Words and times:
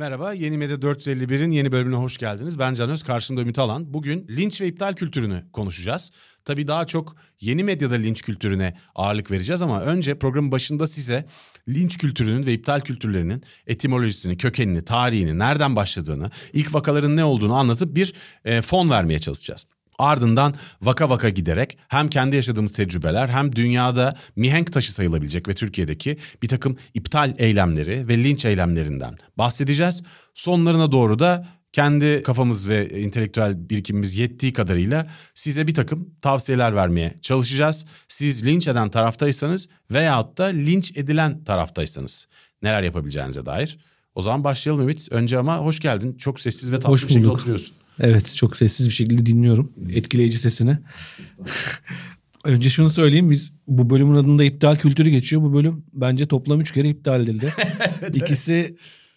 Merhaba, 0.00 0.32
Yeni 0.32 0.58
Medya 0.58 0.76
451'in 0.76 1.50
yeni 1.50 1.72
bölümüne 1.72 1.96
hoş 1.96 2.18
geldiniz. 2.18 2.58
Ben 2.58 2.74
Can 2.74 2.90
Öz, 2.90 3.02
karşımda 3.02 3.40
Ümit 3.40 3.58
Alan. 3.58 3.94
Bugün 3.94 4.28
linç 4.28 4.60
ve 4.60 4.66
iptal 4.66 4.92
kültürünü 4.92 5.44
konuşacağız. 5.52 6.10
Tabii 6.44 6.68
daha 6.68 6.86
çok 6.86 7.16
yeni 7.40 7.64
medyada 7.64 7.94
linç 7.94 8.22
kültürüne 8.22 8.76
ağırlık 8.94 9.30
vereceğiz 9.30 9.62
ama 9.62 9.82
önce 9.82 10.18
programın 10.18 10.52
başında 10.52 10.86
size 10.86 11.26
linç 11.68 11.98
kültürünün 11.98 12.46
ve 12.46 12.52
iptal 12.52 12.80
kültürlerinin 12.80 13.42
etimolojisini, 13.66 14.36
kökenini, 14.36 14.84
tarihini, 14.84 15.38
nereden 15.38 15.76
başladığını, 15.76 16.30
ilk 16.52 16.74
vakaların 16.74 17.16
ne 17.16 17.24
olduğunu 17.24 17.54
anlatıp 17.54 17.94
bir 17.94 18.14
e, 18.44 18.62
fon 18.62 18.90
vermeye 18.90 19.18
çalışacağız. 19.18 19.66
Ardından 20.00 20.54
vaka 20.82 21.10
vaka 21.10 21.28
giderek 21.28 21.78
hem 21.88 22.08
kendi 22.08 22.36
yaşadığımız 22.36 22.72
tecrübeler 22.72 23.28
hem 23.28 23.56
dünyada 23.56 24.16
mihenk 24.36 24.72
taşı 24.72 24.94
sayılabilecek 24.94 25.48
ve 25.48 25.54
Türkiye'deki 25.54 26.18
bir 26.42 26.48
takım 26.48 26.76
iptal 26.94 27.34
eylemleri 27.38 28.08
ve 28.08 28.24
linç 28.24 28.44
eylemlerinden 28.44 29.18
bahsedeceğiz. 29.38 30.02
Sonlarına 30.34 30.92
doğru 30.92 31.18
da 31.18 31.46
kendi 31.72 32.22
kafamız 32.22 32.68
ve 32.68 32.76
entelektüel 32.76 33.70
birikimimiz 33.70 34.16
yettiği 34.16 34.52
kadarıyla 34.52 35.06
size 35.34 35.66
bir 35.66 35.74
takım 35.74 36.14
tavsiyeler 36.22 36.74
vermeye 36.74 37.18
çalışacağız. 37.22 37.86
Siz 38.08 38.46
linç 38.46 38.68
eden 38.68 38.90
taraftaysanız 38.90 39.68
veyahut 39.90 40.38
da 40.38 40.44
linç 40.44 40.96
edilen 40.96 41.44
taraftaysanız 41.44 42.28
neler 42.62 42.82
yapabileceğinize 42.82 43.46
dair. 43.46 43.78
O 44.14 44.22
zaman 44.22 44.44
başlayalım 44.44 44.82
Ümit. 44.82 45.08
Önce 45.10 45.38
ama 45.38 45.58
hoş 45.58 45.80
geldin. 45.80 46.16
Çok 46.16 46.40
sessiz 46.40 46.72
ve 46.72 46.76
tatlı 46.76 46.92
Hoş 46.92 47.08
bir 47.08 47.12
şekilde 47.12 47.28
oturuyorsun. 47.28 47.76
Evet 48.00 48.36
çok 48.36 48.56
sessiz 48.56 48.86
bir 48.86 48.92
şekilde 48.92 49.26
dinliyorum. 49.26 49.72
Etkileyici 49.92 50.38
sesini. 50.38 50.78
Önce 52.44 52.70
şunu 52.70 52.90
söyleyeyim 52.90 53.30
biz 53.30 53.52
bu 53.66 53.90
bölümün 53.90 54.14
adında 54.14 54.44
iptal 54.44 54.76
kültürü 54.76 55.10
geçiyor. 55.10 55.42
Bu 55.42 55.54
bölüm 55.54 55.84
bence 55.92 56.26
toplam 56.26 56.60
üç 56.60 56.72
kere 56.72 56.88
iptal 56.88 57.22
edildi. 57.22 57.52
İkisi 58.14 58.76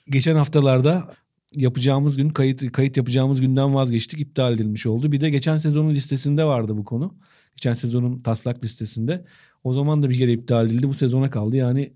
geçen 0.09 0.35
haftalarda 0.35 1.15
yapacağımız 1.55 2.17
gün 2.17 2.29
kayıt 2.29 2.71
kayıt 2.71 2.97
yapacağımız 2.97 3.41
günden 3.41 3.75
vazgeçtik 3.75 4.19
iptal 4.19 4.53
edilmiş 4.53 4.85
oldu. 4.85 5.11
Bir 5.11 5.21
de 5.21 5.29
geçen 5.29 5.57
sezonun 5.57 5.93
listesinde 5.93 6.43
vardı 6.43 6.77
bu 6.77 6.85
konu. 6.85 7.15
Geçen 7.55 7.73
sezonun 7.73 8.21
taslak 8.21 8.63
listesinde. 8.63 9.25
O 9.63 9.73
zaman 9.73 10.03
da 10.03 10.09
bir 10.09 10.17
kere 10.17 10.31
iptal 10.31 10.65
edildi. 10.65 10.89
Bu 10.89 10.93
sezona 10.93 11.29
kaldı. 11.29 11.55
Yani 11.55 11.93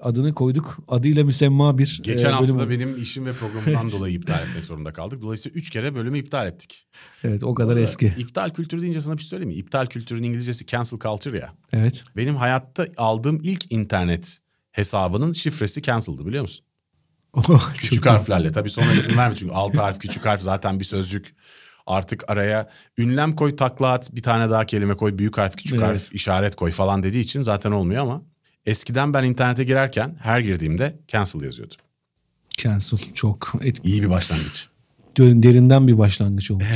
adını 0.00 0.34
koyduk. 0.34 0.76
Adıyla 0.88 1.24
müsemma 1.24 1.78
bir 1.78 2.00
Geçen 2.02 2.28
e, 2.28 2.32
hafta 2.32 2.48
bölüm 2.48 2.56
oldu. 2.60 2.70
benim 2.70 3.02
işim 3.02 3.26
ve 3.26 3.32
programımdan 3.32 3.72
Evet. 3.82 3.92
dolayı 3.92 4.14
iptal 4.14 4.48
etmek 4.48 4.66
zorunda 4.66 4.92
kaldık. 4.92 5.22
Dolayısıyla 5.22 5.58
üç 5.58 5.70
kere 5.70 5.94
bölümü 5.94 6.18
iptal 6.18 6.46
ettik. 6.46 6.86
Evet 7.24 7.44
o 7.44 7.54
kadar 7.54 7.68
Orada 7.68 7.80
eski. 7.80 8.06
İptal 8.18 8.50
kültürü 8.50 8.82
deyince 8.82 9.00
sana 9.00 9.16
bir 9.16 9.22
şey 9.22 9.28
söyleyeyim 9.28 9.48
mi? 9.48 9.54
İptal 9.54 9.86
kültürün 9.86 10.22
İngilizcesi 10.22 10.66
cancel 10.66 10.98
culture 10.98 11.38
ya. 11.38 11.52
Evet. 11.72 12.04
Benim 12.16 12.36
hayatta 12.36 12.86
aldığım 12.96 13.40
ilk 13.42 13.72
internet 13.72 14.38
hesabının 14.72 15.32
şifresi 15.32 15.82
cancel'dı 15.82 16.26
biliyor 16.26 16.42
musun? 16.42 16.66
Küçük 17.74 18.06
harflerle. 18.06 18.52
Tabii 18.52 18.70
sonra 18.70 18.92
izin 18.92 19.16
verme 19.16 19.34
çünkü 19.36 19.52
alt 19.52 19.76
harf 19.76 19.98
küçük 19.98 20.26
harf 20.26 20.42
zaten 20.42 20.80
bir 20.80 20.84
sözcük. 20.84 21.34
Artık 21.86 22.30
araya 22.30 22.70
ünlem 22.98 23.36
koy 23.36 23.56
takla 23.56 23.92
at 23.92 24.14
bir 24.14 24.22
tane 24.22 24.50
daha 24.50 24.66
kelime 24.66 24.94
koy 24.96 25.18
büyük 25.18 25.38
harf 25.38 25.56
küçük 25.56 25.74
Evet. 25.78 25.86
harf 25.88 26.12
işaret 26.14 26.56
koy 26.56 26.70
falan 26.70 27.02
dediği 27.02 27.20
için 27.20 27.42
zaten 27.42 27.70
olmuyor 27.72 28.02
ama 28.02 28.22
eskiden 28.66 29.14
ben 29.14 29.24
internete 29.24 29.64
girerken 29.64 30.16
her 30.22 30.40
girdiğimde 30.40 30.96
cancel 31.08 31.42
yazıyordu. 31.42 31.74
Cancel 32.58 32.98
çok 33.14 33.52
et- 33.60 33.80
İyi 33.84 34.02
bir 34.02 34.10
başlangıç. 34.10 34.68
derinden 35.18 35.88
bir 35.88 35.98
başlangıç 35.98 36.50
olmuş. 36.50 36.66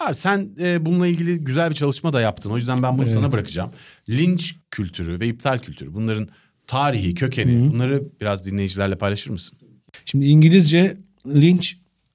Abi 0.00 0.14
sen 0.14 0.48
e, 0.60 0.86
bununla 0.86 1.06
ilgili 1.06 1.38
güzel 1.38 1.70
bir 1.70 1.74
çalışma 1.74 2.12
da 2.12 2.20
yaptın. 2.20 2.50
O 2.50 2.56
yüzden 2.56 2.82
ben 2.82 2.94
bunu 2.94 3.02
Evet. 3.04 3.14
sana 3.14 3.32
bırakacağım. 3.32 3.70
Linç 4.08 4.56
kültürü 4.70 5.20
ve 5.20 5.28
iptal 5.28 5.58
kültürü 5.58 5.94
bunların 5.94 6.28
tarihi, 6.66 7.14
kökeni 7.14 7.72
bunları 7.72 8.02
biraz 8.20 8.46
dinleyicilerle 8.46 8.98
paylaşır 8.98 9.30
mısın? 9.30 9.58
Şimdi 10.04 10.24
İngilizce 10.26 10.96
lynch 11.26 11.68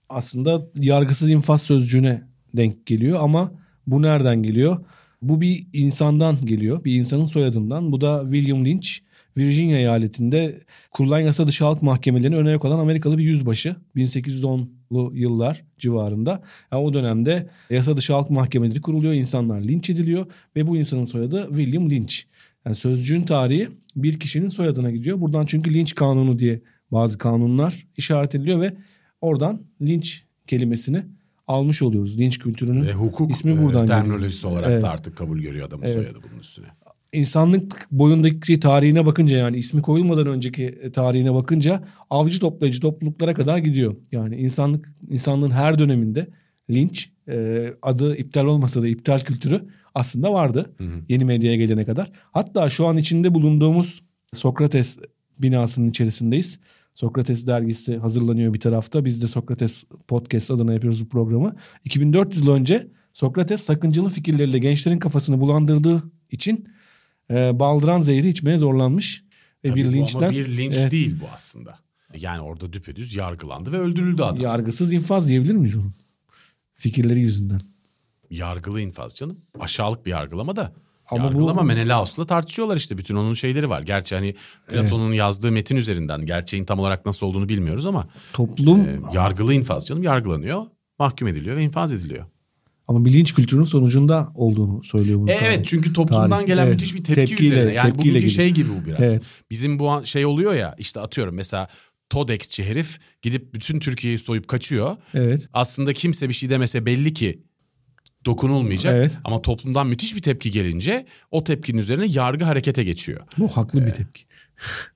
aslında 0.10 0.62
yargısız 0.76 1.30
infaz 1.30 1.62
sözcüğüne 1.62 2.24
denk 2.58 2.86
geliyor 2.86 3.20
ama 3.22 3.52
bu 3.88 4.02
nereden 4.02 4.44
geliyor? 4.44 4.86
Bu 5.30 5.42
bir 5.42 5.68
insandan 5.74 6.38
geliyor. 6.46 6.84
Bir 6.84 6.96
insanın 6.96 7.26
soyadından. 7.26 7.92
Bu 7.92 8.02
da 8.02 8.22
William 8.32 8.66
Lynch. 8.66 8.90
Virginia 9.38 9.78
eyaletinde 9.78 10.60
kurulan 10.92 11.20
yasa 11.20 11.48
dışı 11.48 11.66
halk 11.66 11.82
mahkemelerine 11.82 12.36
öne 12.36 12.52
yok 12.52 12.66
olan 12.66 12.80
Amerikalı 12.80 13.18
bir 13.18 13.24
yüzbaşı. 13.24 13.76
1810'lu 13.96 15.12
yıllar 15.16 15.64
civarında. 15.78 16.44
Yani 16.72 16.84
o 16.84 16.94
dönemde 16.94 17.50
yasa 17.70 17.98
dışı 17.98 18.14
halk 18.14 18.30
mahkemeleri 18.30 18.82
kuruluyor. 18.82 19.14
insanlar 19.14 19.62
linç 19.62 19.90
ediliyor 19.90 20.26
ve 20.56 20.68
bu 20.68 20.78
insanın 20.78 21.06
soyadı 21.06 21.48
William 21.48 21.90
Lynch. 21.90 22.16
Yani 22.66 22.76
sözcüğün 22.76 23.22
tarihi 23.22 23.70
bir 23.96 24.20
kişinin 24.20 24.48
soyadına 24.48 24.92
gidiyor. 24.92 25.22
Buradan 25.22 25.46
çünkü 25.46 25.74
linç 25.74 25.96
kanunu 25.96 26.40
diye 26.40 26.62
bazı 26.92 27.18
kanunlar 27.18 27.88
işaret 27.98 28.36
ediliyor 28.36 28.62
ve 28.62 28.74
oradan 29.22 29.62
linç 29.82 30.24
kelimesini 30.48 31.04
almış 31.48 31.82
oluyoruz. 31.82 32.20
Linç 32.20 32.40
kültürünün 32.40 32.82
Ve 32.88 32.94
hukuk 32.94 33.32
ismi 33.32 33.52
e, 33.52 33.58
buradan 33.58 33.82
geliyor. 33.82 33.88
terminolojisi 33.88 34.48
olarak 34.48 34.70
Evet. 34.72 34.82
da 34.82 34.90
artık 34.90 35.16
kabul 35.18 35.40
görüyor 35.40 35.68
adamın 35.68 35.84
Evet. 35.84 35.94
soyadı 35.96 36.20
bunun 36.30 36.40
üstüne. 36.40 36.66
İnsanlık 37.14 37.88
boyundaki 37.92 38.60
tarihine 38.60 39.06
bakınca 39.06 39.38
yani 39.38 39.58
ismi 39.58 39.82
koyulmadan 39.82 40.28
önceki 40.28 40.92
tarihine 40.94 41.34
bakınca 41.34 41.84
avcı 42.10 42.40
toplayıcı 42.40 42.82
topluluklara 42.82 43.34
kadar 43.34 43.58
gidiyor. 43.58 43.96
Yani 44.12 44.36
insanlık 44.36 44.90
insanlığın 45.10 45.52
her 45.52 45.80
döneminde 45.80 46.28
linç 46.70 47.10
e, 47.30 47.66
adı 47.82 48.16
iptal 48.18 48.46
olmasa 48.46 48.82
da 48.82 48.88
iptal 48.88 49.20
kültürü 49.20 49.62
aslında 49.96 50.34
vardı. 50.34 50.76
Yeni 51.10 51.26
medyaya 51.26 51.56
gelene 51.58 51.86
kadar. 51.86 52.12
Hatta 52.32 52.70
şu 52.70 52.88
an 52.88 52.98
içinde 52.98 53.34
bulunduğumuz 53.34 54.04
Sokrates 54.34 55.00
binasının 55.40 55.90
içerisindeyiz. 55.90 56.60
Sokrates 56.96 57.48
dergisi 57.48 57.98
hazırlanıyor 57.98 58.54
bir 58.54 58.60
tarafta. 58.60 59.06
Biz 59.06 59.24
de 59.24 59.28
Sokrates 59.28 59.84
Podcast 60.08 60.52
adına 60.52 60.74
yapıyoruz 60.74 61.06
bu 61.06 61.10
programı. 61.10 61.56
2400 61.86 62.46
yıl 62.46 62.54
önce 62.54 62.88
Sokrates 63.14 63.62
sakıncalı 63.62 64.10
fikirleriyle 64.10 64.60
gençlerin 64.60 65.00
kafasını 65.00 65.40
bulandırdığı 65.40 66.04
için 66.32 66.68
e, 67.30 67.60
baldıran 67.60 68.02
zehri 68.02 68.30
içmeye 68.30 68.58
zorlanmış. 68.58 69.26
Ve 69.64 69.70
Tabii 69.70 69.80
bir 69.80 69.94
linçten 69.94 70.20
ama 70.20 70.32
bir 70.32 70.58
linç 70.58 70.76
evet, 70.78 70.92
değil 70.92 71.16
bu 71.22 71.26
aslında. 71.36 71.80
Yani 72.16 72.42
orada 72.42 72.74
düpedüz 72.74 73.16
yargılandı 73.16 73.72
ve 73.72 73.78
öldürüldü 73.78 74.24
adam. 74.24 74.44
yargısız 74.44 74.94
infaz 74.94 75.28
diyebilir 75.28 75.56
miyiz 75.56 75.76
onun? 75.76 75.94
Fikirleri 76.74 77.20
yüzünden. 77.20 77.60
Yargılı 78.30 78.82
infaz 78.82 79.16
canım. 79.16 79.38
Aşağılık 79.60 80.06
bir 80.06 80.12
yargılama 80.12 80.56
da. 80.56 80.74
Ama 81.12 81.24
bu- 81.24 81.28
yargılama 81.28 81.62
Menelaus'la 81.64 82.26
tartışıyorlar 82.26 82.78
işte. 82.78 82.98
Bütün 82.98 83.16
onun 83.16 83.34
şeyleri 83.34 83.70
var. 83.70 83.82
Gerçi 83.82 84.16
hani 84.16 84.36
Platon'un 84.68 85.14
yazdığı 85.14 85.52
metin 85.52 85.76
üzerinden 85.76 86.26
gerçeğin 86.26 86.66
tam 86.66 86.80
olarak 86.80 87.06
nasıl 87.06 87.26
olduğunu 87.26 87.50
bilmiyoruz 87.50 87.86
ama 87.86 88.08
Toplum 88.34 88.82
e, 88.82 89.00
yargılı 89.14 89.54
infaz 89.54 89.88
canım 89.88 90.04
yargılanıyor, 90.04 90.64
mahkum 91.00 91.28
ediliyor 91.28 91.58
ve 91.58 91.64
infaz 91.64 91.94
ediliyor. 91.94 92.26
ama 92.88 93.06
bir 93.06 93.14
linç 93.14 93.34
kültürünün 93.34 93.66
sonucunda 93.66 94.32
olduğunu 94.36 94.84
söylüyor 94.84 95.20
bunu. 95.20 95.32
E, 95.32 95.34
evet 95.34 95.66
çünkü 95.66 95.94
toplumdan 95.94 96.30
Tarih, 96.30 96.48
gelen 96.48 96.66
evet. 96.66 96.76
müthiş 96.76 96.96
bir 96.96 97.04
tepki 97.04 97.22
Tepkiyle- 97.36 97.48
üzerine. 97.52 97.74
Yani 97.74 97.86
tepkiyle 97.88 97.98
bugünkü 98.00 98.14
geliyor. 98.14 98.32
şey 98.32 98.52
gibi 98.52 98.70
bu 98.82 98.86
biraz. 98.86 99.00
Evet. 99.08 99.22
Bizim 99.52 99.80
bu 99.80 100.02
şey 100.06 100.26
oluyor 100.26 100.54
ya 100.54 100.76
işte 100.78 101.00
atıyorum 101.00 101.36
mesela 101.36 101.68
Todex'çi 102.10 102.64
herif 102.64 103.00
gidip 103.22 103.54
bütün 103.54 103.80
Türkiye'yi 103.80 104.18
soyup 104.20 104.48
kaçıyor. 104.48 104.98
Evet. 105.14 105.50
Aslında 105.54 105.94
kimse 105.94 106.30
bir 106.30 106.34
şey 106.34 106.50
demese 106.50 106.86
belli 106.86 107.14
ki 107.14 107.40
dokunulmayacak. 108.26 108.94
Evet. 108.96 109.12
Ama 109.24 109.42
toplumdan 109.42 109.88
müthiş 109.88 110.16
bir 110.16 110.22
tepki 110.22 110.52
gelince 110.52 111.06
o 111.32 111.44
tepkinin 111.44 111.78
üzerine 111.78 112.06
yargı 112.08 112.46
harekete 112.46 112.84
geçiyor. 112.84 113.22
Bu 113.38 113.48
haklı 113.58 113.86
bir 113.86 113.90
tepki. 113.92 114.24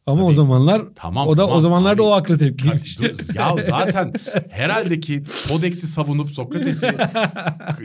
Ama 0.05 0.23
o 0.25 0.33
zamanlar 0.33 0.81
Tamam, 0.95 1.27
o 1.27 1.37
da 1.37 1.41
tamam 1.41 1.57
o 1.57 1.61
zamanlar 1.61 1.97
da 1.97 2.01
abi. 2.03 2.09
o 2.09 2.11
haklı 2.15 2.37
tepkiymiş. 2.37 2.99
Ya 3.35 3.55
zaten 3.61 4.13
herhalde 4.49 4.99
ki 4.99 5.23
Todex'i 5.47 5.87
savunup 5.87 6.31
Sokrates'i 6.31 6.87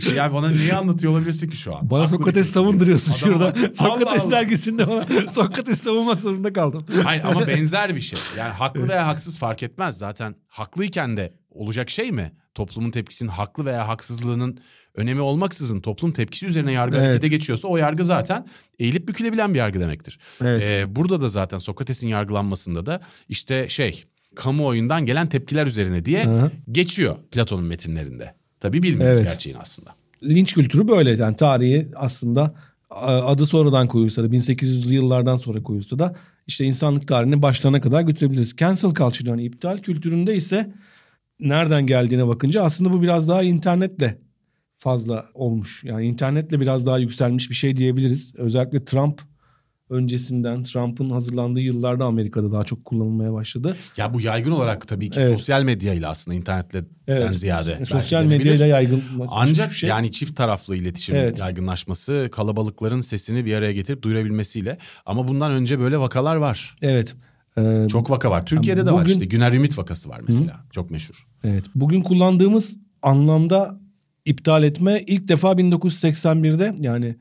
şey 0.05 0.15
ya 0.15 0.33
bana 0.35 0.49
neyi 0.49 0.75
anlatıyor 0.75 1.13
olabilirsin 1.13 1.51
ki 1.51 1.57
şu 1.57 1.77
an? 1.77 1.91
Bana 1.91 2.03
Haklı 2.05 2.17
Sokrates 2.17 2.47
bir- 2.47 2.53
savunduruyorsun 2.53 3.11
Adam- 3.13 3.19
şurada. 3.21 3.55
Sokrates 3.75 4.21
Allah. 4.23 4.31
dergisinde 4.31 4.89
bana 4.89 5.07
Sokrates 5.31 5.81
savunmak 5.81 6.21
zorunda 6.21 6.53
kaldım. 6.53 6.85
Hayır 7.05 7.25
ama 7.25 7.47
benzer 7.47 7.95
bir 7.97 8.01
şey. 8.01 8.19
Yani 8.39 8.53
haklı 8.53 8.89
veya 8.89 9.07
haksız 9.07 9.39
fark 9.39 9.63
etmez 9.63 9.99
zaten. 9.99 10.35
Haklıyken 10.49 11.17
de 11.17 11.33
olacak 11.51 11.91
şey 11.91 12.13
mi? 12.13 12.33
Toplumun 12.55 12.91
tepkisinin 12.91 13.31
haklı 13.31 13.65
veya 13.65 13.89
haksızlığının 13.89 14.59
önemi 14.95 15.21
olmaksızın 15.21 15.81
toplum 15.81 16.13
tepkisi 16.13 16.47
üzerine 16.47 16.73
yargı 16.73 16.97
Evet. 16.97 17.07
harekete 17.07 17.29
geçiyorsa 17.29 17.69
o 17.69 17.77
yargı 17.77 18.05
zaten 18.05 18.47
eğilip 18.79 19.09
bükülebilen 19.09 19.55
bir 19.55 19.59
yargı 19.59 19.81
demektir. 19.81 20.19
Evet. 20.43 20.67
Ee, 20.71 20.97
burada 20.97 21.21
da 21.21 21.29
zaten 21.29 21.59
Sokrates'in 21.59 22.09
yargılanmasında 22.09 22.87
da 22.87 23.01
işte 23.29 23.69
şey 23.69 24.05
kamuoyundan 24.35 25.07
gelen 25.07 25.27
tepkiler 25.29 25.67
üzerine 25.67 26.05
diye 26.05 26.25
Hı 26.25 26.51
geçiyor 26.73 27.17
Platon'un 27.31 27.65
metinlerinde. 27.65 28.35
Tabii 28.61 28.83
bilmiyoruz 28.83 29.21
Evet. 29.21 29.31
gerçeğini 29.31 29.59
aslında. 29.59 29.91
linç 30.25 30.55
kültürü 30.55 30.89
böyle 30.89 31.11
yani 31.11 31.37
tarihi 31.37 31.89
aslında 31.97 32.55
adı 33.01 33.47
sonradan 33.47 33.89
koyulsa 33.89 34.23
da 34.23 34.27
1800'lü 34.27 34.93
yıllardan 34.93 35.37
sonra 35.37 35.63
koyulsa 35.63 35.99
da 35.99 36.17
işte 36.47 36.65
insanlık 36.65 37.09
tarihine 37.09 37.43
başlarına 37.43 37.81
kadar 37.81 38.03
götürebiliriz. 38.03 38.57
Cancel 38.57 38.95
culture 38.95 39.31
yani 39.31 39.45
iptal 39.45 39.79
kültüründe 39.79 40.37
ise 40.37 40.73
nereden 41.41 41.87
geldiğine 41.87 42.27
bakınca 42.29 42.63
aslında 42.63 42.93
bu 42.93 43.03
biraz 43.03 43.29
daha 43.29 43.43
internetle 43.43 44.19
fazla 44.85 45.25
olmuş. 45.35 45.85
Yani 45.85 46.07
internetle 46.07 46.61
biraz 46.61 46.87
daha 46.87 46.99
yükselmiş 46.99 47.51
bir 47.51 47.55
şey 47.55 47.77
diyebiliriz. 47.77 48.35
Özellikle 48.37 48.85
Trump 48.85 49.21
öncesinden 49.91 50.63
Trump'ın 50.63 51.11
hazırlandığı 51.11 51.61
yıllarda 51.61 52.05
Amerika'da 52.05 52.53
daha 52.53 52.65
çok 52.65 52.85
kullanılmaya 52.85 53.33
başladı. 53.33 53.77
Ya 53.97 54.15
bu 54.15 54.21
yaygın 54.21 54.51
olarak 54.51 54.89
tabii 54.89 55.11
ki 55.11 55.21
evet. 55.21 55.39
sosyal 55.39 55.63
medyayla 55.63 56.11
aslında 56.11 56.37
internetle 56.37 56.85
evet. 57.07 57.35
ziyade. 57.35 57.85
Sosyal 57.85 58.25
medyayla 58.25 58.67
yaygın. 58.67 59.03
Ancak 59.29 59.73
şey. 59.73 59.91
yani 59.91 60.13
çift 60.13 60.37
taraflı 60.37 60.77
iletişim 60.77 61.17
evet. 61.17 61.41
yaygınlaşması 61.41 62.29
kalabalıkların 62.33 63.01
sesini 63.01 63.45
bir 63.45 63.55
araya 63.55 63.73
getirip 63.73 64.03
duyurabilmesiyle. 64.03 64.79
Ama 65.07 65.29
bundan 65.29 65.53
önce 65.53 65.79
böyle 65.79 65.99
vakalar 65.99 66.37
var. 66.37 66.77
Evet. 66.83 67.15
Ee, 67.59 67.87
çok 67.89 68.11
vaka 68.11 68.31
var. 68.31 68.47
Türkiye'de 68.47 68.81
bugün, 68.81 68.93
de 68.93 68.97
var 68.97 69.07
işte. 69.07 69.25
Güner 69.25 69.53
Ümit 69.53 69.79
vakası 69.79 70.09
var 70.09 70.21
mesela. 70.27 70.53
Hı? 70.53 70.71
Çok 70.71 70.91
meşhur. 70.91 71.27
Evet. 71.45 71.65
Bugün 71.75 72.03
kullandığımız 72.03 72.77
anlamda 73.03 73.84
iptal 74.25 74.65
etme 74.65 75.05
ilk 75.07 75.29
defa 75.29 75.53
1981'de 75.53 76.75
yani 76.81 77.17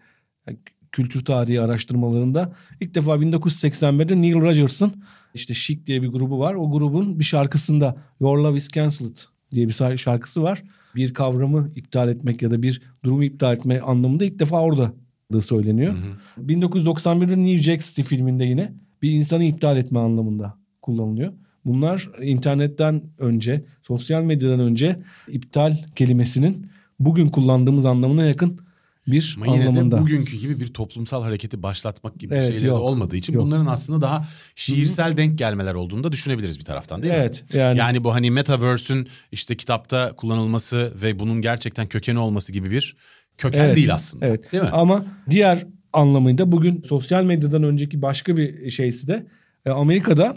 kültür 0.91 1.25
tarihi 1.25 1.61
araştırmalarında 1.61 2.53
ilk 2.81 2.95
defa 2.95 3.15
1981'de 3.15 4.21
Neil 4.21 4.35
Rogers'ın 4.35 5.03
işte 5.33 5.53
Chic 5.53 5.85
diye 5.85 6.01
bir 6.01 6.07
grubu 6.07 6.39
var. 6.39 6.53
O 6.53 6.71
grubun 6.71 7.19
bir 7.19 7.23
şarkısında 7.23 7.95
Your 8.19 8.37
Love 8.37 8.57
is 8.57 8.69
Cancelled 8.69 9.17
diye 9.51 9.67
bir 9.67 9.97
şarkısı 9.97 10.43
var. 10.43 10.63
Bir 10.95 11.13
kavramı 11.13 11.67
iptal 11.75 12.09
etmek 12.09 12.41
ya 12.41 12.51
da 12.51 12.63
bir 12.63 12.81
durumu 13.03 13.23
iptal 13.23 13.53
etme 13.53 13.79
anlamında 13.79 14.25
ilk 14.25 14.39
defa 14.39 14.61
orada 14.61 14.93
da 15.33 15.41
söyleniyor. 15.41 15.93
Hı 15.93 16.41
hı. 16.41 16.45
1991'de 16.45 17.43
New 17.43 17.57
Jack 17.63 17.83
City 17.83 18.01
filminde 18.01 18.45
yine 18.45 18.73
bir 19.01 19.11
insanı 19.11 19.43
iptal 19.43 19.77
etme 19.77 19.99
anlamında 19.99 20.57
kullanılıyor. 20.81 21.33
Bunlar 21.65 22.09
internetten 22.21 23.03
önce, 23.17 23.65
sosyal 23.83 24.23
medyadan 24.23 24.59
önce 24.59 24.99
iptal 25.27 25.77
kelimesinin 25.95 26.67
bugün 26.99 27.27
kullandığımız 27.27 27.85
anlamına 27.85 28.25
yakın 28.25 28.59
bir 29.07 29.35
Ama 29.37 29.55
yine 29.55 29.67
anlamında. 29.67 29.97
de 29.97 30.01
bugünkü 30.01 30.37
gibi 30.37 30.59
bir 30.59 30.73
toplumsal 30.73 31.23
hareketi 31.23 31.63
başlatmak 31.63 32.19
gibi 32.19 32.33
evet, 32.33 32.47
şeyler 32.47 32.67
yok, 32.67 32.77
de 32.77 32.81
olmadığı 32.81 33.15
için 33.15 33.33
yok. 33.33 33.45
bunların 33.45 33.65
aslında 33.65 34.01
daha 34.01 34.27
şiirsel 34.55 35.07
Hı-hı. 35.07 35.17
denk 35.17 35.37
gelmeler 35.37 35.73
olduğunu 35.73 36.03
da 36.03 36.11
düşünebiliriz 36.11 36.59
bir 36.59 36.65
taraftan 36.65 37.03
değil 37.03 37.13
evet, 37.13 37.43
mi? 37.53 37.59
Yani, 37.59 37.79
yani 37.79 38.03
bu 38.03 38.13
hani 38.13 38.31
metaverse'ün 38.31 39.07
işte 39.31 39.57
kitapta 39.57 40.13
kullanılması 40.15 40.93
ve 41.01 41.19
bunun 41.19 41.41
gerçekten 41.41 41.87
kökeni 41.87 42.19
olması 42.19 42.51
gibi 42.51 42.71
bir 42.71 42.95
köken 43.37 43.65
evet, 43.65 43.77
değil 43.77 43.93
aslında. 43.93 44.25
Evet. 44.25 44.51
Değil 44.51 44.63
mi? 44.63 44.69
Ama 44.69 45.05
diğer 45.29 45.65
anlamıyla 45.93 46.51
bugün 46.51 46.81
sosyal 46.81 47.23
medyadan 47.23 47.63
önceki 47.63 48.01
başka 48.01 48.37
bir 48.37 48.69
şeysi 48.69 49.07
de 49.07 49.25
e, 49.65 49.69
Amerika'da 49.69 50.35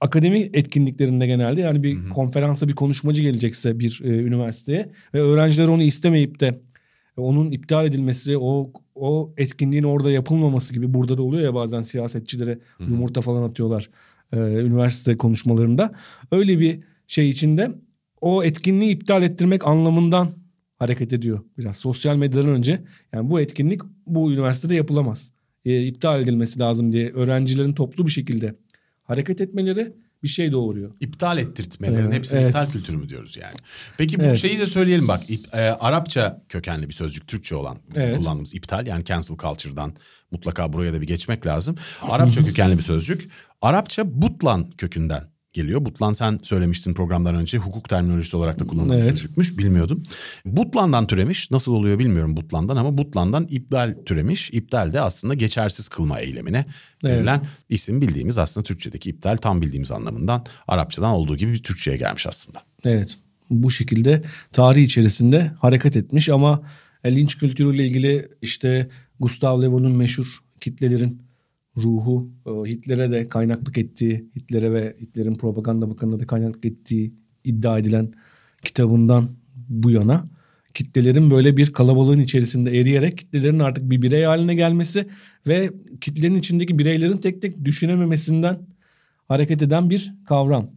akademi 0.00 0.50
etkinliklerinde 0.52 1.26
genelde 1.26 1.60
yani 1.60 1.82
bir 1.82 1.96
Hı-hı. 1.96 2.08
konferansa 2.08 2.68
bir 2.68 2.74
konuşmacı 2.74 3.22
gelecekse 3.22 3.78
bir 3.78 4.00
e, 4.04 4.08
üniversiteye 4.08 4.90
ve 5.14 5.20
öğrenciler 5.20 5.68
onu 5.68 5.82
istemeyip 5.82 6.40
de 6.40 6.60
onun 7.16 7.50
iptal 7.50 7.86
edilmesi, 7.86 8.38
o 8.38 8.72
o 8.94 9.34
etkinliğin 9.36 9.82
orada 9.82 10.10
yapılmaması 10.10 10.74
gibi 10.74 10.94
burada 10.94 11.18
da 11.18 11.22
oluyor 11.22 11.44
ya 11.44 11.54
bazen 11.54 11.82
siyasetçilere 11.82 12.58
Hı-hı. 12.78 12.90
yumurta 12.90 13.20
falan 13.20 13.42
atıyorlar 13.42 13.90
e, 14.32 14.36
üniversite 14.36 15.16
konuşmalarında. 15.16 15.92
Öyle 16.32 16.60
bir 16.60 16.80
şey 17.06 17.30
içinde 17.30 17.70
o 18.20 18.44
etkinliği 18.44 18.94
iptal 18.94 19.22
ettirmek 19.22 19.66
anlamından 19.66 20.28
hareket 20.78 21.12
ediyor 21.12 21.40
biraz. 21.58 21.76
Sosyal 21.76 22.16
medyadan 22.16 22.50
önce 22.50 22.82
yani 23.12 23.30
bu 23.30 23.40
etkinlik 23.40 23.80
bu 24.06 24.32
üniversitede 24.32 24.74
yapılamaz. 24.74 25.32
E, 25.64 25.86
iptal 25.86 26.20
edilmesi 26.20 26.58
lazım 26.58 26.92
diye 26.92 27.10
öğrencilerin 27.10 27.72
toplu 27.72 28.06
bir 28.06 28.10
şekilde 28.10 28.54
hareket 29.10 29.40
etmeleri 29.40 29.92
bir 30.22 30.28
şey 30.28 30.52
doğuruyor. 30.52 30.94
İptal 31.00 31.38
ettirtmelerin 31.38 32.04
evet, 32.04 32.14
hepsi 32.14 32.36
evet. 32.36 32.48
iptal 32.48 32.70
kültürü 32.70 32.96
mü 32.96 33.08
diyoruz 33.08 33.36
yani. 33.36 33.56
Peki 33.98 34.18
bu 34.18 34.22
evet. 34.22 34.38
şeyi 34.38 34.58
de 34.58 34.66
söyleyelim 34.66 35.08
bak. 35.08 35.20
E, 35.52 35.58
Arapça 35.60 36.42
kökenli 36.48 36.88
bir 36.88 36.94
sözcük 36.94 37.26
Türkçe 37.26 37.54
olan 37.56 37.78
bizim 37.90 38.04
evet. 38.04 38.16
kullandığımız 38.16 38.54
iptal 38.54 38.86
yani 38.86 39.04
cancel 39.04 39.36
culture'dan 39.36 39.94
mutlaka 40.30 40.72
buraya 40.72 40.92
da 40.92 41.00
bir 41.00 41.06
geçmek 41.06 41.46
lazım. 41.46 41.76
Arapça 42.02 42.44
kökenli 42.44 42.78
bir 42.78 42.82
sözcük. 42.82 43.30
Arapça 43.62 44.22
butlan 44.22 44.70
kökünden 44.70 45.24
geliyor. 45.52 45.84
Butlan 45.84 46.12
sen 46.12 46.40
söylemiştin 46.42 46.94
programdan 46.94 47.34
önce 47.34 47.58
hukuk 47.58 47.88
terminolojisi 47.88 48.36
olarak 48.36 48.58
da 48.58 48.66
kullanılan 48.66 48.96
evet. 48.96 49.10
sözcükmüş 49.10 49.58
bilmiyordum. 49.58 50.02
Butlan'dan 50.44 51.06
türemiş 51.06 51.50
nasıl 51.50 51.72
oluyor 51.72 51.98
bilmiyorum 51.98 52.36
Butlan'dan 52.36 52.76
ama 52.76 52.98
Butlan'dan 52.98 53.46
iptal 53.50 53.94
türemiş. 54.06 54.50
İptal 54.52 54.92
de 54.92 55.00
aslında 55.00 55.34
geçersiz 55.34 55.88
kılma 55.88 56.20
eylemine 56.20 56.64
evet. 57.04 57.16
verilen 57.16 57.46
isim 57.68 58.00
bildiğimiz 58.00 58.38
aslında 58.38 58.64
Türkçedeki 58.64 59.10
iptal 59.10 59.36
tam 59.36 59.60
bildiğimiz 59.60 59.92
anlamından 59.92 60.46
Arapçadan 60.68 61.10
olduğu 61.10 61.36
gibi 61.36 61.52
bir 61.52 61.62
Türkçe'ye 61.62 61.96
gelmiş 61.96 62.26
aslında. 62.26 62.62
Evet 62.84 63.18
bu 63.50 63.70
şekilde 63.70 64.22
tarih 64.52 64.82
içerisinde 64.82 65.52
hareket 65.60 65.96
etmiş 65.96 66.28
ama 66.28 66.62
linç 67.06 67.38
kültürüyle 67.38 67.86
ilgili 67.86 68.28
işte 68.42 68.88
Gustav 69.20 69.62
Le 69.62 69.72
Bon'un 69.72 69.92
meşhur 69.92 70.38
kitlelerin 70.60 71.29
ruhu 71.82 72.30
e, 72.46 72.70
Hitler'e 72.70 73.10
de 73.10 73.28
kaynaklık 73.28 73.78
ettiği, 73.78 74.30
Hitler'e 74.36 74.72
ve 74.72 74.96
Hitler'in 75.00 75.34
propaganda 75.34 75.90
bakanına 75.90 76.20
da 76.20 76.26
kaynaklık 76.26 76.64
ettiği 76.64 77.14
iddia 77.44 77.78
edilen 77.78 78.12
kitabından 78.64 79.28
bu 79.68 79.90
yana 79.90 80.30
kitlelerin 80.74 81.30
böyle 81.30 81.56
bir 81.56 81.72
kalabalığın 81.72 82.18
içerisinde 82.18 82.78
eriyerek 82.78 83.18
kitlelerin 83.18 83.58
artık 83.58 83.90
bir 83.90 84.02
birey 84.02 84.24
haline 84.24 84.54
gelmesi 84.54 85.08
ve 85.48 85.70
kitlenin 86.00 86.38
içindeki 86.38 86.78
bireylerin 86.78 87.16
tek 87.16 87.42
tek 87.42 87.64
düşünememesinden 87.64 88.58
hareket 89.28 89.62
eden 89.62 89.90
bir 89.90 90.14
kavram. 90.26 90.70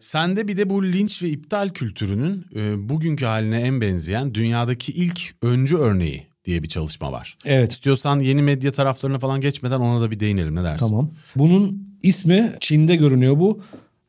Sende 0.00 0.48
bir 0.48 0.56
de 0.56 0.70
bu 0.70 0.84
linç 0.84 1.22
ve 1.22 1.28
iptal 1.28 1.68
kültürünün 1.68 2.44
e, 2.54 2.88
bugünkü 2.88 3.24
haline 3.24 3.60
en 3.60 3.80
benzeyen 3.80 4.34
dünyadaki 4.34 4.92
ilk 4.92 5.34
öncü 5.42 5.76
örneği 5.76 6.26
diye 6.46 6.62
bir 6.62 6.68
çalışma 6.68 7.12
var. 7.12 7.38
Evet. 7.44 7.72
İstiyorsan 7.72 8.20
yeni 8.20 8.42
medya 8.42 8.72
taraflarına 8.72 9.18
falan 9.18 9.40
geçmeden 9.40 9.80
ona 9.80 10.00
da 10.00 10.10
bir 10.10 10.20
değinelim 10.20 10.54
ne 10.54 10.64
dersin? 10.64 10.88
Tamam. 10.88 11.10
Bunun 11.36 11.88
ismi 12.02 12.56
Çin'de 12.60 12.96
görünüyor 12.96 13.40
bu. 13.40 13.62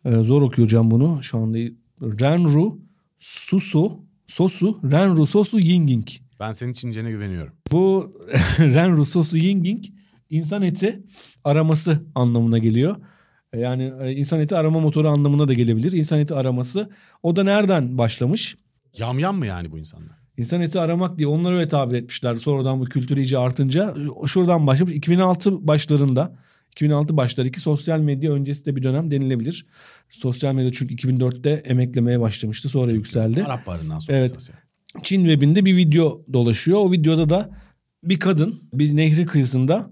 Ee, 0.06 0.12
zor 0.12 0.42
okuyacağım 0.42 0.92
bunu 0.92 1.24
şu 1.24 1.38
anda. 1.38 1.58
Renru 2.02 2.80
Susu 3.20 4.00
Sosu 4.28 4.80
Renru 4.92 5.28
Sosu 5.28 5.60
Yinging. 5.60 6.08
Ben 6.40 6.52
senin 6.52 6.74
Çincene 6.74 7.12
güveniyorum. 7.12 7.54
Bu 7.72 8.14
Renru 8.60 9.06
Sosu 9.06 9.38
Yinging 9.38 9.86
insan 10.30 10.62
eti 10.62 11.04
araması 11.44 12.04
anlamına 12.16 12.58
geliyor. 12.58 12.96
Ee, 13.54 13.60
yani 13.60 13.94
e, 14.02 14.12
insan 14.12 14.40
eti 14.40 14.56
arama 14.56 14.80
motoru 14.80 15.10
anlamına 15.10 15.48
da 15.48 15.54
gelebilir. 15.54 15.92
İnsan 15.92 16.20
eti 16.20 16.34
araması. 16.34 16.90
O 17.24 17.36
da 17.36 17.44
nereden 17.44 17.98
başlamış? 17.98 18.58
Yam 18.98 19.20
yam 19.20 19.38
mı 19.38 19.46
yani 19.46 19.72
bu 19.72 19.80
insanlar? 19.80 20.17
İnsan 20.38 20.62
eti 20.62 20.80
aramak 20.80 21.18
diye 21.18 21.28
onları 21.28 21.56
öyle 21.56 21.68
tabir 21.68 21.96
etmişler. 21.96 22.36
Sonradan 22.36 22.80
bu 22.80 22.86
kültür 22.86 23.18
iyice 23.18 23.38
artınca 23.38 23.96
şuradan 24.26 24.68
başlamış. 24.68 24.96
2006 24.96 25.68
başlarında 25.68 26.36
2006 26.72 27.18
başları 27.18 27.52
ki 27.52 27.60
sosyal 27.60 28.00
medya 28.00 28.32
öncesi 28.32 28.66
de 28.66 28.76
bir 28.76 28.84
dönem 28.84 29.12
denilebilir. 29.12 29.66
Sosyal 30.10 30.54
medya 30.54 30.72
çünkü 30.72 30.96
2004'te 30.96 31.50
emeklemeye 31.50 32.20
başlamıştı 32.20 32.70
sonra 32.70 32.92
yükseldi. 32.92 33.44
Arap 33.44 33.68
barından 33.68 34.00
sonra 34.00 34.18
evet. 34.18 34.32
esas 34.32 34.50
Çin 35.04 35.22
webinde 35.26 35.66
bir 35.66 35.76
video 35.76 36.26
dolaşıyor. 36.34 36.80
O 36.80 36.92
videoda 36.92 37.30
da 37.30 37.50
bir 38.04 38.20
kadın 38.20 38.60
bir 38.74 38.96
nehri 38.96 39.26
kıyısında 39.26 39.92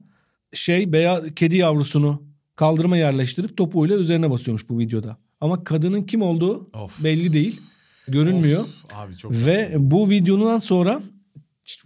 şey 0.53 0.93
beyaz 0.93 1.23
kedi 1.35 1.57
yavrusunu 1.57 2.23
kaldırıma 2.55 2.97
yerleştirip 2.97 3.57
topuğuyla 3.57 3.97
üzerine 3.97 4.29
basıyormuş 4.29 4.69
bu 4.69 4.79
videoda. 4.79 5.17
Ama 5.41 5.63
kadının 5.63 6.03
kim 6.03 6.21
olduğu 6.21 6.69
of. 6.73 7.03
belli 7.03 7.33
değil 7.33 7.61
görünmüyor. 8.07 8.61
Of, 8.61 8.85
abi 8.93 9.17
çok 9.17 9.31
Ve 9.31 9.35
güzel. 9.35 9.71
bu 9.77 10.09
videonun 10.09 10.59
sonra 10.59 11.01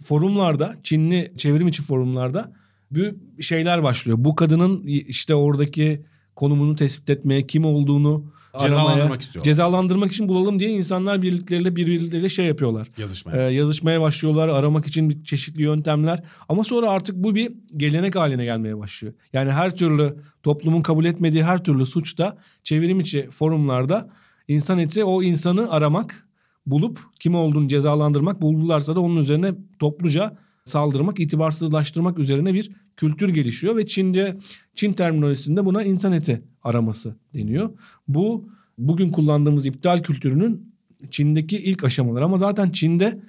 forumlarda 0.04 0.76
Çinli 0.82 1.32
çevrim 1.36 1.68
içi 1.68 1.82
forumlarda 1.82 2.52
bir 2.90 3.14
şeyler 3.42 3.82
başlıyor. 3.82 4.18
Bu 4.20 4.34
kadının 4.34 4.82
işte 4.86 5.34
oradaki 5.34 6.04
konumunu 6.36 6.76
tespit 6.76 7.10
etmeye, 7.10 7.46
kim 7.46 7.64
olduğunu 7.64 8.32
cezalandırmak 8.60 8.98
aramaya, 8.98 9.18
istiyorlar. 9.18 9.50
Cezalandırmak 9.50 10.12
için 10.12 10.28
bulalım 10.28 10.60
diye 10.60 10.70
insanlar 10.70 11.22
birlikleriyle 11.22 11.76
birbirleriyle 11.76 12.28
şey 12.28 12.46
yapıyorlar. 12.46 12.88
Yazışmaya. 12.98 13.48
Ee, 13.48 13.54
yazışmaya 13.54 14.00
başlıyorlar, 14.00 14.48
aramak 14.48 14.86
için 14.86 15.22
çeşitli 15.24 15.62
yöntemler. 15.62 16.22
Ama 16.48 16.64
sonra 16.64 16.90
artık 16.90 17.16
bu 17.16 17.34
bir 17.34 17.52
gelenek 17.76 18.16
haline 18.16 18.44
gelmeye 18.44 18.78
başlıyor. 18.78 19.14
Yani 19.32 19.50
her 19.52 19.76
türlü 19.76 20.16
toplumun 20.42 20.82
kabul 20.82 21.04
etmediği 21.04 21.44
her 21.44 21.64
türlü 21.64 21.86
suçta 21.86 22.36
çevrim 22.64 23.00
içi 23.00 23.28
forumlarda 23.30 24.10
İnsan 24.50 24.78
eti 24.78 25.04
o 25.04 25.22
insanı 25.22 25.70
aramak, 25.70 26.28
bulup 26.66 27.00
kim 27.20 27.34
olduğunu 27.34 27.68
cezalandırmak, 27.68 28.42
buldularsa 28.42 28.96
da 28.96 29.00
onun 29.00 29.16
üzerine 29.16 29.52
topluca 29.78 30.36
saldırmak, 30.64 31.20
itibarsızlaştırmak 31.20 32.18
üzerine 32.18 32.54
bir 32.54 32.70
kültür 32.96 33.28
gelişiyor 33.28 33.76
ve 33.76 33.86
Çin'de 33.86 34.38
Çin 34.74 34.92
terminolojisinde 34.92 35.64
buna 35.64 35.82
insan 35.82 36.12
eti 36.12 36.42
araması 36.62 37.16
deniyor. 37.34 37.70
Bu 38.08 38.48
bugün 38.78 39.10
kullandığımız 39.10 39.66
iptal 39.66 40.02
kültürünün 40.02 40.74
Çin'deki 41.10 41.58
ilk 41.58 41.84
aşamaları 41.84 42.24
ama 42.24 42.38
zaten 42.38 42.70
Çin'de 42.70 43.20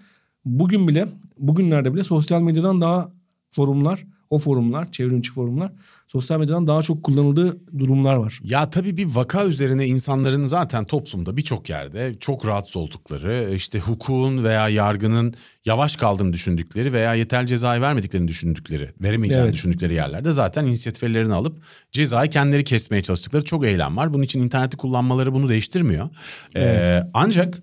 bugün 0.46 0.88
bile 0.88 1.08
bugünlerde 1.38 1.94
bile 1.94 2.04
sosyal 2.04 2.42
medyadan 2.42 2.82
daha 2.82 3.12
forumlar, 3.50 4.06
o 4.32 4.38
forumlar, 4.38 4.92
çevrimiçi 4.92 5.32
forumlar 5.32 5.72
sosyal 6.08 6.40
medyadan 6.40 6.68
daha 6.68 6.82
çok 6.82 7.04
kullanıldığı 7.04 7.58
durumlar 7.80 8.16
var. 8.16 8.40
Ya 8.44 8.70
tabii 8.70 8.98
bir 8.98 9.06
vaka 9.06 9.46
üzerine 9.46 9.88
insanların 9.88 10.46
zaten 10.46 10.86
toplumda 10.86 11.38
birçok 11.38 11.70
yerde 11.70 12.16
çok 12.20 12.46
rahatsız 12.46 12.78
oldukları, 12.78 13.52
işte 13.56 13.80
hukukun 13.80 14.44
veya 14.44 14.70
yargının 14.70 15.34
yavaş 15.66 15.96
kaldığını 15.96 16.34
düşündükleri 16.34 16.94
veya 16.94 17.16
yeterli 17.16 17.48
cezayı 17.48 17.82
vermediklerini 17.82 18.28
düşündükleri, 18.28 18.90
veremeyeceğini 19.02 19.46
Evet. 19.46 19.54
düşündükleri 19.54 19.94
yerlerde 19.94 20.32
zaten 20.32 20.66
inisiyatif 20.66 21.04
ellerini 21.04 21.34
alıp 21.34 21.64
cezayı 21.92 22.30
kendileri 22.30 22.64
kesmeye 22.64 23.02
çalıştıkları 23.02 23.46
çok 23.46 23.66
eylem 23.66 23.98
var. 23.98 24.14
Bunun 24.14 24.24
için 24.24 24.44
interneti 24.44 24.78
kullanmaları 24.78 25.34
bunu 25.34 25.50
değiştirmiyor. 25.50 26.10
Ee, 26.56 27.04
ancak 27.14 27.62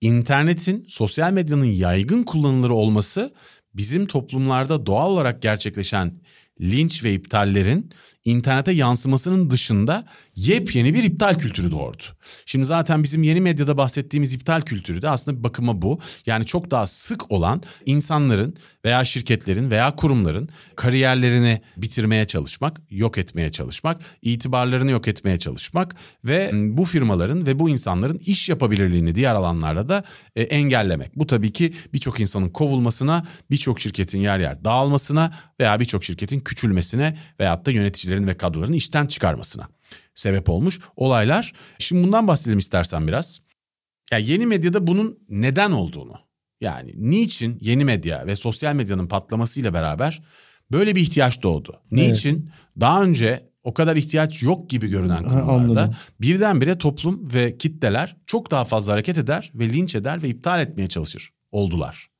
internetin, 0.00 0.84
sosyal 0.88 1.32
medyanın 1.32 1.64
yaygın 1.64 2.22
kullanılır 2.22 2.70
olması 2.70 3.32
bizim 3.74 4.06
toplumlarda 4.06 4.86
doğal 4.86 5.10
olarak 5.10 5.42
gerçekleşen 5.42 6.20
linç 6.60 7.04
ve 7.04 7.14
iptallerin 7.14 7.90
internete 8.24 8.72
yansımasının 8.72 9.50
dışında 9.50 10.04
yepyeni 10.48 10.94
bir 10.94 11.04
iptal 11.04 11.34
kültürü 11.34 11.70
doğurdu. 11.70 12.02
Şimdi 12.46 12.64
zaten 12.64 13.02
bizim 13.02 13.22
yeni 13.22 13.40
medyada 13.40 13.76
bahsettiğimiz 13.76 14.34
iptal 14.34 14.60
kültürü 14.60 15.02
de 15.02 15.10
aslında 15.10 15.38
bir 15.38 15.44
bakıma 15.44 15.82
bu. 15.82 16.00
Yani 16.26 16.46
çok 16.46 16.70
daha 16.70 16.86
sık 16.86 17.30
olan 17.30 17.62
insanların 17.86 18.54
veya 18.84 19.04
şirketlerin 19.04 19.70
veya 19.70 19.96
kurumların 19.96 20.48
kariyerlerini 20.76 21.60
bitirmeye 21.76 22.26
çalışmak, 22.26 22.80
yok 22.90 23.18
etmeye 23.18 23.50
çalışmak, 23.50 24.00
itibarlarını 24.22 24.90
yok 24.90 25.08
etmeye 25.08 25.38
çalışmak 25.38 25.96
ve 26.24 26.50
bu 26.52 26.84
firmaların 26.84 27.46
ve 27.46 27.58
bu 27.58 27.70
insanların 27.70 28.18
iş 28.18 28.48
yapabilirliğini 28.48 29.14
diğer 29.14 29.34
alanlarda 29.34 29.88
da 29.88 30.04
e, 30.36 30.42
engellemek. 30.42 31.16
Bu 31.16 31.26
tabii 31.26 31.52
ki 31.52 31.74
birçok 31.92 32.20
insanın 32.20 32.48
kovulmasına, 32.48 33.26
birçok 33.50 33.80
şirketin 33.80 34.18
yer 34.18 34.38
yer 34.38 34.64
dağılmasına 34.64 35.32
veya 35.60 35.80
birçok 35.80 36.04
şirketin 36.04 36.40
küçülmesine 36.40 37.18
veyahut 37.40 37.66
da 37.66 37.70
yöneticilerin 37.70 38.26
ve 38.26 38.36
kadroların 38.36 38.72
işten 38.72 39.06
çıkarmasına 39.06 39.68
sebep 40.14 40.48
olmuş 40.48 40.80
olaylar. 40.96 41.52
Şimdi 41.78 42.06
bundan 42.06 42.26
bahsedelim 42.28 42.58
istersen 42.58 43.08
biraz. 43.08 43.40
Ya 44.12 44.18
yeni 44.18 44.46
medyada 44.46 44.86
bunun 44.86 45.18
neden 45.28 45.70
olduğunu 45.70 46.14
yani 46.60 46.92
niçin 46.96 47.58
yeni 47.60 47.84
medya 47.84 48.26
ve 48.26 48.36
sosyal 48.36 48.74
medyanın 48.74 49.06
patlamasıyla 49.06 49.74
beraber 49.74 50.22
böyle 50.72 50.96
bir 50.96 51.00
ihtiyaç 51.00 51.42
doğdu? 51.42 51.80
Niçin 51.90 52.50
daha 52.80 53.02
önce 53.02 53.50
o 53.62 53.74
kadar 53.74 53.96
ihtiyaç 53.96 54.42
yok 54.42 54.70
gibi 54.70 54.88
görünen 54.88 55.24
konularda 55.24 55.52
anladım. 55.52 55.96
birdenbire 56.20 56.78
toplum 56.78 57.32
ve 57.34 57.58
kitleler 57.58 58.16
çok 58.26 58.50
daha 58.50 58.64
fazla 58.64 58.92
hareket 58.92 59.18
eder 59.18 59.50
ve 59.54 59.68
linç 59.68 59.94
eder 59.94 60.22
ve 60.22 60.28
iptal 60.28 60.60
etmeye 60.60 60.86
çalışır 60.86 61.32
oldular. 61.52 62.10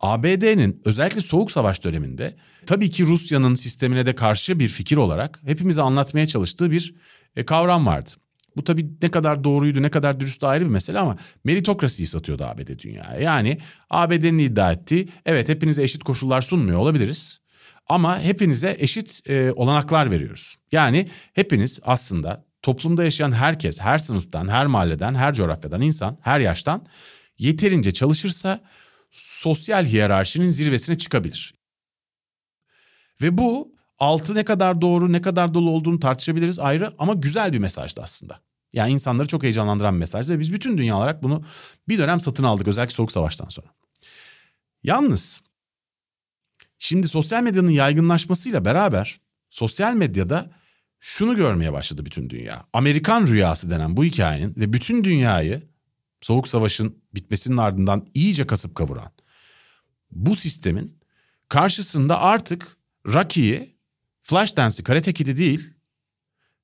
ABD'nin 0.00 0.82
özellikle 0.84 1.20
Soğuk 1.20 1.50
Savaş 1.50 1.84
döneminde 1.84 2.36
tabii 2.66 2.90
ki 2.90 3.06
Rusya'nın 3.06 3.54
sistemine 3.54 4.06
de 4.06 4.14
karşı 4.14 4.58
bir 4.58 4.68
fikir 4.68 4.96
olarak 4.96 5.40
hepimize 5.46 5.82
anlatmaya 5.82 6.26
çalıştığı 6.26 6.70
bir 6.70 6.94
e, 7.36 7.44
kavram 7.44 7.86
vardı. 7.86 8.10
Bu 8.56 8.64
tabii 8.64 8.90
ne 9.02 9.10
kadar 9.10 9.44
doğruydu 9.44 9.82
ne 9.82 9.88
kadar 9.88 10.20
dürüst 10.20 10.44
ayrı 10.44 10.64
bir 10.64 10.70
mesele 10.70 10.98
ama 10.98 11.16
meritokrasiyi 11.44 12.06
satıyordu 12.06 12.44
ABD 12.44 12.78
dünyaya. 12.78 13.20
Yani 13.20 13.58
ABD'nin 13.90 14.38
iddia 14.38 14.72
ettiği 14.72 15.08
evet 15.26 15.48
hepinize 15.48 15.82
eşit 15.82 16.04
koşullar 16.04 16.42
sunmuyor 16.42 16.78
olabiliriz. 16.78 17.40
Ama 17.86 18.20
hepinize 18.20 18.76
eşit 18.78 19.30
e, 19.30 19.52
olanaklar 19.52 20.10
veriyoruz. 20.10 20.56
Yani 20.72 21.08
hepiniz 21.32 21.80
aslında 21.84 22.44
toplumda 22.62 23.04
yaşayan 23.04 23.32
herkes, 23.32 23.80
her 23.80 23.98
sınıftan, 23.98 24.48
her 24.48 24.66
mahalleden, 24.66 25.14
her 25.14 25.34
coğrafyadan 25.34 25.80
insan, 25.80 26.18
her 26.20 26.40
yaştan 26.40 26.86
yeterince 27.38 27.92
çalışırsa 27.92 28.60
sosyal 29.10 29.84
hiyerarşinin 29.84 30.48
zirvesine 30.48 30.98
çıkabilir. 30.98 31.54
Ve 33.22 33.38
bu 33.38 33.74
altı 33.98 34.34
ne 34.34 34.44
kadar 34.44 34.80
doğru 34.80 35.12
ne 35.12 35.22
kadar 35.22 35.54
dolu 35.54 35.70
olduğunu 35.70 36.00
tartışabiliriz 36.00 36.58
ayrı 36.58 36.92
ama 36.98 37.14
güzel 37.14 37.52
bir 37.52 37.58
mesajdı 37.58 38.02
aslında. 38.02 38.40
Yani 38.72 38.92
insanları 38.92 39.28
çok 39.28 39.42
heyecanlandıran 39.42 39.94
bir 39.94 39.98
mesajdı 39.98 40.32
ve 40.32 40.38
biz 40.38 40.52
bütün 40.52 40.78
dünya 40.78 40.96
olarak 40.96 41.22
bunu 41.22 41.44
bir 41.88 41.98
dönem 41.98 42.20
satın 42.20 42.44
aldık 42.44 42.68
özellikle 42.68 42.94
Soğuk 42.94 43.12
Savaş'tan 43.12 43.48
sonra. 43.48 43.68
Yalnız 44.82 45.42
şimdi 46.78 47.08
sosyal 47.08 47.42
medyanın 47.42 47.70
yaygınlaşmasıyla 47.70 48.64
beraber 48.64 49.20
sosyal 49.50 49.94
medyada 49.94 50.50
şunu 51.00 51.36
görmeye 51.36 51.72
başladı 51.72 52.04
bütün 52.04 52.30
dünya. 52.30 52.64
Amerikan 52.72 53.26
rüyası 53.26 53.70
denen 53.70 53.96
bu 53.96 54.04
hikayenin 54.04 54.54
ve 54.56 54.72
bütün 54.72 55.04
dünyayı 55.04 55.67
Soğuk 56.20 56.48
Savaş'ın 56.48 57.02
bitmesinin 57.14 57.56
ardından 57.56 58.06
iyice 58.14 58.46
kasıp 58.46 58.74
kavuran 58.74 59.12
bu 60.10 60.36
sistemin 60.36 60.98
karşısında 61.48 62.20
artık 62.20 62.76
Rocky'yi, 63.06 63.78
Flashdance, 64.22 64.82
Karate 64.82 65.14
Kid'i 65.14 65.36
değil, 65.36 65.74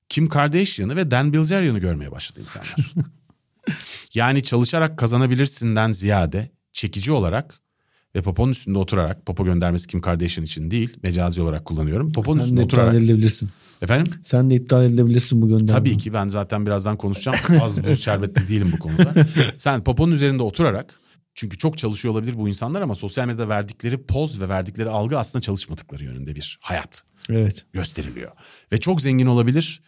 Kim 0.08 0.28
Kardashian'ı 0.28 0.96
ve 0.96 1.10
Dan 1.10 1.32
Bilzerian'ı 1.32 1.78
görmeye 1.78 2.10
başladı 2.10 2.40
insanlar. 2.40 2.76
yani 4.14 4.42
çalışarak 4.42 4.98
kazanabilirsinden 4.98 5.92
ziyade 5.92 6.50
çekici 6.72 7.12
olarak 7.12 7.60
ve 8.16 8.22
poponun 8.22 8.52
üstünde 8.52 8.78
oturarak, 8.78 9.26
popo 9.26 9.44
göndermesi 9.44 9.86
Kim 9.86 10.00
Kardashian 10.00 10.44
için 10.44 10.70
değil, 10.70 10.96
mecazi 11.02 11.42
olarak 11.42 11.64
kullanıyorum. 11.64 12.12
Poponun 12.12 12.38
Sen 12.38 12.44
üstünde 12.44 12.60
de 12.60 12.64
iptal 12.64 12.78
oturarak. 12.78 13.00
edilebilirsin. 13.02 13.50
Efendim? 13.82 14.12
Sen 14.22 14.50
de 14.50 14.54
iptal 14.54 14.84
edilebilirsin 14.84 15.42
bu 15.42 15.48
göndermeyi. 15.48 15.68
Tabii 15.94 15.98
ki 15.98 16.12
ben 16.12 16.28
zaten 16.28 16.66
birazdan 16.66 16.96
konuşacağım. 16.96 17.38
Az 17.62 17.84
buz 17.84 18.04
şerbetli 18.04 18.48
değilim 18.48 18.70
bu 18.72 18.78
konuda. 18.78 19.14
Sen 19.58 19.84
poponun 19.84 20.12
üzerinde 20.12 20.42
oturarak 20.42 20.94
çünkü 21.34 21.58
çok 21.58 21.78
çalışıyor 21.78 22.14
olabilir 22.14 22.36
bu 22.38 22.48
insanlar 22.48 22.82
ama 22.82 22.94
sosyal 22.94 23.26
medyada 23.26 23.48
verdikleri 23.48 24.02
poz 24.06 24.40
ve 24.40 24.48
verdikleri 24.48 24.90
algı 24.90 25.18
aslında 25.18 25.42
çalışmadıkları 25.42 26.04
yönünde 26.04 26.34
bir 26.34 26.58
hayat 26.60 27.02
Evet. 27.30 27.66
gösteriliyor. 27.72 28.30
Ve 28.72 28.80
çok 28.80 29.00
zengin 29.00 29.26
olabilir 29.26 29.82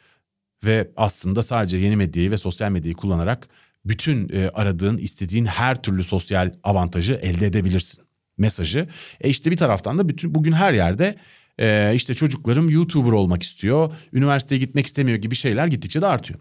ve 0.64 0.90
aslında 0.96 1.42
sadece 1.42 1.76
yeni 1.78 1.96
medyayı 1.96 2.30
ve 2.30 2.38
sosyal 2.38 2.70
medyayı 2.70 2.94
kullanarak 2.96 3.48
bütün 3.84 4.28
e, 4.32 4.48
aradığın, 4.54 4.98
istediğin 4.98 5.44
her 5.44 5.82
türlü 5.82 6.04
sosyal 6.04 6.52
avantajı 6.62 7.14
elde 7.14 7.46
edebilirsin 7.46 8.05
mesajı. 8.38 8.88
E 9.20 9.28
işte 9.28 9.50
bir 9.50 9.56
taraftan 9.56 9.98
da 9.98 10.08
bütün 10.08 10.34
bugün 10.34 10.52
her 10.52 10.72
yerde 10.72 11.16
e, 11.60 11.92
işte 11.94 12.14
çocuklarım 12.14 12.70
YouTuber 12.70 13.12
olmak 13.12 13.42
istiyor, 13.42 13.92
üniversiteye 14.12 14.58
gitmek 14.58 14.86
istemiyor 14.86 15.18
gibi 15.18 15.34
şeyler 15.34 15.66
gittikçe 15.66 16.02
de 16.02 16.06
artıyor. 16.06 16.40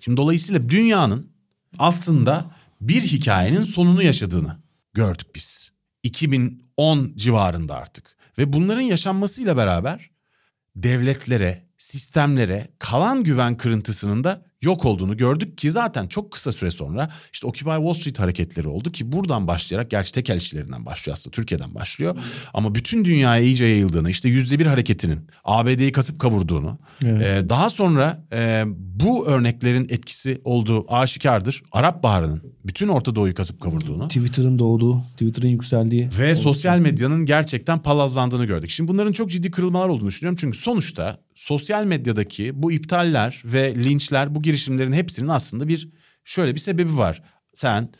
Şimdi 0.00 0.16
dolayısıyla 0.16 0.68
dünyanın 0.68 1.30
aslında 1.78 2.50
bir 2.80 3.02
hikayenin 3.02 3.62
sonunu 3.62 4.02
yaşadığını 4.02 4.56
gördük 4.94 5.26
biz. 5.34 5.72
2010 6.02 7.12
civarında 7.16 7.76
artık. 7.76 8.16
Ve 8.38 8.52
bunların 8.52 8.80
yaşanmasıyla 8.82 9.56
beraber 9.56 10.10
devletlere, 10.76 11.64
sistemlere 11.78 12.68
kalan 12.78 13.24
güven 13.24 13.56
kırıntısının 13.56 14.24
da 14.24 14.47
yok 14.62 14.84
olduğunu 14.84 15.16
gördük 15.16 15.58
ki 15.58 15.70
zaten 15.70 16.06
çok 16.06 16.30
kısa 16.30 16.52
süre 16.52 16.70
sonra 16.70 17.10
işte 17.32 17.46
Occupy 17.46 17.70
Wall 17.76 17.94
Street 17.94 18.18
hareketleri 18.18 18.68
oldu 18.68 18.92
ki 18.92 19.12
buradan 19.12 19.46
başlayarak 19.46 19.90
gerçi 19.90 20.12
tekel 20.12 20.36
işçilerinden 20.36 20.86
başlıyor 20.86 21.16
aslında 21.16 21.34
Türkiye'den 21.34 21.74
başlıyor 21.74 22.16
ama 22.54 22.74
bütün 22.74 23.04
dünyaya 23.04 23.42
iyice 23.42 23.64
yayıldığını 23.64 24.10
işte 24.10 24.28
yüzde 24.28 24.58
bir 24.58 24.66
hareketinin 24.66 25.20
ABD'yi 25.44 25.92
kasıp 25.92 26.18
kavurduğunu 26.18 26.78
Evet. 27.04 27.44
e, 27.44 27.48
daha 27.48 27.70
sonra 27.70 28.24
e, 28.32 28.64
bu 28.76 29.26
örneklerin 29.26 29.86
etkisi 29.88 30.40
olduğu 30.44 30.92
aşikardır. 30.94 31.62
Arap 31.72 32.02
Baharı'nın 32.02 32.42
bütün 32.66 32.88
Orta 32.88 33.14
Doğu'yu 33.14 33.34
kasıp 33.34 33.60
kavurduğunu 33.60 34.08
Twitter'ın 34.08 34.58
doğduğu, 34.58 35.00
Twitter'ın 35.12 35.48
yükseldiği. 35.48 36.08
ve 36.18 36.36
sosyal 36.36 36.78
medyanın 36.78 37.26
gerçekten 37.26 37.78
palazlandığını 37.78 38.44
gördük. 38.44 38.70
Şimdi 38.70 38.92
bunların 38.92 39.12
çok 39.12 39.30
ciddi 39.30 39.50
kırılmalar 39.50 39.88
olduğunu 39.88 40.08
düşünüyorum. 40.08 40.38
Çünkü 40.40 40.58
sonuçta 40.58 41.18
sosyal 41.38 41.84
medyadaki 41.84 42.62
bu 42.62 42.72
iptaller 42.72 43.42
ve 43.44 43.74
linçler 43.74 44.34
bu 44.34 44.42
girişimlerin 44.42 44.92
hepsinin 44.92 45.28
aslında 45.28 45.68
bir 45.68 45.88
şöyle 46.24 46.54
bir 46.54 46.60
sebebi 46.60 46.96
var. 46.96 47.22
Sen 47.54 47.92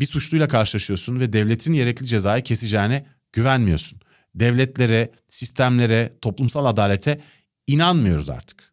bir 0.00 0.06
suçluyla 0.06 0.48
karşılaşıyorsun 0.48 1.20
ve 1.20 1.32
devletin 1.32 1.72
gerekli 1.72 2.06
cezayı 2.06 2.42
keseceğine 2.42 3.06
güvenmiyorsun. 3.32 4.00
Devletlere, 4.34 5.12
sistemlere, 5.28 6.12
toplumsal 6.22 6.64
adalete 6.64 7.20
inanmıyoruz 7.66 8.30
artık. 8.30 8.72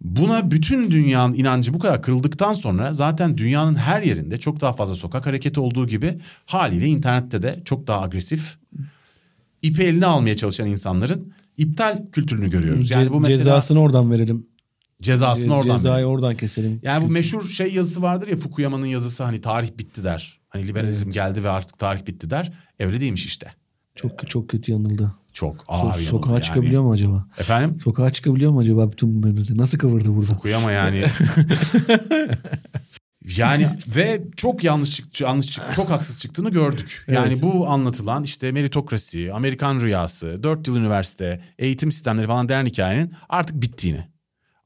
Buna 0.00 0.50
bütün 0.50 0.90
dünyanın 0.90 1.34
inancı 1.34 1.74
bu 1.74 1.78
kadar 1.78 2.02
kırıldıktan 2.02 2.52
sonra 2.52 2.92
zaten 2.92 3.38
dünyanın 3.38 3.74
her 3.74 4.02
yerinde 4.02 4.38
çok 4.38 4.60
daha 4.60 4.72
fazla 4.72 4.94
sokak 4.94 5.26
hareketi 5.26 5.60
olduğu 5.60 5.86
gibi 5.86 6.20
haliyle 6.46 6.86
internette 6.86 7.42
de 7.42 7.62
çok 7.64 7.86
daha 7.86 8.02
agresif 8.02 8.58
ipi 9.62 9.82
eline 9.82 10.06
almaya 10.06 10.36
çalışan 10.36 10.68
insanların 10.68 11.32
iptal 11.56 12.02
kültürünü 12.12 12.50
görüyoruz. 12.50 12.90
Yani 12.90 13.10
bu 13.10 13.20
mesela 13.20 13.36
Cezasını 13.38 13.80
oradan 13.80 14.10
verelim. 14.10 14.46
cezasını 15.02 15.54
oradan 15.56 15.76
Cezayı 15.76 15.94
veriyor. 15.94 16.10
oradan 16.10 16.36
keselim. 16.36 16.80
Yani 16.82 17.04
bu 17.06 17.10
meşhur 17.10 17.48
şey 17.48 17.74
yazısı 17.74 18.02
vardır 18.02 18.28
ya 18.28 18.36
Fukuyama'nın 18.36 18.86
yazısı 18.86 19.24
hani 19.24 19.40
tarih 19.40 19.68
bitti 19.78 20.04
der. 20.04 20.40
Hani 20.48 20.68
liberalizm 20.68 21.10
geldi 21.12 21.44
ve 21.44 21.50
artık 21.50 21.78
tarih 21.78 22.06
bitti 22.06 22.30
der. 22.30 22.52
Öyle 22.80 23.00
değilmiş 23.00 23.26
işte. 23.26 23.46
Çok 23.94 24.30
çok 24.30 24.48
kötü 24.48 24.72
yanıldı. 24.72 25.12
Çok 25.32 25.56
So- 25.56 25.64
ağır 25.68 25.86
yanıldı 25.90 26.04
sokağa 26.04 26.30
yani. 26.32 26.42
çıkabiliyor 26.42 26.82
mu 26.82 26.92
acaba? 26.92 27.26
Efendim? 27.38 27.80
Sokağa 27.80 28.10
çıkabiliyor 28.10 28.52
mu 28.52 28.58
acaba 28.58 28.92
bütün 28.92 29.14
bunların? 29.22 29.56
Nasıl 29.58 29.78
kıvırdı 29.78 30.08
burada? 30.16 30.26
Fukuyama 30.34 30.72
yani. 30.72 31.02
Yani 33.36 33.68
ve 33.96 34.22
çok 34.36 34.64
yanlış 34.64 34.96
çıktı, 34.96 35.22
yanlış 35.22 35.50
çıktı, 35.50 35.72
çok 35.74 35.90
haksız 35.90 36.20
çıktığını 36.20 36.50
gördük. 36.50 37.04
Yani 37.08 37.32
Evet. 37.32 37.42
bu 37.42 37.68
anlatılan 37.68 38.24
işte 38.24 38.52
meritokrasi, 38.52 39.32
Amerikan 39.32 39.80
rüyası, 39.80 40.42
dört 40.42 40.68
yıl 40.68 40.76
üniversite, 40.76 41.44
eğitim 41.58 41.92
sistemleri 41.92 42.26
falan 42.26 42.48
denen 42.48 42.66
hikayenin 42.66 43.12
artık 43.28 43.62
bittiğini. 43.62 44.08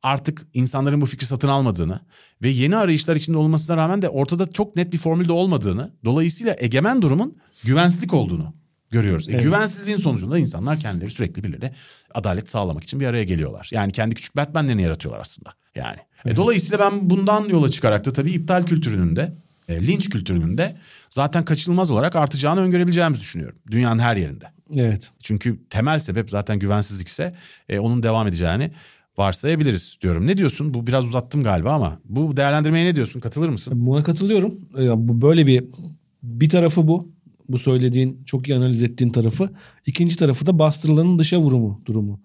Artık 0.02 0.46
insanların 0.54 1.00
bu 1.00 1.06
fikri 1.06 1.26
satın 1.26 1.48
almadığını 1.48 2.00
ve 2.42 2.48
yeni 2.48 2.76
arayışlar 2.76 3.16
içinde 3.16 3.36
olmasına 3.36 3.76
rağmen 3.76 4.02
de 4.02 4.08
ortada 4.08 4.50
çok 4.52 4.76
net 4.76 4.92
bir 4.92 4.98
formülde 4.98 5.32
olmadığını, 5.32 5.92
dolayısıyla 6.04 6.56
egemen 6.58 7.02
durumun 7.02 7.38
güvensizlik 7.64 8.14
olduğunu 8.14 8.54
görüyoruz. 8.90 9.28
E, 9.28 9.32
Evet. 9.32 9.42
güvensizliğin 9.42 9.98
sonucunda 9.98 10.38
insanlar 10.38 10.80
kendileri 10.80 11.10
sürekli 11.10 11.44
birbirine 11.44 11.74
adalet 12.14 12.50
sağlamak 12.50 12.84
için 12.84 13.00
bir 13.00 13.06
araya 13.06 13.24
geliyorlar. 13.24 13.68
Yani 13.72 13.92
kendi 13.92 14.14
küçük 14.14 14.36
Batman'lerini 14.36 14.82
yaratıyorlar 14.82 15.20
aslında. 15.20 15.52
Yani. 15.76 15.98
E, 16.24 16.36
dolayısıyla 16.36 16.78
ben 16.78 17.10
bundan 17.10 17.48
yola 17.48 17.68
çıkarak 17.68 18.04
da 18.04 18.12
tabii 18.12 18.32
iptal 18.32 18.66
kültürünün 18.66 19.16
de, 19.16 19.32
e, 19.68 19.86
linç 19.86 20.08
kültürünün 20.08 20.58
de 20.58 20.76
zaten 21.10 21.44
kaçınılmaz 21.44 21.90
olarak 21.90 22.16
artacağını 22.16 22.60
öngörebileceğimizi 22.60 23.20
düşünüyorum. 23.20 23.58
Dünyanın 23.70 23.98
her 23.98 24.16
yerinde. 24.16 24.44
Evet. 24.74 25.10
Çünkü 25.22 25.58
temel 25.70 25.98
sebep 25.98 26.30
zaten 26.30 26.58
güvensizlikse 26.58 27.34
e, 27.68 27.78
onun 27.78 28.02
devam 28.02 28.26
edeceğini 28.26 28.70
varsayabiliriz 29.18 29.98
diyorum. 30.00 30.26
Ne 30.26 30.38
diyorsun? 30.38 30.74
Bu 30.74 30.86
biraz 30.86 31.04
uzattım 31.06 31.42
galiba 31.42 31.72
ama 31.72 32.00
bu 32.04 32.36
değerlendirmeye 32.36 32.86
ne 32.86 32.96
diyorsun? 32.96 33.20
Katılır 33.20 33.48
mısın? 33.48 33.72
Buna 33.86 34.02
katılıyorum. 34.02 34.54
Ya 34.78 35.08
bu 35.08 35.22
böyle 35.22 35.46
bir 35.46 35.64
bir 36.22 36.48
tarafı 36.48 36.88
bu. 36.88 37.16
Bu 37.48 37.58
söylediğin 37.58 38.22
çok 38.26 38.48
iyi 38.48 38.56
analiz 38.56 38.82
ettiğin 38.82 39.10
tarafı. 39.10 39.50
İkinci 39.86 40.16
tarafı 40.16 40.46
da 40.46 40.58
bastırılanın 40.58 41.18
dışa 41.18 41.38
vurumu 41.38 41.82
durumu. 41.86 42.20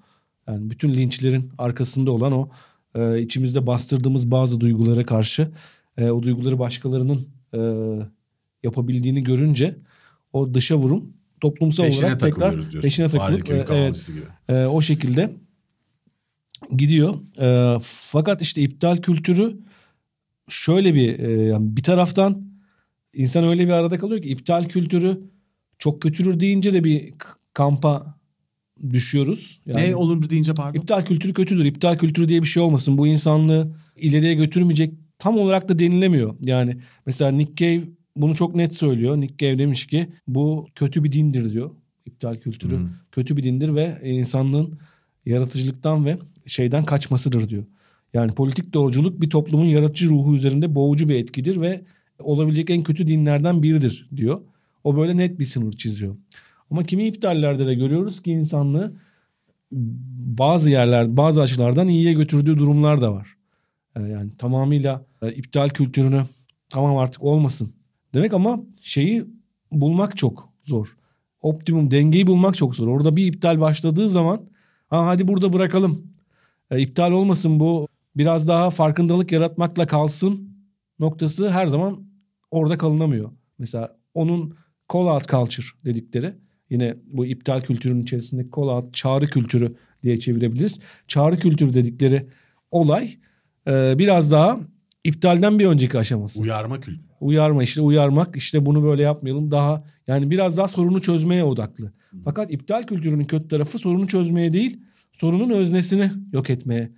Yani 0.47 0.69
bütün 0.69 0.93
linçlerin 0.93 1.51
arkasında 1.57 2.11
olan 2.11 2.31
o 2.31 2.49
e, 2.95 3.21
içimizde 3.21 3.67
bastırdığımız 3.67 4.31
bazı 4.31 4.59
duygulara 4.59 5.05
karşı 5.05 5.51
e, 5.97 6.09
o 6.09 6.23
duyguları 6.23 6.59
başkalarının 6.59 7.21
e, 7.53 7.59
yapabildiğini 8.63 9.23
görünce 9.23 9.75
o 10.33 10.53
dışa 10.53 10.77
vurum 10.77 11.13
toplumsal 11.41 11.83
Peşine 11.83 12.05
olarak 12.05 12.19
tekrar 12.19 12.53
diyorsun. 12.53 12.81
peşine 12.81 13.09
takılıp 13.09 13.51
e, 13.51 13.65
evet, 13.69 14.07
gibi. 14.07 14.57
e, 14.57 14.65
o 14.65 14.81
şekilde 14.81 15.33
gidiyor. 16.75 17.15
E, 17.41 17.79
fakat 17.83 18.41
işte 18.41 18.61
iptal 18.61 18.97
kültürü 18.97 19.57
şöyle 20.49 20.95
bir 20.95 21.19
e, 21.19 21.41
yani 21.43 21.75
bir 21.77 21.83
taraftan 21.83 22.51
insan 23.13 23.43
öyle 23.43 23.67
bir 23.67 23.71
arada 23.71 23.99
kalıyor 23.99 24.21
ki 24.21 24.29
iptal 24.29 24.63
kültürü 24.63 25.21
çok 25.79 26.01
kötülür 26.01 26.39
deyince 26.39 26.73
de 26.73 26.83
bir 26.83 27.13
kampa 27.53 28.20
düşüyoruz. 28.89 29.59
Yani 29.65 29.89
Ne 29.89 29.95
olur 29.95 30.29
deyince 30.29 30.53
pardon? 30.53 30.79
iptal 30.79 31.01
kültürü 31.01 31.33
kötüdür. 31.33 31.65
İptal 31.65 31.97
kültürü 31.97 32.29
diye 32.29 32.41
bir 32.41 32.47
şey 32.47 32.63
olmasın. 32.63 32.97
Bu 32.97 33.07
insanlığı 33.07 33.71
ileriye 33.97 34.33
götürmeyecek 34.33 34.93
tam 35.19 35.37
olarak 35.37 35.69
da 35.69 35.79
denilemiyor. 35.79 36.35
Yani 36.41 36.77
mesela 37.05 37.31
Nick 37.31 37.55
Cave 37.55 37.83
bunu 38.15 38.35
çok 38.35 38.55
net 38.55 38.75
söylüyor. 38.75 39.17
Nick 39.17 39.35
Cave 39.37 39.59
demiş 39.59 39.85
ki 39.87 40.09
bu 40.27 40.67
kötü 40.75 41.03
bir 41.03 41.11
dindir 41.11 41.53
diyor. 41.53 41.71
İptal 42.05 42.35
kültürü 42.35 42.75
Hı. 42.75 42.87
kötü 43.11 43.37
bir 43.37 43.43
dindir 43.43 43.75
ve 43.75 44.01
insanlığın 44.03 44.79
yaratıcılıktan 45.25 46.05
ve 46.05 46.17
şeyden 46.47 46.83
kaçmasıdır 46.83 47.49
diyor. 47.49 47.63
Yani 48.13 48.31
politik 48.31 48.73
doğruculuk 48.73 49.21
bir 49.21 49.29
toplumun 49.29 49.65
yaratıcı 49.65 50.09
ruhu 50.09 50.35
üzerinde 50.35 50.75
boğucu 50.75 51.09
bir 51.09 51.15
etkidir 51.15 51.61
ve 51.61 51.81
olabilecek 52.19 52.69
en 52.69 52.83
kötü 52.83 53.07
dinlerden 53.07 53.63
biridir 53.63 54.09
diyor. 54.15 54.41
O 54.83 54.97
böyle 54.97 55.17
net 55.17 55.39
bir 55.39 55.45
sınır 55.45 55.71
çiziyor. 55.71 56.15
Ama 56.71 56.83
kimi 56.83 57.05
iptallerde 57.07 57.67
de 57.67 57.75
görüyoruz 57.75 58.21
ki 58.21 58.31
insanlığı 58.31 58.93
bazı 59.71 60.69
yerler, 60.69 61.17
bazı 61.17 61.41
açılardan 61.41 61.87
iyiye 61.87 62.13
götürdüğü 62.13 62.57
durumlar 62.57 63.01
da 63.01 63.13
var. 63.13 63.35
Ee, 63.95 64.01
Yani 64.01 64.31
tamamıyla 64.37 65.05
e, 65.21 65.31
iptal 65.31 65.69
kültürünü 65.69 66.23
tamam 66.69 66.97
artık 66.97 67.23
olmasın 67.23 67.73
demek 68.13 68.33
ama 68.33 68.59
şeyi 68.81 69.25
bulmak 69.71 70.17
çok 70.17 70.49
zor. 70.63 70.97
Optimum 71.41 71.91
dengeyi 71.91 72.27
bulmak 72.27 72.57
çok 72.57 72.75
zor. 72.75 72.87
Orada 72.87 73.15
bir 73.15 73.25
iptal 73.25 73.59
başladığı 73.59 74.09
zaman 74.09 74.41
ha 74.89 75.05
hadi 75.05 75.27
burada 75.27 75.53
bırakalım. 75.53 76.13
E, 76.71 76.81
iptal 76.81 77.11
olmasın 77.11 77.59
bu 77.59 77.87
biraz 78.15 78.47
daha 78.47 78.69
farkındalık 78.69 79.31
yaratmakla 79.31 79.87
kalsın 79.87 80.49
noktası 80.99 81.49
her 81.49 81.67
zaman 81.67 82.03
orada 82.51 82.77
kalınamıyor. 82.77 83.31
Mesela 83.59 83.97
onun 84.13 84.55
call 84.93 85.07
out 85.07 85.27
culture 85.27 85.65
dedikleri 85.85 86.33
yine 86.71 86.95
bu 87.13 87.25
iptal 87.25 87.61
kültürünün 87.61 88.03
içerisindeki 88.03 88.49
call 88.55 88.67
out 88.67 88.93
çağrı 88.93 89.27
kültürü 89.27 89.75
diye 90.03 90.19
çevirebiliriz. 90.19 90.79
Çağrı 91.07 91.37
kültürü 91.37 91.73
dedikleri 91.73 92.27
olay 92.71 93.17
e, 93.67 93.95
biraz 93.97 94.31
daha 94.31 94.59
iptalden 95.03 95.59
bir 95.59 95.65
önceki 95.65 95.99
aşaması. 95.99 96.41
Uyarma 96.41 96.79
kültürü. 96.79 97.11
Uyarma 97.19 97.63
işte 97.63 97.81
uyarmak 97.81 98.35
işte 98.35 98.65
bunu 98.65 98.83
böyle 98.83 99.03
yapmayalım 99.03 99.51
daha 99.51 99.83
yani 100.07 100.31
biraz 100.31 100.57
daha 100.57 100.67
sorunu 100.67 101.01
çözmeye 101.01 101.43
odaklı. 101.43 101.91
Fakat 102.23 102.51
iptal 102.51 102.83
kültürünün 102.83 103.23
kötü 103.23 103.47
tarafı 103.47 103.77
sorunu 103.77 104.07
çözmeye 104.07 104.53
değil 104.53 104.81
sorunun 105.13 105.49
öznesini 105.49 106.11
yok 106.33 106.49
etmeye 106.49 106.91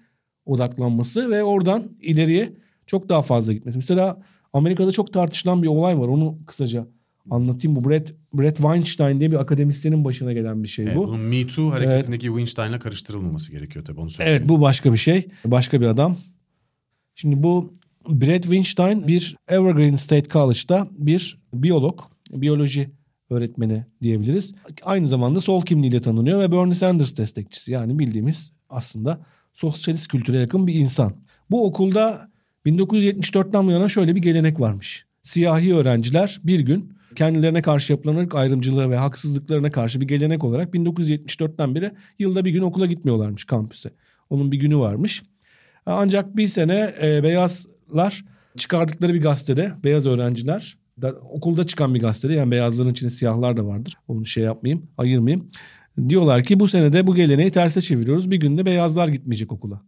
odaklanması 0.46 1.32
ve 1.32 1.44
oradan 1.44 1.98
ileriye 2.02 2.54
çok 2.88 3.10
daha 3.10 3.22
fazla 3.22 3.54
gitmesi. 3.54 3.78
Mesela 3.78 4.22
Amerika'da 4.54 4.92
çok 4.92 5.14
tartışılan 5.14 5.64
bir 5.64 5.68
olay 5.68 6.00
var 6.00 6.08
onu 6.08 6.40
kısaca 6.48 6.88
anlatayım. 7.30 7.76
Bu 7.76 7.90
Brett, 7.90 8.14
Brett 8.34 8.58
Weinstein 8.58 9.20
diye 9.20 9.32
bir 9.32 9.40
akademisyenin 9.40 10.06
başına 10.06 10.34
gelen 10.34 10.64
bir 10.64 10.68
şey 10.68 10.86
Evet, 10.86 10.96
bu. 10.96 11.08
bunun 11.08 11.20
Me 11.20 11.48
Too 11.48 11.72
hareketindeki 11.72 12.26
Weinstein'la 12.26 12.80
karıştırılmaması 12.80 13.52
gerekiyor 13.52 13.86
tabii 13.86 14.00
onu 14.00 14.10
söyleyeyim. 14.10 14.38
Evet 14.40 14.50
bu 14.50 14.62
başka 14.62 14.94
bir 14.94 14.98
şey. 14.98 15.28
Başka 15.46 15.82
bir 15.82 15.86
adam. 15.86 16.18
Şimdi 17.16 17.44
bu 17.44 17.74
Brett 18.10 18.44
Weinstein 18.44 19.08
bir 19.08 19.36
Evergreen 19.48 19.96
State 19.96 20.30
College'da 20.30 20.88
bir 20.92 21.38
biyolog, 21.54 22.00
biyoloji 22.32 22.90
öğretmeni 23.30 23.86
diyebiliriz. 24.02 24.54
Aynı 24.84 25.08
zamanda 25.08 25.42
sol 25.42 25.62
kimliğiyle 25.62 26.02
tanınıyor 26.02 26.40
ve 26.40 26.52
Bernie 26.52 26.76
Sanders 26.76 27.18
destekçisi. 27.18 27.72
Yani 27.72 28.00
bildiğimiz 28.00 28.52
aslında 28.70 29.20
sosyalist 29.54 30.08
kültüre 30.08 30.38
yakın 30.38 30.68
bir 30.68 30.74
insan. 30.74 31.14
Bu 31.52 31.66
okulda 31.66 32.30
1974'ten 32.66 33.68
bu 33.68 33.72
yana 33.72 33.90
şöyle 33.90 34.16
bir 34.16 34.22
gelenek 34.22 34.60
varmış. 34.60 35.06
Siyahi 35.22 35.76
öğrenciler 35.76 36.42
bir 36.44 36.60
gün 36.60 36.93
kendilerine 37.18 37.62
karşı 37.62 37.94
yapılan 37.94 38.16
ırk 38.16 38.36
ayrımcılığı 38.36 38.90
ve 38.90 38.98
haksızlıklarına 38.98 39.72
karşı 39.72 40.02
bir 40.02 40.08
gelenek 40.08 40.44
olarak 40.44 40.74
1974'ten 40.74 41.76
beri 41.76 41.92
yılda 42.20 42.46
bir 42.46 42.52
gün 42.52 42.62
okula 42.62 42.86
gitmiyorlarmış 42.86 43.46
kampüse. 43.46 43.90
Onun 44.30 44.52
bir 44.52 44.58
günü 44.58 44.78
varmış. 44.78 45.24
Ancak 45.86 46.38
bir 46.38 46.48
sene 46.48 46.94
e, 47.02 47.24
beyazlar 47.24 48.26
çıkardıkları 48.58 49.14
bir 49.14 49.22
gazetede 49.22 49.72
beyaz 49.84 50.06
öğrenciler 50.06 50.78
da, 51.02 51.12
okulda 51.12 51.68
çıkan 51.68 51.96
bir 51.96 52.00
gazetede 52.00 52.34
yani 52.34 52.52
beyazların 52.52 52.92
içinde 52.92 53.10
siyahlar 53.10 53.58
da 53.58 53.66
vardır. 53.66 53.98
Onu 54.08 54.26
şey 54.26 54.44
yapmayayım 54.44 54.88
ayırmayayım. 54.98 55.48
Diyorlar 56.10 56.44
ki 56.44 56.60
bu 56.60 56.68
senede 56.68 57.08
bu 57.08 57.16
geleneği 57.16 57.52
terse 57.52 57.82
çeviriyoruz. 57.82 58.32
Bir 58.32 58.38
günde 58.38 58.66
beyazlar 58.66 59.08
gitmeyecek 59.08 59.52
okula. 59.52 59.82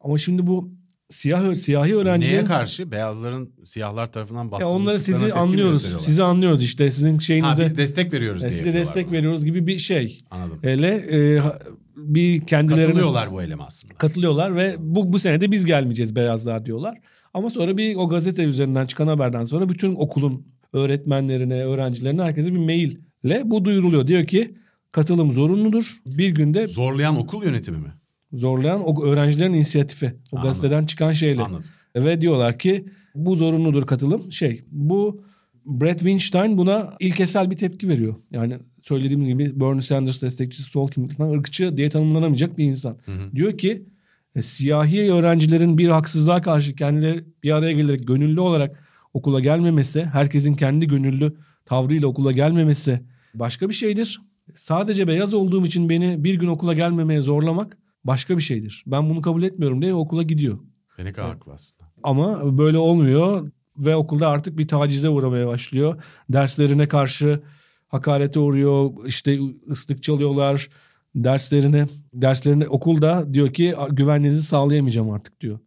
Ama 0.00 0.18
şimdi 0.18 0.46
bu 0.46 0.70
siyah 1.10 1.54
siyahi 1.54 1.88
Neye 1.90 1.94
öğrencilerin 1.96 2.44
karşı? 2.46 2.90
Beyazların 2.92 3.50
siyahlar 3.64 4.12
tarafından 4.12 4.44
ya 4.44 4.50
bastırılmışlıklarına 4.50 4.90
onları 4.90 4.98
sizi 4.98 5.32
anlıyoruz. 5.32 5.82
Sizi 6.04 6.22
anlıyoruz 6.22 6.62
işte 6.62 6.90
sizin 6.90 7.14
Ha, 7.14 7.20
şeyinize 7.20 7.64
biz 7.64 7.76
destek 7.76 8.12
veriyoruz 8.12 8.40
diye 8.40 8.50
size 8.50 8.74
destek 8.74 9.06
bunu. 9.06 9.12
veriyoruz 9.16 9.44
gibi 9.44 9.66
bir 9.66 9.78
şey. 9.78 10.18
Anladım. 10.30 10.58
Hele 10.62 10.88
e, 10.88 11.38
ha- 11.38 11.58
bir 11.96 12.46
kendilerine 12.46 12.84
Katılıyorlar 12.86 13.32
bu 13.32 13.42
eleme 13.42 13.62
aslında. 13.62 13.94
katılıyorlar 13.94 14.56
ve 14.56 14.76
bu 14.78 15.12
bu 15.12 15.18
sene 15.18 15.40
de 15.40 15.50
biz 15.52 15.64
gelmeyeceğiz 15.64 16.16
beyazlar 16.16 16.66
diyorlar. 16.66 16.98
Ama 17.34 17.50
sonra 17.50 17.76
bir 17.76 17.96
o 17.96 18.08
gazete 18.08 18.44
üzerinden 18.44 18.86
çıkan 18.86 19.06
haberden 19.08 19.44
sonra 19.44 19.68
bütün 19.68 19.94
okulun 19.94 20.46
öğretmenlerine, 20.72 21.64
öğrencilerine 21.64 22.22
herkese 22.22 22.52
bir 22.54 22.58
maille 22.58 23.42
bu 23.44 23.64
duyuruluyor. 23.64 24.06
Diyor 24.06 24.26
ki 24.26 24.54
katılım 24.92 25.32
zorunludur. 25.32 25.96
Bir 26.06 26.28
günde 26.28 26.66
Zorlayan 26.66 27.16
okul 27.18 27.44
yönetimi 27.44 27.78
mi? 27.78 27.92
Zorlayan 28.32 28.88
o 28.88 29.04
öğrencilerin 29.04 29.54
inisiyatifi. 29.54 30.06
O 30.06 30.36
Anladım. 30.36 30.50
gazeteden 30.50 30.84
çıkan 30.84 31.12
şeyle. 31.12 31.42
Anladım. 31.42 31.64
Ve 31.96 32.20
diyorlar 32.20 32.58
ki 32.58 32.84
bu 33.14 33.36
zorunludur 33.36 33.86
katılım. 33.86 34.32
Şey 34.32 34.64
bu 34.70 35.22
Brett 35.66 35.98
Weinstein 35.98 36.58
buna 36.58 36.94
ilkesel 37.00 37.50
bir 37.50 37.56
tepki 37.56 37.88
veriyor. 37.88 38.14
Yani 38.30 38.58
söylediğim 38.82 39.24
gibi 39.24 39.60
Bernie 39.60 39.80
Sanders 39.80 40.22
destekçisi 40.22 40.62
sol 40.62 40.88
kimlikten 40.88 41.30
ırkçı 41.30 41.76
diye 41.76 41.90
tanımlanamayacak 41.90 42.58
bir 42.58 42.64
insan. 42.64 42.96
hı. 43.06 43.36
Diyor 43.36 43.58
ki 43.58 43.86
e, 44.34 44.42
siyahi 44.42 45.12
öğrencilerin 45.12 45.78
bir 45.78 45.88
haksızlığa 45.88 46.42
karşı 46.42 46.74
kendileri 46.74 47.24
bir 47.42 47.50
araya 47.50 47.72
gelerek 47.72 48.08
gönüllü 48.08 48.40
olarak 48.40 48.84
okula 49.14 49.40
gelmemesi, 49.40 50.04
herkesin 50.04 50.54
kendi 50.54 50.86
gönüllü 50.86 51.36
tavrıyla 51.66 52.08
okula 52.08 52.32
gelmemesi 52.32 53.00
başka 53.34 53.68
bir 53.68 53.74
şeydir. 53.74 54.20
Sadece 54.54 55.08
beyaz 55.08 55.34
olduğum 55.34 55.66
için 55.66 55.88
beni 55.88 56.24
bir 56.24 56.34
gün 56.34 56.48
okula 56.48 56.74
gelmemeye 56.74 57.20
zorlamak 57.20 57.76
başka 58.04 58.36
bir 58.36 58.42
şeydir. 58.42 58.84
Ben 58.86 59.10
bunu 59.10 59.22
kabul 59.22 59.42
etmiyorum 59.42 59.82
diye 59.82 59.94
okula 59.94 60.22
gidiyor. 60.22 60.58
Ve 60.98 61.04
ne 61.04 61.12
kadar 61.12 61.28
haklı 61.30 61.52
aslında. 61.52 61.90
Ama 62.02 62.58
böyle 62.58 62.78
olmuyor 62.78 63.50
ve 63.78 63.96
okulda 63.96 64.28
artık 64.28 64.58
bir 64.58 64.68
tacize 64.68 65.08
uğramaya 65.08 65.46
başlıyor. 65.46 66.02
Derslerine 66.28 66.88
karşı 66.88 67.42
hakarete 67.88 68.40
uğruyor. 68.40 68.90
işte 69.06 69.38
ıslık 69.70 70.02
çalıyorlar 70.02 70.68
derslerine. 71.14 71.86
Derslerine 72.14 72.68
okulda 72.68 73.32
diyor 73.32 73.52
ki 73.52 73.74
güvenliğinizi 73.90 74.42
sağlayamayacağım 74.42 75.10
artık 75.10 75.40
diyor. 75.40 75.58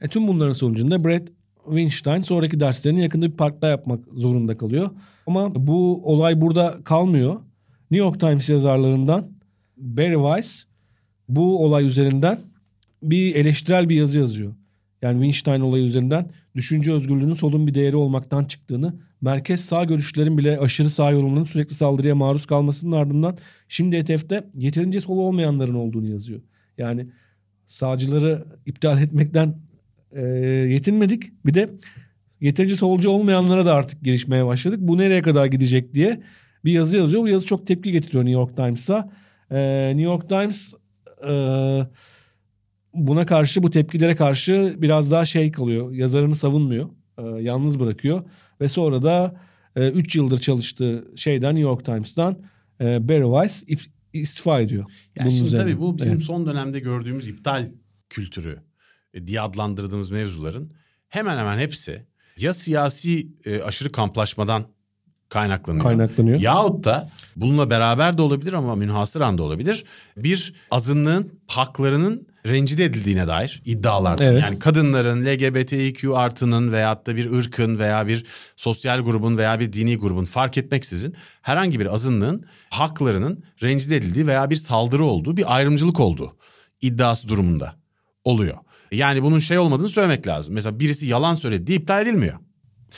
E 0.00 0.08
tüm 0.08 0.28
bunların 0.28 0.52
sonucunda 0.52 1.04
Brad 1.04 1.28
Weinstein 1.64 2.22
sonraki 2.22 2.60
derslerini 2.60 3.02
yakında 3.02 3.26
bir 3.26 3.36
parkta 3.36 3.68
yapmak 3.68 4.04
zorunda 4.12 4.56
kalıyor. 4.56 4.90
Ama 5.26 5.66
bu 5.66 6.00
olay 6.12 6.40
burada 6.40 6.84
kalmıyor. 6.84 7.34
New 7.90 8.06
York 8.06 8.20
Times 8.20 8.48
yazarlarından 8.48 9.39
Barry 9.80 10.14
Weiss 10.14 10.64
bu 11.28 11.64
olay 11.64 11.86
üzerinden 11.86 12.38
bir 13.02 13.34
eleştirel 13.34 13.88
bir 13.88 13.96
yazı 13.96 14.18
yazıyor. 14.18 14.54
Yani 15.02 15.14
Weinstein 15.14 15.60
olayı 15.60 15.84
üzerinden 15.84 16.30
düşünce 16.54 16.92
özgürlüğünün 16.92 17.34
solun 17.34 17.66
bir 17.66 17.74
değeri 17.74 17.96
olmaktan 17.96 18.44
çıktığını, 18.44 18.94
merkez 19.20 19.64
sağ 19.64 19.84
görüşlerin 19.84 20.38
bile 20.38 20.58
aşırı 20.58 20.90
sağ 20.90 21.10
yorumların 21.10 21.44
sürekli 21.44 21.74
saldırıya 21.74 22.14
maruz 22.14 22.46
kalmasının 22.46 22.96
ardından 22.96 23.38
şimdi 23.68 23.96
ETF'de 23.96 24.44
yeterince 24.54 25.00
sol 25.00 25.18
olmayanların 25.18 25.74
olduğunu 25.74 26.08
yazıyor. 26.08 26.40
Yani 26.78 27.06
sağcıları 27.66 28.44
iptal 28.66 29.02
etmekten 29.02 29.54
e, 30.12 30.22
yetinmedik. 30.70 31.46
Bir 31.46 31.54
de 31.54 31.70
yeterince 32.40 32.76
solcu 32.76 33.10
olmayanlara 33.10 33.66
da 33.66 33.74
artık 33.74 34.02
girişmeye 34.02 34.46
başladık. 34.46 34.78
Bu 34.82 34.98
nereye 34.98 35.22
kadar 35.22 35.46
gidecek 35.46 35.94
diye 35.94 36.22
bir 36.64 36.72
yazı 36.72 36.96
yazıyor. 36.96 37.22
Bu 37.22 37.28
yazı 37.28 37.46
çok 37.46 37.66
tepki 37.66 37.92
getiriyor 37.92 38.24
New 38.24 38.40
York 38.40 38.56
Times'a. 38.56 39.12
E, 39.50 39.88
New 39.88 40.02
York 40.02 40.28
Times 40.28 40.74
e, 41.28 41.32
buna 42.94 43.26
karşı 43.26 43.62
bu 43.62 43.70
tepkilere 43.70 44.16
karşı 44.16 44.74
biraz 44.78 45.10
daha 45.10 45.24
şey 45.24 45.52
kalıyor. 45.52 45.92
Yazarını 45.92 46.36
savunmuyor. 46.36 46.90
E, 47.18 47.22
yalnız 47.42 47.80
bırakıyor. 47.80 48.22
Ve 48.60 48.68
sonra 48.68 49.02
da 49.02 49.40
3 49.76 50.16
e, 50.16 50.18
yıldır 50.18 50.38
çalıştığı 50.38 51.04
şeyden 51.16 51.54
New 51.54 51.68
York 51.68 51.84
Times'tan 51.84 52.42
e, 52.80 53.08
Barry 53.08 53.24
Weiss 53.24 53.64
istifa 54.12 54.60
ediyor. 54.60 54.90
Yani 55.18 55.30
şimdi 55.30 55.44
üzerine. 55.44 55.64
tabii 55.64 55.80
bu 55.80 55.98
bizim 55.98 56.12
evet. 56.12 56.22
son 56.22 56.46
dönemde 56.46 56.80
gördüğümüz 56.80 57.28
iptal 57.28 57.70
kültürü 58.10 58.58
e, 59.14 59.26
diye 59.26 59.40
adlandırdığımız 59.40 60.10
mevzuların 60.10 60.72
hemen 61.08 61.38
hemen 61.38 61.58
hepsi 61.58 62.06
ya 62.38 62.52
siyasi 62.54 63.28
e, 63.44 63.62
aşırı 63.62 63.92
kamplaşmadan 63.92 64.66
kaynaklanıyor. 65.30 65.82
Kaynaklanıyor. 65.82 66.40
Yahut 66.40 66.84
da 66.84 67.10
bununla 67.36 67.70
beraber 67.70 68.18
de 68.18 68.22
olabilir 68.22 68.52
ama 68.52 68.74
münhasıran 68.74 69.38
da 69.38 69.42
olabilir. 69.42 69.84
Bir 70.16 70.54
azınlığın 70.70 71.40
haklarının 71.46 72.26
rencide 72.46 72.84
edildiğine 72.84 73.28
dair 73.28 73.62
iddialar. 73.64 74.18
Evet. 74.20 74.42
Yani 74.42 74.58
kadınların, 74.58 75.26
LGBTİQ 75.26 76.16
artının 76.16 76.72
veyahut 76.72 77.06
da 77.06 77.16
bir 77.16 77.32
ırkın 77.32 77.78
veya 77.78 78.06
bir 78.06 78.24
sosyal 78.56 79.00
grubun 79.00 79.38
veya 79.38 79.60
bir 79.60 79.72
dini 79.72 79.96
grubun 79.96 80.24
fark 80.24 80.58
etmeksizin 80.58 81.14
herhangi 81.42 81.80
bir 81.80 81.94
azınlığın 81.94 82.44
haklarının 82.70 83.44
rencide 83.62 83.96
edildiği 83.96 84.26
veya 84.26 84.50
bir 84.50 84.56
saldırı 84.56 85.04
olduğu, 85.04 85.36
bir 85.36 85.54
ayrımcılık 85.56 86.00
olduğu 86.00 86.36
iddiası 86.80 87.28
durumunda 87.28 87.74
oluyor. 88.24 88.56
Yani 88.92 89.22
bunun 89.22 89.38
şey 89.38 89.58
olmadığını 89.58 89.88
söylemek 89.88 90.26
lazım. 90.26 90.54
Mesela 90.54 90.80
birisi 90.80 91.06
yalan 91.06 91.34
söyledi 91.34 91.66
diye 91.66 91.78
iptal 91.78 92.02
edilmiyor. 92.02 92.38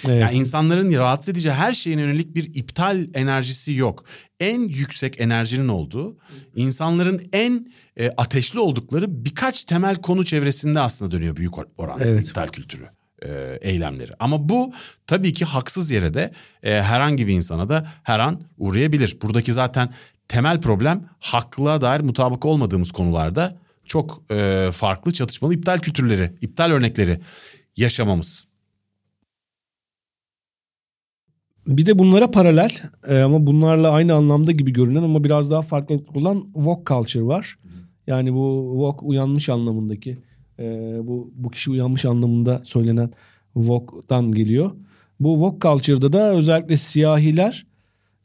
Evet. 0.09 0.23
Yani 0.23 0.37
insanların 0.37 0.97
rahatsız 0.97 1.29
edici 1.29 1.53
her 1.53 1.73
şeyin 1.73 1.99
yönelik 1.99 2.35
bir 2.35 2.55
iptal 2.55 3.07
enerjisi 3.15 3.73
yok. 3.73 4.05
En 4.41 4.61
yüksek 4.61 5.21
enerjinin 5.21 5.69
olduğu, 5.69 6.19
insanların 6.55 7.23
en 7.33 7.73
e, 7.97 8.11
ateşli 8.17 8.59
oldukları 8.59 9.25
birkaç 9.25 9.65
temel 9.65 9.97
konu 9.97 10.25
çevresinde 10.25 10.81
aslında 10.81 11.11
dönüyor 11.11 11.37
büyük 11.37 11.79
oranda 11.79 12.05
evet. 12.05 12.29
iptal 12.29 12.49
kültürü 12.49 12.89
e, 13.23 13.59
eylemleri. 13.61 14.13
Ama 14.19 14.49
bu 14.49 14.73
tabii 15.07 15.33
ki 15.33 15.45
haksız 15.45 15.91
yere 15.91 16.15
de 16.15 16.33
e, 16.63 16.83
herhangi 16.83 17.27
bir 17.27 17.33
insana 17.33 17.69
da 17.69 17.89
her 18.03 18.19
an 18.19 18.43
uğrayabilir. 18.59 19.19
Buradaki 19.23 19.53
zaten 19.53 19.95
temel 20.29 20.61
problem 20.61 21.09
haklığa 21.21 21.81
dair 21.81 22.01
mutabık 22.01 22.45
olmadığımız 22.45 22.93
konularda 22.93 23.57
çok 23.87 24.23
e, 24.31 24.69
farklı 24.73 25.13
çatışmalı 25.13 25.55
iptal 25.55 25.79
kültürleri, 25.79 26.33
iptal 26.41 26.71
örnekleri 26.71 27.21
yaşamamız. 27.77 28.52
Bir 31.67 31.87
de 31.87 31.99
bunlara 31.99 32.31
paralel 32.31 32.71
e, 33.09 33.19
ama 33.19 33.47
bunlarla 33.47 33.91
aynı 33.91 34.15
anlamda 34.15 34.53
gibi 34.53 34.73
görünen 34.73 35.03
ama 35.03 35.25
biraz 35.25 35.51
daha 35.51 35.63
farklı 35.63 35.97
olan 36.15 36.41
woke 36.55 36.95
culture 36.95 37.25
var. 37.25 37.59
Yani 38.07 38.35
bu 38.35 38.71
woke 38.75 39.07
uyanmış 39.07 39.49
anlamındaki 39.49 40.19
e, 40.59 40.97
bu 41.03 41.31
bu 41.35 41.51
kişi 41.51 41.71
uyanmış 41.71 42.05
anlamında 42.05 42.63
söylenen 42.65 43.11
woke'dan 43.55 44.33
geliyor. 44.33 44.71
Bu 45.21 45.35
woke 45.35 45.69
culture'da 45.69 46.13
da 46.13 46.33
özellikle 46.33 46.77
siyahiler 46.77 47.67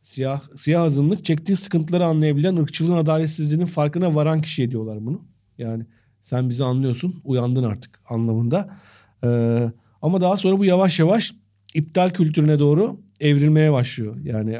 siyah 0.02 0.41
siyah 0.56 0.84
azınlık 0.84 1.26
çektiği 1.26 1.56
sıkıntıları 1.56 2.06
anlayabilen 2.06 2.56
ırkçılığın 2.56 2.97
adaletsizliğinin 2.97 3.65
farkına 3.65 4.15
varan 4.15 4.41
kişiye 4.41 4.71
diyorlar 4.71 5.06
bunu. 5.06 5.21
Yani 5.58 5.86
sen 6.21 6.50
bizi 6.50 6.63
anlıyorsun 6.63 7.15
uyandın 7.23 7.63
artık 7.63 8.00
anlamında. 8.10 8.78
Ee, 9.23 9.71
ama 10.02 10.21
daha 10.21 10.38
sonra 10.38 10.60
bu 10.60 10.65
yavaş 10.65 11.00
yavaş 11.00 11.34
iptal 11.73 12.10
kültürüne 12.10 12.60
doğru 12.60 13.00
evrilmeye 13.20 13.72
başlıyor. 13.72 14.18
Yani 14.24 14.58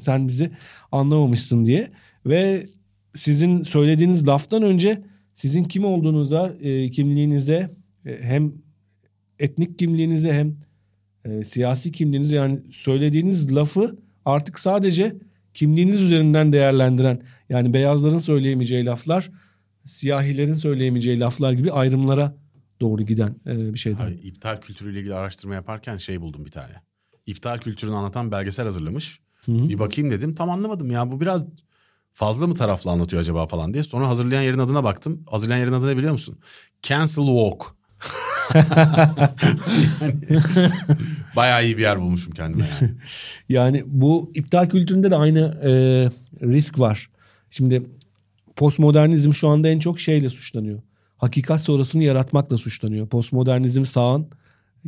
sen 0.00 0.28
bizi 0.28 0.50
anlamamışsın 0.92 1.66
diye 1.66 1.90
ve 2.26 2.64
sizin 3.14 3.62
söylediğiniz 3.62 4.26
laftan 4.28 4.62
önce 4.62 5.02
sizin 5.34 5.64
kim 5.64 5.84
olduğunuza, 5.84 6.54
e, 6.60 6.90
kimliğinize 6.90 7.70
e, 8.06 8.22
hem 8.22 8.52
etnik 9.38 9.78
kimliğinize 9.78 10.32
hem 10.32 10.56
e, 11.24 11.44
siyasi 11.44 11.92
kimliğinize 11.92 12.36
yani 12.36 12.60
söylediğiniz 12.70 13.54
lafı 13.54 13.98
artık 14.24 14.58
sadece 14.60 15.16
kimliğiniz 15.54 16.00
üzerinden 16.00 16.52
değerlendiren 16.52 17.22
yani 17.48 17.74
beyazların 17.74 18.18
söyleyemeyeceği 18.18 18.84
laflar, 18.84 19.30
siyahilerin 19.84 20.54
söyleyemeyeceği 20.54 21.20
laflar 21.20 21.52
gibi 21.52 21.72
ayrımlara 21.72 22.36
doğru 22.80 23.02
giden 23.02 23.34
bir 23.46 23.78
şeyden. 23.78 23.98
Hayır, 23.98 24.22
iptal 24.22 24.60
kültürüyle 24.60 24.98
ilgili 24.98 25.14
araştırma 25.14 25.54
yaparken 25.54 25.96
şey 25.96 26.20
buldum 26.20 26.44
bir 26.44 26.50
tane 26.50 26.72
iptal 27.26 27.58
kültürünü 27.58 27.96
anlatan 27.96 28.30
belgesel 28.30 28.66
hazırlamış. 28.66 29.20
Hı 29.46 29.52
hı. 29.52 29.68
Bir 29.68 29.78
bakayım 29.78 30.10
dedim. 30.10 30.34
Tam 30.34 30.50
anlamadım 30.50 30.90
ya 30.90 31.12
bu 31.12 31.20
biraz 31.20 31.46
fazla 32.12 32.46
mı 32.46 32.54
taraflı 32.54 32.90
anlatıyor 32.90 33.22
acaba 33.22 33.46
falan 33.46 33.74
diye. 33.74 33.84
Sonra 33.84 34.08
hazırlayan 34.08 34.42
yerin 34.42 34.58
adına 34.58 34.84
baktım. 34.84 35.24
Hazırlayan 35.30 35.58
yerin 35.58 35.72
adı 35.72 35.88
ne 35.88 35.96
biliyor 35.96 36.12
musun? 36.12 36.38
Cancel 36.82 37.24
Walk. 37.24 37.74
yani, 40.00 40.14
bayağı 41.36 41.64
iyi 41.64 41.76
bir 41.76 41.82
yer 41.82 42.00
bulmuşum 42.00 42.32
kendime 42.32 42.68
yani. 42.80 42.92
yani 43.48 43.82
bu 43.86 44.30
iptal 44.34 44.68
kültüründe 44.68 45.10
de 45.10 45.16
aynı 45.16 45.40
e, 45.40 45.70
risk 46.46 46.78
var. 46.78 47.10
Şimdi 47.50 47.82
postmodernizm 48.56 49.32
şu 49.32 49.48
anda 49.48 49.68
en 49.68 49.78
çok 49.78 50.00
şeyle 50.00 50.28
suçlanıyor. 50.28 50.82
Hakikat 51.16 51.60
sonrasını 51.60 52.02
yaratmakla 52.02 52.58
suçlanıyor. 52.58 53.08
Postmodernizm 53.08 53.84
sağın 53.84 54.28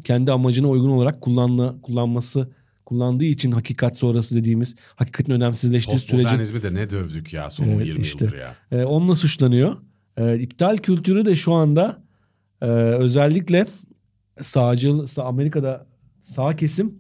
kendi 0.04 0.33
amacına 0.33 0.68
uygun 0.68 0.90
olarak 0.90 1.20
kullanma, 1.20 1.74
kullanması 1.83 2.48
kullandığı 2.85 3.24
için 3.24 3.52
hakikat 3.52 3.98
sonrası 3.98 4.37
dediğimiz 4.37 4.76
hakikatin 4.96 5.33
önemsizleştiği 5.33 5.98
sürece. 5.98 6.22
Postmodernizmi 6.22 6.62
de 6.62 6.74
ne 6.74 6.90
dövdük 6.90 7.33
ya 7.33 7.50
son 7.50 7.64
evet, 7.64 7.87
20 7.87 8.00
işte, 8.00 8.24
yıldır 8.24 8.38
ya. 8.38 8.54
E, 8.72 8.85
onunla 8.85 9.14
suçlanıyor. 9.14 9.76
E, 10.16 10.38
iptal 10.38 10.76
kültürü 10.76 11.24
de 11.24 11.37
şu 11.37 11.52
anda 11.52 12.02
e, 12.62 12.66
özellikle 12.66 13.66
sağcı 14.40 14.92
Amerika'da 15.22 15.87
sağ 16.22 16.57
kesim 16.57 16.94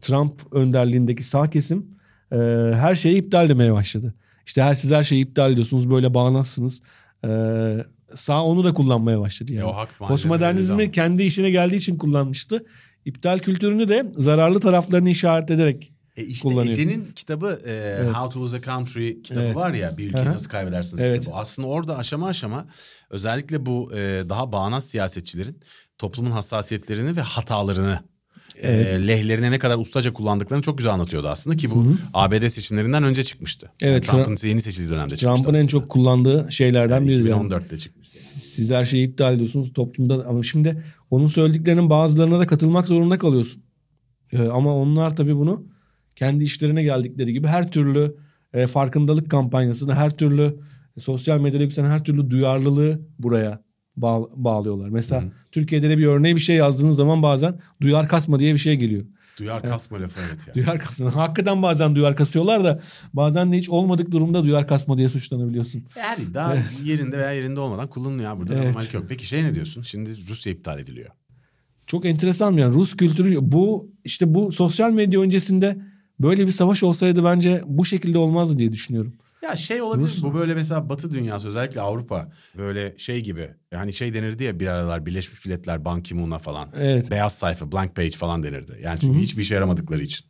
Trump 0.00 0.32
önderliğindeki 0.52 1.24
sağ 1.24 1.50
kesim 1.50 1.86
e, 2.32 2.36
her 2.74 2.94
şeyi 2.94 3.16
iptal 3.16 3.48
demeye 3.48 3.72
başladı. 3.72 4.14
İşte 4.46 4.62
her 4.62 4.74
siz 4.74 4.90
her 4.90 5.04
şeyi 5.04 5.24
iptal 5.24 5.52
ediyorsunuz 5.52 5.90
böyle 5.90 6.14
bağnazsınız. 6.14 6.82
E, 7.24 7.28
sağ 8.18 8.44
onu 8.44 8.64
da 8.64 8.74
kullanmaya 8.74 9.20
başladı 9.20 9.52
yani. 9.52 9.62
E, 9.62 9.64
o 9.64 9.76
hak 9.76 9.98
Postmodernizmi 9.98 10.90
kendi 10.90 11.22
işine 11.22 11.50
geldiği 11.50 11.76
için 11.76 11.98
kullanmıştı. 11.98 12.66
İptal 13.04 13.38
kültürünü 13.38 13.88
de 13.88 14.12
zararlı 14.16 14.60
taraflarını 14.60 15.10
işaret 15.10 15.50
ederek 15.50 15.92
e 16.16 16.24
işte. 16.24 16.60
Ece'nin 16.60 17.12
kitabı 17.14 17.60
e, 17.64 17.72
evet. 17.72 18.14
How 18.14 18.34
to 18.34 18.40
Lose 18.40 18.56
a 18.56 18.60
Country 18.60 19.22
kitabı 19.22 19.44
evet. 19.44 19.56
var 19.56 19.74
ya 19.74 19.96
bir 19.98 20.08
ülkeyi 20.08 20.24
nasıl 20.24 20.50
kaybedersiniz 20.50 21.02
evet. 21.02 21.20
kitabı. 21.20 21.36
Aslında 21.36 21.68
orada 21.68 21.98
aşama 21.98 22.28
aşama 22.28 22.66
özellikle 23.10 23.66
bu 23.66 23.92
e, 23.94 24.22
daha 24.28 24.52
bağnaz 24.52 24.88
siyasetçilerin 24.88 25.60
toplumun 25.98 26.30
hassasiyetlerini 26.30 27.16
ve 27.16 27.20
hatalarını 27.20 28.00
evet. 28.62 28.92
e, 28.92 29.08
lehlerine 29.08 29.50
ne 29.50 29.58
kadar 29.58 29.78
ustaca 29.78 30.12
kullandıklarını 30.12 30.62
çok 30.62 30.78
güzel 30.78 30.92
anlatıyordu 30.92 31.28
aslında 31.28 31.56
ki 31.56 31.70
bu 31.70 31.84
Hı-hı. 31.84 31.94
ABD 32.14 32.48
seçimlerinden 32.48 33.04
önce 33.04 33.22
çıkmıştı. 33.22 33.70
Evet. 33.82 34.08
Yani 34.12 34.24
Trump'ın 34.24 34.48
yeni 34.48 34.60
seçildiği 34.60 34.90
dönemde 34.90 35.16
çıkmıştı. 35.16 35.44
Trump'ın 35.44 35.60
en 35.60 35.66
çok 35.66 35.88
kullandığı 35.88 36.46
şeylerden 36.50 36.94
yani 36.94 37.08
biri. 37.08 37.28
2014'te 37.28 37.66
yani. 37.70 37.78
çıkmış. 37.78 38.08
Siz 38.08 38.70
her 38.70 38.84
şeyi 38.84 39.08
iptal 39.08 39.34
ediyorsunuz 39.34 39.72
toplumda 39.72 40.26
ama 40.28 40.42
şimdi 40.42 40.84
onun 41.10 41.26
söylediklerinin 41.26 41.90
bazılarına 41.90 42.38
da 42.38 42.46
katılmak 42.46 42.88
zorunda 42.88 43.18
kalıyorsun. 43.18 43.62
Ee, 44.32 44.42
ama 44.42 44.76
onlar 44.76 45.16
tabii 45.16 45.36
bunu 45.36 45.66
kendi 46.16 46.44
işlerine 46.44 46.82
geldikleri 46.82 47.32
gibi 47.32 47.46
her 47.46 47.70
türlü 47.70 48.16
e, 48.54 48.66
farkındalık 48.66 49.30
kampanyasını, 49.30 49.94
her 49.94 50.16
türlü 50.16 50.56
e, 50.96 51.00
sosyal 51.00 51.40
medyada 51.40 51.62
yükselen 51.62 51.90
her 51.90 52.04
türlü 52.04 52.30
duyarlılığı 52.30 53.00
buraya 53.18 53.67
bağ, 54.02 54.20
bağlıyorlar. 54.34 54.88
Mesela 54.88 55.22
Hı. 55.22 55.26
Türkiye'de 55.52 55.90
de 55.90 55.98
bir 55.98 56.06
örneği 56.06 56.36
bir 56.36 56.40
şey 56.40 56.56
yazdığınız 56.56 56.96
zaman 56.96 57.22
bazen 57.22 57.60
duyar 57.80 58.08
kasma 58.08 58.38
diye 58.38 58.54
bir 58.54 58.58
şey 58.58 58.76
geliyor. 58.76 59.04
Duyar 59.38 59.62
kasma 59.62 60.00
lafı 60.00 60.20
evet 60.28 60.48
ya. 60.48 60.54
Duyar 60.54 60.78
kasma. 60.78 61.16
Hakikaten 61.16 61.62
bazen 61.62 61.94
duyar 61.94 62.16
kasıyorlar 62.16 62.64
da 62.64 62.80
bazen 63.12 63.52
de 63.52 63.58
hiç 63.58 63.68
olmadık 63.68 64.10
durumda 64.10 64.44
duyar 64.44 64.66
kasma 64.66 64.98
diye 64.98 65.08
suçlanabiliyorsun. 65.08 65.84
Yani 65.96 66.34
daha 66.34 66.56
yerinde 66.84 67.18
veya 67.18 67.32
yerinde 67.32 67.60
olmadan 67.60 67.88
kullanılıyor 67.88 68.38
burada 68.38 68.54
Evet. 68.54 68.66
normallik 68.66 68.94
yok. 68.94 69.04
Peki 69.08 69.26
şey 69.26 69.44
ne 69.44 69.54
diyorsun? 69.54 69.82
Şimdi 69.82 70.10
Rusya 70.28 70.52
iptal 70.52 70.78
ediliyor. 70.78 71.10
Çok 71.86 72.04
enteresan 72.04 72.52
yani 72.52 72.74
Rus 72.74 72.96
kültürü 72.96 73.38
bu 73.40 73.90
işte 74.04 74.34
bu 74.34 74.52
sosyal 74.52 74.92
medya 74.92 75.20
öncesinde 75.20 75.78
böyle 76.20 76.46
bir 76.46 76.52
savaş 76.52 76.82
olsaydı 76.82 77.24
bence 77.24 77.62
bu 77.66 77.84
şekilde 77.84 78.18
olmazdı 78.18 78.58
diye 78.58 78.72
düşünüyorum. 78.72 79.14
Ya 79.42 79.56
şey 79.56 79.82
olabilir 79.82 80.08
Rus- 80.08 80.22
bu 80.22 80.34
böyle 80.34 80.54
mesela 80.54 80.88
Batı 80.88 81.12
dünyası 81.12 81.48
özellikle 81.48 81.80
Avrupa 81.80 82.32
böyle 82.56 82.98
şey 82.98 83.20
gibi 83.20 83.50
hani 83.74 83.92
şey 83.92 84.14
denirdi 84.14 84.44
ya 84.44 84.60
bir 84.60 84.66
aralar 84.66 85.06
Birleşmiş 85.06 85.44
Milletler 85.44 85.84
Ban 85.84 86.02
Ki-moon'a 86.02 86.38
falan. 86.38 86.68
Evet. 86.76 87.10
Beyaz 87.10 87.38
sayfa 87.38 87.72
blank 87.72 87.96
page 87.96 88.10
falan 88.10 88.42
denirdi. 88.42 88.80
Yani 88.82 89.00
çünkü 89.00 89.18
hiçbir 89.18 89.42
işe 89.42 89.54
yaramadıkları 89.54 90.02
için. 90.02 90.26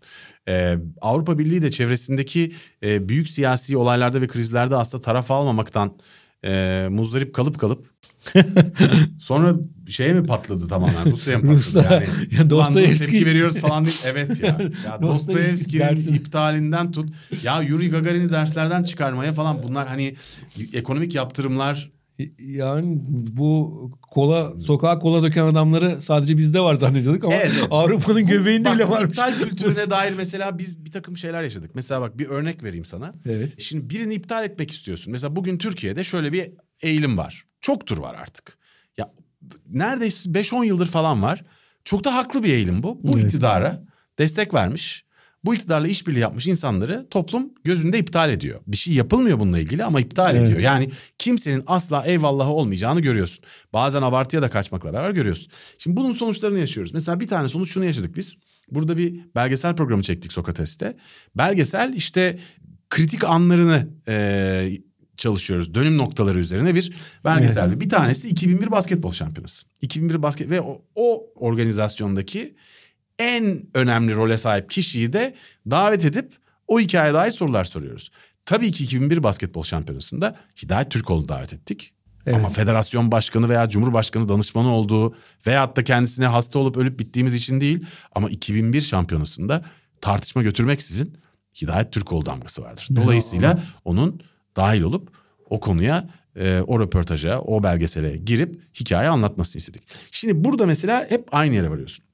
Ee, 0.49 0.77
Avrupa 1.01 1.39
Birliği 1.39 1.63
de 1.63 1.71
çevresindeki 1.71 2.55
e, 2.83 3.09
büyük 3.09 3.29
siyasi 3.29 3.77
olaylarda 3.77 4.23
ve 4.23 4.27
krizlerde 4.27 4.77
aslında 4.77 5.03
taraf 5.05 5.31
almamaktan 5.31 5.99
e, 6.45 6.87
muzdarip 6.91 7.35
kalıp 7.35 7.59
kalıp 7.59 7.87
sonra 9.21 9.55
şeye 9.89 10.13
mi 10.13 10.27
patladı 10.27 10.69
tamamen 10.69 11.13
Rusya'ya 11.13 11.39
mı 11.39 11.55
patladı 11.55 11.87
yani? 11.95 12.07
Ya 12.39 12.51
Dostoyevski- 12.51 12.99
tepki 12.99 13.27
veriyoruz 13.27 13.57
falan 13.57 13.85
değil. 13.85 14.01
Evet 14.07 14.41
ya. 14.43 14.47
ya 14.87 15.03
Dostoyevski 15.03 15.79
Dostoyevski'nin 15.79 16.15
iptalinden 16.15 16.93
tut. 16.93 17.11
Ya 17.43 17.63
Yuri 17.63 17.91
Gagarin'i 17.91 18.31
derslerden 18.31 18.83
çıkarmaya 18.83 19.33
falan 19.33 19.63
bunlar 19.63 19.89
hani 19.89 20.17
ekonomik 20.73 21.15
yaptırımlar 21.15 21.91
Yani 22.39 22.99
bu 23.11 23.91
kola 24.03 24.61
sokağa 24.61 24.99
kola 24.99 25.23
döken 25.23 25.45
adamları 25.45 26.03
sadece 26.03 26.39
bizde 26.39 26.61
var 26.61 26.75
zannediyorduk 26.75 27.25
ama 27.25 27.35
Evet, 27.35 27.53
evet. 27.59 27.69
Avrupa'nın 27.71 28.27
göbeğinde 28.27 28.69
Bak, 28.69 28.75
bile 28.75 28.89
var. 28.89 29.05
iptal 29.05 29.35
kültürüne 29.35 29.91
dair 29.91 30.13
mesela 30.17 30.59
biz 30.59 30.85
bir 30.85 30.93
takım 30.93 31.17
şeyler 31.17 31.43
yaşadık. 31.43 31.71
Mesela 31.75 32.01
bak 32.01 32.19
bir 32.19 32.27
örnek 32.27 32.63
vereyim 32.65 32.85
sana. 32.85 33.15
Evet. 33.27 33.61
Şimdi 33.61 33.91
birini 33.91 34.15
iptal 34.15 34.45
etmek 34.45 34.71
istiyorsun. 34.71 35.13
Mesela 35.13 35.37
bugün 35.37 35.59
Türkiye'de 35.59 36.05
şöyle 36.05 36.33
bir 36.33 36.51
eğilim 36.83 37.19
var. 37.19 37.45
Çoktur 37.61 37.99
var 37.99 38.15
artık. 38.15 38.59
Ya 38.99 39.13
neredeyse 39.71 40.31
5-10 40.31 40.65
yıldır 40.67 40.87
falan 40.87 41.23
var. 41.23 41.45
Çok 41.85 42.05
da 42.05 42.15
haklı 42.15 42.43
bir 42.43 42.53
eğilim 42.53 42.83
bu. 42.83 43.01
Bu 43.03 43.13
Evet. 43.13 43.25
iktidara 43.25 43.83
destek 44.19 44.55
vermiş. 44.55 45.05
Bu 45.45 45.55
iktidarla 45.55 45.89
işbirliği 45.89 46.21
yapmış 46.21 46.47
insanları 46.47 47.07
toplum 47.11 47.51
gözünde 47.65 47.99
iptal 47.99 48.31
ediyor. 48.31 48.61
Bir 48.67 48.77
şey 48.77 48.95
yapılmıyor 48.95 49.41
bununla 49.41 49.59
ilgili 49.59 49.85
ama 49.85 50.01
iptal 50.01 50.37
Evet. 50.37 50.45
ediyor. 50.45 50.61
Yani 50.61 50.91
kimsenin 51.19 51.63
asla 51.67 52.05
eyvallahı 52.07 52.51
olmayacağını 52.51 53.01
görüyorsun. 53.01 53.45
Bazen 53.73 54.03
abartıya 54.03 54.43
da 54.43 54.51
kaçmakla 54.51 54.93
beraber 54.93 55.11
görüyorsun. 55.11 55.53
Şimdi 55.79 55.97
bunun 55.97 56.13
sonuçlarını 56.13 56.59
yaşıyoruz. 56.59 56.95
Mesela 56.95 57.21
bir 57.21 57.29
tane 57.29 57.49
sonuç 57.49 57.71
şunu 57.71 57.85
yaşadık 57.85 58.17
biz. 58.17 58.39
Burada 58.71 58.97
bir 58.97 59.21
belgesel 59.35 59.77
programı 59.77 60.03
çektik 60.03 60.33
Sokrates'te. 60.33 60.97
Belgesel 61.37 61.93
işte 61.95 62.39
kritik 62.91 63.25
anlarını 63.25 63.89
e, 64.09 64.79
çalışıyoruz. 65.17 65.75
Dönüm 65.75 65.99
noktaları 65.99 66.39
üzerine 66.39 66.75
bir 66.75 66.93
belgesel. 67.25 67.81
Bir 67.81 67.89
tanesi 67.89 68.29
2001 68.29 68.71
basketbol 68.71 69.13
şampiyonası. 69.13 69.67
2001 69.81 70.23
basket 70.23 70.51
ve 70.51 70.61
o, 70.61 70.83
o 70.95 71.27
organizasyondaki 71.35 72.55
en 73.19 73.63
önemli 73.75 74.15
role 74.15 74.39
sahip 74.39 74.71
kişiyi 74.71 75.13
de 75.13 75.35
davet 75.71 76.05
edip 76.05 76.37
o 76.69 76.81
hikayeye 76.81 77.15
dair 77.15 77.31
sorular 77.31 77.65
soruyoruz. 77.65 78.11
Tabii 78.47 78.73
ki 78.73 78.85
2001 78.85 79.23
basketbol 79.23 79.63
şampiyonasında 79.63 80.37
Hidayet 80.63 80.91
Türkoğlu 80.91 81.29
davet 81.29 81.53
ettik. 81.53 81.93
Evet. 82.27 82.39
Ama 82.39 82.51
federasyon 82.51 83.13
başkanı 83.13 83.49
veya 83.49 83.69
cumhurbaşkanı 83.69 84.29
danışmanı 84.29 84.73
olduğu 84.73 85.15
veyahut 85.47 85.77
da 85.77 85.85
kendisine 85.85 86.27
hasta 86.27 86.59
olup 86.59 86.77
ölüp 86.77 86.99
bittiğimiz 86.99 87.35
için 87.35 87.61
değil. 87.61 87.87
Ama 88.13 88.31
2001 88.31 88.81
şampiyonasında 88.81 89.65
tartışma 90.01 90.43
götürmeksizin 90.43 91.19
Hidayet 91.63 91.93
Türkoğlu 91.93 92.27
damgası 92.27 92.63
vardır. 92.63 92.89
Dolayısıyla 92.97 93.63
onun 93.85 94.21
dahil 94.57 94.83
olup 94.83 95.11
o 95.51 95.61
konuya 95.61 96.11
e, 96.37 96.61
o 96.67 96.81
röportaja, 96.81 97.41
o 97.41 97.63
belgesele 97.63 98.17
girip 98.17 98.63
hikaye 98.81 99.09
anlatmasını 99.09 99.61
istedik. 99.61 99.83
Şimdi 100.11 100.45
burada 100.45 100.67
mesela 100.67 101.07
hep 101.09 101.29
aynı 101.33 101.55
yere 101.55 101.71
varıyorsun. 101.71 102.08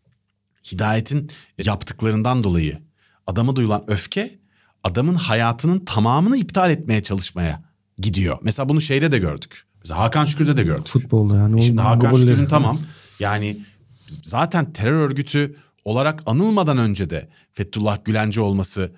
Hidayet'in 0.72 1.31
yaptıklarından 1.64 2.44
dolayı 2.44 2.79
adama 3.27 3.57
duyulan 3.57 3.85
öfke 3.87 4.38
adamın 4.85 5.14
hayatının 5.14 5.79
tamamını 5.85 6.37
iptal 6.37 6.70
etmeye 6.70 7.03
çalışmaya 7.03 7.62
gidiyor. 7.98 8.38
Mesela 8.42 8.68
bunu 8.68 8.81
şeyde 8.81 9.12
de 9.12 9.18
gördük. 9.18 9.64
Mesela 9.81 10.00
Hakan 10.00 10.24
Şükür'de 10.24 10.57
de 10.57 10.62
gördük. 10.62 10.87
Futbolda 10.87 11.37
yani. 11.37 11.62
Şimdi 11.62 11.81
Hakan 11.81 12.11
goller- 12.12 12.20
Şükür'ün 12.20 12.46
tamam 12.46 12.79
yani 13.20 13.64
zaten 14.22 14.72
terör 14.72 14.98
örgütü 14.98 15.57
olarak 15.85 16.22
anılmadan 16.27 16.79
önce 16.79 17.11
de 17.11 17.29
Fethullah 17.53 18.05
Gülenci 18.05 18.40
olması 18.40 18.92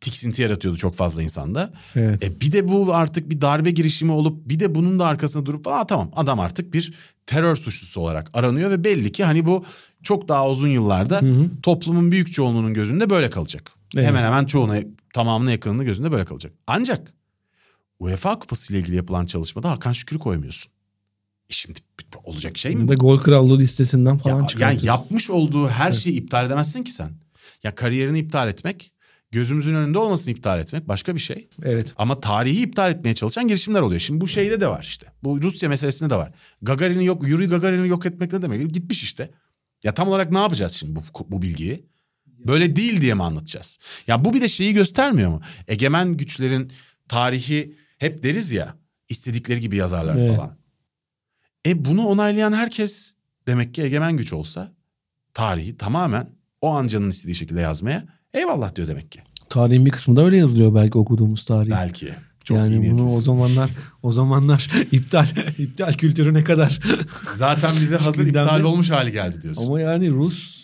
tiksinti 0.00 0.42
yaratıyordu 0.42 0.78
çok 0.78 0.94
fazla 0.94 1.22
insanda. 1.22 1.72
Evet. 1.96 2.24
E 2.24 2.40
bir 2.40 2.52
de 2.52 2.68
bu 2.68 2.94
artık 2.94 3.30
bir 3.30 3.40
darbe 3.40 3.70
girişimi 3.70 4.12
olup 4.12 4.48
bir 4.48 4.60
de 4.60 4.74
bunun 4.74 4.98
da 4.98 5.06
arkasında 5.06 5.46
durup 5.46 5.66
aa 5.68 5.86
tamam 5.86 6.10
adam 6.16 6.40
artık 6.40 6.74
bir 6.74 6.92
terör 7.26 7.56
suçlusu 7.56 8.00
olarak 8.00 8.30
aranıyor 8.34 8.70
ve 8.70 8.84
belli 8.84 9.12
ki 9.12 9.24
hani 9.24 9.46
bu 9.46 9.64
çok 10.02 10.28
daha 10.28 10.48
uzun 10.50 10.68
yıllarda 10.68 11.20
toplumun 11.62 12.12
büyük 12.12 12.32
çoğunluğunun 12.32 12.74
gözünde 12.74 13.10
böyle 13.10 13.30
kalacak. 13.30 13.72
Evet. 13.96 14.06
Hemen 14.06 14.24
hemen 14.24 14.44
çoğuna 14.44 14.80
tamamına 15.14 15.50
yakınının 15.50 15.84
gözünde 15.84 16.12
böyle 16.12 16.24
kalacak. 16.24 16.52
Ancak 16.66 17.12
UEFA 17.98 18.38
Kupası 18.38 18.72
ile 18.72 18.80
ilgili 18.80 18.96
yapılan 18.96 19.26
çalışmada 19.26 19.70
Hakan 19.70 19.92
Şükür'ü 19.92 20.18
koymuyorsun. 20.18 20.72
E 21.50 21.52
şimdi 21.52 21.80
olacak 22.24 22.58
şey 22.58 22.76
mi? 22.76 22.82
Ya 22.82 22.88
da 22.88 22.94
gol 22.94 23.18
krallığı 23.18 23.58
listesinden 23.58 24.12
Ya, 24.12 24.18
falan 24.18 24.38
yani 24.38 24.48
çıkartıyorsun. 24.48 24.86
yapmış 24.86 25.30
olduğu 25.30 25.68
her 25.68 25.92
şeyi 25.92 26.16
iptal 26.16 26.46
edemezsin 26.46 26.82
ki 26.82 26.92
sen. 26.92 27.10
Ya 27.62 27.74
kariyerini 27.74 28.18
iptal 28.18 28.48
etmek, 28.48 28.92
gözümüzün 29.30 29.74
önünde 29.74 29.98
olmasını 29.98 30.34
iptal 30.34 30.60
etmek 30.60 30.88
başka 30.88 31.14
bir 31.14 31.20
şey. 31.20 31.48
Evet. 31.62 31.94
Ama 31.96 32.20
tarihi 32.20 32.62
iptal 32.62 32.90
etmeye 32.90 33.14
çalışan 33.14 33.48
girişimler 33.48 33.80
oluyor. 33.80 34.00
Şimdi 34.00 34.20
bu 34.20 34.28
şeyde 34.28 34.60
de 34.60 34.68
var 34.68 34.82
işte. 34.82 35.06
Bu 35.24 35.42
Rusya 35.42 35.68
meselesinde 35.68 36.10
de 36.10 36.16
var. 36.16 36.32
Gagarin'i 36.62 37.04
yok, 37.04 37.28
Yuri 37.28 37.46
Gagarin'i 37.46 37.88
yok 37.88 38.06
etmek 38.06 38.32
ne 38.32 38.42
demek? 38.42 38.74
Gitmiş 38.74 39.02
işte. 39.02 39.30
Ya 39.84 39.94
tam 39.94 40.08
olarak 40.08 40.32
ne 40.32 40.38
yapacağız 40.38 40.72
şimdi 40.72 40.96
bu, 40.96 41.02
bu 41.28 41.42
bilgiyi? 41.42 41.86
Böyle 42.26 42.76
değil 42.76 43.00
diye 43.00 43.14
mi 43.14 43.22
anlatacağız? 43.22 43.78
Ya 44.06 44.24
bu 44.24 44.34
bir 44.34 44.40
de 44.40 44.48
şeyi 44.48 44.74
göstermiyor 44.74 45.30
mu? 45.30 45.40
Egemen 45.68 46.16
güçlerin 46.16 46.72
tarihi 47.08 47.74
hep 47.98 48.22
deriz 48.22 48.52
ya 48.52 48.74
istedikleri 49.08 49.60
gibi 49.60 49.76
yazarlar 49.76 50.16
Evet. 50.16 50.36
falan. 50.36 50.56
E 51.66 51.84
bunu 51.84 52.06
onaylayan 52.06 52.52
herkes 52.52 53.14
demek 53.46 53.74
ki 53.74 53.82
egemen 53.82 54.16
güç 54.16 54.32
olsa 54.32 54.72
tarihi 55.34 55.76
tamamen 55.76 56.30
o 56.60 56.68
an 56.70 56.86
canın 56.86 57.10
istediği 57.10 57.34
şekilde 57.34 57.60
yazmaya 57.60 58.04
eyvallah 58.34 58.74
diyor 58.74 58.88
demek 58.88 59.12
ki. 59.12 59.20
Tarihin 59.48 59.86
bir 59.86 59.90
kısmı 59.90 60.16
da 60.16 60.24
öyle 60.24 60.36
yazılıyor 60.36 60.74
belki 60.74 60.98
okuduğumuz 60.98 61.44
tarih. 61.44 61.70
Belki. 61.70 62.14
Çok 62.50 62.58
yani 62.58 62.76
bunu 62.76 62.82
niyetlisin. 62.82 63.18
o 63.18 63.20
zamanlar 63.20 63.70
o 64.02 64.12
zamanlar 64.12 64.70
iptal 64.92 65.26
iptal 65.58 65.92
kültürü 65.92 66.34
ne 66.34 66.44
kadar 66.44 66.80
Zaten 67.34 67.70
bize 67.80 67.96
hazır 67.96 68.24
Gündemde- 68.26 68.28
iptal 68.44 68.60
olmuş 68.62 68.90
hali 68.90 69.12
geldi 69.12 69.42
diyorsun. 69.42 69.66
Ama 69.66 69.80
yani 69.80 70.10
Rus 70.10 70.60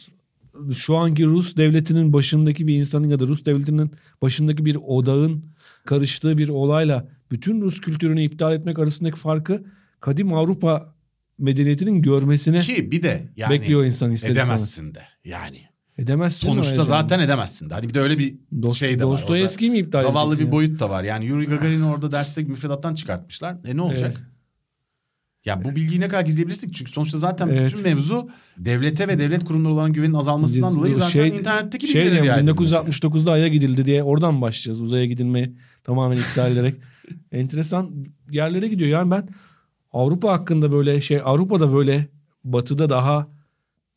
şu 0.77 0.97
anki 0.97 1.25
Rus 1.27 1.57
devletinin 1.57 2.13
başındaki 2.13 2.67
bir 2.67 2.75
insanın 2.75 3.09
ya 3.09 3.19
da 3.21 3.27
Rus 3.27 3.45
devletinin 3.45 3.91
başındaki 4.23 4.65
bir 4.65 4.77
odağın 4.87 5.45
karıştığı 5.87 6.39
bir 6.39 6.49
olayla 6.49 7.09
bütün 7.31 7.61
Rus 7.61 7.81
kültürünü 7.81 8.23
iptal 8.23 8.53
etmek 8.53 8.79
arasındaki 8.79 9.19
farkı 9.21 9.65
kadim 10.01 10.33
Avrupa 10.33 10.95
medeniyetinin 11.39 12.03
görmesini 12.03 12.59
Ki 12.61 12.91
bir 12.91 13.03
de 13.03 13.33
yani 13.37 13.51
bekliyor 13.51 13.85
insan 13.85 14.13
ister 14.13 14.29
istemez. 14.31 14.47
edemezsin 14.49 14.95
de 14.95 15.03
yani. 15.25 15.61
Edemezsin 15.99 16.49
Sonuçta 16.49 16.85
zaten 16.85 17.21
edemezsin 17.21 17.71
de. 17.71 17.75
Hani 17.75 17.89
bir 17.89 17.95
de 17.95 18.01
öyle 18.01 18.19
bir 18.19 18.35
Dost- 18.63 18.77
şey 18.77 18.99
de 18.99 19.05
var. 19.05 19.13
Dostoyevski'yi 19.13 19.71
mi 19.71 19.79
iptal 19.79 20.03
Zavallı 20.03 20.39
bir 20.39 20.45
ya? 20.45 20.53
boyut 20.53 20.81
da 20.81 20.91
var. 20.91 21.05
Yani 21.05 21.25
Yuri 21.27 21.47
Gagarin'i 21.47 21.85
orada 21.85 22.13
derste 22.13 22.43
müfredattan 22.43 22.95
çıkartmışlar. 22.95 23.57
E 23.65 23.77
ne 23.77 23.81
olacak? 23.83 24.13
Evet. 24.17 24.27
Ya 25.45 25.65
bu 25.65 25.77
bilgiyi 25.77 26.01
ne 26.01 26.09
kadar 26.09 26.23
gizleyebilirsin? 26.25 26.71
Çünkü 26.71 26.93
sonuçta 26.93 27.19
zaten 27.19 27.49
Evet. 27.49 27.71
bütün 27.73 27.83
mevzu 27.83 28.29
devlete 28.59 29.09
ve 29.09 29.19
devlet 29.19 29.45
kurumları 29.45 29.73
olan 29.75 29.93
güvenin 29.93 30.15
azalmasından 30.15 30.77
dolayı 30.77 30.95
zaten 30.95 31.11
şey- 31.11 31.29
internetteki 31.29 31.89
şey 31.89 32.03
riayet 32.11 32.23
edilmesi. 32.43 32.51
1969'da 32.51 33.33
Ay'a 33.33 33.49
gidildi 33.49 33.87
diye 33.87 34.03
oradan 34.03 34.41
başlayacağız? 34.41 34.81
Uzaya 34.81 35.07
gidilmeyi 35.07 35.57
tamamen 35.85 36.17
iptal 36.17 36.53
ederek. 36.53 36.75
Enteresan 37.33 37.91
yerlere 38.31 38.69
gidiyor. 38.69 38.91
Yani 38.91 39.11
ben 39.11 39.29
Avrupa 39.93 40.33
hakkında 40.33 40.73
böyle 40.73 41.01
şey 41.01 41.21
Avrupa'da 41.25 41.73
böyle 41.73 42.09
batıda 42.45 42.91
daha 42.91 43.29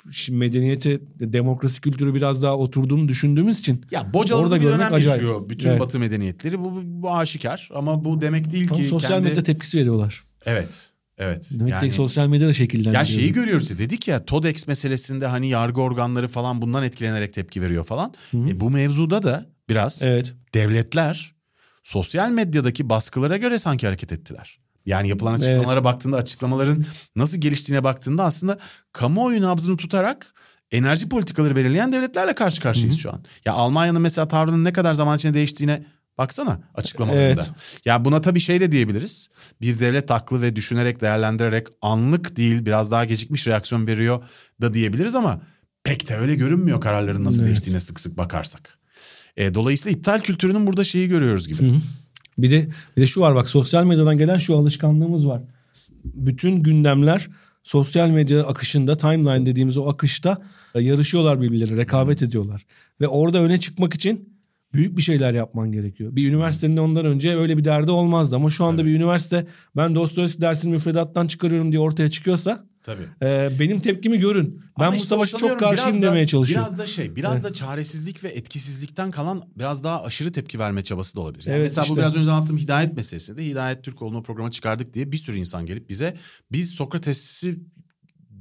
şi- 0.07 0.31
medeniyete, 0.31 0.99
demokrasi 1.19 1.81
kültürü 1.81 2.13
biraz 2.15 2.43
daha 2.43 2.57
oturduğunu 2.57 3.07
düşündüğümüz 3.07 3.59
için 3.59 3.85
Ya 3.91 4.13
bocaladı 4.13 4.43
Orada 4.43 4.55
bir 4.55 4.62
görmek 4.62 4.79
dönem 4.79 4.93
acayip. 4.93 5.21
yaşıyor 5.21 5.49
bütün 5.49 5.69
Evet. 5.69 5.79
batı 5.79 5.99
medeniyetleri. 5.99 6.59
Bu, 6.59 6.81
bu, 6.85 7.12
aşikar 7.15 7.69
ama 7.73 8.03
bu 8.03 8.21
demek 8.21 8.51
değil 8.51 8.67
ama 8.71 8.81
ki 8.81 8.88
sosyal 8.88 9.09
kendi... 9.09 9.29
medya 9.29 9.43
tepkisi 9.43 9.77
veriyorlar. 9.77 10.23
Evet. 10.45 10.79
Evet. 11.17 11.49
Demek 11.53 11.71
Yani- 11.71 11.89
ki 11.89 11.95
sosyal 11.95 12.27
medya 12.27 12.47
da 12.47 12.53
şekillendiriyor. 12.53 12.95
Ya 13.01 13.05
şeyi 13.05 13.31
görüyoruz 13.31 13.69
ya 13.71 13.77
dedik 13.77 14.07
ya 14.07 14.25
TODEX 14.25 14.67
meselesinde 14.67 15.25
hani 15.27 15.49
yargı 15.49 15.81
organları 15.81 16.27
falan 16.27 16.62
bundan 16.62 16.83
etkilenerek 16.83 17.33
tepki 17.33 17.62
veriyor 17.62 17.83
falan. 17.83 18.13
E, 18.33 18.59
bu 18.59 18.69
mevzuda 18.69 19.23
da 19.23 19.45
biraz 19.69 20.01
Evet. 20.03 20.33
devletler 20.53 21.35
sosyal 21.83 22.29
medyadaki 22.31 22.89
baskılara 22.89 23.38
göre 23.38 23.57
sanki 23.59 23.85
hareket 23.88 24.12
ettiler. 24.12 24.59
Yani 24.89 25.10
yapılan 25.10 25.34
açıklamalara 25.34 25.84
baktığında 25.84 26.17
açıklamaların 26.17 26.86
nasıl 27.15 27.38
geliştiğine 27.38 27.84
baktığında 27.84 28.23
aslında 28.23 28.60
kamuoyu 28.93 29.41
nabzını 29.41 29.78
tutarak 29.78 30.34
enerji 30.71 31.10
politikaları 31.10 31.56
belirleyen 31.56 31.93
devletlerle 31.93 32.36
karşı 32.36 32.62
karşıyayız 32.62 32.99
şu 32.99 33.13
an. 33.13 33.23
Ya 33.45 33.54
Almanya'nın 33.54 34.02
mesela 34.02 34.28
tavrının 34.28 34.63
ne 34.63 34.73
kadar 34.73 34.93
zaman 34.93 35.17
içinde 35.17 35.34
değiştiğine 35.34 35.86
baksana 36.17 36.60
açıklamalarında. 36.75 37.41
Evet. 37.41 37.52
Ya 37.86 38.06
buna 38.06 38.21
tabii 38.21 38.39
şey 38.39 38.60
de 38.60 38.71
diyebiliriz. 38.71 39.30
Bir 39.62 39.80
devlet 39.80 40.10
haklı 40.10 40.41
ve 40.41 40.56
düşünerek 40.56 41.02
değerlendirerek 41.02 41.67
anlık 41.82 42.38
değil 42.38 42.65
biraz 42.65 42.91
daha 42.91 43.06
gecikmiş 43.06 43.47
reaksiyon 43.47 43.88
veriyor 43.88 44.23
da 44.62 44.73
diyebiliriz 44.73 45.15
ama 45.15 45.41
pek 45.84 46.10
de 46.10 46.17
öyle 46.17 46.36
görünmüyor 46.36 46.82
kararların 46.82 47.23
nasıl 47.23 47.38
Evet. 47.38 47.47
değiştiğine 47.47 47.80
sık 47.80 47.99
sık 47.99 48.17
bakarsak. 48.17 48.80
E, 49.38 49.54
dolayısıyla 49.54 49.97
iptal 49.97 50.19
kültürünün 50.19 50.67
burada 50.67 50.84
şeyi 50.84 51.08
görüyoruz 51.08 51.47
gibi. 51.47 51.62
Hı 51.62 51.75
hı. 51.75 51.80
Bir 52.41 52.52
de 52.52 52.67
bir 52.97 53.02
de 53.02 53.08
şu 53.08 53.21
var 53.21 53.36
bak 53.36 53.49
sosyal 53.49 53.86
medyadan 53.86 54.17
gelen 54.17 54.38
şu 54.38 54.58
alışkanlığımız 54.58 55.28
var. 55.28 55.41
Bütün 56.04 56.56
gündemler 56.56 57.28
sosyal 57.63 58.10
medya 58.10 58.43
akışında 58.43 58.97
timeline 58.97 59.45
dediğimiz 59.45 59.78
o 59.78 59.89
akışta 59.89 60.41
e, 60.75 60.82
yarışıyorlar 60.82 61.41
birbirleri, 61.41 61.78
rekabet 61.78 62.23
ediyorlar. 62.23 62.65
Ve 63.02 63.08
orada 63.08 63.41
öne 63.41 63.60
çıkmak 63.60 63.93
için 63.93 64.39
büyük 64.73 64.97
bir 64.97 65.02
şeyler 65.02 65.34
yapman 65.34 65.71
gerekiyor. 65.71 66.15
Bir 66.15 66.30
üniversitenin 66.30 66.78
ondan 66.78 67.06
önce 67.06 67.38
öyle 67.38 67.58
bir 67.58 67.65
derdi 67.65 67.91
olmazdı 67.91 68.36
ama 68.36 68.49
şu 68.49 68.65
anda 68.65 68.86
bir 68.86 68.95
üniversite 68.95 69.47
ben 69.75 69.95
Dostoyevski 69.95 70.41
dersini 70.41 70.71
müfredattan 70.71 71.28
çıkarıyorum 71.28 71.71
diye 71.71 71.82
ortaya 71.82 72.10
çıkıyorsa 72.10 72.68
Tabii. 72.89 73.32
e, 73.32 73.60
benim 73.60 73.80
tepkimi 73.80 74.19
görün. 74.19 74.62
Ben 74.80 74.84
Ama 74.84 74.91
bu 74.91 74.95
işte 74.95 75.08
savaşa 75.08 75.38
çok 75.38 75.60
karşıyım 75.60 76.02
demeye 76.02 76.28
çalışıyorum. 76.28 76.67
Biraz 76.67 76.80
da 76.80 76.88
şey, 76.88 77.15
biraz 77.15 77.43
da 77.43 77.54
çaresizlik 77.54 78.23
ve 78.23 78.28
etkisizlikten 78.28 79.12
kalan 79.12 79.43
biraz 79.58 79.84
daha 79.84 80.04
aşırı 80.04 80.32
tepki 80.32 80.60
verme 80.60 80.84
çabası 80.84 81.15
da 81.15 81.21
olabilir. 81.21 81.45
Yani 81.45 81.58
Evet, 81.58 81.69
mesela 81.69 81.84
bu 81.84 81.86
işte. 81.86 82.02
biraz 82.02 82.15
önce 82.15 82.32
anlattığım 82.32 82.58
hidayet 82.58 82.93
meselesi 82.93 83.38
de 83.38 83.45
Hidayet 83.45 83.84
Türkoğlu'nu 83.84 84.17
o 84.17 84.23
programa 84.23 84.52
çıkardık 84.52 84.93
diye 84.93 85.12
bir 85.12 85.17
sürü 85.17 85.38
insan 85.38 85.65
gelip 85.65 85.89
bize 85.89 86.17
biz 86.52 86.69
Sokrates'i 86.69 87.60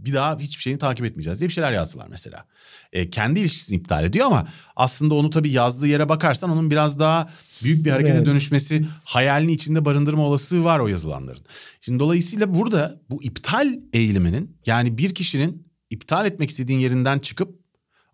bir 0.05 0.13
daha 0.13 0.39
hiçbir 0.39 0.63
şeyini 0.63 0.79
takip 0.79 1.07
etmeyeceğiz 1.07 1.41
diye 1.41 1.49
bir 1.49 1.55
şeyler 1.55 1.73
yazdılar 1.73 2.07
mesela. 2.11 2.45
E, 2.93 3.11
kendi 3.11 3.41
ilişkisini 3.41 3.77
iptal 3.79 4.05
ediyor 4.05 4.27
ama 4.27 4.49
aslında 4.77 5.15
onu 5.15 5.31
tabii 5.31 5.51
yazdığı 5.51 5.87
yere 5.87 6.09
bakarsan 6.09 6.51
onun 6.51 6.71
biraz 6.71 6.99
daha 6.99 7.31
büyük 7.65 7.85
bir 7.85 7.91
harekete 7.91 8.17
Evet. 8.17 8.27
dönüşmesi 8.27 8.87
hayalini 9.05 9.53
içinde 9.53 9.85
barındırma 9.85 10.23
olasılığı 10.23 10.65
var 10.65 10.79
o 10.79 10.89
yazılanların. 10.89 11.45
Şimdi 11.81 12.01
dolayısıyla 12.01 12.55
burada 12.55 13.01
bu 13.11 13.23
iptal 13.23 13.75
eğiliminin 13.93 14.59
yani 14.67 14.99
bir 14.99 15.15
kişinin 15.15 15.69
iptal 15.91 16.27
etmek 16.27 16.51
istediğin 16.51 16.79
yerinden 16.79 17.19
çıkıp 17.19 17.59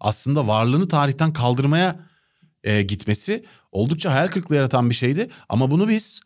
aslında 0.00 0.46
varlığını 0.46 0.88
tarihten 0.88 1.32
kaldırmaya 1.32 2.00
e, 2.64 2.82
gitmesi 2.82 3.44
oldukça 3.72 4.14
hayal 4.14 4.28
kırıklığı 4.28 4.56
yaratan 4.56 4.90
bir 4.90 4.94
şeydi. 4.94 5.30
Ama 5.48 5.70
bunu 5.70 5.88
biz 5.88 6.20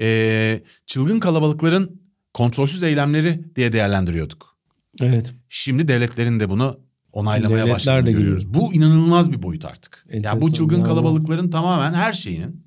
e, 0.00 0.62
çılgın 0.86 1.20
kalabalıkların 1.20 2.02
kontrolsüz 2.34 2.82
eylemleri 2.82 3.54
diye 3.56 3.72
değerlendiriyorduk. 3.72 4.51
Evet. 5.00 5.34
Şimdi 5.48 5.88
devletlerin 5.88 6.40
de 6.40 6.50
bunu 6.50 6.80
onaylamaya 7.12 7.50
Devletler 7.58 7.74
başladığını 7.74 8.06
de 8.06 8.12
görüyoruz. 8.12 8.54
Bu 8.54 8.74
inanılmaz 8.74 9.32
bir 9.32 9.42
boyut 9.42 9.64
artık. 9.64 10.06
Yani 10.12 10.22
bu 10.22 10.26
Enteresan. 10.26 10.50
çılgın 10.52 10.76
Ya 10.78 10.82
bu- 10.84 10.88
kalabalıkların 10.88 11.50
tamamen 11.50 11.94
her 11.94 12.12
şeyinin 12.12 12.66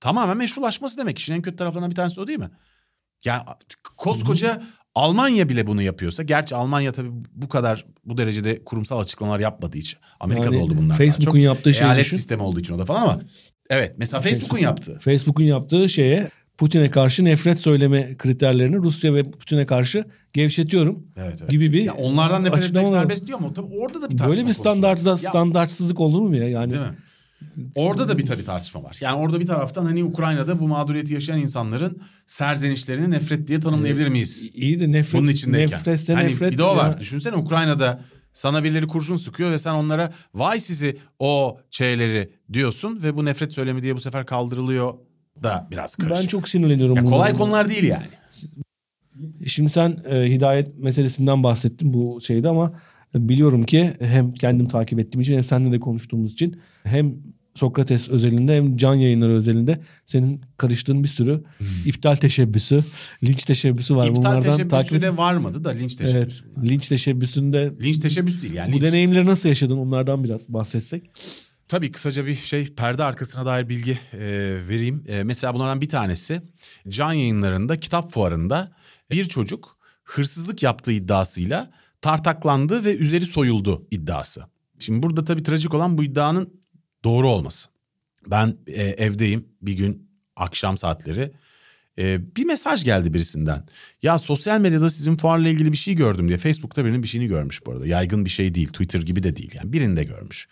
tamamen 0.00 0.36
meşrulaşması 0.36 0.98
demek. 0.98 1.18
İşin 1.18 1.34
en 1.34 1.42
kötü 1.42 1.56
taraflarından 1.56 1.90
bir 1.90 1.96
tanesi 1.96 2.20
o 2.20 2.26
değil 2.26 2.38
mi? 2.38 2.50
Yani 3.24 3.42
koskoca 3.96 4.62
Almanya 4.94 5.48
bile 5.48 5.66
bunu 5.66 5.82
yapıyorsa 5.82 6.22
gerçi 6.22 6.54
Almanya 6.54 6.92
tabii 6.92 7.10
bu 7.32 7.48
kadar 7.48 7.86
bu 8.04 8.18
derecede 8.18 8.64
kurumsal 8.64 9.00
açıklamalar 9.00 9.40
yapmadığı 9.40 9.78
için 9.78 9.98
Amerika'da 10.20 10.54
Yani 10.54 10.64
oldu 10.64 10.74
bunlar. 10.78 10.96
Facebook'un 10.96 11.38
yaptığı 11.38 11.74
şeyi 11.74 11.84
Eyalet 11.86 12.04
düşün. 12.04 12.16
sistemi 12.16 12.42
olduğu 12.42 12.60
için 12.60 12.74
o 12.74 12.78
da 12.78 12.84
falan 12.84 13.02
ama 13.02 13.20
evet 13.70 13.94
mesela 13.98 14.20
Facebook'un 14.20 14.58
yaptığı. 14.58 14.98
Facebook'un 14.98 15.44
yaptığı 15.44 15.88
şeye 15.88 16.30
Putin'e 16.60 16.90
karşı 16.90 17.24
nefret 17.24 17.60
söyleme 17.60 18.16
kriterlerini 18.16 18.76
Rusya 18.76 19.14
ve 19.14 19.30
Putin'e 19.30 19.66
karşı 19.66 20.04
gevşetiyorum 20.32 21.06
Evet, 21.16 21.38
evet. 21.40 21.50
gibi 21.50 21.72
bir 21.72 21.82
Ya 21.84 21.94
onlardan 21.94 22.44
nefret 22.44 22.64
etmek 22.64 22.88
serbest 22.88 23.26
diyor 23.26 23.38
ama 23.38 23.52
tabii 23.52 23.74
orada 23.78 24.02
da 24.02 24.10
bir 24.10 24.16
tartışma 24.18 24.28
Böyle 24.28 24.46
bir 24.46 24.52
standart 24.52 25.06
var. 25.06 25.16
Standartsızlık 25.16 26.00
olur 26.00 26.20
mu 26.20 26.36
ya? 26.36 26.48
Yani 26.48 26.70
Değil 26.70 26.82
mi? 26.82 26.96
Orada 27.74 28.08
da 28.08 28.18
bir 28.18 28.26
tabii 28.26 28.44
tartışma 28.44 28.82
var. 28.82 28.98
Yani 29.00 29.16
orada 29.18 29.40
bir 29.40 29.46
taraftan 29.46 29.84
hani 29.84 30.04
Ukrayna'da 30.04 30.58
bu 30.60 30.68
mağduriyeti 30.68 31.14
yaşayan 31.14 31.38
insanların 31.38 32.02
serzenişlerini 32.26 33.10
nefret 33.10 33.48
diye 33.48 33.60
tanımlayabilir 33.60 34.08
miyiz? 34.08 34.50
iyi 34.54 34.80
de 34.80 34.92
nefret 34.92 35.20
Bunun 35.20 35.30
içindeyken. 35.30 35.78
nefretse 35.78 36.14
hani 36.14 36.28
nefret 36.30 36.52
bir 36.52 36.58
de 36.58 36.62
o 36.64 36.76
var. 36.76 36.90
ya. 36.90 36.98
Düşünsene 36.98 37.36
Ukrayna'da 37.36 38.00
sana 38.32 38.64
birileri 38.64 38.86
kurşun 38.86 39.16
sıkıyor 39.16 39.50
ve 39.50 39.58
sen 39.58 39.74
onlara 39.74 40.12
vay 40.34 40.60
sizi 40.60 40.96
o 41.18 41.58
şeyleri 41.70 42.30
diyorsun 42.52 43.02
ve 43.02 43.16
bu 43.16 43.24
nefret 43.24 43.52
söylemi 43.54 43.82
diye 43.82 43.96
bu 43.96 44.00
sefer 44.00 44.26
kaldırılıyor 44.26 44.94
da 45.42 45.68
biraz 45.70 45.96
karışık. 45.96 46.22
Ben 46.22 46.26
çok 46.28 46.48
sinirleniyorum. 46.48 46.96
Ya 46.96 47.04
kolay 47.04 47.32
konular 47.32 47.70
değil 47.70 47.84
yani. 47.84 48.04
Şimdi 49.46 49.70
sen 49.70 49.96
e, 50.10 50.30
hidayet 50.30 50.78
meselesinden 50.78 51.42
bahsettin 51.42 51.92
bu 51.94 52.20
şeyde 52.26 52.48
ama 52.48 52.72
biliyorum 53.14 53.62
ki 53.62 53.94
hem 54.00 54.34
kendim 54.34 54.68
takip 54.68 54.98
ettiğim 54.98 55.20
için 55.20 55.34
hem 55.34 55.44
seninle 55.44 55.72
de 55.72 55.80
konuştuğumuz 55.80 56.32
için 56.32 56.60
hem 56.84 57.14
Sokrates 57.54 58.08
özelinde 58.08 58.56
hem 58.56 58.76
can 58.76 58.94
yayınları 58.94 59.32
özelinde 59.32 59.80
senin 60.06 60.40
karıştığın 60.56 61.02
bir 61.02 61.08
sürü 61.08 61.42
iptal 61.86 62.14
teşebbüsü, 62.16 62.84
linç 63.24 63.44
teşebbüsü 63.44 63.96
var. 63.96 64.08
Hmm. 64.08 64.14
İptal 64.14 64.30
Bunlardan 64.30 64.50
teşebbüsü 64.50 64.68
takip 64.68 65.02
de 65.02 65.16
varmadı 65.16 65.64
da 65.64 65.70
linç 65.70 65.96
Evet, 66.00 66.12
teşebbüsü. 66.12 66.44
bunlar. 66.56 66.68
linç 66.68 66.88
teşebbüsünde 66.88 67.72
Linç 67.82 67.98
teşebbüs 67.98 68.42
değil 68.42 68.54
yani. 68.54 68.72
bu 68.72 68.76
linç. 68.76 68.82
deneyimleri 68.84 69.26
nasıl 69.26 69.48
yaşadın 69.48 69.76
onlardan 69.78 70.24
biraz 70.24 70.48
bahsetsek. 70.48 71.10
Tabii 71.70 71.92
kısaca 71.92 72.26
bir 72.26 72.34
şey 72.34 72.66
perde 72.66 73.04
arkasına 73.04 73.46
dair 73.46 73.68
bilgi 73.68 73.98
e, 74.12 74.18
vereyim. 74.68 75.04
E, 75.08 75.22
mesela 75.22 75.54
bunlardan 75.54 75.80
bir 75.80 75.88
tanesi 75.88 76.42
can 76.88 77.12
yayınlarında 77.12 77.76
kitap 77.76 78.12
fuarında 78.12 78.72
bir 79.10 79.24
çocuk 79.24 79.76
hırsızlık 80.04 80.62
yaptığı 80.62 80.92
iddiasıyla 80.92 81.70
tartaklandı 82.00 82.84
ve 82.84 82.96
üzeri 82.96 83.26
soyuldu 83.26 83.86
iddiası. 83.90 84.44
Şimdi 84.78 85.02
burada 85.02 85.24
tabii 85.24 85.42
trajik 85.42 85.74
olan 85.74 85.98
bu 85.98 86.04
iddianın 86.04 86.60
doğru 87.04 87.28
olması. 87.28 87.68
Ben 88.26 88.56
e, 88.66 88.82
evdeyim 88.82 89.48
bir 89.62 89.72
gün 89.72 90.10
akşam 90.36 90.78
saatleri 90.78 91.32
e, 91.98 92.36
bir 92.36 92.44
mesaj 92.44 92.84
geldi 92.84 93.14
birisinden. 93.14 93.66
Ya 94.02 94.18
sosyal 94.18 94.60
medyada 94.60 94.90
sizin 94.90 95.16
fuarla 95.16 95.48
ilgili 95.48 95.72
bir 95.72 95.76
şey 95.76 95.94
gördüm 95.94 96.28
diye. 96.28 96.38
Facebook'ta 96.38 96.84
birinin 96.84 97.02
bir 97.02 97.08
şeyini 97.08 97.28
görmüş 97.28 97.66
bu 97.66 97.72
arada. 97.72 97.86
Yaygın 97.86 98.24
bir 98.24 98.30
şey 98.30 98.54
değil 98.54 98.68
Twitter 98.68 99.00
gibi 99.00 99.22
de 99.22 99.36
değil 99.36 99.54
yani 99.54 99.72
birinde 99.72 100.04
görmüş. 100.04 100.48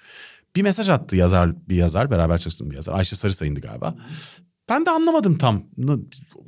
Bir 0.56 0.62
mesaj 0.62 0.88
attı 0.88 1.16
yazar 1.16 1.68
bir 1.68 1.76
yazar 1.76 2.10
beraber 2.10 2.38
çalıştığım 2.38 2.70
bir 2.70 2.74
yazar. 2.74 2.94
Ayşe 2.94 3.16
Sarısayın'dı 3.16 3.60
galiba. 3.60 3.94
Ben 4.68 4.86
de 4.86 4.90
anlamadım 4.90 5.38
tam. 5.38 5.62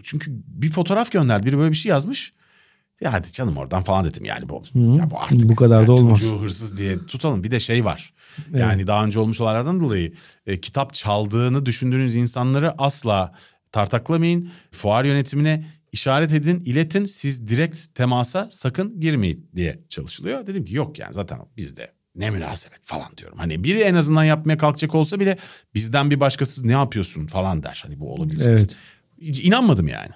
Çünkü 0.02 0.30
bir 0.46 0.70
fotoğraf 0.70 1.12
gönderdi. 1.12 1.46
Biri 1.46 1.58
böyle 1.58 1.70
bir 1.70 1.76
şey 1.76 1.90
yazmış. 1.90 2.32
Ya 3.00 3.12
hadi 3.12 3.32
canım 3.32 3.56
oradan 3.56 3.82
falan 3.82 4.04
dedim 4.04 4.24
yani 4.24 4.48
bu. 4.48 4.62
Ya 4.74 5.10
bu 5.10 5.20
artık 5.20 5.48
Bu 5.48 5.56
kadar 5.56 5.78
da 5.78 5.80
yani 5.80 5.90
olmaz. 5.90 6.20
Çocuğu 6.20 6.40
hırsız 6.40 6.78
diye 6.78 7.06
tutalım. 7.06 7.44
Bir 7.44 7.50
de 7.50 7.60
şey 7.60 7.84
var. 7.84 8.12
Yani 8.52 8.86
daha 8.86 9.04
önce 9.04 9.18
olmuş 9.18 9.40
olaylardan 9.40 9.80
dolayı 9.80 10.12
e, 10.46 10.60
kitap 10.60 10.94
çaldığını 10.94 11.66
düşündüğünüz 11.66 12.16
insanları 12.16 12.74
asla 12.78 13.34
tartaklamayın. 13.72 14.50
Fuar 14.70 15.04
yönetimine 15.04 15.66
işaret 15.92 16.32
edin, 16.32 16.60
iletin. 16.60 17.04
Siz 17.04 17.48
direkt 17.48 17.94
temasa 17.94 18.48
sakın 18.50 19.00
girmeyin 19.00 19.50
diye 19.56 19.80
çalışılıyor. 19.88 20.46
Dedim 20.46 20.64
ki 20.64 20.76
yok 20.76 20.98
yani 20.98 21.14
zaten 21.14 21.38
bizde 21.56 21.92
ne 22.14 22.30
münasebet 22.30 22.86
falan 22.86 23.16
diyorum. 23.16 23.38
Hani 23.38 23.64
biri 23.64 23.80
en 23.80 23.94
azından 23.94 24.24
yapmaya 24.24 24.58
kalkacak 24.58 24.94
olsa 24.94 25.20
bile 25.20 25.38
bizden 25.74 26.10
bir 26.10 26.20
başkası 26.20 26.68
ne 26.68 26.72
yapıyorsun 26.72 27.26
falan 27.26 27.62
der. 27.62 27.80
Hani 27.82 28.00
bu 28.00 28.14
olabilir. 28.14 28.44
Evet. 28.44 28.76
Hiç 29.20 29.40
inanmadım 29.44 29.88
yani. 29.88 30.10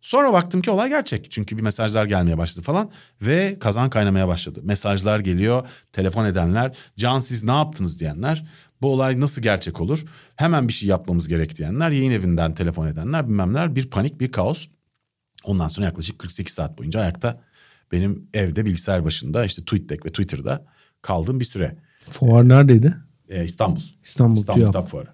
Sonra 0.00 0.32
baktım 0.32 0.60
ki 0.60 0.70
olay 0.70 0.88
gerçek. 0.88 1.30
Çünkü 1.30 1.56
bir 1.56 1.62
mesajlar 1.62 2.04
gelmeye 2.04 2.38
başladı 2.38 2.64
falan 2.64 2.90
ve 3.22 3.58
kazan 3.58 3.90
kaynamaya 3.90 4.28
başladı. 4.28 4.60
Mesajlar 4.62 5.20
geliyor, 5.20 5.68
telefon 5.92 6.24
edenler, 6.24 6.76
can 6.96 7.20
siz 7.20 7.44
ne 7.44 7.52
yaptınız 7.52 8.00
diyenler. 8.00 8.46
Bu 8.82 8.92
olay 8.92 9.20
nasıl 9.20 9.42
gerçek 9.42 9.80
olur? 9.80 10.04
Hemen 10.36 10.68
bir 10.68 10.72
şey 10.72 10.88
yapmamız 10.88 11.28
gerek 11.28 11.56
diyenler, 11.56 11.90
yayın 11.90 12.10
evinden 12.10 12.54
telefon 12.54 12.86
edenler, 12.86 13.28
bilmemler. 13.28 13.76
Bir 13.76 13.90
panik, 13.90 14.20
bir 14.20 14.32
kaos. 14.32 14.66
Ondan 15.44 15.68
sonra 15.68 15.86
yaklaşık 15.86 16.18
48 16.18 16.54
saat 16.54 16.78
boyunca 16.78 17.00
ayakta 17.00 17.40
benim 17.92 18.28
evde 18.34 18.64
bilgisayar 18.64 19.04
başında 19.04 19.44
işte 19.44 19.64
TweetDeck 19.64 20.06
ve 20.06 20.08
Twitter'da 20.08 20.66
kaldığım 21.02 21.40
bir 21.40 21.44
süre. 21.44 21.78
Fuar 22.10 22.48
neredeydi? 22.48 22.96
Ee, 23.28 23.44
İstanbul. 23.44 23.80
İstanbul, 24.02 24.36
İstanbul 24.36 24.60
TÜYAP. 24.60 24.72
Kitap 24.72 24.88
Fuarı. 24.88 25.08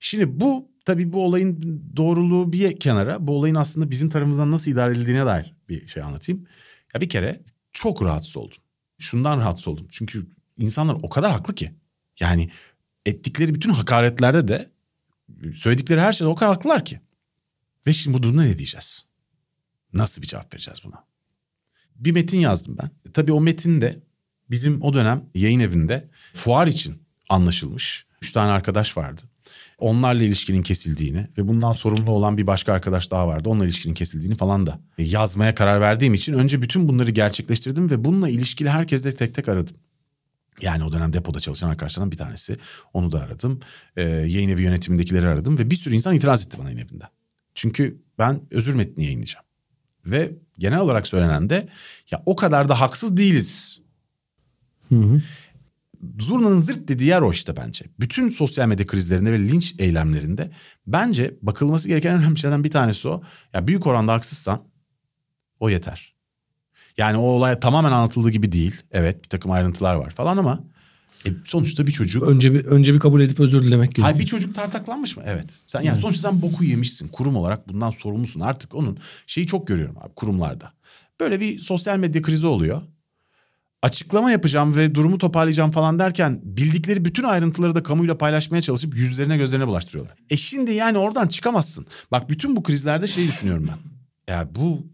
Şimdi 0.00 0.40
bu 0.40 0.70
tabii 0.84 1.12
bu 1.12 1.24
olayın 1.24 1.82
doğruluğu 1.96 2.52
bir 2.52 2.80
kenara. 2.80 3.26
Bu 3.26 3.36
olayın 3.36 3.54
aslında 3.54 3.90
bizim 3.90 4.08
tarafımızdan 4.08 4.50
nasıl 4.50 4.70
idare 4.70 4.92
edildiğine 4.92 5.26
dair 5.26 5.54
bir 5.68 5.86
şey 5.86 6.02
anlatayım. 6.02 6.46
Ya 6.94 7.00
bir 7.00 7.08
kere 7.08 7.40
çok 7.72 8.02
rahatsız 8.02 8.36
oldum. 8.36 8.58
Şundan 8.98 9.40
rahatsız 9.40 9.68
oldum. 9.68 9.86
Çünkü 9.90 10.26
insanlar 10.58 10.96
o 11.02 11.08
kadar 11.08 11.32
haklı 11.32 11.54
ki. 11.54 11.70
Yani 12.20 12.50
ettikleri 13.06 13.54
bütün 13.54 13.70
hakaretlerde 13.70 14.48
de 14.48 14.70
söyledikleri 15.54 16.00
her 16.00 16.12
şeyde 16.12 16.30
o 16.30 16.34
kadar 16.34 16.54
haklılar 16.54 16.84
ki. 16.84 17.00
Ve 17.86 17.92
şimdi 17.92 18.16
bu 18.16 18.22
durumda 18.22 18.42
ne 18.42 18.58
diyeceğiz? 18.58 19.04
Nasıl 19.92 20.22
bir 20.22 20.26
cevap 20.26 20.54
vereceğiz 20.54 20.80
buna? 20.84 21.04
Bir 21.96 22.12
metin 22.12 22.38
yazdım 22.38 22.76
ben. 22.82 22.90
E, 23.08 23.12
tabii 23.12 23.32
o 23.32 23.40
metinde 23.40 24.02
bizim 24.50 24.82
o 24.82 24.94
dönem 24.94 25.24
yayın 25.34 25.60
evinde 25.60 26.08
fuar 26.34 26.66
için 26.66 27.02
anlaşılmış. 27.28 28.06
Üç 28.22 28.32
tane 28.32 28.52
arkadaş 28.52 28.96
vardı. 28.96 29.22
Onlarla 29.78 30.22
ilişkinin 30.22 30.62
kesildiğini 30.62 31.26
ve 31.38 31.48
bundan 31.48 31.72
sorumlu 31.72 32.10
olan 32.10 32.36
bir 32.36 32.46
başka 32.46 32.72
arkadaş 32.72 33.10
daha 33.10 33.28
vardı. 33.28 33.48
Onunla 33.48 33.64
ilişkinin 33.64 33.94
kesildiğini 33.94 34.34
falan 34.34 34.66
da 34.66 34.78
yazmaya 34.98 35.54
karar 35.54 35.80
verdiğim 35.80 36.14
için 36.14 36.32
önce 36.32 36.62
bütün 36.62 36.88
bunları 36.88 37.10
gerçekleştirdim 37.10 37.90
ve 37.90 38.04
bununla 38.04 38.28
ilişkili 38.28 38.70
herkesle 38.70 39.14
tek 39.14 39.34
tek 39.34 39.48
aradım. 39.48 39.76
Yani 40.62 40.84
o 40.84 40.92
dönem 40.92 41.12
depoda 41.12 41.40
çalışan 41.40 41.68
arkadaşlarımdan 41.68 42.12
bir 42.12 42.16
tanesi. 42.16 42.56
Onu 42.92 43.12
da 43.12 43.20
aradım. 43.20 43.60
Ee, 43.96 44.02
yayın 44.02 44.48
evi 44.48 44.62
yönetimindekileri 44.62 45.26
aradım 45.26 45.58
ve 45.58 45.70
bir 45.70 45.76
sürü 45.76 45.94
insan 45.94 46.14
itiraz 46.14 46.46
etti 46.46 46.58
bana 46.58 46.70
yayın 46.70 46.86
evinde. 46.86 47.04
Çünkü 47.54 48.02
ben 48.18 48.40
özür 48.50 48.74
metni 48.74 49.04
yayınlayacağım. 49.04 49.44
Ve 50.06 50.32
genel 50.58 50.78
olarak 50.78 51.06
söylenen 51.06 51.50
de 51.50 51.68
ya 52.10 52.22
o 52.26 52.36
kadar 52.36 52.68
da 52.68 52.80
haksız 52.80 53.16
değiliz. 53.16 53.80
Hı 54.88 54.94
hı. 54.94 55.22
Zurna'nın 56.18 56.58
zırt 56.58 56.88
dediği 56.88 57.08
yer 57.08 57.20
o 57.20 57.32
işte 57.32 57.56
bence. 57.56 57.84
Bütün 58.00 58.30
sosyal 58.30 58.68
medya 58.68 58.86
krizlerinde 58.86 59.32
ve 59.32 59.38
linç 59.38 59.74
eylemlerinde 59.78 60.50
bence 60.86 61.34
bakılması 61.42 61.88
gereken 61.88 62.12
en 62.12 62.18
önemli 62.18 62.38
şeylerden 62.38 62.64
bir 62.64 62.70
tanesi 62.70 63.08
o. 63.08 63.22
Ya 63.52 63.66
büyük 63.66 63.86
oranda 63.86 64.12
haksızsan 64.12 64.62
o 65.60 65.70
yeter. 65.70 66.14
Yani 66.96 67.16
o 67.16 67.22
olay 67.22 67.60
tamamen 67.60 67.92
anlatıldığı 67.92 68.30
gibi 68.30 68.52
değil. 68.52 68.82
Evet 68.92 69.24
bir 69.24 69.28
takım 69.28 69.50
ayrıntılar 69.50 69.94
var 69.94 70.10
falan 70.10 70.36
ama 70.36 70.64
e, 71.26 71.30
sonuçta 71.44 71.86
bir 71.86 71.92
çocuk... 71.92 72.22
Önce 72.22 72.54
bir 72.54 72.64
önce 72.64 72.94
bir 72.94 73.00
kabul 73.00 73.20
edip 73.20 73.40
özür 73.40 73.62
dilemek 73.62 73.88
gerekiyor. 73.88 74.04
Hayır 74.04 74.18
bir 74.18 74.26
çocuk 74.26 74.54
tartaklanmış 74.54 75.16
mı? 75.16 75.22
Evet. 75.26 75.58
Sen 75.66 75.80
yani 75.80 76.00
sonuçta 76.00 76.30
sen 76.30 76.42
boku 76.42 76.64
yemişsin. 76.64 77.08
Kurum 77.08 77.36
olarak 77.36 77.68
bundan 77.68 77.90
sorumlusun. 77.90 78.40
Artık 78.40 78.74
onun 78.74 78.98
şeyi 79.26 79.46
çok 79.46 79.66
görüyorum 79.66 79.96
abi 79.98 80.14
kurumlarda. 80.14 80.72
Böyle 81.20 81.40
bir 81.40 81.60
sosyal 81.60 81.98
medya 81.98 82.22
krizi 82.22 82.46
oluyor. 82.46 82.82
Açıklama 83.82 84.30
yapacağım 84.30 84.76
ve 84.76 84.94
durumu 84.94 85.18
toparlayacağım 85.18 85.70
falan 85.70 85.98
derken 85.98 86.40
bildikleri 86.44 87.04
bütün 87.04 87.22
ayrıntıları 87.22 87.74
da 87.74 87.82
kamuyla 87.82 88.18
paylaşmaya 88.18 88.62
çalışıp 88.62 88.96
yüzlerine 88.96 89.36
gözlerine 89.36 89.66
bulaştırıyorlar. 89.66 90.16
E 90.30 90.36
şimdi 90.36 90.72
yani 90.72 90.98
oradan 90.98 91.28
çıkamazsın. 91.28 91.86
Bak 92.10 92.30
bütün 92.30 92.56
bu 92.56 92.62
krizlerde 92.62 93.06
şeyi 93.06 93.28
düşünüyorum 93.28 93.68
ben. 93.68 93.78
Ya 94.34 94.48
bu 94.54 94.86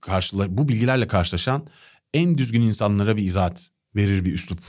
karşıla 0.00 0.58
bu 0.58 0.68
bilgilerle 0.68 1.06
karşılaşan 1.06 1.66
en 2.14 2.38
düzgün 2.38 2.62
insanlara 2.62 3.16
bir 3.16 3.22
izahat 3.22 3.70
verir 3.96 4.24
bir 4.24 4.34
üslup 4.34 4.60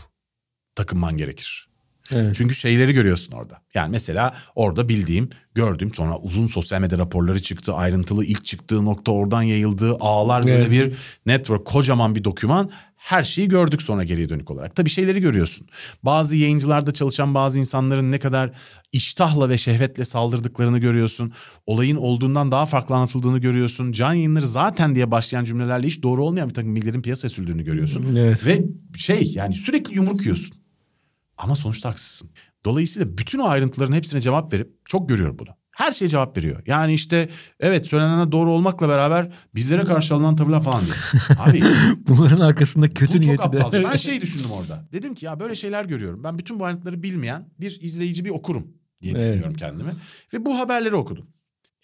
takınman 0.76 1.18
gerekir. 1.18 1.68
Evet. 2.12 2.36
Çünkü 2.36 2.56
şeyleri 2.56 2.94
görüyorsun 2.94 3.34
orada. 3.34 3.62
Yani 3.74 3.92
mesela 3.92 4.36
orada 4.56 4.90
bildiğim, 4.90 5.30
gördüğüm 5.56 5.94
sonra 5.94 6.18
uzun 6.18 6.46
sosyal 6.46 6.82
medya 6.82 6.98
raporları 6.98 7.42
çıktı. 7.42 7.74
Ayrıntılı 7.74 8.26
ilk 8.26 8.46
çıktığı 8.46 8.86
nokta 8.86 9.12
oradan 9.12 9.42
yayıldı. 9.42 9.98
Ağlar 10.00 10.44
böyle 10.48 10.54
Evet. 10.56 10.72
bir 10.72 10.94
network 11.26 11.66
kocaman 11.66 12.16
bir 12.16 12.24
doküman. 12.24 12.72
Her 13.02 13.24
şeyi 13.24 13.48
gördük 13.48 13.82
sonra 13.82 14.04
geriye 14.04 14.30
dönük 14.30 14.52
olarak. 14.52 14.76
Tabii 14.76 14.90
şeyleri 14.90 15.22
görüyorsun. 15.22 15.68
Bazı 16.04 16.36
yayıncılarda 16.38 16.92
çalışan 16.92 17.34
bazı 17.34 17.60
insanların 17.60 18.12
ne 18.12 18.20
kadar 18.20 18.52
iştahla 18.92 19.50
ve 19.50 19.58
şehvetle 19.58 20.06
saldırdıklarını 20.06 20.80
görüyorsun. 20.80 21.34
Olayın 21.66 21.96
olduğundan 21.96 22.52
daha 22.52 22.66
farklı 22.66 22.96
anlatıldığını 22.96 23.40
görüyorsun. 23.40 23.92
Can 23.92 24.14
yayınları 24.14 24.48
zaten 24.48 24.96
diye 24.96 25.12
başlayan 25.12 25.46
cümlelerle 25.46 25.88
hiç 25.88 26.04
doğru 26.04 26.26
olmayan 26.26 26.50
bir 26.50 26.54
takım 26.54 26.76
bilgilerin 26.76 27.02
piyasaya 27.02 27.30
sürdüğünü 27.30 27.64
görüyorsun. 27.64 28.16
Evet. 28.16 28.46
Ve 28.46 28.66
şey 28.96 29.32
yani 29.36 29.54
sürekli 29.54 29.96
yumruk 29.96 30.22
yiyorsun. 30.22 30.58
Ama 31.38 31.56
sonuçta 31.56 31.90
haksızsın. 31.90 32.30
Dolayısıyla 32.66 33.18
bütün 33.18 33.40
o 33.40 33.48
ayrıntıların 33.48 33.94
hepsine 33.94 34.22
cevap 34.22 34.54
verip 34.54 34.72
çok 34.86 35.10
görüyorum 35.10 35.40
bunu. 35.40 35.50
Her 35.82 35.92
şeye 35.92 36.08
cevap 36.08 36.38
veriyor. 36.38 36.64
Yani 36.68 36.94
işte 36.94 37.30
evet 37.60 37.88
söylenenler 37.88 38.32
doğru 38.32 38.52
olmakla 38.52 38.90
beraber 38.90 39.32
bizlere 39.56 39.84
karşı 39.84 40.16
alınan 40.16 40.36
tavırlar 40.36 40.64
falan 40.64 40.82
diyor. 40.86 40.98
Abi 41.40 41.64
Bunların 42.08 42.40
arkasında 42.40 42.90
kötü 42.90 43.18
bu 43.18 43.22
niyeti 43.22 43.52
de. 43.52 43.84
Ben 43.92 43.96
şey 43.98 44.22
düşündüm 44.22 44.52
orada. 44.52 44.88
Dedim 44.92 45.16
ki 45.16 45.26
ya 45.26 45.40
böyle 45.40 45.56
şeyler 45.56 45.86
görüyorum. 45.86 46.24
Ben 46.24 46.38
bütün 46.38 46.60
bu 46.60 46.66
ayrıntıları 46.66 47.04
bilmeyen 47.04 47.50
bir 47.60 47.82
izleyici 47.82 48.26
bir 48.26 48.30
okurum 48.30 48.68
diye 49.02 49.14
Evet. 49.14 49.24
düşünüyorum 49.24 49.54
kendimi. 49.54 49.92
Ve 50.34 50.46
bu 50.46 50.60
haberleri 50.60 50.96
okudum. 50.96 51.26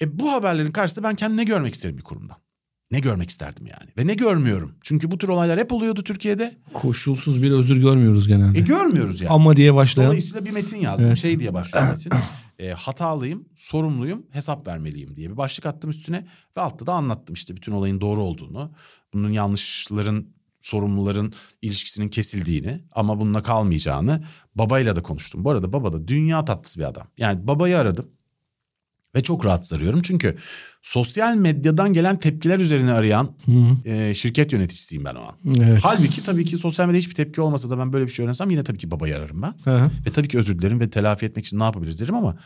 E 0.01 0.19
bu 0.19 0.31
haberlerin 0.31 0.71
karşısında 0.71 1.07
ben 1.07 1.15
kendimi 1.15 1.41
ne 1.41 1.43
görmek 1.43 1.73
isterim 1.73 1.97
bir 1.97 2.03
kurumdan? 2.03 2.37
Ne 2.91 2.99
görmek 2.99 3.29
isterdim 3.29 3.65
yani? 3.67 3.89
Ve 3.97 4.07
ne 4.07 4.13
görmüyorum? 4.13 4.75
Çünkü 4.81 5.11
bu 5.11 5.17
tür 5.17 5.27
olaylar 5.27 5.59
hep 5.59 5.73
oluyordu 5.73 6.03
Türkiye'de. 6.03 6.57
Koşulsuz 6.73 7.43
bir 7.43 7.51
özür 7.51 7.77
görmüyoruz 7.77 8.27
genelde. 8.27 8.57
E 8.59 8.61
görmüyoruz 8.61 9.21
yani. 9.21 9.31
Ama 9.31 9.57
diye 9.57 9.75
başlayan. 9.75 10.07
Dolayısıyla 10.07 10.45
bir 10.45 10.51
metin 10.51 10.77
yazdım. 10.77 11.07
Evet. 11.07 11.17
Şey 11.17 11.39
diye 11.39 11.53
başlıyor 11.53 11.87
metin. 11.91 12.11
E, 12.59 12.69
hatalıyım, 12.71 13.49
sorumluyum, 13.55 14.25
hesap 14.31 14.67
vermeliyim 14.67 15.15
diye 15.15 15.29
bir 15.29 15.37
başlık 15.37 15.65
attım 15.65 15.89
üstüne. 15.89 16.27
Ve 16.57 16.61
altta 16.61 16.87
da 16.87 16.93
anlattım 16.93 17.33
işte 17.33 17.55
bütün 17.55 17.71
olayın 17.71 18.01
doğru 18.01 18.23
olduğunu. 18.23 18.71
Bunun 19.13 19.31
yanlışların, 19.31 20.27
sorumluların 20.61 21.33
ilişkisinin 21.61 22.09
kesildiğini 22.09 22.83
ama 22.91 23.19
bununla 23.19 23.43
kalmayacağını. 23.43 24.23
Babayla 24.55 24.95
da 24.95 25.03
konuştum. 25.03 25.43
Bu 25.43 25.49
arada 25.49 25.73
baba 25.73 25.93
da 25.93 26.07
dünya 26.07 26.45
tatlısı 26.45 26.79
bir 26.79 26.85
adam. 26.85 27.07
Yani 27.17 27.47
babayı 27.47 27.77
aradım. 27.77 28.11
Ve 29.15 29.23
çok 29.23 29.45
rahatsız 29.45 29.73
arıyorum. 29.73 30.01
Çünkü 30.01 30.37
sosyal 30.81 31.35
medyadan 31.35 31.93
gelen 31.93 32.19
tepkiler 32.19 32.59
üzerine 32.59 32.91
arayan 32.91 33.35
Hı 33.45 33.89
e, 33.89 34.13
şirket 34.13 34.53
yöneticisiyim 34.53 35.05
ben 35.05 35.15
o 35.15 35.21
an. 35.21 35.61
Evet. 35.63 35.79
Halbuki 35.83 36.23
tabii 36.25 36.45
ki 36.45 36.57
sosyal 36.57 36.85
medyada 36.85 36.99
hiçbir 36.99 37.15
tepki 37.15 37.41
olmasa 37.41 37.69
da 37.69 37.79
ben 37.79 37.93
böyle 37.93 38.05
bir 38.05 38.11
şey 38.11 38.25
öğrensem 38.25 38.49
yine 38.49 38.63
tabii 38.63 38.77
ki 38.77 38.91
babayı 38.91 39.17
ararım 39.17 39.41
ben. 39.41 39.53
Hı 39.63 39.77
hı. 39.77 39.91
Ve 40.05 40.11
tabii 40.13 40.27
ki 40.27 40.37
özür 40.37 40.59
dilerim 40.59 40.79
ve 40.79 40.89
telafi 40.89 41.25
etmek 41.25 41.45
için 41.45 41.59
ne 41.59 41.63
yapabiliriz 41.63 42.01
derim 42.01 42.15
ama 42.15 42.37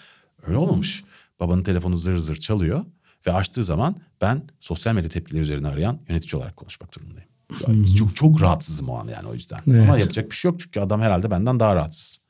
öyle 0.47 0.57
olmamış. 0.57 1.03
Babanın 1.39 1.63
telefonu 1.63 1.97
zır 1.97 2.17
zır 2.17 2.35
çalıyor 2.35 2.85
ve 3.27 3.33
açtığı 3.33 3.63
zaman 3.63 3.95
ben 4.21 4.43
sosyal 4.59 4.95
medya 4.95 5.09
tepkileri 5.09 5.41
üzerine 5.41 5.67
arayan 5.67 5.99
yönetici 6.09 6.39
olarak 6.39 6.55
konuşmak 6.55 6.95
durumundayım. 6.95 7.29
Yani 7.67 7.95
çok 7.95 8.15
çok 8.15 8.41
rahatsızım 8.41 8.89
o 8.89 8.99
an 8.99 9.07
yani 9.07 9.27
o 9.27 9.33
yüzden. 9.33 9.59
Evet. 9.67 9.81
Ama 9.81 9.97
yapacak 9.97 10.31
bir 10.31 10.35
şey 10.35 10.51
yok 10.51 10.59
çünkü 10.59 10.79
adam 10.79 11.01
herhalde 11.01 11.31
benden 11.31 11.59
daha 11.59 11.75
rahatsız. 11.75 12.20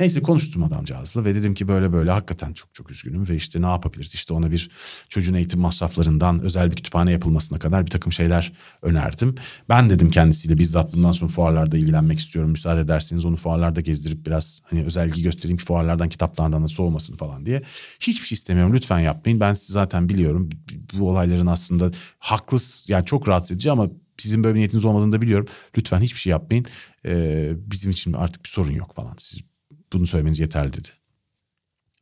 Neyse 0.00 0.22
konuştum 0.22 0.62
adamcağızla 0.62 1.24
ve 1.24 1.34
dedim 1.34 1.54
ki 1.54 1.68
böyle 1.68 1.92
böyle 1.92 2.10
hakikaten 2.10 2.52
çok 2.52 2.74
çok 2.74 2.90
üzgünüm 2.90 3.28
ve 3.28 3.36
işte 3.36 3.62
ne 3.62 3.66
yapabiliriz? 3.66 4.14
İşte 4.14 4.34
ona 4.34 4.50
bir 4.50 4.70
çocuğun 5.08 5.34
eğitim 5.34 5.60
masraflarından 5.60 6.40
özel 6.40 6.70
bir 6.70 6.76
kütüphane 6.76 7.12
yapılmasına 7.12 7.58
kadar 7.58 7.86
bir 7.86 7.90
takım 7.90 8.12
şeyler 8.12 8.52
önerdim. 8.82 9.34
Ben 9.68 9.90
dedim 9.90 10.10
kendisiyle 10.10 10.58
bizzat 10.58 10.92
bundan 10.92 11.12
sonra 11.12 11.30
fuarlarda 11.30 11.76
ilgilenmek 11.76 12.18
istiyorum. 12.18 12.50
Müsaade 12.50 12.80
ederseniz 12.80 13.24
onu 13.24 13.36
fuarlarda 13.36 13.80
gezdirip 13.80 14.26
biraz 14.26 14.60
hani 14.64 14.84
özel 14.84 15.08
ilgi 15.08 15.22
göstereyim 15.22 15.58
ki 15.58 15.64
fuarlardan 15.64 16.08
kitaplardan 16.08 16.62
da 16.62 16.68
soğumasın 16.68 17.16
falan 17.16 17.46
diye. 17.46 17.62
Hiçbir 18.00 18.26
şey 18.26 18.36
istemiyorum 18.36 18.74
lütfen 18.74 18.98
yapmayın. 18.98 19.40
Ben 19.40 19.54
sizi 19.54 19.72
zaten 19.72 20.08
biliyorum 20.08 20.50
bu 20.94 21.10
olayların 21.10 21.46
aslında 21.46 21.90
haklısın 22.18 22.92
yani 22.92 23.04
çok 23.06 23.28
rahatsız 23.28 23.52
edici 23.52 23.70
ama 23.70 23.88
sizin 24.18 24.44
böyle 24.44 24.54
bir 24.54 24.58
niyetiniz 24.58 24.84
olmadığını 24.84 25.12
da 25.12 25.22
biliyorum. 25.22 25.46
Lütfen 25.78 26.00
hiçbir 26.00 26.18
şey 26.18 26.30
yapmayın. 26.30 26.66
Ee, 27.06 27.52
bizim 27.56 27.90
için 27.90 28.12
artık 28.12 28.44
bir 28.44 28.48
sorun 28.48 28.72
yok 28.72 28.94
falan. 28.94 29.14
Siz 29.16 29.47
bunu 29.92 30.06
söylemeniz 30.06 30.40
yeterli 30.40 30.72
dedi. 30.72 30.88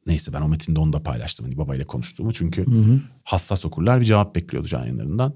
Neyse 0.06 0.32
ben 0.32 0.40
o 0.40 0.48
metinde 0.48 0.80
onu 0.80 0.92
da 0.92 1.02
paylaştım. 1.02 1.46
Hani 1.46 1.58
babayla 1.58 1.86
konuştuğumu. 1.86 2.32
Çünkü 2.32 2.66
hassas 3.24 3.64
okurlar 3.64 4.00
bir 4.00 4.04
cevap 4.04 4.34
bekliyordu 4.34 4.68
can 4.68 4.80
yayınlarından. 4.80 5.34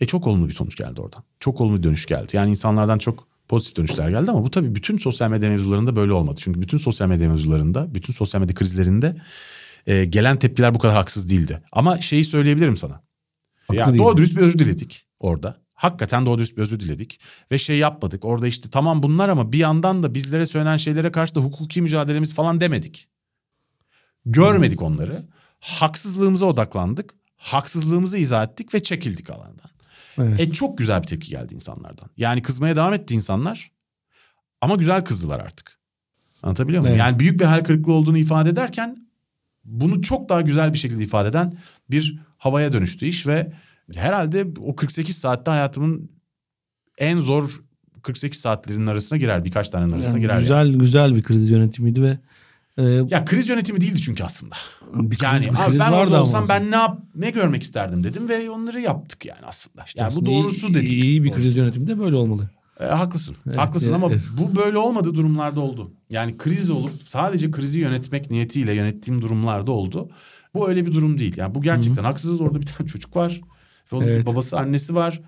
E 0.00 0.06
çok 0.06 0.26
olumlu 0.26 0.48
bir 0.48 0.52
sonuç 0.52 0.76
geldi 0.76 1.00
oradan. 1.00 1.24
Çok 1.40 1.60
olumlu 1.60 1.78
bir 1.78 1.82
dönüş 1.82 2.06
geldi. 2.06 2.36
Yani 2.36 2.50
insanlardan 2.50 2.98
çok 2.98 3.28
pozitif 3.48 3.76
dönüşler 3.76 4.10
geldi 4.10 4.30
ama 4.30 4.44
bu 4.44 4.50
tabii 4.50 4.74
bütün 4.74 4.98
sosyal 4.98 5.30
medya 5.30 5.50
mevzularında 5.50 5.96
böyle 5.96 6.12
olmadı. 6.12 6.40
Çünkü 6.44 6.62
bütün 6.62 6.78
sosyal 6.78 7.08
medya 7.08 7.28
mevzularında, 7.28 7.94
bütün 7.94 8.12
sosyal 8.12 8.40
medya 8.40 8.54
krizlerinde 8.54 9.16
e, 9.86 10.04
gelen 10.04 10.36
tepkiler 10.36 10.74
bu 10.74 10.78
kadar 10.78 10.96
haksız 10.96 11.30
değildi. 11.30 11.62
Ama 11.72 12.00
şeyi 12.00 12.24
söyleyebilirim 12.24 12.76
sana. 12.76 13.02
Haklı 13.66 13.76
Yani 13.76 13.98
doğru 13.98 14.16
dürüst 14.16 14.36
bir 14.36 14.40
özür 14.40 14.58
diledik 14.58 15.06
orada. 15.20 15.61
Hakikaten 15.82 16.26
doğru 16.26 16.38
dürüst 16.38 16.56
bir 16.56 16.62
özür 16.62 16.80
diledik. 16.80 17.20
Ve 17.50 17.58
şey 17.58 17.78
yapmadık. 17.78 18.24
Orada 18.24 18.46
işte 18.46 18.70
tamam 18.70 19.02
bunlar 19.02 19.28
ama 19.28 19.52
bir 19.52 19.58
yandan 19.58 20.02
da 20.02 20.14
bizlere 20.14 20.46
söylenen 20.46 20.76
şeylere 20.76 21.12
karşı 21.12 21.34
da 21.34 21.40
hukuki 21.40 21.82
mücadelemiz 21.82 22.34
falan 22.34 22.60
demedik. 22.60 23.08
Görmedik 24.26 24.82
onları. 24.82 25.26
Haksızlığımıza 25.60 26.46
odaklandık. 26.46 27.14
Haksızlığımızı 27.36 28.18
izah 28.18 28.44
ettik 28.44 28.74
ve 28.74 28.82
çekildik 28.82 29.30
alandan. 29.30 29.70
Evet. 30.18 30.40
E 30.40 30.52
çok 30.52 30.78
güzel 30.78 31.02
bir 31.02 31.06
tepki 31.06 31.30
geldi 31.30 31.54
insanlardan. 31.54 32.10
Yani 32.16 32.42
kızmaya 32.42 32.76
devam 32.76 32.94
etti 32.94 33.14
insanlar. 33.14 33.70
Ama 34.60 34.74
güzel 34.74 35.04
kızdılar 35.04 35.40
artık. 35.40 35.78
Anlatabiliyor 36.42 36.82
muyum? 36.82 36.94
Evet. 36.94 37.06
Yani 37.06 37.18
büyük 37.18 37.40
bir 37.40 37.44
hayal 37.44 37.64
kırıklığı 37.64 37.92
olduğunu 37.92 38.18
ifade 38.18 38.50
ederken 38.50 39.08
bunu 39.64 40.02
çok 40.02 40.28
daha 40.28 40.40
güzel 40.40 40.72
bir 40.72 40.78
şekilde 40.78 41.04
ifade 41.04 41.28
eden 41.28 41.58
bir 41.90 42.18
havaya 42.38 42.72
dönüştü 42.72 43.06
iş 43.06 43.26
ve 43.26 43.52
herhalde 43.94 44.46
o 44.60 44.76
48 44.76 45.16
saatte 45.16 45.50
hayatımın 45.50 46.10
en 46.98 47.18
zor 47.18 47.50
48 48.02 48.40
saatlerinin 48.40 48.86
arasına 48.86 49.18
girer. 49.18 49.44
Birkaç 49.44 49.68
tanenin 49.68 49.92
arasına 49.92 50.12
Yani 50.12 50.20
girer. 50.20 50.34
yani. 50.34 50.40
güzel 50.42 50.72
güzel 50.72 51.14
bir 51.16 51.22
kriz 51.22 51.50
yönetimiydi 51.50 52.02
ve 52.02 52.18
e, 52.78 52.82
Ya 52.82 53.24
kriz 53.24 53.48
yönetimi 53.48 53.80
değildi 53.80 54.00
çünkü 54.00 54.24
aslında. 54.24 54.54
bir 54.94 55.08
kriz, 55.16 55.22
Yani 55.22 55.44
bir 55.44 55.54
kriz 55.70 55.80
ben 55.80 55.92
orada 55.92 56.22
olsam 56.22 56.48
ben 56.48 56.70
ne 56.70 56.76
yap 56.76 56.98
ne 57.14 57.30
görmek 57.30 57.62
isterdim 57.62 58.04
dedim 58.04 58.28
ve 58.28 58.50
onları 58.50 58.80
yaptık 58.80 59.24
yani 59.24 59.40
aslında. 59.46 59.84
yani 59.96 60.06
bu 60.06 60.16
Aslında 60.16 60.30
doğrusu 60.30 60.66
iyi, 60.68 60.74
dedik. 60.74 60.90
İyi 60.90 61.24
bir 61.24 61.28
Doğrusu. 61.30 61.42
kriz 61.42 61.56
yönetimi 61.56 61.86
de 61.86 61.98
böyle 61.98 62.16
olmalı. 62.16 62.50
E, 62.80 62.84
haklısın. 62.84 63.36
Evet, 63.46 63.58
haklısın 63.58 63.86
evet, 63.86 63.96
ama 63.96 64.08
evet. 64.12 64.22
bu 64.38 64.56
böyle 64.56 64.78
olmadığı 64.78 65.14
durumlarda 65.14 65.60
oldu. 65.60 65.92
Yani 66.10 66.36
kriz 66.36 66.70
olup 66.70 66.92
sadece 67.06 67.50
krizi 67.50 67.80
yönetmek 67.80 68.30
niyetiyle 68.30 68.74
yönettiğim 68.74 69.22
durumlarda 69.22 69.72
oldu. 69.72 70.10
Bu 70.54 70.68
öyle 70.68 70.86
bir 70.86 70.92
durum 70.92 71.18
değil. 71.18 71.36
Yani 71.36 71.54
bu 71.54 71.62
gerçekten 71.62 72.04
haksızız. 72.04 72.40
Orada 72.40 72.60
bir 72.60 72.66
tane 72.66 72.88
çocuk 72.88 73.16
var. 73.16 73.40
Onun 73.96 74.06
Evet. 74.06 74.26
babası 74.26 74.58
annesi 74.58 74.94
var. 74.94 75.20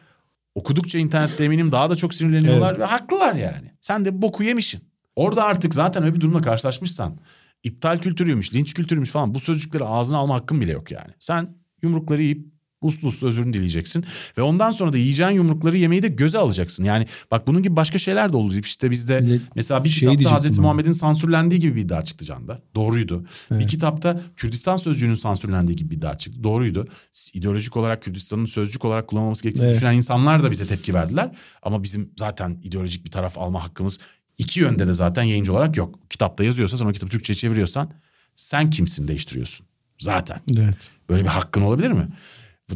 Okudukça 0.54 0.98
internette 0.98 1.44
eminim 1.44 1.72
daha 1.72 1.90
da 1.90 1.96
çok 1.96 2.14
sinirleniyorlar 2.14 2.78
ve 2.78 2.84
haklılar 2.84 3.34
yani. 3.34 3.72
Sen 3.80 4.04
de 4.04 4.22
boku 4.22 4.42
yemişsin. 4.42 4.80
Orada 5.16 5.44
artık 5.44 5.74
zaten 5.74 6.02
öyle 6.02 6.14
bir 6.14 6.20
durumla 6.20 6.40
karşılaşmışsan 6.40 7.18
iptal 7.62 7.98
kültürüymüş, 7.98 8.54
linç 8.54 8.74
kültürüymüş 8.74 9.10
falan 9.10 9.34
bu 9.34 9.40
sözcükleri 9.40 9.84
ağzına 9.84 10.18
alma 10.18 10.34
hakkın 10.34 10.60
bile 10.60 10.72
yok 10.72 10.90
yani. 10.90 11.12
Sen 11.18 11.56
yumrukları 11.82 12.22
yiyip 12.22 12.53
Uslu 12.84 13.08
uslu 13.08 13.28
özürünü 13.28 13.52
dileyeceksin. 13.52 14.04
Ve 14.38 14.42
ondan 14.42 14.70
sonra 14.70 14.92
da 14.92 14.98
yiyeceğin 14.98 15.30
yumrukları 15.30 15.78
yemeyi 15.78 16.02
de 16.02 16.08
göze 16.08 16.38
alacaksın. 16.38 16.84
Yani 16.84 17.06
bak 17.30 17.46
bunun 17.46 17.62
gibi 17.62 17.76
başka 17.76 17.98
şeyler 17.98 18.32
de 18.32 18.36
oldu. 18.36 18.54
İşte 18.56 18.90
bizde 18.90 19.24
Ne- 19.26 19.38
mesela 19.56 19.84
bir 19.84 19.88
şey 19.88 20.08
kitapta 20.10 20.32
Hazreti. 20.36 20.60
Muhammed'in 20.60 20.92
sansürlendiği 20.92 21.60
gibi 21.60 21.76
bir 21.76 21.80
iddia 21.80 22.04
çıktı 22.04 22.24
Can'da. 22.24 22.62
Doğruydu. 22.74 23.24
Bir 23.50 23.54
Evet. 23.56 23.66
kitapta 23.66 24.20
Kürdistan 24.36 24.76
sözcüğünün 24.76 25.14
sansürlendiği 25.14 25.76
gibi 25.76 25.90
bir 25.90 25.96
iddia 25.96 26.18
çıktı. 26.18 26.44
Doğruydu. 26.44 26.88
İdeolojik 27.34 27.76
olarak 27.76 28.02
Kürdistan'ın 28.02 28.46
sözcük 28.46 28.84
olarak 28.84 29.08
kullanılması 29.08 29.42
gerektiğini 29.42 29.66
Evet. 29.66 29.76
düşünen 29.76 29.94
insanlar 29.94 30.42
da 30.42 30.50
bize 30.50 30.66
tepki 30.66 30.94
verdiler. 30.94 31.30
Ama 31.62 31.82
bizim 31.82 32.10
zaten 32.18 32.58
ideolojik 32.62 33.04
bir 33.06 33.10
taraf 33.10 33.38
alma 33.38 33.64
hakkımız 33.64 33.98
iki 34.38 34.60
yönde 34.60 34.86
de 34.86 34.94
zaten 34.94 35.22
yayıncı 35.22 35.52
olarak 35.52 35.76
yok. 35.76 35.98
Kitapta 36.10 36.44
yazıyorsa 36.44 36.76
sen 36.76 36.84
o 36.86 36.92
kitabı 36.92 37.10
Türkçe'ye 37.10 37.34
çeviriyorsan 37.36 37.90
sen 38.36 38.70
kimsin 38.70 39.08
değiştiriyorsun. 39.08 39.66
Zaten. 39.98 40.40
Evet. 40.58 40.90
Böyle 41.08 41.22
bir 41.22 41.28
hakkın 41.28 41.62
olabilir 41.62 41.90
mi? 41.90 42.08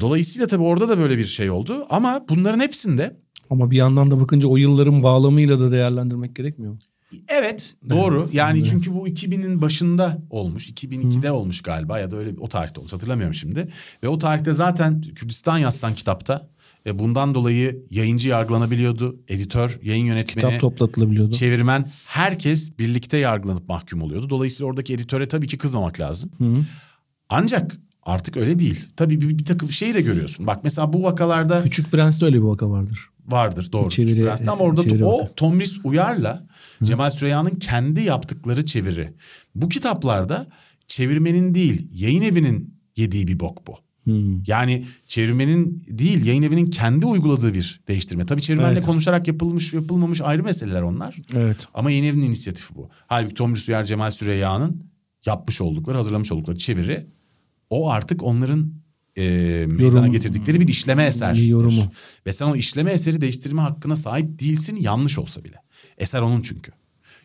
Dolayısıyla 0.00 0.46
tabii 0.46 0.62
orada 0.62 0.88
da 0.88 0.98
böyle 0.98 1.18
bir 1.18 1.26
şey 1.26 1.50
oldu. 1.50 1.86
Ama 1.90 2.24
bunların 2.28 2.60
hepsinde 2.60 3.16
Ama 3.50 3.70
bir 3.70 3.76
yandan 3.76 4.10
da 4.10 4.20
bakınca 4.20 4.48
o 4.48 4.56
yılların 4.56 5.02
bağlamıyla 5.02 5.60
da 5.60 5.70
değerlendirmek 5.70 6.36
gerekmiyor 6.36 6.72
mu? 6.72 6.78
Evet 7.28 7.74
doğru. 7.88 8.28
Yani 8.32 8.64
çünkü 8.64 8.94
bu 8.94 9.08
2000'in 9.08 9.62
başında 9.62 10.18
olmuş. 10.30 10.70
2002'de 10.70 11.30
olmuş 11.32 11.62
galiba 11.62 11.98
ya 12.00 12.10
da 12.10 12.16
öyle 12.16 12.34
o 12.40 12.48
tarihte 12.48 12.80
olmuş 12.80 12.92
hatırlamıyorum 12.92 13.34
şimdi. 13.34 13.68
Ve 14.02 14.08
o 14.08 14.18
tarihte 14.18 14.52
zaten 14.54 15.00
Kürdistan 15.00 15.58
yazsan 15.58 15.94
kitapta 15.94 16.48
ve 16.86 16.98
bundan 16.98 17.34
dolayı 17.34 17.86
yayıncı 17.90 18.28
yargılanabiliyordu. 18.28 19.20
Editör, 19.28 19.80
yayın 19.82 20.04
yönetmeni, 20.04 20.44
Kitap 20.46 20.60
toplatılabiliyordu. 20.60 21.32
çevirmen 21.32 21.88
herkes 22.06 22.78
birlikte 22.78 23.16
yargılanıp 23.16 23.68
mahkum 23.68 24.02
oluyordu. 24.02 24.30
Dolayısıyla 24.30 24.70
oradaki 24.70 24.94
editöre 24.94 25.28
tabii 25.28 25.46
ki 25.46 25.58
kızmamak 25.58 26.00
lazım. 26.00 26.30
Hı. 26.38 26.64
Ancak 27.28 27.76
artık 28.02 28.36
öyle 28.36 28.58
değil. 28.58 28.86
Tabii 28.96 29.20
bir, 29.20 29.38
bir 29.38 29.44
takım 29.44 29.70
şeyi 29.72 29.94
de 29.94 30.00
görüyorsun. 30.00 30.46
Bak 30.46 30.64
mesela 30.64 30.92
bu 30.92 31.02
vakalarda 31.02 31.62
Küçük 31.64 31.92
Prens'te 31.92 32.26
öyle 32.26 32.36
bir 32.36 32.42
vaka 32.42 32.70
vardır. 32.70 33.00
vardır 33.26 33.68
doğru. 33.72 33.88
Çeviri- 33.88 34.06
Küçük 34.10 34.24
Prens'te 34.24 34.50
ama 34.50 34.64
orada 34.64 34.82
çeviri 34.82 35.04
o. 35.04 35.28
Tomris 35.36 35.78
Uyar'la 35.84 36.46
Cemal 36.82 37.10
Süreyya'nın 37.10 37.50
kendi 37.50 38.00
yaptıkları 38.02 38.64
çeviri. 38.64 39.12
Bu 39.54 39.68
kitaplarda 39.68 40.46
çevirmenin 40.86 41.54
değil 41.54 41.88
yayın 41.92 42.22
evinin 42.22 42.74
yediği 42.96 43.28
bir 43.28 43.40
bok 43.40 43.66
bu. 43.66 43.74
Hmm. 44.04 44.42
Yani 44.46 44.86
çevirmenin 45.06 45.84
değil 45.88 46.24
yayın 46.26 46.42
evinin 46.42 46.66
kendi 46.66 47.06
uyguladığı 47.06 47.54
bir 47.54 47.80
değiştirme. 47.88 48.26
Tabii 48.26 48.42
çevirmenle 48.42 48.72
Evet. 48.72 48.86
konuşarak 48.86 49.28
yapılmış 49.28 49.72
yapılmamış 49.72 50.20
ayrı 50.20 50.42
meseleler 50.42 50.82
onlar. 50.82 51.16
Evet. 51.36 51.56
Ama 51.74 51.90
yayın 51.90 52.04
evinin 52.04 52.26
inisiyatifi 52.26 52.74
bu. 52.74 52.88
Halbuki 53.06 53.34
Tomris 53.34 53.68
Uyar 53.68 53.84
Cemal 53.84 54.10
Süreyya'nın 54.10 54.82
yapmış 55.26 55.60
oldukları 55.60 55.96
hazırlamış 55.96 56.32
oldukları 56.32 56.58
çeviri 56.58 57.06
o 57.70 57.90
artık 57.90 58.22
onların 58.22 58.72
e, 59.16 59.22
meydana 59.68 59.98
Yorum- 59.98 60.12
getirdikleri 60.12 60.60
bir 60.60 60.68
işleme 60.68 61.04
eserdir. 61.04 61.42
Yorumu. 61.42 61.82
Ve 62.26 62.32
sen 62.32 62.46
o 62.46 62.56
işleme 62.56 62.90
eseri 62.90 63.20
değiştirme 63.20 63.62
hakkına 63.62 63.96
sahip 63.96 64.40
değilsin 64.40 64.76
yanlış 64.76 65.18
olsa 65.18 65.44
bile. 65.44 65.56
Eser 65.98 66.20
onun 66.22 66.42
çünkü. 66.42 66.72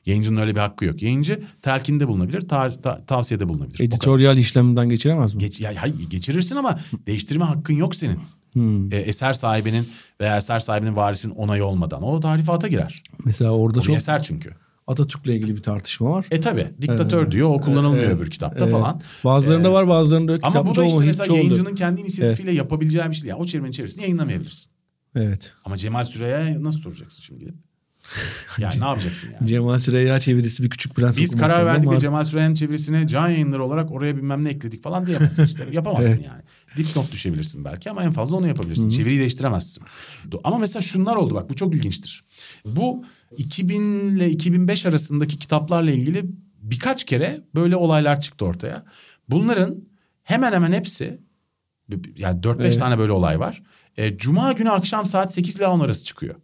Yayıncının 0.05 0.41
öyle 0.41 0.55
bir 0.55 0.59
hakkı 0.59 0.85
yok. 0.85 1.01
Yayıncı 1.01 1.43
telkinde 1.61 2.07
bulunabilir, 2.07 2.41
ta- 2.41 2.81
ta- 2.81 3.05
tavsiyede 3.05 3.49
bulunabilir. 3.49 3.79
Editoryal 3.79 4.37
işleminden 4.37 4.89
geçiremez 4.89 5.33
mi? 5.35 5.39
Geç, 5.39 5.59
ya, 5.59 5.73
hayır, 5.77 6.09
geçirirsin 6.09 6.55
ama 6.55 6.79
değiştirme 7.07 7.45
hakkın 7.45 7.73
yok 7.73 7.95
senin. 7.95 8.19
Hmm. 8.53 8.93
E, 8.93 8.95
eser 8.95 9.33
sahibinin 9.33 9.87
veya 10.21 10.37
eser 10.37 10.59
sahibinin 10.59 10.95
varisinin 10.95 11.35
onayı 11.35 11.65
olmadan. 11.65 12.03
O 12.03 12.19
tarifata 12.19 12.67
girer. 12.67 13.03
Mesela 13.25 13.51
orada 13.51 13.79
O 13.79 13.81
çok 13.81 13.95
eser 13.95 14.23
çünkü. 14.23 14.49
Atatürk'le 14.87 15.27
ilgili 15.27 15.55
bir 15.55 15.63
tartışma 15.63 16.11
var. 16.11 16.25
E 16.31 16.39
tabi 16.39 16.67
diktatör 16.81 17.31
diyor 17.31 17.49
o 17.49 17.61
kullanılmıyor 17.61 18.03
Evet, 18.03 18.17
öbür 18.17 18.29
kitapta 18.29 18.63
evet. 18.63 18.71
falan. 18.71 19.01
Bazılarında 19.23 19.67
Ee, 19.67 19.71
var 19.71 19.87
bazılarında 19.87 20.31
yok. 20.31 20.41
Ama 20.43 20.67
bu 20.67 20.75
da 20.75 20.85
işte 20.85 20.99
mesela 20.99 21.35
yayıncının 21.35 21.75
kendi 21.75 22.01
inisiyatifiyle 22.01 22.51
yapabileceği 22.51 23.09
bir 23.09 23.15
şey. 23.15 23.29
Yani 23.29 23.41
o 23.41 23.45
çevirmenin 23.45 23.71
içerisinde 23.71 24.01
yayınlamayabilirsin. 24.01 24.71
Evet. 25.15 25.53
Ama 25.65 25.77
Cemal 25.77 26.05
Süreyya'ya 26.05 26.63
nasıl 26.63 26.79
soracaksın 26.79 27.23
şimdi 27.23 27.39
gidip? 27.43 27.55
Yani 28.57 28.79
ne 28.79 28.85
yapacaksın 28.85 29.29
yani? 29.33 29.47
Cemal 29.47 29.79
Süreyya 29.79 30.19
çevirisi 30.19 30.63
bir 30.63 30.69
küçük 30.69 30.95
prens 30.95 31.17
Biz 31.17 31.37
karar 31.37 31.65
verdik 31.65 31.87
ama 31.87 31.95
ve 31.95 31.99
Cemal 31.99 32.25
Süreyya'nın 32.25 32.55
çevirisine 32.55 33.07
can 33.07 33.29
yayınları 33.29 33.63
olarak 33.65 33.91
oraya 33.91 34.17
bilmem 34.17 34.43
ne 34.45 34.49
ekledik 34.49 34.83
falan 34.83 35.05
diyemezsin 35.05 35.45
işte. 35.45 35.67
Yapamazsın 35.71 36.09
Evet. 36.09 36.25
yani. 36.27 36.41
Dipnot 36.77 37.11
düşebilirsin 37.11 37.65
belki 37.65 37.89
ama 37.91 38.03
en 38.03 38.11
fazla 38.11 38.35
onu 38.35 38.47
yapabilirsin. 38.47 38.89
Çeviriyi 38.89 39.19
değiştiremezsin. 39.19 39.83
Ama 40.43 40.57
mesela 40.57 40.81
şunlar 40.81 41.15
oldu 41.15 41.35
bak 41.35 41.49
bu 41.49 41.55
çok 41.55 41.75
ilginçtir. 41.75 42.23
Bu 42.65 43.05
2000 43.37 43.81
ile 44.15 44.29
2005 44.29 44.85
arasındaki 44.85 45.39
kitaplarla 45.39 45.91
ilgili 45.91 46.25
birkaç 46.61 47.03
kere 47.03 47.41
böyle 47.55 47.75
olaylar 47.75 48.19
çıktı 48.19 48.45
ortaya. 48.45 48.85
Bunların 49.29 49.75
hemen 50.23 50.53
hemen 50.53 50.73
hepsi 50.73 51.19
yani 52.17 52.41
4-5 52.41 52.61
Evet. 52.61 52.79
tane 52.79 52.97
böyle 52.97 53.11
olay 53.11 53.39
var. 53.39 53.63
E, 53.97 54.17
Cuma 54.17 54.51
günü 54.51 54.69
akşam 54.69 55.05
saat 55.05 55.33
8 55.33 55.55
ile 55.57 55.67
10 55.67 55.79
arası 55.79 56.05
çıkıyor. 56.05 56.35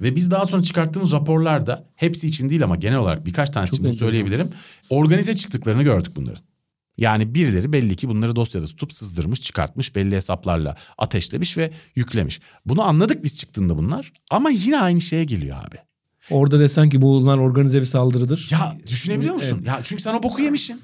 Ve 0.00 0.16
biz 0.16 0.30
daha 0.30 0.46
sonra 0.46 0.62
çıkarttığımız 0.62 1.12
raporlarda 1.12 1.88
hepsi 1.94 2.26
için 2.26 2.50
değil 2.50 2.64
ama 2.64 2.76
genel 2.76 2.98
olarak 2.98 3.26
birkaç 3.26 3.50
tanesi 3.50 3.76
için 3.76 3.92
söyleyebilirim. 3.92 4.50
Organize 4.90 5.34
çıktıklarını 5.34 5.82
gördük 5.82 6.12
bunların. 6.16 6.42
Yani 6.98 7.34
birileri 7.34 7.72
belli 7.72 7.96
ki 7.96 8.08
bunları 8.08 8.36
dosyada 8.36 8.66
tutup 8.66 8.92
sızdırmış, 8.92 9.40
çıkartmış, 9.40 9.96
belli 9.96 10.16
hesaplarla 10.16 10.76
ateşlemiş 10.98 11.56
ve 11.58 11.72
yüklemiş. 11.96 12.40
Bunu 12.66 12.82
anladık 12.82 13.24
biz 13.24 13.36
çıktığında 13.38 13.76
bunlar 13.76 14.12
ama 14.30 14.50
yine 14.50 14.80
aynı 14.80 15.00
şeye 15.00 15.24
geliyor 15.24 15.56
abi. 15.66 15.76
Orada 16.30 16.60
desen 16.60 16.88
ki 16.88 17.02
bunlar 17.02 17.38
organize 17.38 17.80
bir 17.80 17.84
saldırıdır. 17.86 18.48
Ya 18.52 18.76
düşünebiliyor 18.86 19.34
musun? 19.34 19.62
Ya 19.66 19.80
çünkü 19.82 20.02
sen 20.02 20.14
o 20.14 20.22
boku 20.22 20.42
yemişsin. 20.42 20.80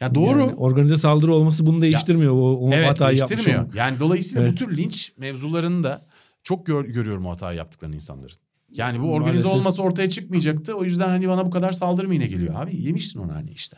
Ya 0.00 0.14
doğru. 0.14 0.40
Yani 0.40 0.54
organize 0.54 0.96
saldırı 0.96 1.34
olması 1.34 1.66
bunu 1.66 1.82
değiştirmiyor. 1.82 2.32
O, 2.32 2.58
o 2.58 2.70
evet 2.72 2.88
hatayı 2.88 3.18
yapmış 3.18 3.30
değiştirmiyor. 3.36 3.62
olmak. 3.64 3.74
Yani 3.76 4.00
dolayısıyla 4.00 4.42
Evet. 4.42 4.52
bu 4.52 4.56
tür 4.56 4.76
linç 4.76 5.12
mevzularında 5.18 6.02
çok 6.42 6.66
gör- 6.66 6.84
görüyorum 6.84 7.26
o 7.26 7.30
hatayı 7.30 7.58
yaptıklarını 7.58 7.94
insanların. 7.94 8.36
Yani 8.70 9.00
bu 9.02 9.12
organize 9.12 9.32
Maalesef. 9.44 9.52
olması 9.60 9.82
ortaya 9.82 10.08
çıkmayacaktı. 10.08 10.74
O 10.74 10.84
yüzden 10.84 11.08
hani 11.08 11.28
bana 11.28 11.46
bu 11.46 11.50
kadar 11.50 11.72
saldırı 11.72 12.08
mı 12.08 12.14
yine 12.14 12.26
geliyor 12.26 12.54
abi? 12.62 12.76
Yemişsin 12.82 13.20
onu 13.20 13.34
hani 13.34 13.50
işte. 13.50 13.76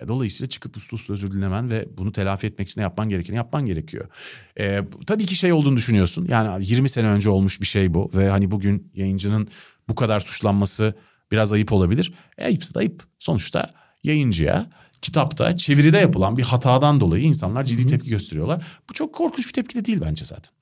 E, 0.00 0.08
Dolayısıyla 0.08 0.48
çıkıp 0.48 0.76
uslu 0.76 0.94
uslu 0.94 1.14
özür 1.14 1.30
dilemen 1.32 1.70
ve 1.70 1.88
bunu 1.98 2.12
telafi 2.12 2.46
etmek 2.46 2.68
için 2.68 2.80
yapman 2.80 3.08
gerekeni 3.08 3.36
yapman 3.36 3.66
gerekiyor. 3.66 4.08
Ee, 4.60 4.80
tabii 5.06 5.26
ki 5.26 5.36
şey 5.36 5.52
olduğunu 5.52 5.76
düşünüyorsun. 5.76 6.26
Yani 6.30 6.64
20 6.66 6.88
sene 6.88 7.06
önce 7.06 7.30
olmuş 7.30 7.60
bir 7.60 7.66
şey 7.66 7.94
bu. 7.94 8.10
Ve 8.14 8.28
hani 8.28 8.50
bugün 8.50 8.90
yayıncının 8.94 9.48
bu 9.88 9.94
kadar 9.94 10.20
suçlanması 10.20 10.94
biraz 11.30 11.52
ayıp 11.52 11.72
olabilir. 11.72 12.12
E, 12.38 12.44
ayıpsa 12.44 12.74
da 12.74 12.78
ayıp. 12.78 13.04
Sonuçta 13.18 13.70
yayıncıya 14.04 14.66
kitapta 15.02 15.56
çeviride 15.56 15.98
yapılan 15.98 16.36
bir 16.36 16.42
hatadan 16.42 17.00
dolayı 17.00 17.24
insanlar 17.24 17.64
ciddi 17.64 17.86
tepki 17.86 18.10
gösteriyorlar. 18.10 18.66
Bu 18.90 18.92
çok 18.92 19.14
korkunç 19.14 19.46
bir 19.46 19.52
tepki 19.52 19.74
de 19.74 19.84
değil 19.84 20.00
bence 20.00 20.24
zaten. 20.24 20.52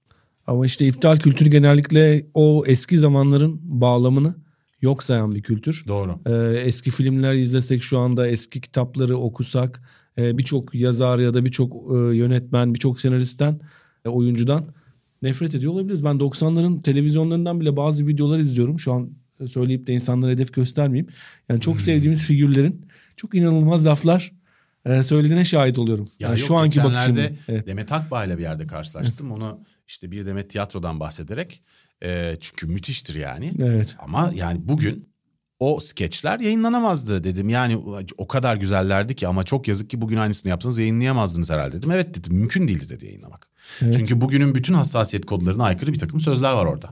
Ama 0.46 0.66
işte 0.66 0.86
iptal 0.86 1.16
kültürü 1.16 1.50
genellikle 1.50 2.26
o 2.34 2.64
eski 2.66 2.98
zamanların 2.98 3.60
bağlamını 3.62 4.34
yok 4.80 5.02
sayan 5.02 5.34
bir 5.34 5.42
kültür. 5.42 5.84
Doğru. 5.88 6.20
Ee, 6.26 6.60
eski 6.60 6.90
filmler 6.90 7.32
izlesek 7.34 7.82
şu 7.82 7.98
anda 7.98 8.28
eski 8.28 8.60
kitapları 8.60 9.16
okusak 9.16 9.82
e, 10.18 10.38
birçok 10.38 10.74
yazar 10.74 11.18
ya 11.18 11.34
da 11.34 11.44
birçok 11.44 11.74
e, 11.74 12.16
yönetmen 12.16 12.74
birçok 12.74 13.00
senaristten 13.00 13.60
e, 14.04 14.08
oyuncudan 14.08 14.74
nefret 15.22 15.54
ediyor 15.54 15.72
olabiliriz. 15.72 16.04
Ben 16.04 16.16
90'ların 16.16 16.82
televizyonlarından 16.82 17.60
bile 17.60 17.76
bazı 17.76 18.06
videolar 18.06 18.38
izliyorum. 18.38 18.80
Şu 18.80 18.92
an 18.92 19.10
söyleyip 19.48 19.86
de 19.86 19.92
insanlara 19.92 20.30
hedef 20.30 20.52
göstermeyeyim. 20.52 21.08
Yani 21.48 21.60
çok 21.60 21.80
sevdiğimiz 21.80 22.26
figürlerin 22.26 22.86
çok 23.16 23.34
inanılmaz 23.34 23.86
laflar 23.86 24.32
e, 24.84 25.02
söylediğine 25.02 25.44
şahit 25.44 25.78
oluyorum. 25.78 26.08
Ya 26.18 26.28
yani 26.28 26.40
yok, 26.40 26.48
şu 26.48 26.56
anki 26.56 26.84
bakışımda. 26.84 27.30
Evet. 27.48 27.66
Demet 27.66 27.92
Akbağ'la 27.92 28.38
bir 28.38 28.42
yerde 28.42 28.66
karşılaştım. 28.66 29.32
Onu 29.32 29.60
işte 29.88 30.10
bir 30.10 30.26
Demet 30.26 30.50
tiyatrodan 30.50 31.00
bahsederek. 31.00 31.62
e, 32.04 32.34
çünkü 32.40 32.66
müthiştir 32.66 33.14
yani. 33.14 33.52
Evet. 33.58 33.96
Ama 33.98 34.32
yani 34.34 34.60
bugün 34.62 35.10
o 35.58 35.80
skeçler 35.80 36.40
yayınlanamazdı 36.40 37.24
dedim. 37.24 37.48
Yani 37.48 38.04
o 38.18 38.28
kadar 38.28 38.56
güzellerdi 38.56 39.14
ki 39.14 39.28
ama 39.28 39.44
çok 39.44 39.68
yazık 39.68 39.90
ki 39.90 40.00
bugün 40.00 40.16
aynısını 40.16 40.50
yapsanız 40.50 40.78
yayınlayamazdınız 40.78 41.50
herhalde 41.50 41.76
dedim. 41.76 41.90
Evet 41.90 42.14
dedim 42.14 42.34
mümkün 42.34 42.68
değildi 42.68 42.88
dedi 42.88 43.06
yayınlamak. 43.06 43.49
Evet. 43.82 43.94
Çünkü 43.96 44.20
bugünün 44.20 44.54
bütün 44.54 44.74
hassasiyet 44.74 45.26
kodlarına 45.26 45.64
aykırı 45.64 45.92
bir 45.92 45.98
takım 45.98 46.20
sözler 46.20 46.52
var 46.52 46.66
orada. 46.66 46.90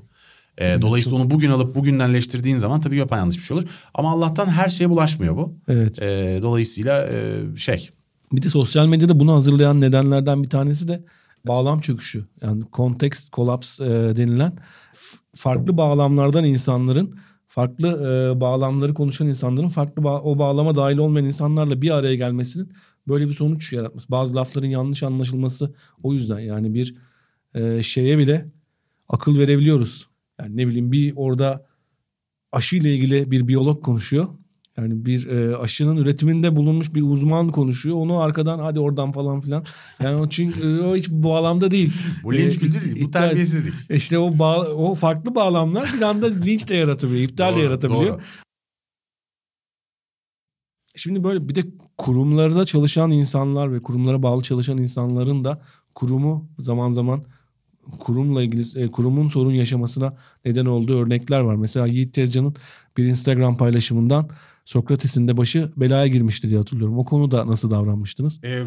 Ee, 0.60 0.78
dolayısıyla 0.82 1.18
onu 1.18 1.30
bugün 1.30 1.50
alıp 1.50 1.74
bugündenleştirdiğin 1.74 2.56
zaman 2.56 2.80
tabii 2.80 3.06
yanlış 3.10 3.36
bir 3.36 3.42
şey 3.42 3.56
olur. 3.56 3.68
Ama 3.94 4.10
Allah'tan 4.10 4.46
her 4.46 4.68
şeye 4.68 4.90
bulaşmıyor 4.90 5.36
bu. 5.36 5.54
Evet. 5.68 6.02
Ee, 6.02 6.38
dolayısıyla 6.42 7.08
e, 7.12 7.42
şey 7.56 7.90
Bir 8.32 8.42
de 8.42 8.48
sosyal 8.48 8.86
medyada 8.86 9.20
bunu 9.20 9.34
hazırlayan 9.34 9.80
nedenlerden 9.80 10.42
bir 10.42 10.50
tanesi 10.50 10.88
de 10.88 11.04
bağlam 11.46 11.80
çöküşü. 11.80 12.24
Yani 12.42 12.64
context 12.72 13.32
collapse 13.32 13.84
e, 13.84 13.88
denilen 14.16 14.52
farklı 15.34 15.76
bağlamlardan 15.76 16.44
insanların 16.44 17.14
farklı 17.48 17.88
e, 17.88 18.40
bağlamları 18.40 18.94
konuşan 18.94 19.28
insanların 19.28 19.68
farklı 19.68 20.02
ba- 20.02 20.20
o 20.20 20.38
bağlama 20.38 20.76
dahil 20.76 20.98
olmayan 20.98 21.26
insanlarla 21.26 21.82
bir 21.82 21.90
araya 21.90 22.14
gelmesinin 22.14 22.72
böyle 23.08 23.28
bir 23.28 23.32
sonuç 23.32 23.72
yaratması. 23.72 24.10
Bazı 24.10 24.36
lafların 24.36 24.68
yanlış 24.68 25.02
anlaşılması 25.02 25.74
o 26.02 26.12
yüzden 26.12 26.38
yani 26.38 26.74
bir 26.74 26.94
e, 27.54 27.82
şeye 27.82 28.18
bile 28.18 28.46
akıl 29.08 29.38
verebiliyoruz. 29.38 30.08
Yani 30.40 30.56
ne 30.56 30.66
bileyim 30.66 30.92
bir 30.92 31.12
orada 31.16 31.66
aşı 32.52 32.76
ile 32.76 32.94
ilgili 32.94 33.30
bir 33.30 33.48
biyolog 33.48 33.84
konuşuyor. 33.84 34.28
Yani 34.78 35.06
bir 35.06 35.26
e, 35.26 35.56
aşının 35.56 35.96
üretiminde 35.96 36.56
bulunmuş 36.56 36.94
bir 36.94 37.02
uzman 37.02 37.52
konuşuyor. 37.52 37.96
Onu 37.96 38.18
arkadan 38.20 38.58
hadi 38.58 38.80
oradan 38.80 39.12
falan 39.12 39.40
filan. 39.40 39.64
Yani 40.02 40.20
o 40.20 40.28
çünkü 40.28 40.60
e, 40.60 40.80
o 40.80 40.96
hiç 40.96 41.10
bu 41.10 41.28
bağlamda 41.28 41.70
değil. 41.70 41.92
Bu 42.22 42.34
linç 42.34 42.58
kültürü 42.58 42.94
değil. 42.94 43.06
Bu 43.06 43.10
terbiyesizlik. 43.10 43.74
İşte 43.90 44.18
o 44.18 44.38
bağ, 44.38 44.58
o 44.60 44.94
farklı 44.94 45.34
bağlamlar 45.34 45.90
bir 45.96 46.02
anda 46.02 46.26
linç 46.26 46.68
de 46.68 46.74
yaratabiliyor, 46.74 47.28
iptal 47.30 47.52
de 47.52 47.56
Doğru, 47.56 47.64
yaratabiliyor. 47.64 48.14
doğru. 48.14 48.20
Şimdi 50.96 51.24
böyle 51.24 51.48
bir 51.48 51.54
de 51.54 51.62
kurumlarda 51.98 52.64
çalışan 52.64 53.10
insanlar 53.10 53.72
ve 53.72 53.82
kurumlara 53.82 54.22
bağlı 54.22 54.42
çalışan 54.42 54.78
insanların 54.78 55.44
da 55.44 55.62
kurumu 55.94 56.50
zaman 56.58 56.90
zaman 56.90 57.24
kurumla 58.00 58.42
ilgili 58.42 58.82
e, 58.84 58.90
kurumun 58.90 59.28
sorun 59.28 59.52
yaşamasına 59.52 60.16
neden 60.44 60.66
olduğu 60.66 60.98
örnekler 60.98 61.40
var. 61.40 61.54
Mesela 61.54 61.86
Yiğit 61.86 62.14
Tezcan'ın 62.14 62.54
bir 62.96 63.04
Instagram 63.04 63.56
paylaşımından 63.56 64.28
Sokrates'in 64.68 65.28
de 65.28 65.36
başı 65.36 65.72
belaya 65.76 66.06
girmişti 66.06 66.48
diye 66.48 66.58
hatırlıyorum. 66.58 66.98
O 66.98 67.04
konuda 67.04 67.46
nasıl 67.46 67.70
davranmıştınız? 67.70 68.44
Ee, 68.44 68.62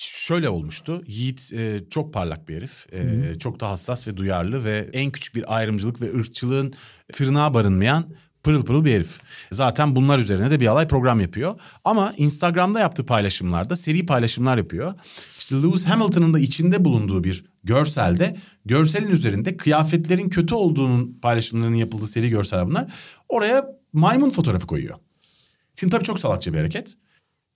şöyle 0.00 0.48
olmuştu. 0.48 1.02
Yiğit 1.06 1.52
e, 1.52 1.80
çok 1.90 2.14
parlak 2.14 2.48
bir 2.48 2.56
herif. 2.56 2.86
E, 2.92 3.38
çok 3.38 3.60
da 3.60 3.70
hassas 3.70 4.06
ve 4.06 4.16
duyarlı 4.16 4.64
ve 4.64 4.90
en 4.92 5.10
küçük 5.10 5.34
bir 5.34 5.56
ayrımcılık 5.56 6.00
ve 6.00 6.14
ırkçılığın 6.14 6.74
tırnağı 7.12 7.54
barınmayan 7.54 8.14
pırıl 8.42 8.64
pırıl 8.64 8.84
bir 8.84 8.92
herif. 8.92 9.20
Zaten 9.52 9.96
bunlar 9.96 10.18
üzerine 10.18 10.50
de 10.50 10.60
bir 10.60 10.66
alay 10.66 10.88
program 10.88 11.20
yapıyor. 11.20 11.60
Ama 11.84 12.14
Instagram'da 12.16 12.80
yaptığı 12.80 13.06
paylaşımlarda 13.06 13.76
seri 13.76 14.06
paylaşımlar 14.06 14.56
yapıyor. 14.56 14.94
İşte 15.38 15.56
Lewis 15.56 15.86
Hamilton'ın 15.86 16.34
da 16.34 16.38
içinde 16.38 16.84
bulunduğu 16.84 17.24
bir 17.24 17.44
görselde 17.64 18.36
görselin 18.64 19.10
üzerinde 19.10 19.56
kıyafetlerin 19.56 20.28
kötü 20.28 20.54
olduğunun 20.54 21.18
paylaşımlarının 21.22 21.76
yapıldığı 21.76 22.06
seri 22.06 22.30
görseller 22.30 22.66
bunlar. 22.66 22.92
Oraya 23.28 23.66
maymun 23.92 24.30
fotoğrafı 24.30 24.66
koyuyor. 24.66 24.98
Şimdi 25.76 25.90
tabii 25.90 26.04
çok 26.04 26.18
salakça 26.18 26.52
bir 26.52 26.58
hareket. 26.58 26.94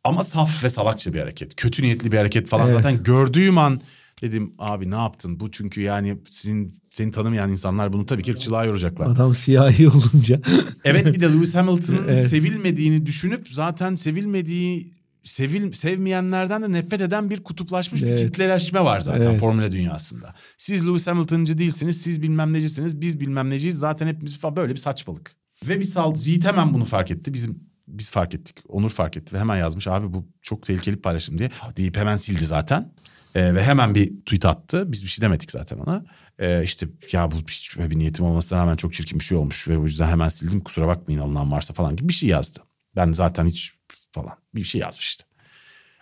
Ama 0.04 0.24
saf 0.24 0.64
ve 0.64 0.68
salakça 0.68 1.12
bir 1.14 1.18
hareket. 1.20 1.56
Kötü 1.56 1.82
niyetli 1.82 2.12
bir 2.12 2.16
hareket 2.16 2.48
falan. 2.48 2.68
Evet. 2.68 2.76
Zaten 2.76 3.02
gördüğüm 3.02 3.58
an 3.58 3.80
dedim 4.22 4.52
abi 4.58 4.90
ne 4.90 4.94
yaptın? 4.94 5.40
Bu 5.40 5.50
çünkü 5.50 5.80
yani 5.80 6.18
sizin 6.28 6.80
seni 6.92 7.12
tanımayan 7.12 7.50
insanlar 7.50 7.92
bunu 7.92 8.06
tabii 8.06 8.22
ki 8.22 8.30
ırkçılığa 8.32 8.64
yoracaklar. 8.64 9.10
Adam 9.10 9.34
siyahi 9.34 9.88
olunca. 9.88 10.40
Evet 10.84 11.06
bir 11.06 11.20
de 11.20 11.26
Lewis 11.32 11.54
Hamilton'ın 11.54 12.08
Evet. 12.08 12.28
sevilmediğini 12.28 13.06
düşünüp 13.06 13.48
zaten 13.48 13.94
sevilmediği 13.94 14.94
sevil 15.24 15.72
sevmeyenlerden 15.72 16.62
de 16.62 16.72
nefret 16.72 17.00
eden 17.00 17.30
bir 17.30 17.42
kutuplaşmış 17.44 18.02
bir 18.02 18.06
Evet. 18.06 18.20
kitleleşme 18.20 18.80
var 18.84 19.00
zaten 19.00 19.22
Evet. 19.30 19.40
Formula 19.40 19.72
dünyasında. 19.72 20.34
Siz 20.58 20.86
Lewis 20.86 21.06
Hamilton'cı 21.06 21.58
değilsiniz, 21.58 22.02
siz 22.02 22.22
bilmem 22.22 22.52
necisiniz, 22.52 23.00
biz 23.00 23.20
bilmem 23.20 23.50
neciyiz. 23.50 23.78
Zaten 23.78 24.06
hepimiz 24.06 24.38
falan 24.38 24.56
böyle 24.56 24.72
bir 24.72 24.78
saçmalık. 24.78 25.36
Ve 25.68 25.78
bir 25.80 25.84
sal 25.84 26.16
Yiğit 26.24 26.44
hemen 26.44 26.74
bunu 26.74 26.84
fark 26.84 27.10
etti. 27.10 27.34
Bizim 27.34 27.69
biz 27.98 28.10
fark 28.10 28.34
ettik. 28.34 28.56
Onur 28.68 28.90
fark 28.90 29.16
etti 29.16 29.34
ve 29.34 29.40
hemen 29.40 29.56
yazmış 29.56 29.88
abi 29.88 30.12
bu 30.12 30.28
çok 30.42 30.66
tehlikeli 30.66 30.96
paylaşım 30.96 31.38
diye. 31.38 31.50
Deyip 31.76 31.96
hemen 31.96 32.16
sildi 32.16 32.46
zaten. 32.46 32.92
Ee, 33.34 33.54
ve 33.54 33.64
hemen 33.64 33.94
bir 33.94 34.20
tweet 34.20 34.44
attı. 34.44 34.92
Biz 34.92 35.02
bir 35.04 35.08
şey 35.08 35.22
demedik 35.22 35.50
zaten 35.52 35.78
ona. 35.78 36.04
Ee, 36.38 36.64
işte 36.64 36.86
ya 37.12 37.30
bu 37.30 37.36
hiç 37.36 37.76
bir 37.78 37.98
niyetim 37.98 38.24
olmasına 38.24 38.58
rağmen 38.58 38.76
çok 38.76 38.94
çirkin 38.94 39.18
bir 39.18 39.24
şey 39.24 39.38
olmuş 39.38 39.68
ve 39.68 39.78
o 39.78 39.84
yüzden 39.84 40.08
hemen 40.08 40.28
sildim. 40.28 40.60
Kusura 40.60 40.86
bakmayın 40.86 41.20
alınan 41.20 41.52
varsa 41.52 41.74
falan 41.74 41.96
gibi 41.96 42.08
bir 42.08 42.14
şey 42.14 42.28
yazdı. 42.28 42.60
Ben 42.96 43.12
zaten 43.12 43.46
hiç 43.46 43.72
falan 44.12 44.36
bir 44.54 44.64
şey 44.64 44.80
yazmış 44.80 45.08
işte. 45.08 45.24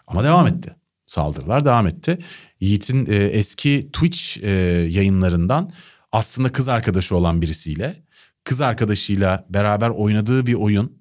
Ama 0.07 0.24
devam 0.24 0.47
etti. 0.47 0.76
Saldırılar 1.07 1.64
devam 1.64 1.86
etti. 1.86 2.18
Yiğit'in 2.61 3.07
e, 3.07 3.14
eski 3.16 3.91
Twitch 3.93 4.39
e, 4.43 4.51
yayınlarından 4.91 5.72
aslında 6.12 6.53
kız 6.53 6.68
arkadaşı 6.68 7.16
olan 7.16 7.43
birisiyle 7.43 7.97
kız 8.45 8.61
arkadaşıyla 8.61 9.47
beraber 9.51 9.89
oynadığı 9.89 10.47
bir 10.47 10.55
oyun 10.55 10.99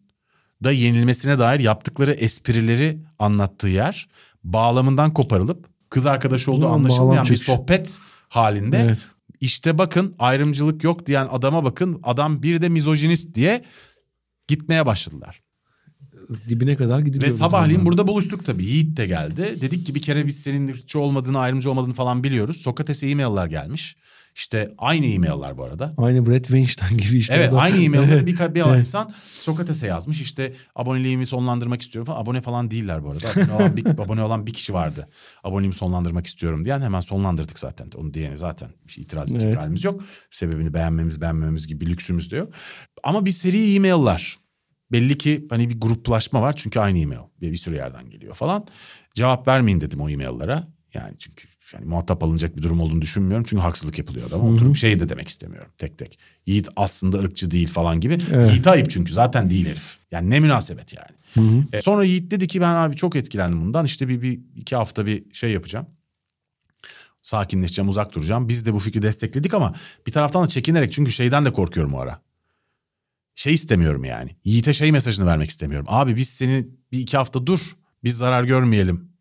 da 0.64 0.72
yenilmesine 0.72 1.39
dair 1.39 1.60
yaptıkları 1.60 2.12
esprileri 2.12 2.99
anlattığı 3.20 3.68
yer 3.68 4.08
bağlamından 4.43 5.14
koparılıp 5.14 5.66
kız 5.89 6.05
arkadaşı 6.05 6.51
olduğu 6.51 6.68
anlaşılmayan 6.68 7.26
bir 7.26 7.36
sohbet 7.36 7.99
halinde 8.30 8.78
Evet. 8.78 8.97
işte 9.41 9.78
bakın 9.78 10.16
ayrımcılık 10.20 10.84
yok 10.84 11.08
diyen 11.08 11.28
adama 11.32 11.64
bakın 11.64 11.99
adam 12.03 12.43
bir 12.43 12.62
de 12.62 12.70
mizojinist 12.70 13.36
diye 13.36 13.64
gitmeye 14.47 14.86
başladılar. 14.86 15.41
Dibine 16.49 16.76
kadar 16.76 16.99
gidiliyor. 16.99 17.24
Ve 17.24 17.32
sabahleyin 17.32 17.86
burada 17.86 18.08
buluştuk 18.08 18.45
tabii. 18.45 18.66
Yiğit 18.66 18.97
de 18.97 19.08
geldi. 19.08 19.62
Dedik 19.62 19.86
ki 19.86 19.95
bir 19.95 20.01
kere 20.01 20.26
biz 20.28 20.39
senin 20.39 20.68
ırkçı 20.68 20.99
olmadığını, 20.99 21.39
ayrımcı 21.39 21.72
olmadığını 21.72 21.93
falan 21.93 22.24
biliyoruz. 22.24 22.58
Sokrates'e 22.58 23.10
e-mail'lar 23.10 23.47
gelmiş. 23.47 23.95
İşte 24.38 24.73
aynı 24.77 25.05
e-mail'lar 25.05 25.57
bu 25.57 25.63
arada. 25.63 25.93
Aynı 25.97 26.25
Brett 26.25 26.43
Weinstein 26.43 26.97
gibi 26.97 27.17
işte. 27.17 27.33
evet 27.33 27.53
aynı 27.53 27.83
e-mail'ları 27.83 28.25
bir, 28.25 28.38
bir 28.55 28.61
Evet. 28.61 28.79
insan 28.79 29.13
Sokrates'e 29.25 29.88
yazmış. 29.88 30.21
İşte 30.21 30.53
aboneliğimi 30.75 31.25
sonlandırmak 31.25 31.81
istiyorum 31.81 32.05
falan. 32.05 32.21
Abone 32.21 32.41
falan 32.41 32.71
değiller 32.71 33.03
bu 33.03 33.11
arada. 33.11 33.27
Abone 33.29 33.53
olan 33.53 33.77
bir, 33.77 33.85
abone 34.03 34.23
olan 34.23 34.47
bir 34.47 34.53
kişi 34.53 34.73
vardı. 34.73 35.07
Aboneliğimi 35.43 35.73
sonlandırmak 35.73 36.25
istiyorum 36.27 36.65
diyen 36.65 36.81
hemen 36.81 36.99
sonlandırdık 36.99 37.59
zaten. 37.59 37.89
Onu 37.95 38.13
diyeni 38.13 38.38
zaten 38.38 38.69
bir 38.88 38.91
şey 38.91 39.03
itiraz 39.03 39.31
edecek 39.31 39.47
Evet. 39.47 39.59
halimiz 39.59 39.83
yok. 39.83 40.03
Sebebini 40.31 40.73
beğenmemiz 40.73 41.21
beğenmememiz 41.21 41.67
gibi 41.67 41.85
bir 41.85 41.91
lüksümüz 41.91 42.31
de 42.31 42.38
yok. 42.38 42.53
Ama 43.03 43.25
bir 43.25 43.31
seri 43.31 43.75
e-mail'lar. 43.75 44.38
Belli 44.91 45.17
ki 45.17 45.47
hani 45.49 45.69
bir 45.69 45.79
gruplaşma 45.79 46.41
var 46.41 46.53
çünkü 46.55 46.79
aynı 46.79 46.99
e-mail 46.99 47.19
bir, 47.41 47.51
bir 47.51 47.57
sürü 47.57 47.75
yerden 47.75 48.09
geliyor 48.09 48.33
falan. 48.33 48.67
Cevap 49.13 49.47
vermeyin 49.47 49.81
dedim 49.81 50.01
o 50.01 50.09
e-mail'lara. 50.09 50.67
Yani 50.93 51.15
çünkü 51.19 51.47
yani 51.74 51.86
muhatap 51.86 52.24
alınacak 52.24 52.57
bir 52.57 52.63
durum 52.63 52.82
olduğunu 52.82 53.01
düşünmüyorum. 53.01 53.45
Çünkü 53.49 53.61
haksızlık 53.61 53.97
yapılıyor 53.97 54.28
adama. 54.28 54.49
Oturup 54.49 54.76
şey 54.76 54.99
de 54.99 55.09
demek 55.09 55.28
istemiyorum 55.28 55.72
tek 55.78 55.97
tek. 55.97 56.20
Yiğit 56.45 56.70
aslında 56.76 57.18
ırkçı 57.18 57.51
değil 57.51 57.68
falan 57.68 57.99
gibi. 57.99 58.18
Evet. 58.32 58.51
Yiğit 58.51 58.68
ayıp 58.68 58.89
çünkü 58.89 59.13
zaten 59.13 59.49
değil 59.49 59.68
herif. 59.68 59.97
Yani 60.11 60.30
ne 60.30 60.39
münasebet 60.39 60.93
yani. 60.93 61.18
E, 61.74 61.82
sonra 61.82 62.03
Yiğit 62.03 62.32
dedi 62.32 62.47
ki 62.47 62.61
ben 62.61 62.74
abi 62.74 62.95
çok 62.95 63.15
etkilendim 63.15 63.61
bundan. 63.61 63.86
İşte 63.86 64.07
bir, 64.07 64.22
bir 64.22 64.39
iki 64.55 64.76
hafta 64.76 65.05
bir 65.05 65.34
şey 65.34 65.51
yapacağım. 65.51 65.88
Sakinleşeceğim 67.22 67.89
uzak 67.89 68.15
duracağım. 68.15 68.49
Biz 68.49 68.65
de 68.65 68.74
bu 68.74 68.80
fikri 68.80 69.01
destekledik 69.01 69.53
ama 69.53 69.76
bir 70.07 70.11
taraftan 70.11 70.43
da 70.43 70.47
çekinerek 70.47 70.93
çünkü 70.93 71.11
şeyden 71.11 71.45
de 71.45 71.53
korkuyorum 71.53 71.93
o 71.93 71.99
ara. 71.99 72.22
Şey 73.36 73.53
istemiyorum 73.53 74.03
yani. 74.03 74.36
Yiğit'e 74.45 74.74
şey 74.74 74.91
mesajını 74.91 75.26
vermek 75.26 75.49
istemiyorum. 75.49 75.88
Abi 75.89 76.15
biz 76.15 76.30
seni 76.30 76.68
bir 76.91 76.99
iki 76.99 77.18
hafta 77.18 77.47
dur. 77.47 77.59
Biz 78.03 78.18
zarar 78.18 78.43
görmeyelim. 78.43 79.11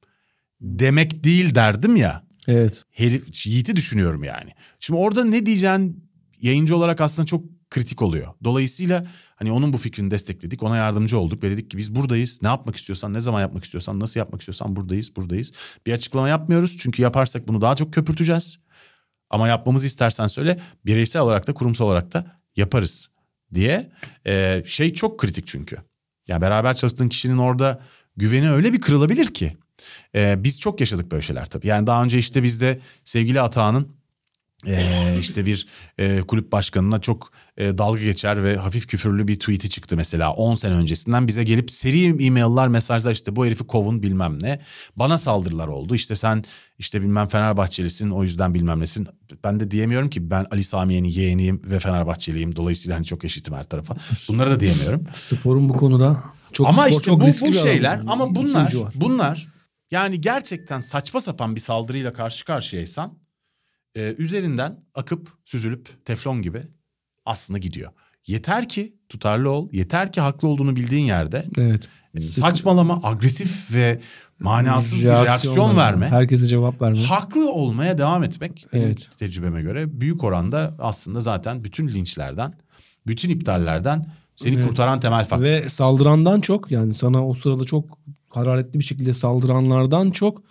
Demek 0.61 1.25
değil 1.25 1.55
derdim 1.55 1.97
ya. 1.97 2.26
Evet. 2.47 2.85
Herif, 2.91 3.47
Yiğit'i 3.47 3.77
düşünüyorum 3.77 4.25
yani. 4.25 4.51
Şimdi 4.81 5.01
orada 5.01 5.25
ne 5.25 5.47
diyeceğin 5.47 6.11
yayıncı 6.41 6.77
olarak 6.77 7.01
aslında 7.01 7.27
çok 7.27 7.45
kritik 7.71 8.03
oluyor. 8.03 8.35
Dolayısıyla 8.45 9.07
hani 9.37 9.53
onun 9.53 9.73
bu 9.73 9.79
fikrini 9.79 10.11
destekledik. 10.11 10.63
Ona 10.63 10.77
yardımcı 10.77 11.19
olduk 11.19 11.43
ve 11.43 11.51
dedik 11.51 11.71
ki 11.71 11.79
biz 11.79 11.95
buradayız. 11.95 12.43
Ne 12.43 12.49
yapmak 12.49 12.77
istiyorsan, 12.77 13.15
ne 13.15 13.21
zaman 13.21 13.41
yapmak 13.41 13.65
istiyorsan, 13.65 14.01
nasıl 14.01 14.21
yapmak 14.21 14.41
istiyorsan 14.41 14.77
buradayız, 14.77 15.17
buradayız. 15.17 15.53
Bir 15.87 15.93
açıklama 15.93 16.29
yapmıyoruz. 16.29 16.77
Çünkü 16.79 17.03
yaparsak 17.03 17.49
bunu 17.49 17.61
daha 17.61 17.77
çok 17.77 17.95
köpürteceğiz. 17.95 18.59
Ama 19.31 19.49
yapmamızı 19.49 19.87
istersen 19.87 20.27
söyle. 20.27 20.61
Bireysel 20.87 21.23
olarak 21.23 21.47
da 21.47 21.55
kurumsal 21.55 21.87
olarak 21.87 22.13
da 22.13 22.41
yaparız 22.57 23.09
diye. 23.55 23.93
Ee, 24.27 24.63
şey 24.67 24.95
çok 24.95 25.21
kritik 25.21 25.47
çünkü. 25.47 25.77
Yani 26.29 26.41
beraber 26.41 26.75
çalıştığın 26.75 27.09
kişinin 27.09 27.39
orada 27.39 27.83
güveni 28.17 28.51
öyle 28.51 28.73
bir 28.73 28.81
kırılabilir 28.81 29.27
ki. 29.27 29.57
Ee, 30.15 30.45
biz 30.45 30.61
çok 30.61 30.81
yaşadık 30.81 31.11
böyle 31.11 31.23
şeyler 31.23 31.47
tabii. 31.47 31.67
Yani 31.67 31.87
daha 31.87 32.05
önce 32.05 32.19
işte 32.19 32.43
bizde 32.43 32.81
sevgili 33.05 33.41
Atağan'ın 33.41 33.97
ee, 34.67 35.17
işte 35.21 35.47
bir 35.47 35.67
e, 35.99 36.21
kulüp 36.21 36.53
başkanına 36.53 37.01
çok 37.01 37.31
e, 37.57 37.79
dalga 37.79 38.01
geçer 38.01 38.45
ve 38.45 38.57
hafif 38.57 38.87
küfürlü 38.87 39.29
bir 39.29 39.39
tweet'i 39.39 39.71
çıktı 39.71 39.97
mesela 39.97 40.33
10 40.33 40.55
sene 40.55 40.75
öncesinden. 40.75 41.27
Bize 41.27 41.45
gelip 41.45 41.71
seri 41.71 42.25
e-mail'lar 42.25 42.69
mesajlar 42.69 43.13
işte 43.13 43.37
bu 43.37 43.47
herifi 43.47 43.65
kovun 43.65 44.03
bilmem 44.03 44.43
ne. 44.43 44.61
Bana 44.97 45.19
saldırılar 45.19 45.69
oldu. 45.69 45.95
İşte 45.95 46.17
sen 46.17 46.45
işte 46.79 47.03
bilmem 47.03 47.29
Fenerbahçelisin 47.29 48.11
o 48.11 48.23
yüzden 48.23 48.55
bilmem 48.55 48.81
nesin. 48.81 49.09
Ben 49.45 49.61
de 49.61 49.71
diyemiyorum 49.71 50.11
ki 50.11 50.31
ben 50.31 50.47
Ali 50.51 50.65
Samiye'nin 50.65 51.09
yeğeniyim 51.09 51.63
ve 51.65 51.79
Fenerbahçeliyim. 51.79 52.57
Dolayısıyla 52.57 52.97
hani 52.97 53.05
çok 53.05 53.25
eşitim 53.25 53.55
her 53.55 53.65
tarafa. 53.65 53.97
Bunları 54.29 54.51
da 54.51 54.61
diyemiyorum. 54.61 55.05
Sporun 55.15 55.69
bu 55.69 55.77
konuda 55.77 56.23
çok 56.53 56.69
ama 56.69 56.83
spor 56.83 56.91
işte 56.91 57.05
çok 57.05 57.21
bu, 57.21 57.27
bu 57.27 57.53
şeyler 57.53 58.01
ama 58.07 58.35
bunlar 58.35 58.75
bunlar 58.95 59.56
yani 59.91 60.21
gerçekten 60.21 60.81
saçma 60.81 61.21
sapan 61.21 61.55
bir 61.55 61.61
saldırıyla 61.61 62.13
karşı 62.13 62.45
karşıyaysan 62.45 63.19
e, 63.95 64.15
üzerinden 64.19 64.85
akıp 64.95 65.33
süzülüp 65.45 66.05
teflon 66.05 66.43
gibi 66.43 66.63
aslında 67.25 67.59
gidiyor. 67.59 67.93
Yeter 68.27 68.69
ki 68.69 68.97
tutarlı 69.09 69.51
ol, 69.51 69.69
yeter 69.73 70.13
ki 70.13 70.21
haklı 70.21 70.49
olduğunu 70.49 70.77
bildiğin 70.77 71.07
yerde 71.07 71.45
Evet. 71.59 71.89
saçmalama, 72.21 73.01
agresif 73.03 73.75
ve 73.75 74.01
manasız 74.39 74.99
bir 75.05 75.09
reaksiyon 75.09 75.77
verme. 75.77 76.09
Herkese 76.09 76.47
cevap 76.47 76.83
verme. 76.83 77.03
Haklı 77.03 77.53
olmaya 77.53 77.99
devam 77.99 78.25
etmek 78.25 78.67
Evet. 78.73 79.09
tecrübeme 79.19 79.63
göre 79.63 80.01
büyük 80.01 80.25
oranda 80.25 80.75
aslında 80.79 81.21
zaten 81.21 81.65
bütün 81.65 81.89
linçlerden, 81.89 82.55
bütün 83.07 83.31
iptallerden 83.31 84.07
seni 84.37 84.55
Evet. 84.57 84.67
kurtaran 84.67 85.01
temel 85.01 85.25
faktör. 85.25 85.45
Ve 85.45 85.69
saldırandan 85.69 86.41
çok 86.41 86.71
yani 86.71 86.95
sana 86.95 87.29
o 87.29 87.35
sırada 87.35 87.65
çok 87.65 87.99
hararetli 88.29 88.79
bir 88.79 88.85
şekilde 88.85 89.13
saldıranlardan 89.13 90.11
çok 90.11 90.43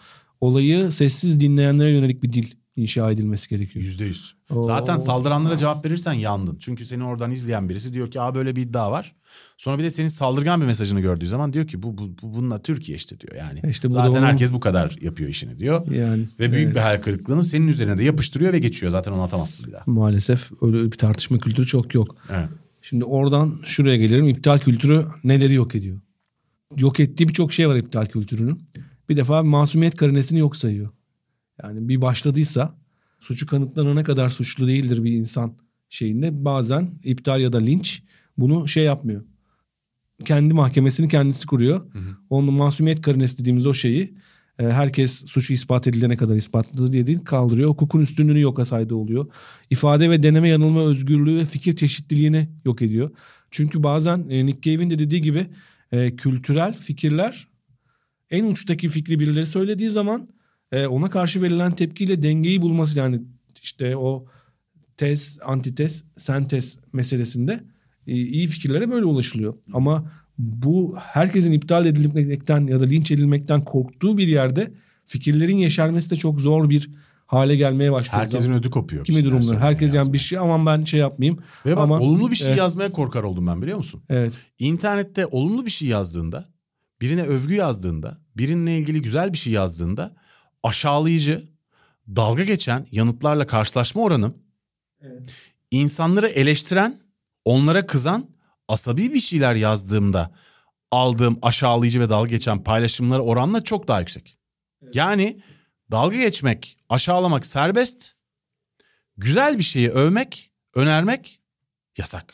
olayı 0.41 0.91
sessiz 0.91 1.39
dinleyenlere 1.39 1.91
yönelik 1.91 2.23
bir 2.23 2.31
dil 2.31 2.51
inşa 2.75 3.11
edilmesi 3.11 3.49
gerekiyor. 3.49 3.85
Yüzde 3.85 4.05
yüz. 4.05 4.35
Zaten 4.61 4.97
saldıranlara 4.97 5.57
cevap 5.57 5.85
verirsen 5.85 6.13
yandın. 6.13 6.57
Çünkü 6.59 6.85
seni 6.85 7.03
oradan 7.03 7.31
izleyen 7.31 7.69
birisi 7.69 7.93
diyor 7.93 8.11
ki 8.11 8.21
aa 8.21 8.35
böyle 8.35 8.55
bir 8.55 8.61
iddia 8.61 8.91
var. 8.91 9.15
Sonra 9.57 9.77
bir 9.77 9.83
de 9.83 9.91
senin 9.91 10.07
saldırgan 10.07 10.61
bir 10.61 10.65
mesajını 10.65 10.99
gördüğü 10.99 11.27
zaman 11.27 11.53
diyor 11.53 11.67
ki 11.67 11.83
bu, 11.83 11.97
bu, 11.97 12.01
bu 12.21 12.33
bununla 12.35 12.61
Türkiye 12.61 12.95
işte 12.97 13.19
diyor 13.19 13.35
yani. 13.35 13.59
E 13.63 13.69
işte 13.69 13.89
bu 13.89 13.93
da 13.93 13.97
Zaten 13.97 14.11
onun- 14.19 14.25
herkes 14.27 14.53
bu 14.53 14.59
kadar 14.59 14.97
yapıyor 15.01 15.29
işini 15.29 15.59
diyor. 15.59 15.91
Yani 15.91 16.25
Ve 16.39 16.51
büyük 16.51 16.65
evet. 16.65 16.75
bir 16.75 16.79
hayal 16.81 17.01
kırıklığını 17.01 17.43
senin 17.43 17.67
üzerine 17.67 17.97
de 17.97 18.03
yapıştırıyor 18.03 18.53
ve 18.53 18.59
geçiyor. 18.59 18.91
Zaten 18.91 19.11
onu 19.11 19.21
atamazsın 19.21 19.67
bir 19.67 19.71
daha. 19.71 19.83
maalesef 19.85 20.51
öyle 20.61 20.85
bir 20.85 20.97
tartışma 20.97 21.37
kültürü 21.37 21.65
çok 21.65 21.93
yok. 21.93 22.15
Evet. 22.31 22.49
Şimdi 22.81 23.05
oradan 23.05 23.59
şuraya 23.65 23.97
gelirim. 23.97 24.27
İptal 24.27 24.57
kültürü 24.57 25.05
neleri 25.23 25.53
yok 25.53 25.75
ediyor? 25.75 25.99
Yok 26.77 26.99
ettiği 26.99 27.27
birçok 27.27 27.53
şey 27.53 27.69
var 27.69 27.75
iptal 27.75 28.05
kültürünün. 28.05 28.61
Bir 29.09 29.15
defa 29.15 29.43
masumiyet 29.43 29.95
karinesini 29.95 30.39
yok 30.39 30.55
sayıyor. 30.55 30.89
Yani 31.63 31.89
bir 31.89 32.01
başladıysa 32.01 32.75
suçu 33.19 33.47
kanıtlanana 33.47 34.03
kadar 34.03 34.29
suçlu 34.29 34.67
değildir 34.67 35.03
bir 35.03 35.11
insan 35.11 35.53
şeyinde 35.89 36.45
bazen 36.45 36.91
iptal 37.03 37.41
ya 37.41 37.53
da 37.53 37.57
linç 37.57 38.03
bunu 38.37 38.67
şey 38.67 38.83
yapmıyor. 38.83 39.23
Kendi 40.25 40.53
mahkemesini 40.53 41.07
kendisi 41.07 41.47
kuruyor. 41.47 41.85
Onun 42.29 42.53
masumiyet 42.53 43.01
karinesi 43.01 43.37
dediğimiz 43.37 43.65
o 43.65 43.73
şeyi 43.73 44.15
e, 44.59 44.63
herkes 44.63 45.25
suçu 45.25 45.53
ispat 45.53 45.87
edilene 45.87 46.17
kadar 46.17 46.35
ispatladı 46.35 46.93
diye 46.93 47.07
değil 47.07 47.19
kaldırıyor. 47.25 47.69
Hukukun 47.69 48.01
üstünlüğünü 48.01 48.41
yok 48.41 48.67
saydı 48.67 48.95
oluyor. 48.95 49.25
İfade 49.69 50.09
ve 50.09 50.23
deneme 50.23 50.49
yanılma 50.49 50.81
özgürlüğü 50.81 51.37
ve 51.37 51.45
fikir 51.45 51.75
çeşitliliğini 51.75 52.49
yok 52.65 52.81
ediyor. 52.81 53.11
Çünkü 53.51 53.83
bazen 53.83 54.25
e, 54.29 54.45
Nick 54.45 54.71
Cave'in 54.71 54.89
de 54.89 54.99
dediği 54.99 55.21
gibi 55.21 55.47
e, 55.95 56.15
kültürel 56.15 56.77
fikirler 56.77 57.47
en 58.31 58.45
uçtaki 58.45 58.89
fikri 58.89 59.19
birileri 59.19 59.45
söylediği 59.45 59.89
zaman 59.89 60.29
e, 60.71 60.87
ona 60.87 61.09
karşı 61.09 61.41
verilen 61.41 61.71
tepkiyle 61.71 62.23
dengeyi 62.23 62.61
bulması 62.61 62.97
yani 62.97 63.21
işte 63.61 63.97
o 63.97 64.25
tez, 64.97 65.39
antitez, 65.45 66.05
sentez 66.17 66.79
meselesinde 66.93 67.63
e, 68.07 68.13
iyi 68.13 68.47
fikirlere 68.47 68.91
böyle 68.91 69.05
ulaşılıyor. 69.05 69.53
Ama 69.73 70.11
bu 70.37 70.95
herkesin 70.99 71.51
iptal 71.51 71.85
edilmekten 71.85 72.67
ya 72.67 72.79
da 72.79 72.85
linç 72.85 73.11
edilmekten 73.11 73.61
korktuğu 73.63 74.17
bir 74.17 74.27
yerde 74.27 74.73
fikirlerin 75.05 75.57
yeşermesi 75.57 76.11
de 76.11 76.15
çok 76.15 76.41
zor 76.41 76.69
bir 76.69 76.89
hale 77.25 77.55
gelmeye 77.55 77.91
başlıyor. 77.91 78.23
Herkesin 78.23 78.53
ödü 78.53 78.69
kopuyor. 78.69 79.05
kimi 79.05 79.23
söylemeye 79.23 79.59
Herkes 79.59 79.93
yani 79.93 80.13
bir 80.13 80.17
şey 80.17 80.37
aman 80.37 80.65
ben 80.65 80.81
şey 80.81 80.99
yapmayayım. 80.99 81.39
Ve 81.65 81.75
bak 81.75 81.83
Ama- 81.83 81.99
olumlu 81.99 82.31
bir 82.31 82.35
şey 82.35 82.47
Evet. 82.47 82.57
yazmaya 82.57 82.91
korkar 82.91 83.23
oldum 83.23 83.47
ben 83.47 83.61
biliyor 83.61 83.77
musun? 83.77 84.03
Evet. 84.09 84.33
İnternette 84.59 85.25
olumlu 85.25 85.65
bir 85.65 85.71
şey 85.71 85.87
yazdığında, 85.87 86.49
birine 87.01 87.23
övgü 87.23 87.53
yazdığında, 87.55 88.17
birinle 88.37 88.77
ilgili 88.77 89.01
güzel 89.01 89.33
bir 89.33 89.37
şey 89.37 89.53
yazdığında 89.53 90.15
aşağılayıcı, 90.63 91.43
dalga 92.15 92.43
geçen 92.43 92.87
yanıtlarla 92.91 93.47
karşılaşma 93.47 94.01
oranım 94.01 94.37
insanları 95.71 96.27
eleştiren, 96.27 97.01
onlara 97.45 97.85
kızan, 97.85 98.29
asabi 98.67 99.13
bir 99.13 99.19
şeyler 99.19 99.55
yazdığımda 99.55 100.31
aldığım 100.91 101.39
aşağılayıcı 101.41 101.99
ve 101.99 102.09
dalga 102.09 102.29
geçen 102.29 102.63
paylaşımlara 102.63 103.21
oranla 103.21 103.63
çok 103.63 103.87
daha 103.87 103.99
yüksek. 103.99 104.37
Yani 104.93 105.41
dalga 105.91 106.17
geçmek, 106.17 106.77
aşağılamak 106.89 107.45
serbest, 107.45 108.11
güzel 109.17 109.57
bir 109.57 109.63
şeyi 109.63 109.89
övmek, 109.89 110.51
önermek 110.75 111.41
yasak. 111.97 112.33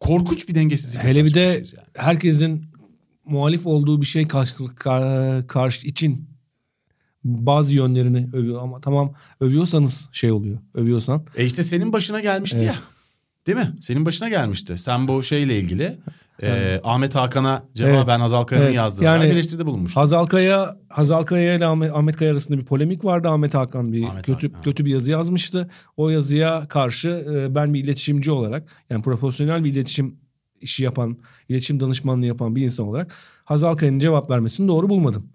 Korkunç 0.00 0.48
bir 0.48 0.54
dengesizlik. 0.54 1.02
Hele 1.04 1.24
bir 1.24 1.34
de 1.34 1.40
yani. 1.40 1.64
herkesin 1.96 2.64
muhalif 3.24 3.66
olduğu 3.66 4.00
bir 4.00 4.06
şey 4.06 4.28
karşı, 4.28 4.54
kar- 4.76 5.46
karşı 5.46 5.86
için 5.86 6.28
bazı 7.24 7.74
yönlerini 7.74 8.28
övüyor 8.32 8.62
ama 8.62 8.80
tamam 8.80 9.14
övüyorsanız 9.40 10.08
şey 10.12 10.32
oluyor. 10.32 10.58
Övüyorsan 10.74 11.26
E 11.36 11.46
işte 11.46 11.62
senin 11.64 11.92
başına 11.92 12.20
gelmişti 12.20 12.58
Evet. 12.58 12.68
ya. 12.68 12.76
Değil 13.46 13.58
mi? 13.58 13.74
Senin 13.80 14.06
başına 14.06 14.28
gelmişti. 14.28 14.78
Sen 14.78 15.08
bu 15.08 15.22
şeyle 15.22 15.58
ilgili 15.58 15.98
e, 16.42 16.80
Ahmet 16.84 17.14
Hakan'a 17.16 17.62
cevaben 17.74 18.20
Hazal 18.20 18.44
Kaya'nın 18.44 18.66
Evet. 18.66 18.76
yazdığına 18.76 19.06
Yani- 19.08 19.24
eleştiride 19.24 19.66
bulunmuştun. 19.66 20.00
Hazal 20.00 20.26
Kaya, 20.26 20.76
Hazal 20.88 21.22
Kaya 21.22 21.54
ile 21.54 21.66
Ahmet, 21.66 21.92
Ahmet 21.94 22.16
Kaya 22.16 22.30
arasında 22.32 22.58
bir 22.58 22.64
polemik 22.64 23.04
vardı. 23.04 23.28
Ahmet 23.28 23.54
Hakan 23.54 23.92
bir 23.92 24.04
Ahmet 24.04 24.26
kötü 24.26 24.48
Hakan. 24.48 24.62
kötü 24.62 24.84
bir 24.84 24.90
yazı 24.90 25.10
yazmıştı. 25.10 25.70
O 25.96 26.08
yazıya 26.08 26.68
karşı 26.68 27.08
e, 27.34 27.54
ben 27.54 27.74
bir 27.74 27.84
iletişimci 27.84 28.30
olarak 28.30 28.68
yani 28.90 29.02
profesyonel 29.02 29.64
bir 29.64 29.72
iletişim 29.72 30.16
işi 30.60 30.84
yapan, 30.84 31.16
iletişim 31.48 31.80
danışmanlığı 31.80 32.26
yapan 32.26 32.56
bir 32.56 32.62
insan 32.62 32.86
olarak 32.86 33.14
Hazal 33.44 33.76
Kaya'nın 33.76 33.98
cevap 33.98 34.30
vermesini 34.30 34.68
doğru 34.68 34.88
bulmadım. 34.88 35.26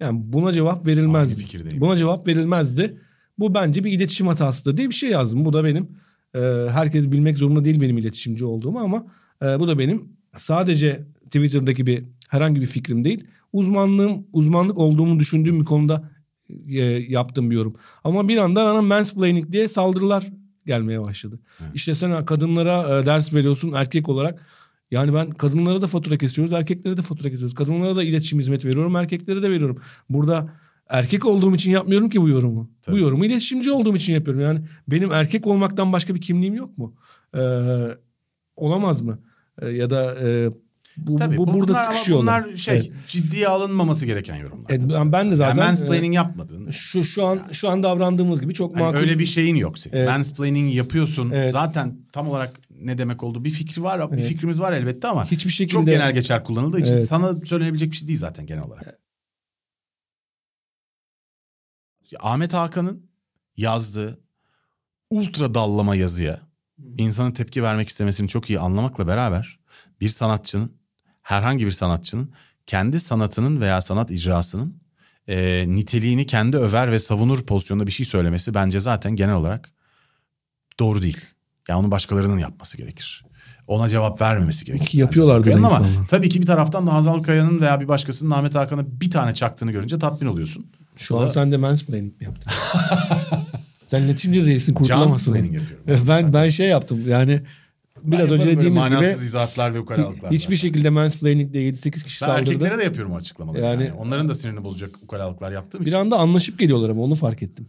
Yani 0.00 0.20
buna 0.22 0.52
cevap 0.52 0.86
verilmezdi. 0.86 1.80
Buna 1.80 1.96
cevap 1.96 2.26
verilmezdi. 2.26 2.98
Bu 3.38 3.54
bence 3.54 3.84
bir 3.84 3.92
iletişim 3.92 4.26
hatasıdır 4.26 4.76
diye 4.76 4.88
bir 4.88 4.94
şey 4.94 5.10
yazdım. 5.10 5.44
Bu 5.44 5.52
da 5.52 5.64
benim 5.64 5.88
e, 6.34 6.40
herkes 6.70 7.10
bilmek 7.10 7.38
zorunda 7.38 7.64
değil 7.64 7.80
benim 7.80 7.98
iletişimci 7.98 8.44
olduğumu 8.44 8.78
ama 8.78 9.06
e, 9.42 9.60
bu 9.60 9.66
da 9.68 9.78
benim 9.78 10.08
sadece 10.36 11.04
Twitter'daki 11.24 11.86
bir 11.86 12.04
herhangi 12.28 12.60
bir 12.60 12.66
fikrim 12.66 13.04
değil. 13.04 13.24
Uzmanlığım, 13.52 14.26
uzmanlık 14.32 14.78
olduğumu 14.78 15.18
düşündüğüm 15.18 15.60
bir 15.60 15.64
konuda 15.64 16.10
e, 16.68 16.80
yaptığım 17.08 17.50
bir 17.50 17.56
yorum. 17.56 17.76
Ama 18.04 18.28
bir 18.28 18.36
anda 18.36 18.64
bana 18.64 18.82
mansplaining 18.82 19.52
diye 19.52 19.68
saldırılar 19.68 20.32
gelmeye 20.66 21.00
başladı. 21.00 21.40
Evet. 21.60 21.70
İşte 21.74 21.94
sen 21.94 22.24
kadınlara 22.24 22.98
e, 22.98 23.06
ders 23.06 23.34
veriyorsun 23.34 23.72
erkek 23.72 24.08
olarak. 24.08 24.46
Yani 24.90 25.14
ben 25.14 25.30
kadınlara 25.30 25.82
da 25.82 25.86
fatura 25.86 26.16
kesiyoruz, 26.18 26.52
erkeklere 26.52 26.96
de 26.96 27.02
fatura 27.02 27.30
kesiyoruz. 27.30 27.54
Kadınlara 27.54 27.96
da 27.96 28.02
iletişim 28.02 28.38
hizmeti 28.38 28.68
veriyorum, 28.68 28.96
erkeklere 28.96 29.42
de 29.42 29.50
veriyorum. 29.50 29.78
Burada 30.08 30.52
erkek 30.88 31.26
olduğum 31.26 31.54
için 31.54 31.70
yapmıyorum 31.70 32.08
ki 32.08 32.20
bu 32.20 32.28
yorumu. 32.28 32.70
Tabii. 32.82 32.96
Bu 32.96 33.00
yorumu 33.00 33.24
iletişimci 33.24 33.70
olduğum 33.70 33.96
için 33.96 34.14
yapıyorum. 34.14 34.42
Yani 34.42 34.60
benim 34.88 35.12
erkek 35.12 35.46
olmaktan 35.46 35.92
başka 35.92 36.14
bir 36.14 36.20
kimliğim 36.20 36.54
yok 36.54 36.78
mu? 36.78 36.94
Ee, 37.34 37.40
olamaz 38.56 39.02
mı? 39.02 39.18
Ee, 39.62 39.68
ya 39.68 39.90
da 39.90 40.14
e, 40.28 40.50
bu, 40.96 41.16
Tabii 41.16 41.36
bu, 41.38 41.46
bu- 41.46 41.54
burada 41.54 41.68
bunlar, 41.68 41.84
ama 41.84 41.92
sıkışıyorlar. 41.94 42.44
Bunlar 42.44 42.56
şey 42.56 42.76
Evet. 42.76 42.92
ciddiye 43.06 43.48
alınmaması 43.48 44.06
gereken 44.06 44.36
yorumlar. 44.36 44.66
Evet, 44.70 44.82
tabii. 44.90 45.12
ben- 45.12 45.30
de 45.30 45.34
zaten, 45.36 45.62
Yani 45.62 45.66
mansplaining 45.68 46.14
e, 46.14 46.16
yapmadın. 46.16 46.70
Şu 46.70 47.04
şu 47.04 47.26
an 47.26 47.42
şu 47.52 47.68
an 47.68 47.82
davrandığımız 47.82 48.40
gibi 48.40 48.54
çok 48.54 48.76
makul. 48.76 48.98
öyle 48.98 49.18
bir 49.18 49.26
şeyin 49.26 49.56
yok 49.56 49.78
senin. 49.78 49.96
Evet. 49.96 50.08
Mansplaining 50.08 50.74
yapıyorsun. 50.74 51.30
Evet. 51.30 51.52
Zaten 51.52 51.98
tam 52.12 52.28
olarak 52.28 52.60
ne 52.70 52.98
demek 52.98 53.22
olduğu 53.22 53.44
bir 53.44 53.50
fikri 53.50 53.82
var. 53.82 54.12
Bir 54.12 54.16
Evet. 54.16 54.28
fikrimiz 54.28 54.60
var 54.60 54.72
elbette 54.72 55.08
ama 55.08 55.30
hiçbir 55.30 55.50
şekilde 55.50 55.72
çok 55.72 55.86
genel 55.86 56.14
geçer 56.14 56.44
kullanıldığı 56.44 56.80
için 56.80 56.92
Evet. 56.92 57.06
sana 57.08 57.36
söylenebilecek 57.36 57.90
bir 57.92 57.96
şey 57.96 58.08
değil 58.08 58.18
zaten 58.18 58.46
genel 58.46 58.62
olarak. 58.64 58.98
Ahmet 62.20 62.54
Hakan'ın 62.54 63.10
yazdığı 63.56 64.20
ultra 65.10 65.54
dallama 65.54 65.96
yazıya 65.96 66.40
insanın 66.98 67.32
tepki 67.32 67.62
vermek 67.62 67.88
istemesini 67.88 68.28
çok 68.28 68.50
iyi 68.50 68.60
anlamakla 68.60 69.06
beraber 69.06 69.58
bir 70.00 70.08
sanatçının 70.08 70.72
herhangi 71.22 71.66
bir 71.66 71.70
sanatçının 71.70 72.32
kendi 72.66 73.00
sanatının 73.00 73.60
veya 73.60 73.80
sanat 73.80 74.10
icrasının 74.10 74.80
e, 75.28 75.64
niteliğini 75.68 76.26
kendi 76.26 76.56
över 76.56 76.92
ve 76.92 76.98
savunur 76.98 77.42
pozisyonda 77.42 77.86
bir 77.86 77.92
şey 77.92 78.06
söylemesi 78.06 78.54
bence 78.54 78.80
zaten 78.80 79.16
genel 79.16 79.34
olarak 79.34 79.72
doğru 80.80 81.02
değil. 81.02 81.20
Yani 81.68 81.80
onu 81.80 81.90
başkalarının 81.90 82.38
yapması 82.38 82.76
gerekir. 82.76 83.24
Ona 83.66 83.88
cevap 83.88 84.20
vermemesi 84.20 84.64
gerekir. 84.64 84.86
Ki 84.86 84.98
yapıyorlardır 84.98 85.46
bence. 85.46 85.58
ama 85.58 85.68
insanlar. 85.68 86.08
tabii 86.08 86.28
ki 86.28 86.40
bir 86.40 86.46
taraftan 86.46 86.86
da 86.86 86.94
Hazal 86.94 87.22
Kaya'nın 87.22 87.60
veya 87.60 87.80
bir 87.80 87.88
başkasının 87.88 88.30
Ahmet 88.30 88.54
Hakan'a 88.54 89.00
bir 89.00 89.10
tane 89.10 89.34
çaktığını 89.34 89.72
görünce 89.72 89.98
tatmin 89.98 90.28
oluyorsun. 90.28 90.66
Şu 90.96 91.14
Bu 91.14 91.20
an 91.20 91.26
da 91.26 91.32
sen 91.32 91.52
de 91.52 91.56
mansplaining 91.56 92.20
mi 92.20 92.24
yaptın? 92.24 92.52
sen 93.98 94.02
iletişimci 94.02 94.46
değilsin 94.46 94.74
kurtulamazsın. 94.74 95.32
Mansplaining 95.34 95.54
yapıyorum. 95.62 96.06
ben 96.08 96.32
ben 96.32 96.48
şey 96.48 96.68
yaptım 96.68 97.00
yani 97.08 97.40
biraz 98.02 98.30
önce 98.30 98.46
dediğimiz 98.46 98.82
manasız 98.82 99.16
gibi 99.16 99.26
izahatlar 99.26 99.74
ve 99.74 99.80
ukalalıklar. 99.80 100.32
hiçbir 100.32 100.56
şekilde 100.56 100.90
mansplaining 100.90 101.52
diye 101.52 101.70
7-8 101.70 101.90
kişi 102.04 102.22
Ben 102.22 102.26
saldırdı. 102.26 102.50
erkeklere 102.50 102.78
de 102.78 102.82
yapıyorum 102.84 103.14
açıklamaları. 103.14 103.62
Yani, 103.62 103.82
Yani- 103.84 103.92
onların 103.92 104.28
da 104.28 104.34
sinirini 104.34 104.64
bozacak 104.64 104.90
ukalalıklar 105.04 105.52
yaptığım 105.52 105.80
Bir 105.80 105.86
için. 105.86 105.96
anda 105.96 106.16
anlaşıp 106.16 106.58
geliyorlar 106.58 106.90
ama 106.90 107.02
onu 107.02 107.14
fark 107.14 107.42
ettim. 107.42 107.68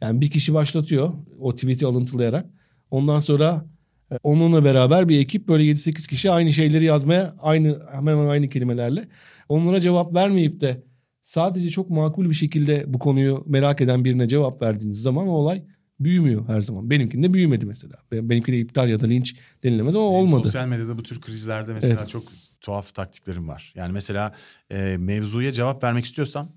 Yani 0.00 0.20
bir 0.20 0.30
kişi 0.30 0.54
başlatıyor 0.54 1.12
o 1.40 1.54
tweet'i 1.54 1.86
alıntılayarak. 1.86 2.46
Ondan 2.90 3.20
sonra 3.20 3.64
e, 4.12 4.16
onunla 4.22 4.64
beraber 4.64 5.08
bir 5.08 5.20
ekip 5.20 5.48
böyle 5.48 5.64
7-8 5.64 6.06
kişi 6.08 6.30
aynı 6.30 6.52
şeyleri 6.52 6.84
yazmaya 6.84 7.34
aynı 7.42 7.80
hemen 7.92 8.12
hemen 8.12 8.26
aynı 8.28 8.48
kelimelerle. 8.48 9.08
Onlara 9.48 9.80
cevap 9.80 10.14
vermeyip 10.14 10.60
de 10.60 10.82
sadece 11.22 11.70
çok 11.70 11.90
makul 11.90 12.28
bir 12.30 12.34
şekilde 12.34 12.84
bu 12.86 12.98
konuyu 12.98 13.44
merak 13.46 13.80
eden 13.80 14.04
birine 14.04 14.28
cevap 14.28 14.62
verdiğiniz 14.62 15.02
zaman 15.02 15.28
o 15.28 15.30
olay 15.30 15.62
büyümüyor 16.00 16.48
her 16.48 16.60
zaman. 16.60 16.90
Benimkinde 16.90 17.32
büyümedi 17.34 17.66
mesela. 17.66 17.94
Ben- 18.12 18.30
Benimki 18.30 18.52
de 18.52 18.58
iptal 18.58 18.88
ya 18.88 19.00
da 19.00 19.06
linç 19.06 19.36
denilemez 19.64 19.96
ama 19.96 20.04
Benim 20.04 20.14
olmadı. 20.16 20.44
Sosyal 20.44 20.66
medyada 20.66 20.98
bu 20.98 21.02
tür 21.02 21.20
krizlerde 21.20 21.74
mesela 21.74 21.94
Evet. 21.98 22.08
çok 22.08 22.22
tuhaf 22.60 22.94
taktiklerim 22.94 23.48
var. 23.48 23.72
Yani 23.76 23.92
mesela 23.92 24.32
e, 24.70 24.96
mevzuya 24.98 25.52
cevap 25.52 25.84
vermek 25.84 26.04
istiyorsam 26.04 26.48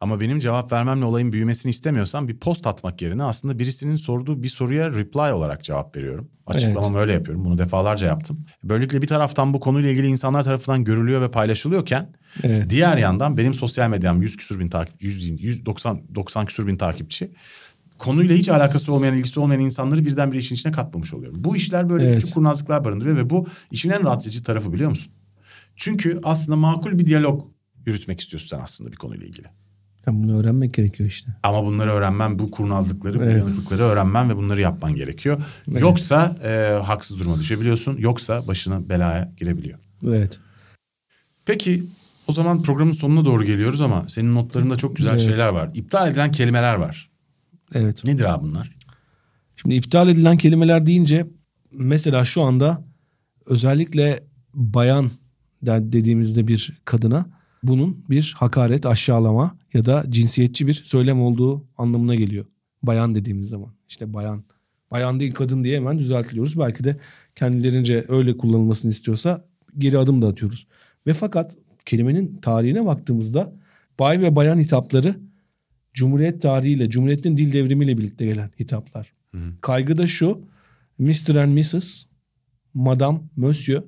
ama 0.00 0.20
benim 0.20 0.38
cevap 0.38 0.72
vermemle 0.72 1.04
olayın 1.04 1.32
büyümesini 1.32 1.70
istemiyorsam 1.70 2.28
bir 2.28 2.36
post 2.38 2.66
atmak 2.66 3.02
yerine 3.02 3.22
aslında 3.22 3.58
birisinin 3.58 3.96
sorduğu 3.96 4.42
bir 4.42 4.48
soruya 4.48 4.90
reply 4.90 5.32
olarak 5.32 5.62
cevap 5.62 5.96
veriyorum. 5.96 6.30
Açıklamamı 6.46 6.98
öyle 6.98 7.12
yapıyorum. 7.12 7.44
Bunu 7.44 7.58
defalarca 7.58 8.06
yaptım. 8.06 8.38
Böylelikle 8.64 9.02
bir 9.02 9.06
taraftan 9.06 9.54
bu 9.54 9.60
konuyla 9.60 9.90
ilgili 9.90 10.06
insanlar 10.06 10.42
tarafından 10.42 10.84
görülüyor 10.84 11.20
ve 11.20 11.30
paylaşılıyorken 11.30 12.12
Evet. 12.42 12.70
diğer 12.70 12.96
yandan 12.96 13.36
benim 13.36 13.54
sosyal 13.54 13.90
medyam 13.90 14.22
100 14.22 14.36
küsür 14.36 14.58
bin 14.60 14.68
takip 14.68 15.02
100 15.02 15.20
değil, 15.20 15.42
190 15.42 16.00
90 16.14 16.46
küsür 16.46 16.66
bin 16.66 16.76
takipçi 16.76 17.30
konuyla 17.98 18.36
hiç 18.36 18.48
alakası 18.48 18.92
olmayan, 18.92 19.16
ilgisi 19.16 19.40
olmayan 19.40 19.60
insanları 19.60 20.06
birdenbire 20.06 20.38
işin 20.40 20.54
içine 20.54 20.72
katmamış 20.72 21.14
oluyorum. 21.14 21.44
Bu 21.44 21.56
işler 21.56 21.90
böyle 21.90 22.04
Evet. 22.04 22.20
küçük 22.20 22.34
kurnazlıklar 22.34 22.84
barındırıyor 22.84 23.16
ve 23.16 23.30
bu 23.30 23.46
işin 23.70 23.90
en 23.90 24.04
rahatsız 24.04 24.32
edici 24.32 24.44
tarafı 24.44 24.72
biliyor 24.72 24.90
musun? 24.90 25.12
Çünkü 25.76 26.20
aslında 26.22 26.56
makul 26.56 26.98
bir 26.98 27.06
diyalog 27.06 27.44
yürütmek 27.86 28.20
istiyorsun 28.20 28.48
sen 28.48 28.60
aslında 28.62 28.92
bir 28.92 28.96
konuyla 28.96 29.26
ilgili. 29.26 29.46
Yani 30.06 30.22
bunu 30.22 30.38
öğrenmek 30.40 30.74
gerekiyor 30.74 31.08
işte. 31.08 31.30
Ama 31.42 31.64
bunları 31.64 31.90
öğrenmen, 31.90 32.38
bu 32.38 32.50
kurnazlıkları, 32.50 33.20
bu 33.20 33.24
Evet. 33.24 33.38
yanıklıkları 33.42 33.82
öğrenmen 33.82 34.30
ve 34.30 34.36
bunları 34.36 34.60
yapman 34.60 34.94
gerekiyor. 34.94 35.42
Yoksa 35.68 36.36
e, 36.44 36.80
haksız 36.84 37.20
duruma 37.20 37.38
düşebiliyorsun. 37.38 37.96
Yoksa 37.96 38.46
başına 38.46 38.88
belaya 38.88 39.32
girebiliyor. 39.36 39.78
Evet. 40.06 40.40
Peki 41.46 41.84
o 42.28 42.32
zaman 42.32 42.62
programın 42.62 42.92
sonuna 42.92 43.24
doğru 43.24 43.44
geliyoruz 43.44 43.80
ama 43.80 44.04
senin 44.08 44.34
notlarında 44.34 44.76
çok 44.76 44.96
güzel 44.96 45.10
Evet. 45.10 45.20
şeyler 45.20 45.48
var. 45.48 45.70
İptal 45.74 46.10
edilen 46.10 46.32
kelimeler 46.32 46.74
var. 46.74 47.10
Evet. 47.74 48.04
Nedir 48.04 48.34
abi 48.34 48.44
bunlar? 48.46 48.76
Şimdi 49.56 49.74
iptal 49.74 50.08
edilen 50.08 50.36
kelimeler 50.36 50.86
deyince 50.86 51.26
mesela 51.72 52.24
şu 52.24 52.42
anda 52.42 52.84
özellikle 53.46 54.24
bayan 54.54 55.10
de- 55.62 55.92
dediğimizde 55.92 56.48
bir 56.48 56.80
kadına 56.84 57.26
bunun 57.62 58.04
bir 58.10 58.34
hakaret, 58.38 58.86
aşağılama 58.86 59.56
ya 59.74 59.84
da 59.84 60.04
cinsiyetçi 60.08 60.66
bir 60.66 60.72
söylem 60.72 61.22
olduğu 61.22 61.64
anlamına 61.78 62.14
geliyor. 62.14 62.44
Bayan 62.82 63.14
dediğimiz 63.14 63.48
zaman. 63.48 63.72
İşte 63.88 64.14
bayan. 64.14 64.44
Bayan 64.90 65.20
değil 65.20 65.34
kadın 65.34 65.64
diye 65.64 65.76
hemen 65.76 65.98
düzeltiliyoruz. 65.98 66.58
Belki 66.58 66.84
de 66.84 66.96
kendilerince 67.36 68.04
öyle 68.08 68.36
kullanılmasını 68.36 68.90
istiyorsa 68.90 69.44
geri 69.78 69.98
adım 69.98 70.22
da 70.22 70.28
atıyoruz. 70.28 70.66
Ve 71.06 71.14
fakat 71.14 71.56
kelimenin 71.86 72.36
tarihine 72.42 72.86
baktığımızda 72.86 73.52
bay 73.98 74.20
ve 74.20 74.36
bayan 74.36 74.58
hitapları 74.58 75.14
Cumhuriyet 75.94 76.42
tarihiyle, 76.42 76.90
Cumhuriyet'in 76.90 77.36
dil 77.36 77.52
devrimiyle 77.52 77.98
birlikte 77.98 78.24
gelen 78.24 78.50
hitaplar. 78.60 79.12
Kaygı 79.60 79.98
da 79.98 80.06
şu. 80.06 80.40
Mr. 80.98 81.36
and 81.36 81.58
Mrs. 81.58 82.04
Madame, 82.74 83.20
Monsieur 83.36 83.82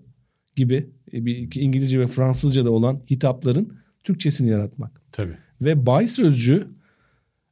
gibi 0.57 0.91
e, 1.13 1.27
bir 1.27 1.61
İngilizce 1.61 2.01
ve 2.01 2.07
Fransızca'da 2.07 2.71
olan 2.71 2.99
hitapların 3.11 3.73
Türkçesini 4.05 4.51
yaratmak. 4.51 5.03
Tabii. 5.13 5.37
Ve 5.61 5.87
bay 5.87 6.07
sözcüğü 6.07 6.69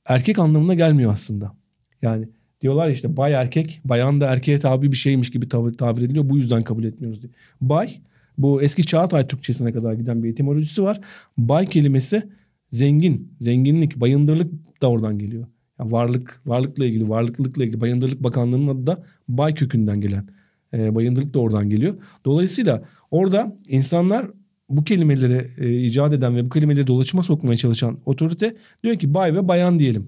erkek 0.06 0.38
anlamına 0.38 0.74
gelmiyor 0.74 1.12
aslında. 1.12 1.56
Yani 2.02 2.28
diyorlar 2.60 2.90
işte 2.90 3.16
bay 3.16 3.32
erkek, 3.32 3.80
bayan 3.84 4.20
da 4.20 4.26
erkeğe 4.26 4.58
tabi 4.58 4.92
bir 4.92 4.96
şeymiş 4.96 5.30
gibi 5.30 5.48
tabir, 5.48 5.72
tabir 5.72 6.02
ediliyor. 6.02 6.28
Bu 6.28 6.36
yüzden 6.36 6.62
kabul 6.62 6.84
etmiyoruz 6.84 7.22
diye. 7.22 7.32
Bay, 7.60 8.00
bu 8.38 8.62
eski 8.62 8.86
Çağatay 8.86 9.28
Türkçesine 9.28 9.72
kadar 9.72 9.92
giden 9.92 10.22
bir 10.22 10.30
etimolojisi 10.30 10.82
var. 10.82 11.00
Bay 11.38 11.66
kelimesi 11.66 12.22
zengin, 12.70 13.32
zenginlik, 13.40 13.96
bayındırlık 13.96 14.82
da 14.82 14.90
oradan 14.90 15.18
geliyor. 15.18 15.46
Yani 15.78 15.92
varlık, 15.92 16.40
varlıkla 16.46 16.84
ilgili, 16.84 17.08
varlıklılıkla 17.08 17.64
ilgili 17.64 17.80
Bayındırlık 17.80 18.22
Bakanlığı'nın 18.22 18.68
adı 18.68 18.86
da 18.86 19.04
bay 19.28 19.54
kökünden 19.54 20.00
gelen. 20.00 20.28
E, 20.74 20.94
bayındırlık 20.94 21.34
da 21.34 21.38
oradan 21.38 21.70
geliyor. 21.70 21.94
Dolayısıyla 22.24 22.82
orada 23.10 23.56
insanlar 23.68 24.30
bu 24.68 24.84
kelimeleri 24.84 25.50
e, 25.58 25.82
icat 25.82 26.12
eden 26.12 26.36
ve 26.36 26.44
bu 26.44 26.48
kelimeleri 26.48 26.86
dolaşıma 26.86 27.22
sokmaya 27.22 27.56
çalışan 27.56 27.98
otorite 28.06 28.56
diyor 28.84 28.98
ki 28.98 29.14
bay 29.14 29.34
ve 29.34 29.48
bayan 29.48 29.78
diyelim. 29.78 30.06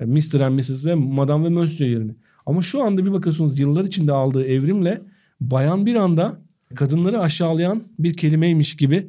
E, 0.00 0.04
Mr. 0.04 0.40
and 0.40 0.58
Mrs. 0.58 0.86
ve 0.86 0.94
Madame 0.94 1.44
ve 1.44 1.48
Monsieur 1.48 1.90
yerine. 1.90 2.12
Ama 2.46 2.62
şu 2.62 2.82
anda 2.82 3.06
bir 3.06 3.12
bakıyorsunuz 3.12 3.58
yıllar 3.58 3.84
içinde 3.84 4.12
aldığı 4.12 4.44
evrimle 4.44 5.02
bayan 5.40 5.86
bir 5.86 5.94
anda 5.94 6.40
kadınları 6.74 7.20
aşağılayan 7.20 7.82
bir 7.98 8.16
kelimeymiş 8.16 8.76
gibi 8.76 9.06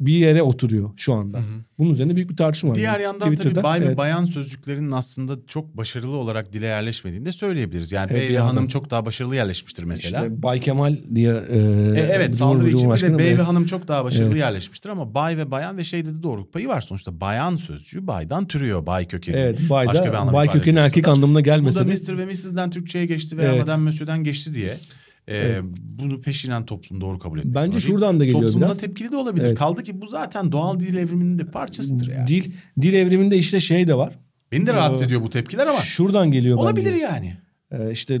bir 0.00 0.12
yere 0.12 0.42
oturuyor 0.42 0.90
şu 0.96 1.14
anda. 1.14 1.40
Bunun 1.78 1.94
üzerine 1.94 2.16
büyük 2.16 2.30
bir 2.30 2.36
tartışma 2.36 2.70
var. 2.70 2.76
Diğer 2.76 2.92
Yani 2.92 3.02
yandan 3.02 3.20
tabii 3.20 3.36
Twitter'da, 3.36 3.62
bay 3.64 3.80
ve 3.80 3.84
evet. 3.84 3.96
bayan 3.98 4.24
sözcüklerinin 4.24 4.90
aslında 4.90 5.36
çok 5.46 5.76
başarılı 5.76 6.16
olarak 6.16 6.52
dile 6.52 6.66
yerleşmediğini 6.66 7.26
de 7.26 7.32
söyleyebiliriz. 7.32 7.92
Yani 7.92 8.08
Evet, 8.12 8.28
bey 8.28 8.36
ve 8.36 8.38
hanım 8.40 8.66
çok 8.68 8.90
daha 8.90 9.06
başarılı 9.06 9.34
yerleşmiştir 9.36 9.82
mesela. 9.84 10.18
İşte 10.22 10.42
Bay 10.42 10.60
Kemal 10.60 10.96
diye 11.14 11.32
e, 11.32 11.58
E, 11.96 12.08
evet 12.12 12.34
saldırı 12.34 12.68
için 12.68 12.90
de 12.90 13.18
bey 13.18 13.38
ve- 13.38 13.42
hanım 13.42 13.66
çok 13.66 13.88
daha 13.88 14.04
başarılı 14.04 14.30
Evet. 14.30 14.40
yerleşmiştir 14.40 14.88
ama 14.88 15.14
bay 15.14 15.36
ve 15.36 15.50
bayan 15.50 15.76
ve 15.78 15.84
şeyde 15.84 16.14
de 16.14 16.22
doğruluk 16.22 16.52
payı 16.52 16.68
var. 16.68 16.80
Sonuçta 16.80 17.20
bayan 17.20 17.56
sözcüğü 17.56 18.06
baydan 18.06 18.46
türüyor 18.48 18.86
bay 18.86 19.08
kökeni. 19.08 19.36
Evet 19.36 19.58
bay 19.70 19.86
Başka 19.86 20.28
bir 20.28 20.32
bay 20.32 20.52
kökeni 20.52 20.78
erkek 20.78 21.08
anlamına 21.08 21.38
Bu 21.38 21.42
gelmese 21.42 21.80
da 21.80 21.84
Mr. 21.84 22.18
ve 22.18 22.26
Mrs'den 22.26 22.70
Türkçe'ye 22.70 23.06
geçti 23.06 23.36
veya 23.38 23.48
Evet. 23.48 23.60
Madame 23.60 23.84
Monsieur'den 23.84 24.24
geçti 24.24 24.54
diye. 24.54 24.76
E, 25.28 25.58
Bunu 25.98 26.20
peşinen 26.20 26.66
toplum 26.66 27.00
doğru 27.00 27.18
kabul 27.18 27.38
etmek 27.38 27.54
Bence 27.54 27.80
zorunda 27.80 27.80
şuradan 27.80 28.20
da 28.20 28.24
geliyor 28.24 28.42
Toplumda 28.42 28.66
biraz. 28.66 28.78
tepkili 28.78 29.12
de 29.12 29.16
olabilir. 29.16 29.44
Evet. 29.44 29.58
Kaldı 29.58 29.82
ki 29.82 30.00
bu 30.00 30.06
zaten 30.06 30.52
doğal 30.52 30.80
dil 30.80 30.96
evriminin 30.96 31.38
de 31.38 31.44
parçasıdır 31.44 32.08
yani. 32.08 32.28
dil 32.28 32.52
dil 32.80 32.92
evriminde 32.94 33.36
işte 33.38 33.60
şey 33.60 33.88
de 33.88 33.94
var. 33.94 34.18
Beni 34.52 34.66
de 34.66 34.72
rahatsız 34.72 35.02
Ee, 35.02 35.04
ediyor 35.04 35.22
bu 35.22 35.30
tepkiler 35.30 35.66
ama 35.66 35.78
Şuradan 35.78 36.32
geliyor 36.32 36.58
olabilir 36.58 36.92
bence. 36.92 37.04
yani. 37.04 37.36
Ee, 37.72 37.92
işte 37.92 38.20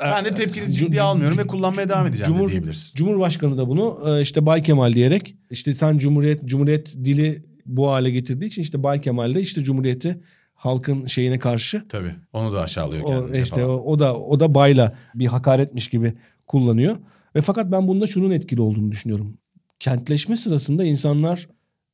Ben 0.00 0.24
de 0.24 0.34
tepkinizi 0.34 0.72
ciddiye 0.78 1.02
almıyorum 1.02 1.38
ve 1.38 1.46
kullanmaya 1.46 1.88
devam 1.88 2.06
edeceğim 2.06 2.32
de 2.32 2.36
Cumhur, 2.38 2.50
diyebilirsin. 2.50 2.96
Cumhurbaşkanı 2.96 3.58
da 3.58 3.68
bunu 3.68 3.98
e, 4.06 4.20
işte 4.22 4.46
Bay 4.46 4.62
Kemal 4.62 4.92
diyerek 4.92 5.34
işte 5.50 5.74
sen 5.74 5.98
Cumhuriyet 5.98 6.44
Cumhuriyet 6.44 6.94
dili 7.04 7.44
bu 7.66 7.88
hale 7.90 8.10
getirdiği 8.10 8.46
için 8.46 8.62
işte 8.62 8.82
Bay 8.82 9.00
Kemal 9.00 9.34
de 9.34 9.40
işte 9.40 9.64
Cumhuriyeti 9.64 10.20
halkın 10.54 11.06
şeyine 11.06 11.38
karşı 11.38 11.84
Tabii. 11.88 12.14
Onu 12.32 12.52
da 12.52 12.60
aşağılıyor 12.62 13.02
o 13.02 13.06
kendince 13.06 13.42
işte 13.42 13.56
falan. 13.56 13.70
o, 13.70 13.72
o 13.82 13.98
da 13.98 14.16
o 14.16 14.40
da 14.40 14.54
bayla 14.54 14.92
bir 15.14 15.26
hakaretmiş 15.26 15.88
gibi 15.88 16.14
kullanıyor. 16.46 16.96
Ve 17.34 17.40
fakat 17.40 17.72
ben 17.72 17.88
bunda 17.88 18.06
şunun 18.06 18.30
etkili 18.30 18.60
olduğunu 18.60 18.92
düşünüyorum. 18.92 19.38
Kentleşme 19.78 20.36
sırasında 20.36 20.84
insanlar 20.84 21.48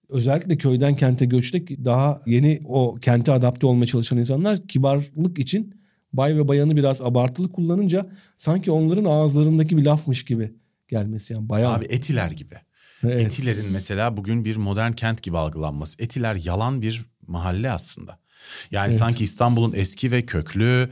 özellikle 0.09 0.57
köyden 0.57 0.95
kente 0.97 1.27
göçte 1.27 1.85
daha 1.85 2.23
yeni 2.27 2.61
o 2.65 2.95
kente 2.95 3.33
adapte 3.33 3.67
olmaya 3.67 3.87
çalışan 3.87 4.19
insanlar 4.19 4.67
kibarlık 4.69 5.39
için 5.39 5.75
bay 6.13 6.37
ve 6.37 6.49
bayanı 6.49 6.77
biraz 6.77 7.01
abartılı 7.01 7.53
kullanınca 7.53 8.11
sanki 8.37 8.71
onların 8.71 9.05
ağızlarındaki 9.05 9.77
bir 9.77 9.85
lafmış 9.85 10.25
gibi 10.25 10.53
gelmesi 10.89 11.33
yani 11.33 11.49
bayan. 11.49 11.73
Abi 11.73 11.85
etiler 11.85 12.31
gibi. 12.31 12.55
Evet. 13.05 13.27
Etilerin 13.27 13.73
mesela 13.73 14.17
bugün 14.17 14.45
bir 14.45 14.57
modern 14.57 14.93
kent 14.93 15.23
gibi 15.23 15.39
algılanması. 15.39 16.03
Etiler 16.03 16.35
yalan 16.35 16.83
bir 16.83 17.05
mahalle 17.27 17.71
aslında. 17.71 18.19
Yani 18.71 18.89
Evet. 18.89 18.99
sanki 18.99 19.25
İstanbul'un 19.25 19.73
eski 19.77 20.11
ve 20.11 20.27
köklü 20.27 20.89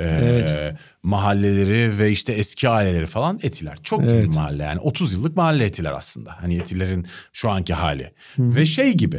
e, 0.00 0.18
Evet. 0.22 0.74
mahalleleri 1.02 1.98
ve 1.98 2.10
işte 2.10 2.32
eski 2.32 2.68
aileleri 2.68 3.06
falan 3.06 3.40
Etiler. 3.42 3.76
Çok 3.82 4.00
büyük 4.00 4.12
Evet. 4.14 4.28
bir 4.28 4.34
mahalle 4.34 4.62
yani 4.62 4.80
30 4.80 5.12
yıllık 5.12 5.36
mahalle 5.36 5.64
Etiler 5.64 5.92
aslında. 5.92 6.36
Hani 6.42 6.56
Etilerin 6.56 7.06
şu 7.32 7.50
anki 7.50 7.74
hali. 7.74 8.12
Ve 8.38 8.66
şey 8.66 8.92
gibi 8.94 9.16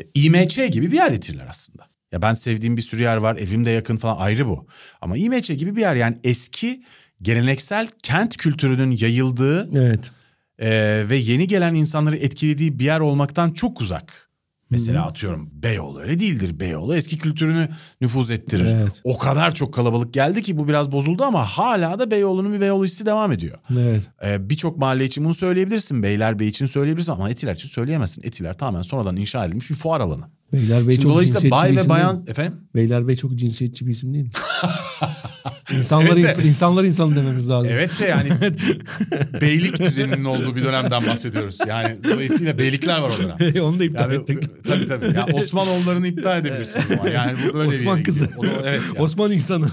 e, 0.00 0.04
İMÇ 0.14 0.56
gibi 0.56 0.92
bir 0.92 0.96
yer 0.96 1.12
Etiler 1.12 1.46
aslında. 1.50 1.86
Ya 2.12 2.22
ben 2.22 2.34
sevdiğim 2.34 2.76
bir 2.76 2.82
sürü 2.82 3.02
yer 3.02 3.16
var 3.16 3.36
evim 3.36 3.64
de 3.64 3.70
yakın 3.70 3.96
falan 3.96 4.16
ayrı 4.16 4.46
bu. 4.48 4.66
Ama 5.00 5.16
İMÇ 5.16 5.48
gibi 5.50 5.76
bir 5.76 5.80
yer 5.80 5.94
yani 5.94 6.18
eski 6.24 6.82
geleneksel 7.22 7.88
kent 8.02 8.36
kültürünün 8.36 8.90
yayıldığı 8.90 9.78
Evet. 9.78 10.10
ee, 10.58 11.02
ve 11.08 11.16
yeni 11.16 11.48
gelen 11.48 11.74
insanları 11.74 12.16
etkilediği 12.16 12.78
bir 12.78 12.84
yer 12.84 13.00
olmaktan 13.00 13.50
çok 13.50 13.80
uzak. 13.80 14.27
Mesela 14.70 15.06
atıyorum 15.06 15.50
Beyoğlu 15.52 16.00
öyle 16.00 16.18
değildir. 16.18 16.60
Beyoğlu 16.60 16.96
eski 16.96 17.18
kültürünü 17.18 17.68
nüfuz 18.00 18.30
ettirir. 18.30 18.74
Evet. 18.74 19.00
O 19.04 19.18
kadar 19.18 19.54
çok 19.54 19.74
kalabalık 19.74 20.14
geldi 20.14 20.42
ki 20.42 20.58
bu 20.58 20.68
biraz 20.68 20.92
bozuldu 20.92 21.24
ama 21.24 21.44
hala 21.44 21.98
da 21.98 22.10
Beyoğlu'nun 22.10 22.52
bir 22.52 22.60
Beyoğlu 22.60 22.84
hissi 22.84 23.06
devam 23.06 23.32
ediyor. 23.32 23.58
Evet. 23.78 24.10
Ee, 24.24 24.50
Birçok 24.50 24.78
mahalle 24.78 25.04
için 25.04 25.24
bunu 25.24 25.34
söyleyebilirsin. 25.34 26.02
Beylerbeyi 26.02 26.50
için 26.50 26.66
söyleyebilirsin 26.66 27.12
ama 27.12 27.30
Etiler 27.30 27.54
için 27.54 27.68
söyleyemezsin. 27.68 28.22
Etiler 28.22 28.58
tamamen 28.58 28.82
sonradan 28.82 29.16
inşa 29.16 29.46
edilmiş 29.46 29.70
bir 29.70 29.74
fuar 29.74 30.00
alanı. 30.00 30.24
Beylerbey 30.52 30.94
Şimdi 30.94 31.00
çok 31.00 31.12
dolayısıyla 31.12 31.40
cinsiyetçi 31.40 31.50
bay 31.62 31.70
bir 31.70 31.76
ve 31.76 31.80
isim 31.80 31.90
değil 31.94 32.00
bayan 32.04 32.16
mi? 32.16 32.22
efendim 32.30 32.54
Beylerbey 32.74 33.16
çok 33.16 33.36
cinsiyetçi 33.36 33.86
bir 33.86 33.90
isim 33.92 34.14
değil 34.14 34.24
mi? 34.24 34.30
insanlar, 35.78 36.06
Evet 36.06 36.16
de- 36.38 36.42
ins- 36.42 36.46
insanlar 36.48 36.84
insanı 36.84 37.16
dememiz 37.16 37.48
lazım. 37.48 37.70
Evet 37.72 37.90
de 38.00 38.06
yani 38.06 38.28
beylik 39.40 39.78
düzeninin 39.78 40.24
olduğu 40.24 40.56
bir 40.56 40.64
dönemden 40.64 41.06
bahsediyoruz. 41.06 41.58
Yani 41.68 41.96
dolayısıyla 42.04 42.58
beylikler 42.58 42.98
var 43.00 43.10
o 43.18 43.22
dönem. 43.22 43.62
Onu 43.64 43.78
da 43.78 43.84
iptal 43.84 44.12
Yani, 44.12 44.14
ettik. 44.22 44.64
tabii 44.64 44.86
tabii. 44.88 45.16
Ya 45.16 45.26
Osmanoğullarını 45.32 46.06
iptal 46.06 46.38
edebilirsin 46.38 46.78
o 46.92 46.96
zaman. 46.96 47.10
Yani 47.10 47.36
bu 47.48 47.54
böyle 47.54 47.70
bir 47.70 47.76
Osman 47.76 47.94
yere 47.94 48.02
kızı. 48.04 48.24
gidiyor. 48.24 48.38
O 48.38 48.42
da- 48.44 48.68
evet. 48.70 48.82
ya. 48.96 49.02
Osman 49.02 49.32
insanı. 49.32 49.66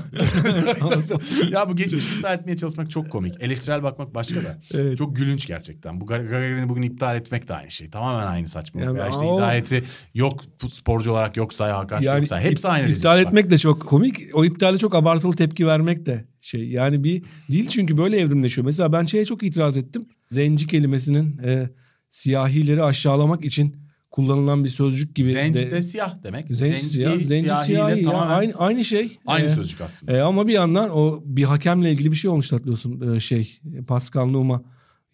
ya 1.52 1.70
bu 1.70 1.76
geçmişi 1.76 2.16
iptal 2.16 2.36
etmeye 2.40 2.58
çalışmak 2.58 2.92
çok 2.92 3.10
komik. 3.10 3.36
Eleştirel 3.44 3.84
bakmak 3.84 4.16
başka 4.16 4.36
da. 4.44 4.58
Evet. 4.74 4.98
Çok 4.98 5.16
gülünç 5.16 5.48
gerçekten. 5.48 6.02
Bu 6.02 6.06
Gar- 6.06 6.24
Gagarin'i 6.30 6.70
bugün 6.70 6.82
iptal 6.82 7.16
etmek 7.16 7.48
de 7.48 7.54
aynı 7.54 7.72
şey. 7.72 7.90
Tamamen 7.90 8.28
aynı 8.28 8.50
saçmalık. 8.50 8.88
Yani 8.88 9.00
Ya 9.00 9.08
işte 9.10 9.26
o- 9.26 9.38
hidayeti 9.38 9.84
yok 10.14 10.44
sporcu 10.70 11.12
olarak 11.12 11.38
yok 11.38 11.54
say 11.54 11.72
Hakan 11.72 12.02
yani 12.02 12.20
yok 12.20 12.28
say. 12.28 12.44
Hepsi 12.44 12.68
aynı 12.68 12.92
iptal 12.92 13.18
Bak. 13.18 13.28
etmek 13.28 13.52
de 13.52 13.58
çok 13.58 13.82
komik. 13.82 14.20
O 14.34 14.46
iptale 14.46 14.78
çok 14.78 14.96
abartılı 14.96 15.34
tepki 15.34 15.68
vermek 15.68 16.06
de 16.06 16.26
şey. 16.42 16.70
Yani 16.70 17.04
bir 17.04 17.24
dil 17.52 17.68
çünkü 17.68 17.98
böyle 17.98 18.20
evrimleşiyor. 18.20 18.66
Mesela 18.66 18.92
ben 18.92 19.06
şeye 19.06 19.26
çok 19.26 19.44
itiraz 19.44 19.78
ettim. 19.78 20.06
Zenci 20.32 20.68
kelimesinin 20.68 21.38
e, 21.38 21.70
siyahileri 22.10 22.84
aşağılamak 22.84 23.46
için 23.46 23.76
kullanılan 24.12 24.64
bir 24.64 24.70
sözcük 24.70 25.16
gibi. 25.16 25.28
Zenci 25.28 25.68
de, 25.68 25.72
de 25.72 25.82
siyah 25.82 26.24
demek. 26.24 26.46
Zenci, 26.56 26.80
siyah, 26.80 27.20
zenci 27.20 27.50
siyahi 27.66 28.04
ya. 28.04 28.12
tamamen 28.12 28.36
Aynı, 28.36 28.54
aynı 28.58 28.84
şey. 28.84 29.18
aynı 29.26 29.46
E, 29.46 29.50
sözcük 29.50 29.82
aslında. 29.82 30.18
E, 30.18 30.22
ama 30.22 30.48
bir 30.48 30.54
yandan 30.54 30.90
o 30.90 31.24
bir 31.26 31.44
hakemle 31.44 31.92
ilgili 31.92 32.12
bir 32.12 32.16
şey 32.16 32.32
olmuş 32.32 32.52
hatırlıyorsun 32.52 33.16
e, 33.16 33.20
şey 33.20 33.60
Pascal 33.88 34.26
Numa 34.26 34.64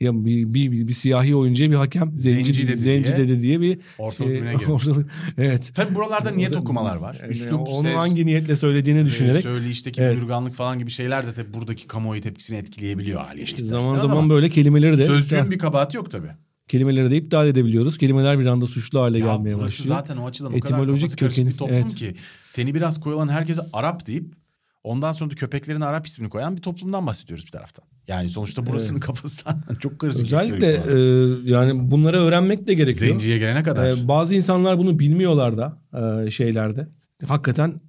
ya 0.02 0.26
bir, 0.26 0.54
bir, 0.54 0.72
bir, 0.72 0.88
bir 0.88 0.94
siyahi 0.94 1.36
oyuncuya 1.36 1.72
bir 1.72 1.76
hakem 1.76 2.12
zenci, 2.18 2.46
Zenci 2.54 2.68
dedi 2.68 2.78
zenci 2.82 3.08
diye 3.08 3.18
dedi 3.18 3.42
diye 3.42 3.62
bir 3.62 3.80
Ortalık 3.98 4.32
girmişti. 4.34 4.72
ortalık- 4.72 5.10
evet. 5.38 5.72
Tabii 5.76 5.96
buralarda 5.96 6.32
niyet 6.32 6.56
okumalar 6.56 6.96
var. 6.96 7.18
Yani 7.22 7.32
Üslup, 7.32 7.68
onu 7.68 7.82
ses, 7.88 7.96
hangi 7.96 8.26
niyetle 8.26 8.56
söylediğini 8.56 9.06
düşünerek 9.06 9.38
e, 9.38 9.42
söyleyişteki 9.42 10.02
Evet. 10.02 10.18
yurganlık 10.18 10.56
falan 10.56 10.80
gibi 10.80 10.92
şeyler 10.92 11.28
de 11.28 11.34
tabii 11.34 11.54
buradaki 11.54 11.88
kamuoyu 11.88 12.22
tepkisini 12.22 12.58
etkileyebiliyor 12.58 13.22
haliyle. 13.22 13.44
ister 13.46 13.82
zaman 13.82 14.00
zaman 14.00 14.18
ama 14.18 14.30
böyle 14.30 14.50
kelimeleri 14.50 14.98
de 14.98 15.06
Sözcüğün 15.06 15.52
bir 15.52 15.60
kabahati 15.60 15.98
yok 15.98 16.12
tabii. 16.12 16.32
kelimeleri 16.68 17.12
de 17.12 17.18
iptal 17.18 17.48
edebiliyoruz. 17.48 17.98
Kelimeler 17.98 18.40
bir 18.40 18.46
anda 18.46 18.68
suçlu 18.68 19.02
hale 19.02 19.18
Ya 19.20 19.26
gelmeye 19.36 19.58
başlıyor. 19.60 19.88
zaten 19.88 20.18
o 20.18 20.28
açıdan 20.28 20.54
o 20.54 20.60
kadar 20.60 20.76
Etimolojik 20.80 21.20
karışık 21.20 21.22
bir 21.22 21.30
kökeni, 21.52 21.58
toplum 21.58 21.76
evet. 21.76 21.96
ki 21.96 22.16
teni 22.54 22.76
biraz 22.76 23.00
koyulan 23.00 23.28
herkese 23.28 23.62
Arap 23.74 24.08
deyip 24.08 24.41
ondan 24.84 25.14
sonra 25.14 25.32
da 25.32 25.36
köpeklerine 25.36 25.86
Arap 25.86 26.08
ismini 26.08 26.30
koyan 26.30 26.58
bir 26.58 26.62
toplumdan 26.62 27.08
bahsediyoruz 27.08 27.46
bir 27.46 27.52
taraftan. 27.52 27.86
Yani 28.08 28.30
sonuçta 28.30 28.66
burasının 28.66 29.00
kafası 29.00 29.44
zaten 29.44 29.76
çok 29.80 30.00
karışık. 30.00 30.22
Özellikle 30.22 30.68
e, 30.68 31.52
yani 31.52 31.92
bunları 31.92 32.18
öğrenmek 32.18 32.68
de 32.68 32.74
gerekiyor. 32.74 33.12
Zenciye 33.12 33.38
gelene 33.38 33.64
kadar. 33.64 33.88
E, 33.88 34.08
bazı 34.08 34.36
insanlar 34.36 34.78
bunu 34.78 35.00
bilmiyorlar 35.00 35.58
da 35.58 35.78
e, 36.26 36.32
şeylerde. 36.32 36.88
Hakikaten 37.28 37.82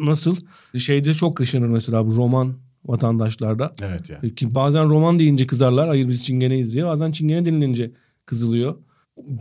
nasıl 0.00 0.36
şeyde 0.78 1.14
çok 1.14 1.36
kaşınır 1.36 1.66
mesela 1.68 2.06
bu 2.06 2.16
roman 2.16 2.54
vatandaşlarda. 2.84 3.72
evet 3.82 4.10
ya. 4.10 4.20
Ki 4.34 4.54
bazen 4.54 4.90
roman 4.90 5.18
deyince 5.18 5.46
kızarlar. 5.46 5.88
Hayır 5.88 6.08
biz 6.08 6.24
çingeneyiz 6.24 6.74
diye. 6.74 6.86
Bazen 6.86 7.12
çingene 7.12 7.46
denilince 7.46 7.90
kızılıyor. 8.26 8.76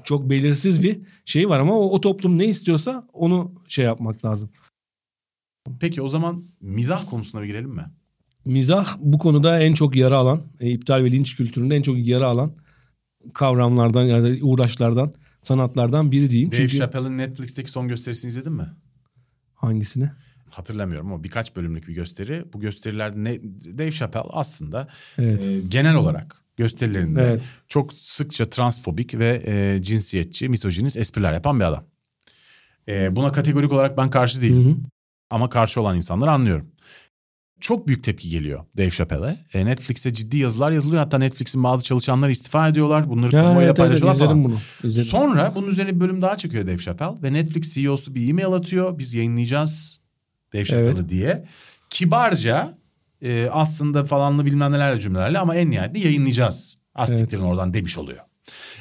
Çok 0.03 0.29
belirsiz 0.29 0.83
bir 0.83 0.99
şey 1.25 1.49
var 1.49 1.59
ama 1.59 1.79
o, 1.79 1.89
o 1.89 2.01
toplum 2.01 2.37
ne 2.37 2.45
istiyorsa 2.45 3.07
onu 3.13 3.51
şey 3.67 3.85
yapmak 3.85 4.25
lazım. 4.25 4.49
Peki 5.79 6.01
o 6.01 6.09
zaman 6.09 6.43
mizah 6.61 7.09
konusuna 7.09 7.41
bir 7.41 7.47
girelim 7.47 7.69
mi? 7.69 7.85
Mizah 8.45 8.97
bu 8.99 9.17
konuda 9.17 9.59
en 9.59 9.73
çok 9.73 9.95
yara 9.95 10.17
alan, 10.17 10.41
e, 10.59 10.69
iptal 10.69 11.03
ve 11.03 11.11
linç 11.11 11.35
kültüründe 11.35 11.75
en 11.75 11.81
çok 11.81 12.07
yara 12.07 12.27
alan 12.27 12.51
kavramlardan 13.33 14.03
yani 14.03 14.43
uğraşlardan, 14.43 15.13
sanatlardan 15.41 16.11
biri 16.11 16.29
diyeyim. 16.29 16.51
Dave 16.51 16.57
Çünkü 16.57 16.77
Chappelle'in 16.77 17.17
Netflix'teki 17.17 17.71
son 17.71 17.87
gösterisini 17.87 18.29
izledin 18.29 18.53
mi? 18.53 18.67
hangisini? 19.55 20.09
Hatırlamıyorum 20.49 21.11
ama 21.11 21.23
birkaç 21.23 21.55
bölümlük 21.55 21.87
bir 21.87 21.93
gösteri. 21.93 22.45
Bu 22.53 22.59
gösterilerde 22.59 23.23
ne, 23.23 23.43
Dave 23.77 23.91
Chappelle 23.91 24.29
aslında 24.29 24.87
Evet. 25.17 25.41
e, 25.41 25.61
genel 25.69 25.95
olarak 25.95 26.43
gösterilerinde 26.57 27.21
Evet. 27.21 27.41
çok 27.67 27.93
sıkça 27.93 28.49
transfobik 28.49 29.19
ve 29.19 29.43
e, 29.45 29.81
cinsiyetçi, 29.81 30.49
misojinist 30.49 30.97
espriler 30.97 31.33
yapan 31.33 31.59
bir 31.59 31.65
adam. 31.65 31.85
E, 32.87 33.15
buna 33.15 33.31
kategorik 33.31 33.71
olarak 33.71 33.97
ben 33.97 34.09
karşı 34.09 34.41
değilim. 34.41 34.65
Hı 34.65 34.69
hı. 34.69 34.75
Ama 35.35 35.49
karşı 35.49 35.81
olan 35.81 35.95
insanları 35.97 36.31
anlıyorum. 36.31 36.71
Çok 37.59 37.87
büyük 37.87 38.03
tepki 38.03 38.29
geliyor 38.29 38.65
Dave 38.77 38.91
Chappelle'e. 38.91 39.45
E, 39.53 39.65
Netflix'e 39.65 40.13
ciddi 40.13 40.37
yazılar 40.37 40.71
yazılıyor. 40.71 41.03
Hatta 41.03 41.17
Netflix'in 41.17 41.63
bazı 41.63 41.83
çalışanları 41.83 42.31
istifa 42.31 42.67
ediyorlar. 42.67 43.09
Bunları 43.09 43.31
kamuoyuyla 43.31 43.61
evet, 43.61 43.67
evet, 43.67 43.77
paylaşıyorlar 43.77 44.15
izledim 44.15 44.29
falan. 44.29 44.43
bunu. 44.43 44.59
İzledim. 44.83 45.09
Sonra 45.09 45.51
bunun 45.55 45.67
üzerine 45.67 45.95
bir 45.95 45.99
bölüm 45.99 46.21
daha 46.21 46.37
çekiyor 46.37 46.67
Dave 46.67 46.77
Chappelle. 46.77 47.21
Ve 47.23 47.33
Netflix 47.33 47.73
CEO'su 47.73 48.15
bir 48.15 48.29
e-mail 48.29 48.47
atıyor. 48.47 48.97
Biz 48.97 49.13
yayınlayacağız 49.13 49.99
Dave 50.53 50.65
Chappelle'ı 50.65 50.99
Evet. 50.99 51.09
diye. 51.09 51.45
Kibarca 51.89 52.77
e, 53.21 53.49
aslında 53.51 54.05
falanlı 54.05 54.45
bilmem 54.45 54.71
nelerle 54.71 54.99
cümlelerle 54.99 55.39
ama 55.39 55.55
en 55.55 55.71
nihayetinde 55.71 56.07
yayınlayacağız. 56.07 56.77
Astiklerin 56.95 57.43
oradan 57.43 57.73
demiş 57.73 57.97
oluyor. 57.97 58.19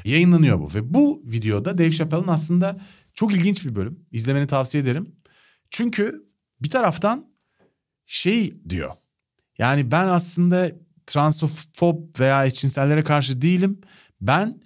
Yayınlanıyor 0.04 0.58
bu. 0.60 0.74
Ve 0.74 0.94
bu 0.94 1.22
videoda 1.24 1.78
Dave 1.78 1.90
Chappelle'ın 1.90 2.28
aslında 2.28 2.76
çok 3.14 3.34
ilginç 3.34 3.64
bir 3.64 3.74
bölüm. 3.74 4.00
İzlemeni 4.12 4.46
tavsiye 4.46 4.82
ederim. 4.82 5.12
Çünkü 5.70 6.24
bir 6.64 6.70
taraftan 6.70 7.26
şey 8.06 8.68
diyor. 8.68 8.92
Yani 9.58 9.90
ben 9.90 10.06
aslında 10.06 10.72
transfob 11.06 12.20
veya 12.20 12.46
eşcinsellere 12.46 13.04
karşı 13.04 13.42
değilim. 13.42 13.80
Ben 14.20 14.60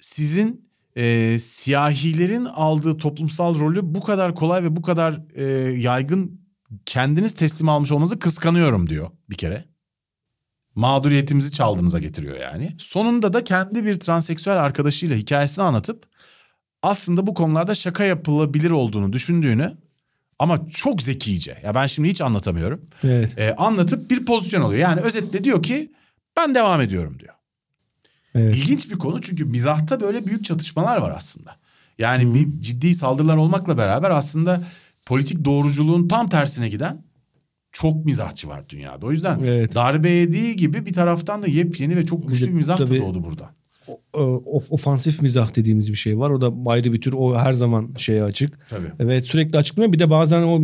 sizin 0.00 0.70
e, 0.96 1.36
siyahilerin 1.38 2.44
aldığı 2.44 2.96
toplumsal 2.96 3.60
rolü 3.60 3.80
bu 3.82 4.00
kadar 4.00 4.34
kolay 4.34 4.62
ve 4.62 4.76
bu 4.76 4.82
kadar 4.82 5.20
e, 5.34 5.44
yaygın 5.80 6.40
kendiniz 6.86 7.34
teslim 7.34 7.68
almış 7.68 7.92
olmanızı 7.92 8.18
kıskanıyorum 8.18 8.88
diyor 8.88 9.10
bir 9.30 9.36
kere. 9.36 9.64
Mağduriyetimizi 10.74 11.52
çaldığınıza 11.52 11.98
getiriyor 11.98 12.40
yani. 12.40 12.74
Sonunda 12.78 13.32
da 13.32 13.44
kendi 13.44 13.84
bir 13.84 14.00
transseksüel 14.00 14.62
arkadaşıyla 14.62 15.16
hikayesini 15.16 15.64
anlatıp 15.64 16.06
aslında 16.82 17.26
bu 17.26 17.34
konularda 17.34 17.74
şaka 17.74 18.04
yapılabilir 18.04 18.70
olduğunu 18.70 19.12
düşündüğünü 19.12 19.76
ama 20.38 20.68
çok 20.68 21.02
zekice. 21.02 21.58
Ya 21.64 21.74
ben 21.74 21.86
şimdi 21.86 22.08
hiç 22.08 22.20
anlatamıyorum. 22.20 22.80
Evet. 23.04 23.38
E, 23.38 23.54
anlatıp 23.54 24.10
bir 24.10 24.26
pozisyon 24.26 24.62
alıyor. 24.62 24.80
Yani 24.80 25.00
özetle 25.00 25.44
diyor 25.44 25.62
ki 25.62 25.92
ben 26.36 26.54
devam 26.54 26.80
ediyorum 26.80 27.18
diyor. 27.18 27.34
Evet. 28.34 28.56
İlginç 28.56 28.90
bir 28.90 28.98
konu 28.98 29.20
çünkü 29.20 29.44
mizahta 29.44 30.00
böyle 30.00 30.26
büyük 30.26 30.44
çatışmalar 30.44 30.96
var 30.96 31.12
aslında. 31.16 31.56
Yani 31.98 32.34
bir 32.34 32.62
ciddi 32.62 32.94
saldırılar 32.94 33.36
olmakla 33.36 33.78
beraber 33.78 34.10
aslında 34.10 34.62
politik 35.06 35.44
doğruculuğun 35.44 36.08
tam 36.08 36.28
tersine 36.28 36.68
giden 36.68 37.02
çok 37.72 38.04
mizahçı 38.04 38.48
var 38.48 38.68
dünyada. 38.68 39.06
O 39.06 39.10
yüzden 39.10 39.38
Evet. 39.38 39.74
darbe 39.74 40.10
yediği 40.10 40.56
gibi 40.56 40.86
bir 40.86 40.92
taraftan 40.92 41.42
da 41.42 41.46
yepyeni 41.46 41.96
ve 41.96 42.06
çok 42.06 42.28
güçlü 42.28 42.46
bir 42.46 42.52
mizah 42.52 42.78
da 42.78 42.88
doğdu 42.98 43.24
burada. 43.24 43.54
O- 43.88 44.42
of- 44.46 44.72
ofansif 44.72 45.22
mizah 45.22 45.56
dediğimiz 45.56 45.90
bir 45.90 45.96
şey 45.96 46.18
var. 46.18 46.30
O 46.30 46.40
da 46.40 46.70
ayrı 46.70 46.92
bir 46.92 47.00
tür. 47.00 47.12
O 47.12 47.38
her 47.38 47.52
zaman 47.52 47.94
şeye 47.96 48.22
açık. 48.22 48.68
Tabii. 48.68 48.86
Evet 48.98 49.26
sürekli 49.26 49.58
açıklıyor. 49.58 49.92
Bir 49.92 49.98
de 49.98 50.10
bazen 50.10 50.42
o 50.42 50.58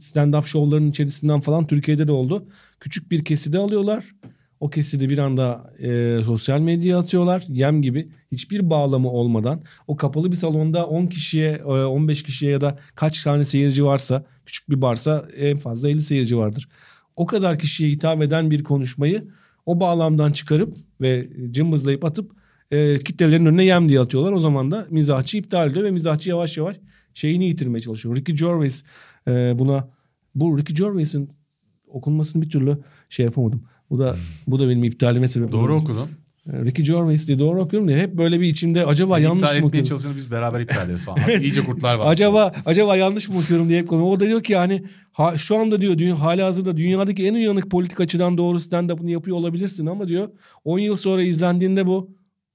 stand-up 0.00 0.46
şovların 0.46 0.90
içerisinden 0.90 1.40
falan 1.40 1.66
Türkiye'de 1.66 2.06
de 2.06 2.12
oldu. 2.12 2.46
Küçük 2.80 3.10
bir 3.10 3.24
keside 3.24 3.58
alıyorlar. 3.58 4.04
O 4.60 4.70
kesidi 4.70 5.10
bir 5.10 5.18
anda 5.18 5.72
e, 5.78 6.18
sosyal 6.24 6.60
medyaya 6.60 6.98
atıyorlar. 6.98 7.44
Yem 7.48 7.82
gibi. 7.82 8.08
Hiçbir 8.32 8.70
bağlamı 8.70 9.10
olmadan. 9.10 9.62
O 9.86 9.96
kapalı 9.96 10.32
bir 10.32 10.36
salonda 10.36 10.86
10 10.86 11.06
kişiye, 11.06 11.50
e, 11.50 11.62
15 11.62 12.22
kişiye 12.22 12.52
ya 12.52 12.60
da 12.60 12.78
kaç 12.94 13.22
tane 13.22 13.44
seyirci 13.44 13.84
varsa, 13.84 14.24
küçük 14.46 14.70
bir 14.70 14.82
barsa 14.82 15.28
en 15.36 15.56
fazla 15.56 15.88
50 15.88 16.00
seyirci 16.00 16.36
vardır. 16.36 16.68
O 17.16 17.26
kadar 17.26 17.58
kişiye 17.58 17.90
hitap 17.90 18.22
eden 18.22 18.50
bir 18.50 18.64
konuşmayı 18.64 19.24
o 19.66 19.80
bağlamdan 19.80 20.32
çıkarıp 20.32 20.76
ve 21.00 21.28
cımbızlayıp 21.50 22.04
atıp 22.04 22.39
e, 22.70 22.98
kitlelerin 22.98 23.46
önüne 23.46 23.64
yem 23.64 23.88
diye 23.88 24.00
atıyorlar. 24.00 24.32
O 24.32 24.38
zaman 24.40 24.70
da 24.70 24.86
mizahçı 24.90 25.36
iptal 25.36 25.70
ediyor 25.70 25.84
ve 25.84 25.90
mizahçı 25.90 26.30
yavaş 26.30 26.56
yavaş 26.56 26.76
şeyini 27.14 27.44
yitirmeye 27.44 27.80
çalışıyor. 27.80 28.16
Ricky 28.16 28.36
Gervais 28.38 28.84
e, 29.28 29.58
buna 29.58 29.88
bu 30.34 30.58
Ricky 30.58 30.76
Gervais'in 30.76 31.30
okunmasını 31.88 32.42
bir 32.42 32.50
türlü 32.50 32.78
şey 33.08 33.24
yapamadım. 33.24 33.62
Bu 33.90 33.98
da 33.98 34.16
bu 34.46 34.58
da 34.58 34.68
benim 34.68 34.84
iptalime 34.84 35.28
sebep 35.28 35.52
Doğru 35.52 35.74
oldu. 35.74 35.82
okudun. 35.82 36.08
E, 36.52 36.64
Ricky 36.64 36.86
Gervais 36.88 37.26
diye 37.26 37.38
doğru 37.38 37.60
okuyorum 37.62 37.88
diye 37.88 37.98
hep 37.98 38.14
böyle 38.14 38.40
bir 38.40 38.46
içimde 38.46 38.86
acaba 38.86 39.14
Seni 39.14 39.24
yanlış 39.24 39.42
mı 39.42 39.48
etmeye 39.48 39.66
okuyorum? 39.66 39.88
çalışanı 39.88 40.16
biz 40.16 40.30
beraber 40.30 40.60
iptal 40.60 40.86
ederiz 40.86 41.04
falan. 41.04 41.18
İyice 41.40 41.64
kurtlar 41.64 41.94
var. 41.94 42.12
Acaba 42.12 42.52
acaba 42.66 42.96
yanlış 42.96 43.28
mı 43.28 43.38
okuyorum 43.38 43.68
diye 43.68 43.80
hep 43.80 43.88
konu. 43.88 44.04
O 44.04 44.20
da 44.20 44.26
diyor 44.26 44.42
ki 44.42 44.52
yani 44.52 44.84
ha, 45.12 45.36
şu 45.36 45.56
anda 45.56 45.80
diyor 45.80 45.98
dünya, 45.98 46.20
hali 46.20 46.42
hazırda 46.42 46.76
dünyadaki 46.76 47.26
en 47.26 47.34
uyanık 47.34 47.70
politik 47.70 48.00
açıdan 48.00 48.38
doğru 48.38 48.60
stand-up'ını 48.60 49.10
yapıyor 49.10 49.36
olabilirsin 49.36 49.86
ama 49.86 50.08
diyor 50.08 50.28
10 50.64 50.78
yıl 50.78 50.96
sonra 50.96 51.22
izlendiğinde 51.22 51.86
bu 51.86 52.10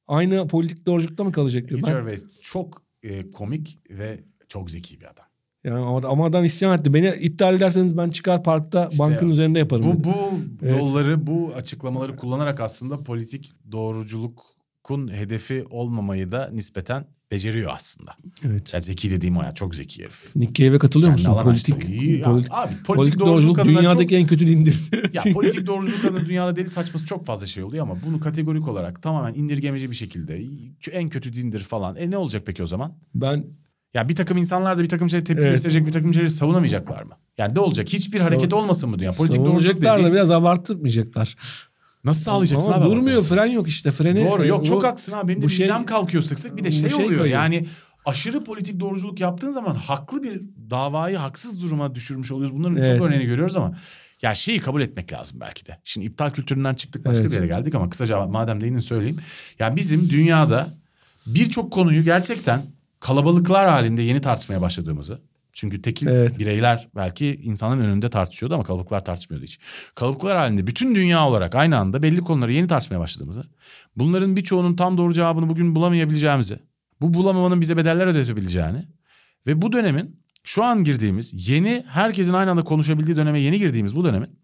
aynı 0.08 0.47
politik 0.47 0.86
doğruculukta 0.86 1.24
mı 1.24 1.32
kalacak 1.32 1.68
diyor. 1.70 1.80
Ricky 1.80 1.95
Ben, 1.95 2.01
Gervais 2.03 2.26
çok 2.41 2.82
e, 3.03 3.30
komik 3.32 3.80
ve 3.89 4.24
çok 4.47 4.72
zeki 4.72 4.99
bir 5.01 5.06
adam. 5.06 5.26
yani 5.64 5.86
ama, 5.86 6.08
ama 6.10 6.26
adam 6.26 6.45
isyan 6.45 6.80
etti. 6.80 6.93
Beni 6.93 7.08
iptal 7.20 7.56
ederseniz 7.56 7.97
ben 7.97 8.10
çıkar 8.10 8.43
parkta 8.43 8.88
İşte 8.91 9.03
bankın 9.03 9.26
ya, 9.26 9.32
üzerinde 9.32 9.60
yaparım. 9.60 9.86
Bu 9.86 9.93
dedi. 9.93 10.03
bu 10.03 10.66
Evet. 10.66 10.80
yolları, 10.80 11.28
bu 11.28 11.51
açıklamaları 11.56 12.16
kullanarak 12.16 12.60
aslında 12.60 13.03
politik 13.03 13.53
doğruculukun 13.72 15.14
hedefi 15.14 15.66
olmamayı 15.70 16.32
da 16.32 16.49
nispeten 16.53 17.06
beceriyor 17.32 17.72
aslında. 17.76 18.16
Evet. 18.44 18.74
Yani 18.74 18.84
zeki 18.84 19.12
dediğim 19.12 19.38
o 19.38 19.44
ya 19.44 19.54
çok 19.54 19.76
zeki 19.76 20.04
herif. 20.04 20.36
Nick 20.36 20.64
Cave'e 20.64 20.80
katılıyor 20.80 21.18
Kendi 21.18 21.28
musun? 21.28 21.44
Politik, 21.44 21.90
ya. 22.20 22.24
politik, 22.24 22.52
abi 22.54 22.70
politik, 22.70 22.86
politik 22.86 23.20
doğruculuk 23.20 23.58
doğruculuk 23.58 23.80
dünyadaki 23.80 24.10
çok, 24.10 24.20
en 24.20 24.28
kötü 24.28 24.48
dindir. 24.48 24.82
ya 25.14 25.34
politik 25.34 25.68
doğruculuk 25.68 26.06
adına 26.06 26.26
dünyada 26.28 26.56
deli 26.56 26.70
saçması 26.70 27.06
çok 27.06 27.26
fazla 27.26 27.48
şey 27.48 27.64
oluyor 27.64 27.84
ama 27.84 27.98
bunu 28.06 28.20
kategorik 28.20 28.68
olarak 28.68 29.02
tamamen 29.02 29.34
indirgemeci 29.34 29.92
bir 29.92 29.96
şekilde 29.96 30.44
en 30.92 31.10
kötü 31.10 31.34
dindir 31.34 31.60
falan. 31.60 31.96
E 31.96 32.12
ne 32.12 32.18
olacak 32.18 32.44
peki 32.46 32.64
o 32.64 32.68
zaman? 32.68 32.94
ben 33.16 33.46
Ya 33.94 34.10
bir 34.10 34.16
takım 34.16 34.38
insanlar 34.38 34.78
da 34.78 34.84
bir 34.84 34.90
takım 34.90 35.10
şey 35.10 35.24
tepki 35.24 35.44
Evet. 35.44 35.52
gösterecek, 35.54 35.88
bir 35.88 35.92
takım 35.92 36.14
şeyleri 36.14 36.30
savunamayacaklar 36.30 37.04
mı? 37.04 37.18
Yani 37.38 37.56
ne 37.56 37.60
olacak? 37.60 37.90
Hiçbir 37.94 38.20
hareket 38.20 38.54
olmasın 38.54 38.90
mı 38.90 39.00
dünya? 39.00 39.12
Politik 39.12 39.38
doğruculuk 39.38 39.62
savunacaklar 39.62 40.04
da 40.04 40.12
biraz 40.12 40.32
abartmayacaklar. 40.32 41.36
Nasıl 42.06 42.24
sağlayacaksın 42.24 42.68
Ama 42.72 42.76
abi? 42.78 42.86
durmuyor 42.86 43.18
abartmasını? 43.18 43.38
fren 43.38 43.45
yok 43.51 43.68
işte 43.68 43.91
freni. 43.91 44.26
Doğru 44.26 44.45
yok 44.47 44.62
Bu- 44.62 44.66
çok 44.66 44.84
haklısın 44.84 45.12
abi. 45.14 45.28
Benim 45.28 45.41
de 45.41 45.49
şey- 45.49 45.66
midem 45.68 45.86
kalkıyor 45.86 46.24
sık 46.24 46.39
sık. 46.39 46.58
Bir 46.58 46.64
de 46.64 46.72
şey, 46.72 46.89
şey 46.89 46.93
oluyor 47.06 47.08
kayıyor. 47.20 47.26
yani 47.26 47.66
aşırı 48.06 48.43
politik 48.43 48.80
doğruculuk 48.80 49.20
yaptığın 49.20 49.51
zaman 49.51 49.76
haklı 49.76 50.24
bir 50.24 50.41
davayı 50.70 51.18
haksız 51.18 51.62
duruma 51.62 51.95
düşürmüş 51.95 52.32
oluyoruz. 52.32 52.58
Bunların 52.58 52.78
Evet. 52.78 52.97
çok 52.99 53.08
örneğini 53.08 53.26
görüyoruz 53.26 53.58
ama 53.58 53.76
ya 54.22 54.36
şeyi 54.36 54.60
kabul 54.60 54.82
etmek 54.82 55.14
lazım 55.14 55.39
belki 55.39 55.66
de. 55.66 55.80
Şimdi 55.84 56.08
iptal 56.08 56.30
kültüründen 56.30 56.74
çıktık 56.74 57.06
başka 57.06 57.22
Evet. 57.22 57.32
bir 57.32 57.36
yere 57.36 57.47
geldik 57.47 57.76
ama 57.76 57.89
kısaca 57.89 58.28
madem 58.28 58.62
değinin 58.62 58.80
söyleyeyim. 58.80 59.18
Ya 59.60 59.76
bizim 59.76 60.10
dünyada 60.10 60.68
birçok 61.28 61.72
konuyu 61.74 62.03
gerçekten 62.03 62.62
kalabalıklar 62.99 63.70
halinde 63.70 64.01
yeni 64.01 64.22
tartışmaya 64.22 64.62
başladığımızı 64.62 65.20
Çünkü 65.56 65.82
tekil 65.82 66.08
Evet. 66.08 66.39
bireyler 66.39 66.88
belki 66.95 67.39
insanların 67.43 67.82
önünde 67.82 68.10
tartışıyordu 68.10 68.56
ama 68.56 68.64
kalabalıklar 68.64 69.06
tartışmıyordu 69.06 69.45
hiç. 69.45 69.60
Kalabalıklar 69.95 70.38
halinde 70.38 70.68
bütün 70.68 70.95
dünya 70.95 71.28
olarak 71.28 71.56
aynı 71.56 71.78
anda 71.78 72.03
belli 72.03 72.20
konuları 72.20 72.53
yeni 72.53 72.68
tartışmaya 72.68 72.99
başladığımızı, 72.99 73.43
bunların 73.95 74.36
birçoğunun 74.36 74.76
tam 74.76 74.97
doğru 74.97 75.14
cevabını 75.14 75.49
bugün 75.49 75.76
bulamayabileceğimizi, 75.76 76.60
bu 77.01 77.14
bulamamanın 77.14 77.62
bize 77.62 77.78
bedeller 77.78 78.08
ödetebileceğini 78.08 78.84
ve 79.47 79.62
bu 79.62 79.72
dönemin 79.72 80.20
şu 80.43 80.64
an 80.64 80.84
girdiğimiz 80.84 81.49
yeni 81.49 81.84
herkesin 81.88 82.34
aynı 82.34 82.51
anda 82.51 82.64
konuşabildiği 82.64 83.18
döneme 83.18 83.39
yeni 83.39 83.60
girdiğimiz 83.60 83.95
bu 83.95 84.03
dönemin 84.03 84.39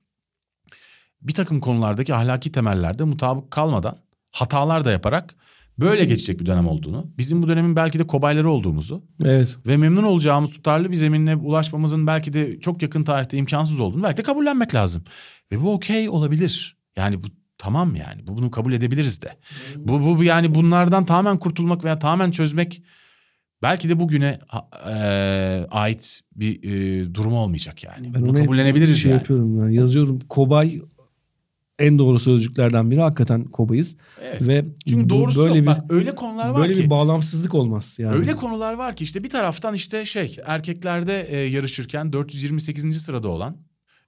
bir 1.22 1.34
takım 1.34 1.59
konulardaki 1.59 2.16
ahlaki 2.16 2.51
temellerde 2.51 3.03
mutabık 3.03 3.51
kalmadan 3.51 3.97
hatalar 4.32 4.86
da 4.86 4.91
yaparak 4.91 5.36
böyle 5.82 6.06
geçecek 6.06 6.40
bir 6.40 6.46
dönem 6.46 6.68
olduğunu, 6.68 7.12
bizim 7.18 7.44
bu 7.44 7.48
dönemin 7.48 7.76
belki 7.76 8.00
de 8.00 8.08
kobayları 8.08 8.50
olduğumuzu 8.50 9.04
Evet. 9.24 9.58
ve 9.68 9.78
memnun 9.78 10.04
olacağımız 10.04 10.52
tutarlı 10.54 10.92
bir 10.92 10.98
zeminle 10.98 11.36
ulaşmamızın 11.36 12.08
belki 12.08 12.34
de 12.34 12.60
çok 12.60 12.82
yakın 12.82 13.04
tarihte 13.04 13.38
imkansız 13.38 13.80
olduğunu 13.80 14.04
belki 14.04 14.18
de 14.18 14.24
kabullenmek 14.24 14.76
lazım. 14.76 15.04
Ve 15.52 15.62
bu 15.62 15.74
okey 15.74 16.10
olabilir. 16.10 16.78
Yani 16.98 17.24
bu 17.24 17.28
tamam 17.58 17.96
yani 17.96 18.28
bu 18.28 18.38
bunu 18.38 18.52
kabul 18.52 18.74
edebiliriz 18.74 19.22
de. 19.22 19.30
Bu, 19.78 20.18
bu 20.18 20.24
yani 20.24 20.56
bunlardan 20.56 21.06
tamamen 21.06 21.38
kurtulmak 21.40 21.84
veya 21.86 22.00
tamamen 22.00 22.32
çözmek 22.32 22.84
belki 23.62 23.90
de 23.90 24.00
bugüne 24.00 24.40
eee, 24.88 25.68
ait 25.72 26.22
bir 26.36 26.64
eee, 26.64 27.14
durum 27.16 27.34
olmayacak 27.34 27.84
yani. 27.84 28.14
Ben 28.14 28.22
bunu 28.22 28.34
kabullenebiliriz 28.34 28.98
şey 29.02 29.12
yani. 29.12 29.20
yapıyorum 29.20 29.60
yani 29.60 29.76
yazıyorum. 29.76 30.20
Kobay 30.30 30.82
en 31.82 32.00
doğru 32.00 32.20
sözcüklerden 32.20 32.92
biri 32.92 33.02
hakikaten 33.02 33.44
kobayız. 33.44 33.96
Evet. 34.22 34.48
Ve 34.48 34.66
Çünkü 34.88 35.10
doğrusu 35.10 35.40
böyle 35.40 35.58
yok. 35.58 35.62
bir 35.62 35.68
Bak 35.68 35.84
öyle 35.90 36.16
konular 36.16 36.50
var 36.50 36.62
böyle 36.62 36.74
ki. 36.74 36.84
bir 36.84 36.90
bağlamsızlık 36.90 37.54
olmaz 37.54 37.96
yani. 37.98 38.16
Öyle 38.16 38.36
konular 38.36 38.74
var 38.74 38.96
ki 38.96 39.04
işte 39.04 39.24
bir 39.24 39.30
taraftan 39.30 39.74
işte 39.74 40.06
şey 40.06 40.38
erkeklerde 40.46 41.28
e, 41.30 41.38
yarışırken 41.38 42.14
428. 42.14 43.02
sırada 43.02 43.28
olan 43.30 43.58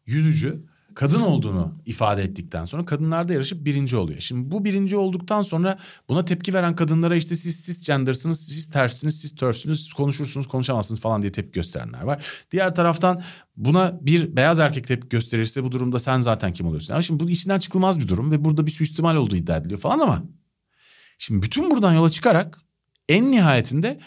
yüzücü 0.05 0.65
kadın 0.95 1.21
olduğunu 1.21 1.73
ifade 1.85 2.23
ettikten 2.23 2.65
sonra 2.65 2.85
kadınlarda 2.85 3.33
yarışıp 3.33 3.65
birinci 3.65 3.97
oluyor. 3.97 4.19
Şimdi 4.19 4.51
bu 4.51 4.65
birinci 4.65 4.95
olduktan 4.95 5.41
sonra 5.41 5.77
buna 6.09 6.25
tepki 6.25 6.53
veren 6.53 6.75
kadınlara 6.75 7.15
işte 7.15 7.35
siz 7.35 7.59
siz 7.59 7.87
gendersınız, 7.87 8.45
siz 8.45 8.69
tersiniz, 8.69 9.21
siz 9.21 9.35
törsünüz, 9.35 9.83
siz 9.83 9.93
konuşursunuz, 9.93 10.47
konuşamazsınız 10.47 11.01
falan 11.01 11.21
diye 11.21 11.31
tepki 11.31 11.51
gösterenler 11.51 12.01
var. 12.01 12.25
Diğer 12.51 12.75
taraftan 12.75 13.23
buna 13.57 13.99
bir 14.01 14.35
beyaz 14.35 14.59
erkek 14.59 14.87
tepki 14.87 15.09
gösterirse 15.09 15.63
bu 15.63 15.71
durumda 15.71 15.99
sen 15.99 16.21
zaten 16.21 16.53
kim 16.53 16.67
oluyorsun? 16.67 16.93
Ama 16.93 17.01
şimdi 17.01 17.23
bu 17.23 17.29
içinden 17.29 17.59
çıkılmaz 17.59 17.99
bir 17.99 18.07
durum 18.07 18.31
ve 18.31 18.45
burada 18.45 18.65
bir 18.65 18.71
suistimal 18.71 19.15
olduğu 19.15 19.35
iddia 19.35 19.57
ediliyor 19.57 19.79
falan 19.79 19.99
ama 19.99 20.23
Şimdi 21.17 21.41
bütün 21.41 21.71
buradan 21.71 21.93
yola 21.93 22.09
çıkarak 22.09 22.59
en 23.09 23.31
nihayetinde 23.31 23.99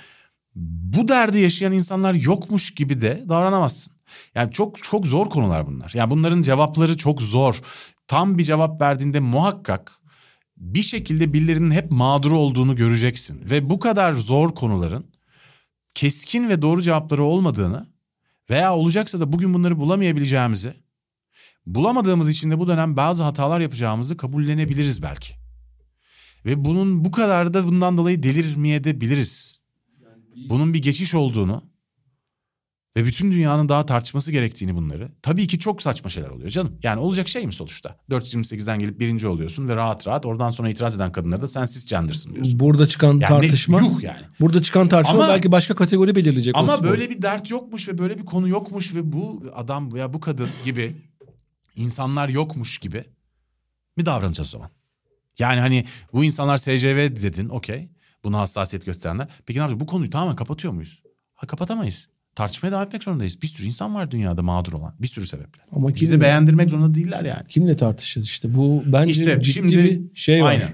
bu 0.54 1.08
derdi 1.08 1.38
yaşayan 1.38 1.72
insanlar 1.72 2.14
yokmuş 2.14 2.74
gibi 2.74 3.00
de 3.00 3.24
davranamazsın. 3.28 3.95
Yani 4.34 4.52
çok 4.52 4.82
çok 4.82 5.06
zor 5.06 5.30
konular 5.30 5.66
bunlar. 5.66 5.92
Yani 5.94 6.10
bunların 6.10 6.42
cevapları 6.42 6.96
çok 6.96 7.22
zor. 7.22 7.60
Tam 8.06 8.38
bir 8.38 8.42
cevap 8.42 8.80
verdiğinde 8.80 9.20
muhakkak 9.20 10.00
bir 10.56 10.82
şekilde 10.82 11.32
birilerinin 11.32 11.70
hep 11.70 11.90
mağdur 11.90 12.32
olduğunu 12.32 12.76
göreceksin. 12.76 13.50
Ve 13.50 13.70
bu 13.70 13.78
kadar 13.78 14.12
zor 14.12 14.54
konuların 14.54 15.06
keskin 15.94 16.48
ve 16.48 16.62
doğru 16.62 16.82
cevapları 16.82 17.24
olmadığını 17.24 17.86
veya 18.50 18.74
olacaksa 18.74 19.20
da 19.20 19.32
bugün 19.32 19.54
bunları 19.54 19.78
bulamayabileceğimizi, 19.78 20.74
bulamadığımız 21.66 22.30
için 22.30 22.50
de 22.50 22.58
bu 22.58 22.68
dönem 22.68 22.96
bazı 22.96 23.22
hatalar 23.22 23.60
yapacağımızı 23.60 24.16
kabullenebiliriz 24.16 25.02
belki. 25.02 25.34
Ve 26.44 26.64
bunun 26.64 27.04
bu 27.04 27.10
kadar 27.10 27.54
da 27.54 27.64
bundan 27.64 27.98
dolayı 27.98 28.22
delirmeye 28.22 28.84
de 28.84 29.00
biliriz. 29.00 29.60
Bunun 30.48 30.74
bir 30.74 30.82
geçiş 30.82 31.14
olduğunu 31.14 31.64
ve 32.96 33.04
bütün 33.04 33.32
dünyanın 33.32 33.68
daha 33.68 33.86
tartışması 33.86 34.32
gerektiğini 34.32 34.74
bunları. 34.76 35.12
Tabii 35.22 35.46
ki 35.46 35.58
çok 35.58 35.82
saçma 35.82 36.10
şeyler 36.10 36.28
oluyor 36.28 36.50
canım. 36.50 36.78
Yani 36.82 37.00
olacak 37.00 37.28
şey 37.28 37.46
mi 37.46 37.52
sonuçta? 37.52 37.96
428'den 38.10 38.78
gelip 38.78 39.00
birinci 39.00 39.26
oluyorsun 39.28 39.68
ve 39.68 39.76
rahat 39.76 40.06
rahat 40.06 40.26
oradan 40.26 40.50
sonra 40.50 40.68
itiraz 40.70 40.96
eden 40.96 41.12
kadınlara 41.12 41.42
da 41.42 41.48
sen 41.48 41.66
cisgender'sın 41.66 42.34
diyorsun. 42.34 42.60
Burada 42.60 42.88
çıkan 42.88 43.08
Yani 43.12 43.22
tartışma 43.22 43.80
yuh 43.80 44.02
yani. 44.02 44.20
burada 44.40 44.62
çıkan 44.62 44.88
tartışma 44.88 45.18
Ama- 45.24 45.28
belki 45.32 45.52
başka 45.52 45.74
kategori 45.74 46.14
belirleyecek. 46.16 46.56
Ama 46.56 46.76
spor. 46.76 46.88
böyle 46.88 47.10
bir 47.10 47.22
dert 47.22 47.50
yokmuş 47.50 47.88
ve 47.88 47.98
böyle 47.98 48.18
bir 48.18 48.24
konu 48.24 48.48
yokmuş 48.48 48.94
ve 48.94 49.12
bu 49.12 49.42
adam 49.54 49.92
veya 49.94 50.12
bu 50.12 50.20
kadın 50.20 50.48
gibi 50.64 50.96
insanlar 51.76 52.28
yokmuş 52.28 52.78
gibi 52.78 53.04
mi 53.96 54.06
davranacağız 54.06 54.48
o 54.48 54.50
zaman? 54.58 54.70
Yani 55.38 55.60
hani 55.60 55.84
bu 56.12 56.24
insanlar 56.24 56.58
SCV 56.58 57.16
dedin 57.22 57.48
okey. 57.48 57.88
Buna 58.24 58.38
hassasiyet 58.38 58.86
gösterenler. 58.86 59.28
Peki 59.46 59.58
ne 59.58 59.62
yapacağız? 59.62 59.80
Bu 59.80 59.86
konuyu 59.86 60.10
tamamen 60.10 60.36
kapatıyor 60.36 60.72
muyuz? 60.74 61.02
Ha 61.34 61.46
kapatamayız. 61.46 62.08
Tartışmaya 62.36 62.70
devam 62.72 62.86
etmek 62.86 63.02
zorundayız. 63.02 63.42
Bir 63.42 63.46
sürü 63.46 63.66
insan 63.66 63.94
var 63.94 64.10
dünyada 64.10 64.42
mağdur 64.42 64.72
olan. 64.72 64.94
Bir 65.00 65.06
sürü 65.06 65.26
sebeple. 65.26 65.62
Ama 65.72 65.88
Bizi 65.88 66.12
kim- 66.12 66.20
beğendirmek 66.20 66.70
zorunda 66.70 66.94
değiller 66.94 67.24
yani. 67.24 67.46
Kimle 67.48 67.76
tartışacağız 67.76 68.26
işte 68.26 68.54
bu 68.54 68.82
bence 68.86 69.10
İşte 69.12 69.42
ciddi 69.42 69.52
şimdi 69.52 69.76
bir 69.76 70.00
şey 70.14 70.42
var. 70.42 70.48
aynen. 70.50 70.68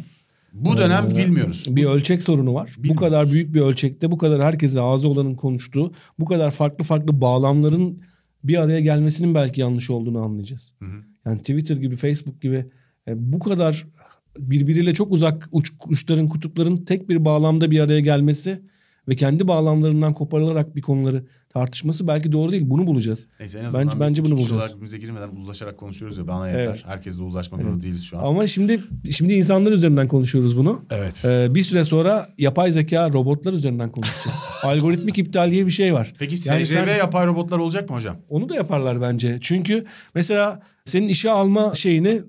Bu 0.53 0.77
dönem 0.77 1.11
Ee, 1.11 1.17
bilmiyoruz. 1.17 1.67
Bir 1.69 1.85
ölçek 1.85 2.23
sorunu 2.23 2.55
var. 2.55 2.71
Bu 2.79 2.83
Bilmiyoruz. 2.83 3.01
kadar 3.01 3.33
büyük 3.33 3.55
bir 3.55 3.61
ölçekte 3.61 4.11
bu 4.11 4.19
kadar 4.19 4.43
herkese 4.43 4.81
ağzı 4.81 5.09
olanın 5.09 5.35
konuştuğu 5.35 5.93
bu 6.19 6.25
kadar 6.25 6.51
farklı 6.51 6.85
farklı 6.85 7.21
bağlamların 7.21 8.03
bir 8.45 8.57
araya 8.63 8.81
gelmesinin 8.81 9.35
belki 9.35 9.61
yanlış 9.61 9.91
olduğunu 9.91 10.19
anlayacağız. 10.25 10.73
Hı 10.79 10.85
hı. 10.85 10.97
Yani 11.27 11.39
Twitter 11.39 11.77
gibi 11.77 11.97
Facebook 11.97 12.41
gibi 12.43 12.67
e, 13.09 13.33
bu 13.33 13.39
kadar 13.39 13.87
birbiriyle 14.39 14.95
çok 14.95 15.13
uzak 15.13 15.49
uç, 15.53 15.73
uçların 15.87 16.27
kutupların 16.29 16.77
tek 16.77 17.09
bir 17.09 17.25
bağlamda 17.25 17.71
bir 17.71 17.81
araya 17.81 18.01
gelmesi 18.01 18.63
ve 19.09 19.17
kendi 19.17 19.49
bağlamlarından 19.49 20.15
koparılarak 20.15 20.77
bir 20.77 20.83
konuları 20.83 21.25
tartışması 21.49 22.09
belki 22.09 22.33
doğru 22.33 22.53
değil. 22.53 22.63
Bunu 22.67 22.87
bulacağız. 22.87 23.29
Neyse 23.41 23.59
en 23.59 23.65
azından 23.65 23.87
Bence- 23.87 24.01
bence 24.01 24.25
bunu 24.25 24.37
bulacağız. 24.37 24.65
birbirimize 24.69 24.99
girmeden 24.99 25.29
uzlaşarak 25.37 25.79
konuşuyoruz 25.79 26.19
ya 26.19 26.29
bana 26.29 26.49
yeter. 26.49 26.65
Evet. 26.67 26.83
Herkesle 26.87 27.23
uzlaşmak 27.23 27.63
zorunda 27.63 27.83
değiliz 27.83 28.05
şu 28.05 28.19
an. 28.19 28.23
Ama 28.25 28.47
şimdi 28.47 28.81
şimdi 29.11 29.33
insanlar 29.35 29.73
üzerinden 29.73 30.09
konuşuyoruz 30.09 30.57
bunu. 30.57 30.85
Evet. 30.91 31.25
Ee, 31.25 31.55
bir 31.55 31.63
süre 31.63 31.85
sonra 31.85 32.29
yapay 32.39 32.71
zeka 32.73 33.13
robotlar 33.13 33.53
üzerinden 33.53 33.91
konuşacağız. 33.91 34.37
Algoritmik 34.63 35.19
iptal 35.19 35.51
diye 35.51 35.67
bir 35.67 35.71
şey 35.71 35.95
var. 35.95 36.13
Peki 36.19 36.49
Yani 36.49 36.67
SCV 36.67 36.75
sen- 36.75 36.99
yapay 36.99 37.27
robotlar 37.27 37.59
olacak 37.59 37.91
mı 37.91 37.97
hocam? 37.97 38.17
Onu 38.29 38.49
da 38.49 38.55
yaparlar 38.55 39.01
bence. 39.01 39.39
Çünkü 39.41 39.85
mesela 40.15 40.63
senin 40.85 41.09
işe 41.09 41.31
alma 41.31 41.75
şeyini 41.75 42.23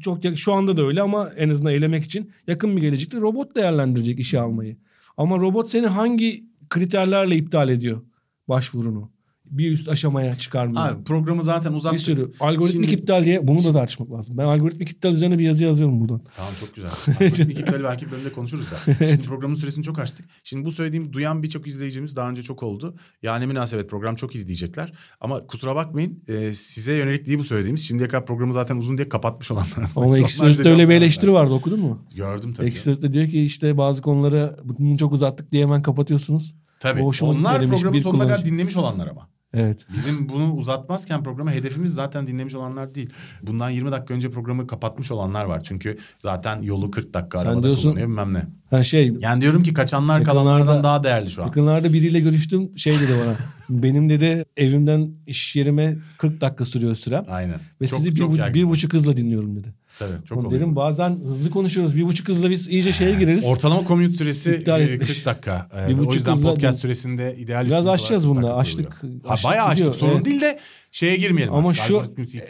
çok 0.00 0.18
şu 0.36 0.52
anda 0.52 0.76
da 0.76 0.82
öyle 0.82 1.02
ama 1.02 1.30
en 1.36 1.48
azından 1.48 1.72
eylemek 1.72 2.04
için 2.04 2.30
yakın 2.46 2.76
bir 2.76 2.80
gelecekte 2.80 3.18
robot 3.18 3.56
değerlendirecek 3.56 4.18
işe 4.18 4.40
almayı. 4.40 4.76
Ama 5.16 5.36
robot 5.40 5.68
seni 5.68 5.86
hangi 5.86 6.44
kriterlerle 6.68 7.36
iptal 7.36 7.68
ediyor 7.68 8.02
başvurunu? 8.48 9.10
Bir 9.50 9.72
üst 9.72 9.88
aşamaya 9.88 10.38
çıkarmıyor. 10.38 10.82
Ha, 10.82 10.96
programı 11.04 11.42
zaten 11.44 11.72
bir 11.72 11.76
uzattık. 11.76 12.00
sürü 12.00 12.32
algoritmik 12.40 12.90
Şimdi- 12.90 13.00
iptal 13.02 13.24
diye 13.24 13.48
bunu 13.48 13.64
da 13.64 13.72
tartışmak 13.72 14.12
lazım. 14.12 14.38
Ben 14.38 14.44
algoritmik 14.44 14.90
iptal 14.90 15.12
üzerine 15.12 15.38
bir 15.38 15.44
yazı 15.44 15.64
yazıyorum 15.64 16.00
buradan. 16.00 16.22
Tamam 16.36 16.52
çok 16.60 16.74
güzel. 16.74 16.90
Algoritmik 17.14 17.60
iptali 17.60 17.84
belki 17.84 18.06
bir 18.06 18.10
bölümde 18.10 18.32
konuşuruz 18.32 18.66
da. 18.70 18.76
Şimdi 19.06 19.20
programın 19.22 19.54
süresini 19.54 19.84
çok 19.84 19.98
açtık. 19.98 20.26
Şimdi 20.44 20.64
bu 20.64 20.72
söylediğim 20.72 21.12
duyan 21.12 21.42
birçok 21.42 21.66
izleyicimiz 21.66 22.16
daha 22.16 22.30
önce 22.30 22.42
çok 22.42 22.62
oldu. 22.62 22.96
Ya 23.22 23.36
ne 23.36 23.46
münasebet 23.46 23.90
program 23.90 24.14
çok 24.14 24.34
iyi 24.34 24.46
diyecekler. 24.46 24.92
Ama 25.20 25.46
kusura 25.46 25.76
bakmayın 25.76 26.22
e, 26.28 26.54
size 26.54 26.96
yönelik 26.96 27.26
değil 27.26 27.38
bu 27.38 27.44
söylediğimiz. 27.44 27.82
Şimdiye 27.86 28.08
kadar 28.08 28.26
programı 28.26 28.52
zaten 28.52 28.76
uzun 28.76 28.98
diye 28.98 29.08
kapatmış 29.08 29.50
olanlar. 29.50 29.90
Ama 29.96 30.18
Ekşi 30.18 30.34
Sözlük'te 30.34 30.70
öyle 30.70 30.88
bir 30.88 30.94
eleştiri 30.94 31.32
vardı 31.32 31.52
okudun 31.52 31.80
mu? 31.80 31.98
Gördüm 32.14 32.52
tabii. 32.52 32.66
Ekşi 32.66 32.80
Sözlük'te 32.80 33.12
diyor 33.12 33.26
ki 33.26 33.42
işte 33.44 33.78
bazı 33.78 34.02
konuları 34.02 34.56
bunu 34.64 34.98
çok 34.98 35.12
uzattık 35.12 35.52
diye 35.52 35.62
hemen 35.62 35.82
kapatıyorsunuz. 35.82 36.54
Tabii. 36.80 37.02
Onlar 37.02 37.66
programın 37.66 37.92
bir 37.92 38.00
sonuna 38.00 38.22
kadar 38.22 38.44
dinlemiş 38.44 38.76
olanlar 38.76 39.06
ama. 39.06 39.28
Evet. 39.56 39.86
Bizim 39.94 40.28
bunu 40.28 40.52
uzatmazken 40.54 41.22
programı 41.24 41.50
hedefimiz 41.50 41.94
zaten 41.94 42.26
dinlemiş 42.26 42.54
olanlar 42.54 42.94
değil. 42.94 43.10
Bundan 43.42 43.70
20 43.70 43.90
dakika 43.92 44.14
önce 44.14 44.30
programı 44.30 44.66
kapatmış 44.66 45.10
olanlar 45.12 45.44
var. 45.44 45.60
Çünkü 45.64 45.98
zaten 46.22 46.62
yolu 46.62 46.90
40 46.90 47.14
dakika 47.14 47.38
Sen 47.38 47.46
arabada 47.46 47.62
diyorsun- 47.62 47.82
kullanıyor 47.82 48.08
bilmem 48.08 48.34
ne. 48.34 48.42
Ha 48.70 48.84
şey 48.84 49.12
Yani 49.18 49.40
diyorum 49.40 49.62
ki 49.62 49.74
kaçanlar 49.74 50.24
kalanlardan 50.24 50.82
daha 50.82 51.04
değerli 51.04 51.30
şu 51.30 51.42
an. 51.42 51.46
Yakınlarda 51.46 51.92
biriyle 51.92 52.20
görüştüm 52.20 52.78
şey 52.78 52.94
dedi 52.94 53.12
bana. 53.24 53.34
benim 53.82 54.08
dedi 54.08 54.44
evimden 54.56 55.10
iş 55.26 55.56
yerime 55.56 55.96
40 56.18 56.40
dakika 56.40 56.64
sürüyor 56.64 56.94
sürem. 56.94 57.24
Aynen. 57.28 57.60
Ve 57.80 57.86
Çok- 57.86 57.98
sizi 57.98 58.10
bir, 58.10 58.16
çok 58.16 58.36
yaygın. 58.36 58.54
bir 58.54 58.68
buçuk 58.68 58.92
hızla 58.92 59.16
dinliyorum 59.16 59.56
dedi. 59.56 59.74
Tabii 59.98 60.24
çok 60.28 60.38
Oğlum 60.38 60.46
oluyor. 60.46 60.76
bazen 60.76 61.10
hızlı 61.10 61.50
konuşuyoruz. 61.50 61.96
Bir 61.96 62.04
buçuk 62.04 62.28
hızla 62.28 62.50
biz 62.50 62.68
iyice 62.68 62.92
şeye 62.92 63.14
gireriz. 63.18 63.44
Ortalama 63.46 63.86
commute 63.88 64.16
süresi 64.16 64.50
İptal 64.50 64.80
e, 64.80 64.84
etmiş. 64.84 65.08
40 65.16 65.26
dakika. 65.26 65.68
E, 65.84 65.88
Bir 65.88 65.94
o 65.94 65.98
buçuk 65.98 66.14
yüzden 66.14 66.32
hızla- 66.32 66.50
podcast 66.50 66.80
süresinde 66.80 67.36
ideal 67.38 67.66
Biraz 67.66 67.84
40 67.84 68.24
bunda. 68.24 68.56
Açtık. 68.56 69.02
Ha, 69.24 69.36
bayağı 69.44 69.66
açtık. 69.66 69.94
Sorun 69.94 70.14
evet. 70.16 70.24
değil 70.24 70.40
de 70.40 70.58
şeye 70.92 71.16
girmeyelim 71.16 71.54
Ama 71.54 71.68
artık. 71.70 71.84
şu 71.84 72.02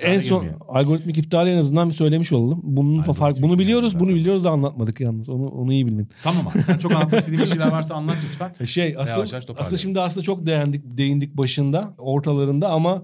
en 0.02 0.20
son 0.20 0.40
girmeyelim. 0.40 0.58
algoritmik 0.68 1.18
iptali 1.18 1.50
en 1.50 1.56
azından 1.56 1.88
bir 1.88 1.94
söylemiş 1.94 2.32
olalım. 2.32 2.60
Bunun 2.62 2.92
Algoritmik 2.92 3.16
fark 3.16 3.42
bunu 3.42 3.58
biliyoruz, 3.58 3.94
bunu 3.94 4.08
zaten. 4.08 4.16
biliyoruz 4.16 4.44
da 4.44 4.50
anlatmadık 4.50 5.00
yalnız. 5.00 5.28
Onu 5.28 5.48
onu 5.48 5.72
iyi 5.72 5.88
bilin. 5.88 6.08
Tamam 6.22 6.48
abi. 6.48 6.62
Sen 6.62 6.78
çok 6.78 6.92
anlatmak 6.92 7.20
istediğin 7.20 7.42
bir 7.42 7.48
şeyler 7.48 7.68
varsa 7.68 7.94
anlat 7.94 8.16
lütfen. 8.28 8.64
Şey 8.66 8.94
asıl, 8.98 9.12
yavaş 9.12 9.32
asıl 9.58 9.76
şimdi 9.76 10.00
aslında 10.00 10.24
çok 10.24 10.46
değindik, 10.46 10.82
değindik 10.84 11.36
başında, 11.36 11.94
ortalarında 11.98 12.68
ama 12.68 13.02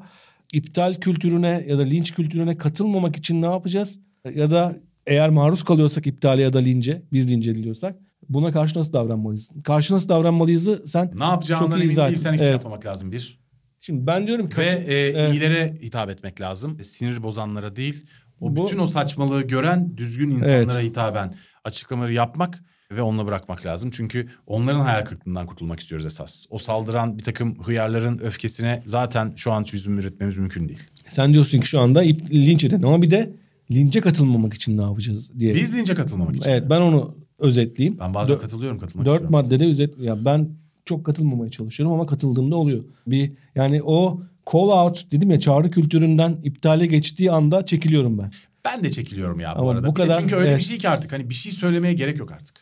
iptal 0.53 0.95
kültürüne 0.95 1.65
ya 1.69 1.79
da 1.79 1.83
linç 1.83 2.15
kültürüne 2.15 2.57
katılmamak 2.57 3.17
için 3.17 3.43
ne 3.43 3.47
yapacağız? 3.47 4.01
Ya 4.35 4.51
da 4.51 4.77
eğer 5.07 5.31
maruz 5.31 5.63
kalıyorsak 5.65 6.07
iptale 6.07 6.43
ya 6.43 6.53
da 6.53 6.59
lince, 6.59 7.03
biz 7.13 7.31
lince 7.31 7.51
ediliyorsak 7.51 7.97
buna 8.29 8.53
karşı 8.53 8.79
nasıl 8.79 8.93
davranmalıyız? 8.93 9.51
Karşı 9.65 9.95
nasıl 9.95 10.09
davranmalıyızı 10.09 10.83
sen 10.87 11.11
Ne 11.15 11.25
yapacağından 11.25 11.67
Çok 11.71 11.79
iyi 11.79 11.83
emin 11.83 11.95
zaten. 11.95 12.11
değilsen 12.15 12.33
hiç 12.35 12.41
Evet. 12.41 12.51
yapmamak 12.53 12.87
lazım 12.87 13.13
bir. 13.13 13.41
Şimdi 13.81 14.07
ben 14.07 14.27
diyorum 14.27 14.49
ki 14.49 14.57
Ve 14.59 14.65
kaçın- 14.69 14.81
e, 14.89 14.95
Evet. 14.95 15.35
iyilere 15.35 15.79
hitap 15.83 16.11
etmek 16.11 16.41
lazım. 16.41 16.77
E, 16.81 16.83
Sinir 16.83 17.23
bozanlara 17.23 17.77
değil. 17.77 18.07
O 18.41 18.57
Bu- 18.57 18.67
bütün 18.67 18.79
o 18.79 18.87
saçmalığı 18.87 19.43
gören 19.47 19.97
düzgün 19.97 20.31
insanlara 20.31 20.81
hitaben 20.81 21.35
açıklamaları 21.65 22.13
yapmak 22.13 22.65
ve 22.93 23.03
onunla 23.03 23.27
bırakmak 23.27 23.67
lazım. 23.67 23.91
Çünkü 23.91 24.29
onların 24.47 24.81
hayal 24.81 25.05
kırıklığından 25.05 25.47
kurtulmak 25.47 25.81
istiyoruz 25.81 26.07
esas. 26.07 26.47
O 26.51 26.59
saldıran 26.59 27.19
bir 27.19 27.25
takım 27.25 27.63
hıyarların 27.63 28.19
öfkesine 28.19 28.83
zaten 28.87 29.33
şu 29.37 29.53
an 29.53 29.65
çözüm 29.65 29.99
üretmemiz 29.99 30.37
mümkün 30.37 30.69
değil. 30.69 30.81
Sen 31.09 31.33
diyorsun 31.33 31.61
ki 31.61 31.67
şu 31.67 31.81
anda 31.81 32.03
ip, 32.03 32.31
linç 32.31 32.65
edin 32.65 32.83
ama 32.83 33.03
bir 33.03 33.11
de 33.11 33.37
linçe 33.75 34.01
katılmamak 34.01 34.55
için 34.55 34.79
ne 34.79 34.83
yapacağız 34.83 35.39
diye. 35.39 35.55
Biz 35.55 35.77
lince 35.77 35.95
katılmamak 35.95 36.37
için. 36.37 36.51
Evet 36.51 36.65
ben 36.71 36.81
onu 36.81 37.15
özetleyeyim. 37.39 37.99
Ben 38.01 38.15
bazen 38.15 38.37
Dö- 38.37 38.41
katılıyorum 38.41 38.79
katılmak 38.79 39.07
Dört 39.07 39.31
maddede 39.31 39.67
özet 39.67 39.99
ya 39.99 40.25
ben 40.25 40.49
çok 40.85 41.07
katılmamaya 41.07 41.51
çalışıyorum 41.51 41.95
ama 41.95 42.07
katıldığımda 42.07 42.57
oluyor. 42.57 42.85
Bir 43.07 43.33
yani 43.55 43.83
o 43.83 44.23
call 44.53 44.69
out 44.85 45.13
dedim 45.13 45.31
ya 45.31 45.41
çağrı 45.41 45.71
kültüründen 45.71 46.39
iptale 46.43 46.87
geçtiği 46.87 47.33
anda 47.33 47.67
çekiliyorum 47.67 48.19
ben. 48.19 48.33
Ben 48.65 48.85
de 48.85 48.91
çekiliyorum 48.91 49.41
ya 49.41 49.55
bu 49.57 49.61
Ama 49.61 49.71
arada. 49.71 49.87
bu 49.87 49.97
de 49.97 50.03
kadar- 50.03 50.21
çünkü 50.21 50.35
öyle 50.37 50.49
evet. 50.49 50.59
bir 50.59 50.65
şey 50.65 50.79
ki 50.79 50.89
artık 50.89 51.13
hani 51.13 51.31
bir 51.31 51.35
şey 51.35 51.53
söylemeye 51.53 51.95
gerek 51.95 52.19
yok 52.19 52.33
artık. 52.33 52.57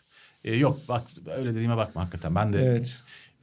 E, 0.45 0.57
yok 0.57 0.79
bak 0.89 1.03
öyle 1.39 1.55
dediğime 1.55 1.77
bakma 1.77 2.03
hakikaten. 2.03 2.35
Ben 2.35 2.53
de 2.53 2.59
Evet. 2.59 2.99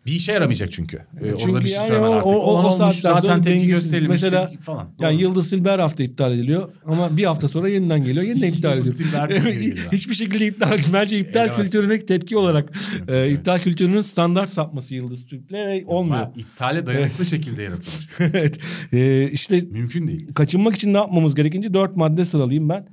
Bir 0.08 0.12
işe 0.12 0.32
yaramayacak 0.32 0.72
çünkü. 0.72 0.98
E, 0.98 1.04
Çünkü 1.22 1.46
orada 1.46 1.62
bir 1.62 1.66
şey 1.66 1.76
yani 1.78 1.88
söylemen 1.88 2.08
o- 2.08 2.12
artık. 2.14 2.26
o- 2.26 2.36
o- 2.36 2.64
o 2.64 2.68
olmuş 2.70 2.96
zaten 2.96 3.42
tepki 3.42 3.68
gösterilmiş 3.68 4.10
Mesela- 4.24 4.52
falan. 4.62 4.90
Yani 5.00 5.14
Doğru. 5.14 5.22
Yıldız 5.22 5.50
Silbe 5.50 5.72
her 5.72 5.80
hafta 5.80 6.04
iptal 6.04 6.34
ediliyor 6.34 6.70
ama 6.86 7.18
bir 7.18 7.24
hafta 7.24 7.48
sonra 7.48 7.70
yeniden 7.70 8.04
geliyor 8.06 8.26
yeniden 8.26 8.48
iptal 8.48 8.78
Yıldız 8.78 9.02
ediliyor. 9.02 9.78
Hiçbir 9.92 10.14
şekilde 10.14 10.48
iptal 10.48 10.80
Bence 10.94 11.20
iptal 11.20 11.56
kültürüne 11.56 12.06
tepki 12.06 12.38
olarak 12.38 12.72
e, 13.08 13.32
iptal 13.32 13.60
kültürünün 13.60 14.02
standart 14.02 14.50
sapması 14.50 14.96
Yıldız 14.96 15.28
Tilbe 15.30 15.84
olmuyor. 15.86 16.16
Ha, 16.18 16.34
iptale 16.36 16.86
dayanıklı 16.86 17.26
şekilde 17.26 17.64
yaratılmış. 17.64 18.10
evet. 18.20 18.60
E, 18.94 19.30
işte 19.32 19.60
Mümkün 19.72 20.08
değil. 20.08 20.34
kaçınmak 20.34 20.76
için 20.76 20.94
ne 20.94 20.98
yapmamız 20.98 21.36
gerekince 21.36 21.74
dört 21.74 21.96
madde 21.96 22.26
sıralayayım 22.26 22.70
ben. 22.70 22.88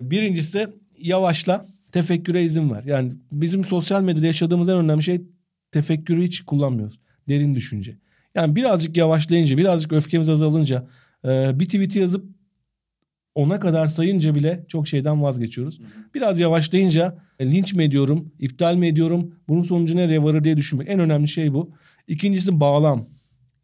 Birincisi 0.00 0.66
yavaşla 0.98 1.64
tefekküre 1.92 2.44
izin 2.44 2.70
ver. 2.70 2.84
Yani 2.84 3.12
bizim 3.32 3.64
sosyal 3.64 4.02
medyada 4.02 4.26
yaşadığımız 4.26 4.68
en 4.68 4.76
önemli 4.76 5.02
şey 5.02 5.22
tefekkürü 5.74 6.22
hiç 6.22 6.40
kullanmıyoruz. 6.40 7.00
Derin 7.28 7.54
düşünce. 7.54 7.96
Yani 8.34 8.56
birazcık 8.56 8.96
yavaşlayınca, 8.96 9.56
birazcık 9.56 9.92
öfkemiz 9.92 10.28
azalınca, 10.28 10.86
e, 11.24 11.60
bir 11.60 11.64
tweet 11.64 11.96
yazıp 11.96 12.24
ona 13.34 13.60
kadar 13.60 13.86
sayınca 13.86 14.34
bile 14.34 14.64
çok 14.68 14.88
şeyden 14.88 15.22
vazgeçiyoruz. 15.22 15.80
Biraz 16.14 16.40
yavaşlayınca 16.40 17.18
e, 17.38 17.52
linç 17.52 17.74
mi 17.74 17.84
ediyorum, 17.84 18.32
iptal 18.38 18.74
mi 18.74 18.86
ediyorum, 18.86 19.34
bunun 19.48 19.62
sonucu 19.62 19.96
nereye 19.96 20.22
varır 20.22 20.44
diye 20.44 20.56
düşünmek. 20.56 20.88
En 20.88 21.00
önemli 21.00 21.28
şey 21.28 21.52
bu. 21.52 21.70
İkincisi 22.08 22.60
bağlam. 22.60 23.06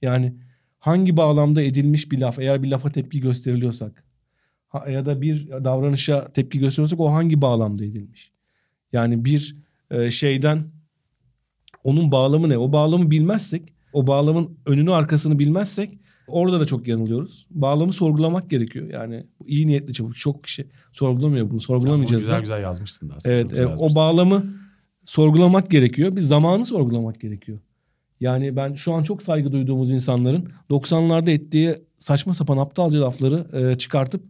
Yani 0.02 0.34
hangi 0.78 1.16
bağlamda 1.16 1.62
edilmiş 1.62 2.10
bir 2.12 2.18
laf 2.18 2.38
eğer 2.38 2.62
bir 2.62 2.70
lafa 2.70 2.90
tepki 2.90 3.20
gösteriliyorsak 3.20 4.04
ya 4.88 5.06
da 5.06 5.22
bir 5.22 5.48
davranışa 5.48 6.32
tepki 6.32 6.58
gösteriyorsak 6.58 7.00
o 7.00 7.12
hangi 7.12 7.40
bağlamda 7.40 7.84
edilmiş? 7.84 8.32
Yani 8.92 9.24
bir 9.24 9.56
e, 9.90 10.10
şeyden 10.10 10.64
onun 11.84 12.12
bağlamı 12.12 12.48
ne? 12.48 12.58
O 12.58 12.72
bağlamı 12.72 13.10
bilmezsek, 13.10 13.62
o 13.92 14.06
bağlamın 14.06 14.58
önünü 14.66 14.92
arkasını 14.92 15.38
bilmezsek 15.38 15.98
orada 16.28 16.60
da 16.60 16.64
çok 16.64 16.88
yanılıyoruz. 16.88 17.46
Bağlamı 17.50 17.92
sorgulamak 17.92 18.50
gerekiyor. 18.50 18.90
Yani 18.90 19.26
iyi 19.46 19.66
niyetli 19.66 19.92
çabuk 19.92 20.16
çok 20.16 20.44
kişi 20.44 20.66
sorgulamıyor 20.92 21.50
bunu. 21.50 21.60
Sorgulamayacağız. 21.60 22.22
güzel 22.22 22.40
güzel 22.40 22.62
yazmışsın 22.62 23.10
da 23.10 23.14
aslında. 23.16 23.34
Evet, 23.34 23.52
evet, 23.56 23.78
o 23.78 23.94
bağlamı 23.94 24.44
sorgulamak 25.04 25.70
gerekiyor. 25.70 26.16
Bir 26.16 26.20
zamanı 26.20 26.64
sorgulamak 26.64 27.20
gerekiyor. 27.20 27.58
Yani 28.20 28.56
ben 28.56 28.74
şu 28.74 28.92
an 28.92 29.02
çok 29.02 29.22
saygı 29.22 29.52
duyduğumuz 29.52 29.90
insanların 29.90 30.48
90'larda 30.70 31.30
ettiği 31.30 31.74
saçma 31.98 32.34
sapan 32.34 32.56
aptalca 32.56 33.00
lafları 33.00 33.46
e, 33.52 33.78
çıkartıp 33.78 34.22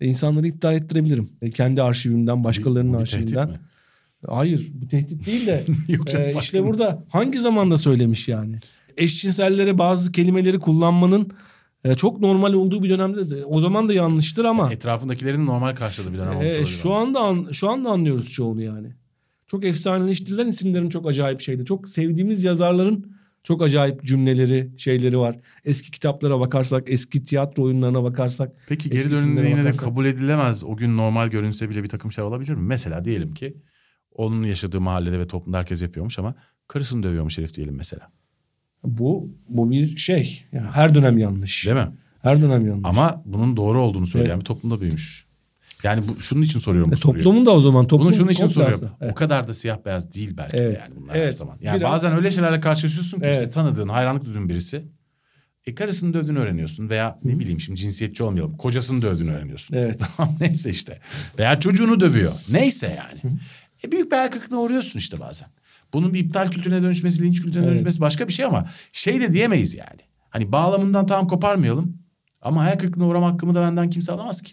e, 0.00 0.06
insanları 0.06 0.46
iptal 0.46 0.74
ettirebilirim. 0.74 1.28
E, 1.42 1.50
kendi 1.50 1.82
arşivimden, 1.82 2.44
başkalarının 2.44 3.00
bir 3.00 3.06
tehdit 3.06 3.38
arşivinden. 3.38 3.48
mi? 3.48 3.60
Hayır, 4.28 4.70
bu 4.74 4.88
tehdit 4.88 5.26
değil 5.26 5.46
de 5.46 5.64
Yok 5.88 6.06
canım, 6.08 6.26
e, 6.26 6.34
işte 6.38 6.64
burada 6.66 7.04
hangi 7.08 7.38
zamanda 7.38 7.78
söylemiş 7.78 8.28
yani? 8.28 8.56
Eşcinsellere 8.96 9.78
bazı 9.78 10.12
kelimeleri 10.12 10.58
kullanmanın 10.58 11.30
e, 11.84 11.94
çok 11.94 12.20
normal 12.20 12.52
olduğu 12.52 12.82
bir 12.82 12.90
dönemde 12.90 13.30
de- 13.30 13.44
o 13.44 13.60
zaman 13.60 13.88
da 13.88 13.92
yanlıştır 13.92 14.44
ama 14.44 14.72
Etrafındakilerin 14.72 15.46
normal 15.46 15.74
karşıladığı 15.76 16.12
bir 16.12 16.18
dönem 16.18 16.36
olmuş 16.36 16.44
ee, 16.44 16.48
olabilir 16.48 16.66
şu 16.66 16.92
anda 16.92 17.20
an- 17.20 17.48
şu 17.52 17.70
anda 17.70 17.90
anlıyoruz 17.90 18.28
çoğunu 18.32 18.62
yani. 18.62 18.88
Çok 19.46 19.64
efsaneleştirilen 19.64 20.46
isimlerin 20.46 20.88
çok 20.88 21.08
acayip 21.08 21.40
şeydi. 21.40 21.64
Çok 21.64 21.88
sevdiğimiz 21.88 22.44
yazarların 22.44 23.12
çok 23.44 23.62
acayip 23.62 24.04
cümleleri, 24.04 24.70
şeyleri 24.76 25.18
var. 25.18 25.36
Eski 25.64 25.90
kitaplara 25.90 26.40
bakarsak, 26.40 26.82
eski 26.86 27.24
tiyatro 27.24 27.62
oyunlarına 27.62 28.02
bakarsak. 28.02 28.52
Peki 28.68 28.90
geri 28.90 29.10
dönünde 29.10 29.48
yine 29.48 29.64
de 29.64 29.70
kabul 29.70 30.04
edilemez 30.06 30.64
o 30.64 30.76
gün 30.76 30.96
normal 30.96 31.28
görünse 31.28 31.70
bile 31.70 31.82
bir 31.82 31.88
takım 31.88 32.12
şeyler 32.12 32.28
olabilir 32.28 32.54
mi? 32.54 32.62
Mesela 32.62 33.04
diyelim 33.04 33.34
ki 33.34 33.56
onun 34.20 34.42
yaşadığı 34.44 34.80
mahallede 34.80 35.18
ve 35.18 35.26
toplumda 35.26 35.58
herkes 35.58 35.82
yapıyormuş 35.82 36.18
ama 36.18 36.34
karısını 36.68 37.02
dövüyormuş 37.02 37.38
herif 37.38 37.54
diyelim 37.54 37.74
mesela. 37.76 38.08
Bu 38.84 39.30
bu 39.48 39.70
bir 39.70 39.96
şey. 39.96 40.44
Yani 40.52 40.66
her 40.70 40.94
dönem 40.94 41.18
yanlış. 41.18 41.66
Değil 41.66 41.76
mi? 41.76 41.88
Her 42.22 42.40
dönem 42.42 42.66
yanlış. 42.66 42.82
Ama 42.84 43.22
bunun 43.24 43.56
doğru 43.56 43.82
olduğunu 43.82 44.06
söyleyen 44.06 44.30
Evet. 44.30 44.40
bir 44.40 44.44
toplumda 44.44 44.80
büyümüş. 44.80 45.24
Yani 45.82 46.04
bu, 46.08 46.20
şunun 46.20 46.42
için 46.42 46.58
soruyorum 46.58 46.92
E, 46.92 46.96
toplumun 46.96 47.46
da 47.46 47.50
o 47.50 47.60
zaman 47.60 47.86
toplum 47.86 48.06
Bunu 48.06 48.14
şunun 48.16 48.28
için 48.30 48.46
soruyorum. 48.46 48.74
aslında. 48.76 48.96
Evet. 49.00 49.12
O 49.12 49.14
kadar 49.14 49.48
da 49.48 49.54
siyah 49.54 49.78
beyaz 49.84 50.12
değil 50.14 50.36
belki 50.36 50.56
de 50.58 50.62
Evet. 50.62 50.80
yani 50.82 51.00
bunlar 51.00 51.14
her 51.16 51.20
Evet. 51.20 51.36
zaman. 51.36 51.56
Yani 51.60 51.76
Biraz- 51.80 51.92
bazen 51.92 52.16
öyle 52.16 52.30
şeylerle 52.30 52.60
karşılaşıyorsun 52.60 53.20
ki 53.20 53.26
işte 53.30 53.42
Evet. 53.42 53.54
tanıdığın, 53.54 53.88
hayranlık 53.88 54.24
duyduğun 54.24 54.48
birisi. 54.48 54.84
E 55.66 55.74
karısını 55.74 56.14
dövdüğünü 56.14 56.38
öğreniyorsun 56.38 56.88
veya 56.90 57.18
ne 57.24 57.38
bileyim 57.38 57.60
şimdi 57.60 57.80
cinsiyetçi 57.80 58.22
olmayalım. 58.24 58.56
Kocasını 58.56 59.02
dövdüğünü 59.02 59.32
öğreniyorsun. 59.32 59.76
Evet. 59.76 60.00
Tamam 60.16 60.36
neyse 60.40 60.70
işte. 60.70 60.98
Veya 61.38 61.60
çocuğunu 61.60 62.00
dövüyor. 62.00 62.32
Neyse 62.50 62.98
yani. 62.98 63.36
E 63.84 63.92
büyük 63.92 64.12
bir 64.12 64.16
hayal 64.16 64.30
kırıklığına 64.30 64.60
uğruyorsun 64.60 64.98
işte 64.98 65.20
bazen. 65.20 65.48
Bunun 65.92 66.14
bir 66.14 66.18
iptal 66.24 66.50
kültürüne 66.50 66.82
dönüşmesi, 66.82 67.22
linç 67.22 67.42
kültürüne 67.42 67.64
Evet. 67.66 67.74
dönüşmesi 67.74 68.00
başka 68.00 68.28
bir 68.28 68.32
şey 68.32 68.44
ama 68.44 68.66
şey 68.92 69.20
de 69.20 69.32
diyemeyiz 69.32 69.74
yani. 69.74 70.00
Hani 70.30 70.52
bağlamından 70.52 71.06
tam 71.06 71.28
koparmayalım. 71.28 71.96
Ama 72.42 72.62
hayal 72.64 72.78
kırıklığına 72.78 73.06
uğrama 73.06 73.32
hakkımı 73.32 73.54
da 73.54 73.60
benden 73.62 73.90
kimse 73.90 74.12
alamaz 74.12 74.42
ki. 74.42 74.52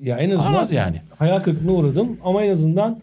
Ya 0.00 0.16
en 0.18 0.30
azından 0.30 0.44
Alamaz 0.46 0.72
yani. 0.72 1.02
hayal 1.18 1.40
kırıklığına 1.40 1.72
uğradım 1.72 2.16
ama 2.24 2.42
en 2.42 2.52
azından 2.52 3.00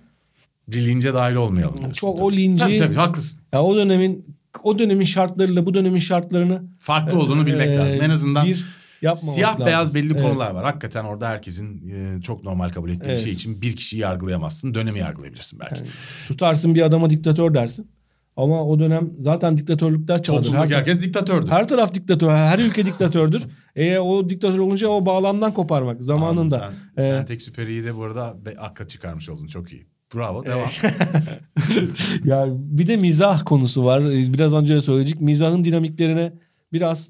Bir 0.67 0.85
lince 0.85 1.13
dahil 1.13 1.35
olmayalım 1.35 1.77
diyorsun. 1.77 1.93
Çok 1.93 2.17
tabii. 2.17 2.25
o 2.25 2.31
linci- 2.31 2.57
Tabii 2.59 2.77
tabii 2.77 2.95
haklısın. 2.95 3.39
ya 3.53 3.63
o 3.63 3.75
dönemin 3.75 4.25
o 4.63 4.79
dönemin 4.79 5.05
şartlarıyla 5.05 5.65
bu 5.65 5.73
dönemin 5.73 5.99
şartlarını 5.99 6.63
Farklı 6.77 7.19
olduğunu 7.19 7.45
bilmek 7.45 7.67
e, 7.67 7.75
lazım. 7.75 8.01
En 8.01 8.09
azından 8.09 8.45
bir 8.47 8.65
yapmamak 9.01 9.35
siyah 9.35 9.51
lazım. 9.51 9.65
beyaz 9.65 9.93
belli 9.93 10.11
Evet. 10.13 10.21
konular 10.21 10.51
var. 10.51 10.63
Hakikaten 10.65 11.03
orada 11.03 11.27
herkesin 11.27 11.89
e, 11.89 12.21
çok 12.21 12.43
normal 12.43 12.69
kabul 12.69 12.89
ettiği 12.89 13.05
Evet. 13.05 13.17
bir 13.17 13.23
şey 13.23 13.33
için 13.33 13.61
bir 13.61 13.75
kişiyi 13.75 13.97
yargılayamazsın. 13.97 14.73
Dönemi 14.73 14.99
yargılayabilirsin 14.99 15.59
belki. 15.59 15.75
Yani 15.75 15.87
tutarsın 16.27 16.75
bir 16.75 16.81
adama 16.81 17.09
diktatör 17.09 17.53
dersin. 17.53 17.91
Ama 18.37 18.63
o 18.65 18.79
dönem 18.79 19.09
zaten 19.19 19.57
diktatörlükler 19.57 20.23
çağıdır. 20.23 20.43
Toplumdaki 20.43 20.73
Her, 20.73 20.77
herkes 20.77 21.01
diktatördür. 21.01 21.49
her 21.49 21.67
taraf 21.67 21.93
diktatör. 21.93 22.29
Her 22.29 22.59
ülke 22.59 22.85
diktatördür. 22.85 23.43
E 23.75 23.99
o 23.99 24.29
diktatör 24.29 24.57
olunca 24.59 24.87
o 24.87 25.05
bağlamdan 25.05 25.53
koparmak 25.53 26.03
zamanında. 26.03 26.55
Anladım. 26.61 26.75
Sen, 26.97 27.03
Ee, 27.03 27.07
sen 27.07 27.25
tek 27.25 27.41
süperiyi 27.41 27.83
de 27.83 27.95
bu 27.97 28.03
arada 28.03 28.37
akla 28.57 28.87
çıkarmış 28.87 29.29
oldun. 29.29 29.47
Çok 29.47 29.71
iyi. 29.73 29.87
Bravo. 30.15 30.45
Devam. 30.45 30.65
ya 32.25 32.45
bir 32.51 32.87
de 32.87 32.95
mizah 32.97 33.45
konusu 33.45 33.85
var. 33.85 34.01
Biraz 34.09 34.53
önce 34.53 34.81
söyledik. 34.81 35.21
Mizahın 35.21 35.63
dinamiklerine 35.63 36.33
biraz 36.73 37.09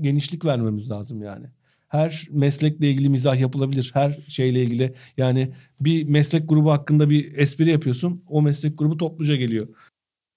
genişlik 0.00 0.44
vermemiz 0.44 0.90
lazım 0.90 1.22
yani. 1.22 1.46
Her 1.88 2.28
meslekle 2.30 2.90
ilgili 2.90 3.08
mizah 3.08 3.40
yapılabilir. 3.40 3.90
Her 3.94 4.18
şeyle 4.28 4.62
ilgili 4.62 4.94
yani 5.16 5.52
bir 5.80 6.04
meslek 6.04 6.48
grubu 6.48 6.72
hakkında 6.72 7.10
bir 7.10 7.38
espri 7.38 7.70
yapıyorsun. 7.70 8.22
O 8.28 8.42
meslek 8.42 8.78
grubu 8.78 8.96
topluca 8.96 9.36
geliyor. 9.36 9.68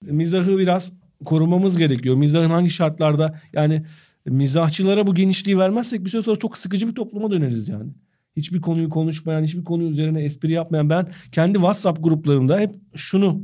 Mizahı 0.02 0.58
biraz 0.58 0.92
korumamız 1.24 1.78
gerekiyor. 1.78 2.16
Mizahın 2.16 2.50
hangi 2.50 2.70
şartlarda 2.70 3.40
yani 3.52 3.82
mizahçılara 4.26 5.06
bu 5.06 5.14
genişliği 5.14 5.58
vermezsek 5.58 6.04
bir 6.04 6.10
süre 6.10 6.22
sonra 6.22 6.36
çok 6.36 6.58
sıkıcı 6.58 6.88
bir 6.88 6.94
topluma 6.94 7.30
döneriz 7.30 7.68
yani. 7.68 7.90
Hiçbir 8.36 8.60
konuyu 8.60 8.88
konuşmayan, 8.88 9.42
hiçbir 9.42 9.64
konu 9.64 9.82
üzerine 9.82 10.22
espri 10.22 10.52
yapmayan 10.52 10.90
ben 10.90 11.08
kendi 11.32 11.54
WhatsApp 11.54 12.04
gruplarımda 12.04 12.58
hep 12.58 12.70
şunu 12.94 13.42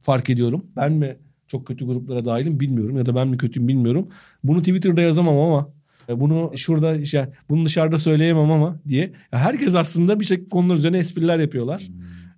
fark 0.00 0.30
ediyorum. 0.30 0.66
Ben 0.76 0.92
mi 0.92 1.16
çok 1.52 1.66
kötü 1.66 1.86
gruplara 1.86 2.24
dahilim 2.24 2.60
bilmiyorum 2.60 2.96
ya 2.96 3.06
da 3.06 3.14
ben 3.14 3.28
mi 3.28 3.36
kötüyüm 3.36 3.68
bilmiyorum. 3.68 4.08
Bunu 4.44 4.58
Twitter'da 4.58 5.00
yazamam 5.00 5.38
ama 5.38 5.68
e, 6.08 6.20
bunu 6.20 6.52
şurada 6.56 6.96
işte 6.96 7.32
bunu 7.50 7.64
dışarıda 7.64 7.98
söyleyemem 7.98 8.50
ama 8.50 8.80
diye. 8.88 9.12
Ya 9.32 9.38
herkes 9.38 9.74
aslında 9.74 10.20
bir 10.20 10.24
şey 10.24 10.48
konular 10.48 10.74
üzerine 10.74 10.98
espriler 10.98 11.38
yapıyorlar. 11.38 11.88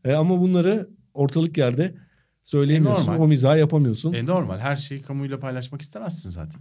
E, 0.05 0.13
ama 0.13 0.41
bunları 0.41 0.89
ortalık 1.15 1.59
yerde 1.59 1.95
söyleyemiyorsun. 2.45 3.03
E, 3.03 3.07
normal. 3.07 3.25
o 3.25 3.29
mizahı 3.29 3.59
yapamıyorsun. 3.59 4.13
e 4.13 4.27
normal. 4.27 4.59
Her 4.59 4.77
şeyi 4.77 5.03
kamuyla 5.03 5.39
paylaşmak 5.41 5.83
istemezsin 5.83 6.31
zaten. 6.31 6.61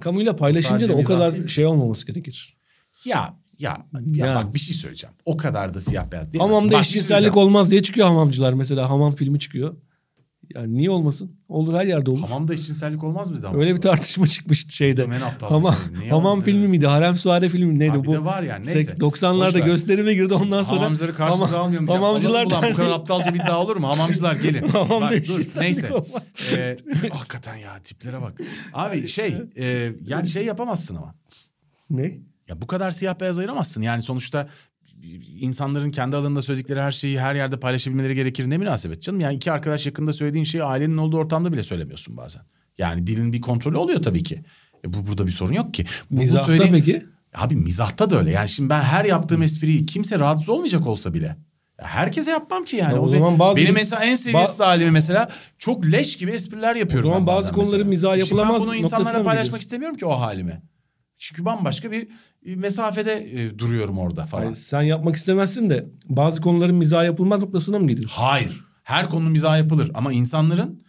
Kamuyla 0.00 0.36
paylaşınca 0.36 0.88
da 0.88 0.94
o 0.94 1.02
kadar 1.02 1.48
şey 1.48 1.66
olmaması 1.66 2.06
gerekir. 2.06 2.56
Ya 3.04 3.36
ya 3.58 3.86
ya 4.06 4.26
Yani. 4.26 4.34
bak 4.44 4.54
bir 4.54 4.58
şey 4.58 4.76
söyleyeceğim. 4.76 5.16
O 5.24 5.36
kadar 5.36 5.74
da 5.74 5.80
siyah 5.80 6.12
beyaz 6.12 6.32
değil. 6.32 6.42
Hamamda 6.42 6.70
şey 6.70 6.80
eşcinsellik 6.80 7.36
olmaz 7.36 7.70
diye 7.70 7.82
çıkıyor 7.82 8.06
hamamcılar 8.06 8.52
mesela. 8.52 8.90
Hamam 8.90 9.14
filmi 9.14 9.38
çıkıyor. 9.38 9.76
Yani 10.54 10.74
niye 10.74 10.90
olmasın? 10.90 11.30
Olur 11.48 11.74
her 11.74 11.84
yerde 11.86 12.10
olur. 12.10 12.20
Hamamda 12.28 12.54
eşcinsellik 12.54 13.04
olmaz 13.04 13.30
mıydı? 13.30 13.48
Öyle 13.54 13.74
bir 13.74 13.80
tartışma 13.80 14.26
çıkmıştı 14.26 14.72
şeyde. 14.76 15.06
Hamam, 15.40 15.74
şey. 16.00 16.08
Hamam 16.08 16.42
filmi 16.42 16.68
miydi? 16.68 16.86
Harem 16.86 17.14
Suare 17.18 17.48
filmi 17.48 17.72
mi? 17.72 17.78
neydi 17.78 17.92
Ha, 17.96 18.04
bu? 18.04 18.12
de 18.12 18.24
var 18.24 18.42
yani, 18.42 18.66
neyse. 18.66 18.80
Seks 18.80 18.94
90'larda 18.94 19.46
Boş 19.48 19.54
ver. 19.54 19.60
gösterime 19.66 20.14
girdi 20.14 20.34
ondan 20.34 20.62
sonra. 20.62 20.80
Hamamcıları 20.80 21.14
karşımıza 21.14 21.56
Hamam- 21.56 21.64
almayalım. 21.64 21.88
Hamamcılar 21.88 22.46
Ulan 22.46 22.62
bu 22.70 22.76
kadar 22.76 22.90
aptalca 22.90 23.34
bir 23.34 23.38
iddia 23.40 23.60
olur 23.62 23.76
mu? 23.76 23.88
Hamamcılar 23.88 24.36
gelin. 24.36 24.68
Hamamda 24.68 25.00
Bak, 25.00 25.10
dur, 25.12 25.18
eşcinsellik 25.18 25.56
neyse. 25.60 25.92
olmaz. 25.92 26.34
Ee, 26.52 26.76
hakikaten 27.12 27.56
ya 27.56 27.78
tiplere 27.78 28.22
bak. 28.22 28.40
Abi 28.72 29.08
şey 29.08 29.36
e, 29.56 29.92
yani 30.06 30.28
şey 30.28 30.44
yapamazsın 30.44 30.96
ama. 30.96 31.14
Ne? 31.90 32.18
Ya 32.48 32.62
bu 32.62 32.66
kadar 32.66 32.90
siyah 32.90 33.20
beyaz 33.20 33.38
ayıramazsın. 33.38 33.82
Yani 33.82 34.02
sonuçta 34.02 34.48
insanların 35.40 35.90
kendi 35.90 36.16
alanında 36.16 36.42
söyledikleri 36.42 36.80
her 36.80 36.92
şeyi 36.92 37.20
her 37.20 37.34
yerde 37.34 37.60
paylaşabilmeleri 37.60 38.14
gerekir. 38.14 38.50
Ne 38.50 38.58
münasebet 38.58 39.02
canım? 39.02 39.20
Yani 39.20 39.36
iki 39.36 39.52
arkadaş 39.52 39.86
yakında 39.86 40.12
söylediğin 40.12 40.44
şeyi 40.44 40.64
ailenin 40.64 40.96
olduğu 40.96 41.16
ortamda 41.18 41.52
bile 41.52 41.62
söylemiyorsun 41.62 42.16
bazen. 42.16 42.42
Yani 42.78 43.06
dilin 43.06 43.32
bir 43.32 43.40
kontrolü 43.40 43.76
oluyor 43.76 44.02
tabii 44.02 44.22
ki. 44.22 44.44
E 44.84 44.92
bu 44.92 45.06
burada 45.06 45.26
bir 45.26 45.32
sorun 45.32 45.52
yok 45.52 45.74
ki. 45.74 45.84
Bu, 46.10 46.16
bu 46.16 46.20
Mizahta 46.20 46.52
söylediğin- 46.52 46.72
peki? 46.72 47.06
Abi 47.34 47.56
mizahta 47.56 48.10
da 48.10 48.18
öyle. 48.18 48.30
Yani 48.30 48.48
şimdi 48.48 48.70
ben 48.70 48.82
her 48.82 49.04
yaptığım 49.04 49.42
espriyi 49.42 49.86
kimse 49.86 50.18
rahatsız 50.18 50.48
olmayacak 50.48 50.86
olsa 50.86 51.14
bile. 51.14 51.36
Herkese 51.76 52.30
yapmam 52.30 52.64
ki 52.64 52.76
yani. 52.76 52.94
Ya 52.94 53.00
o 53.00 53.08
zaman 53.08 53.38
bazı- 53.38 53.56
benim 53.56 53.74
mesela 53.74 54.04
en 54.04 54.14
seviyesiz 54.14 54.60
halimi 54.60 54.90
mesela 54.90 55.28
çok 55.58 55.86
leş 55.86 56.16
gibi 56.18 56.30
espriler 56.30 56.76
yapıyorum. 56.76 57.10
O 57.10 57.12
zaman 57.12 57.26
bazı 57.26 57.36
bazen 57.48 57.54
konuların 57.54 57.72
mesela. 57.72 57.88
mizahı 57.88 58.12
Şimdi 58.16 58.40
yapılamaz 58.40 58.68
Ben 58.68 58.82
bunu 58.82 59.18
mı 59.18 59.24
paylaşmak 59.24 59.60
istemiyorum 59.60 59.96
ki 59.96 60.06
o 60.06 60.10
halimi. 60.10 60.62
Çünkü 61.18 61.44
bambaşka 61.44 61.92
bir 61.92 62.08
mesafede 62.44 63.42
e, 63.42 63.58
duruyorum 63.58 63.98
orada 63.98 64.26
falan. 64.26 64.42
Hayır, 64.42 64.54
Hayır. 64.54 64.66
sen 64.66 64.82
yapmak 64.82 65.16
istemezsin 65.16 65.70
de 65.70 65.86
bazı 66.08 66.40
konuların 66.40 66.74
mizah 66.74 67.04
yapılmaz 67.04 67.42
noktasına 67.42 67.78
mı 67.78 67.88
geliyorsun? 67.88 68.22
Her 68.82 69.08
konunun 69.08 69.32
mizahı 69.32 69.58
yapılır 69.58 69.90
ama 69.94 70.12
insanların 70.12 70.82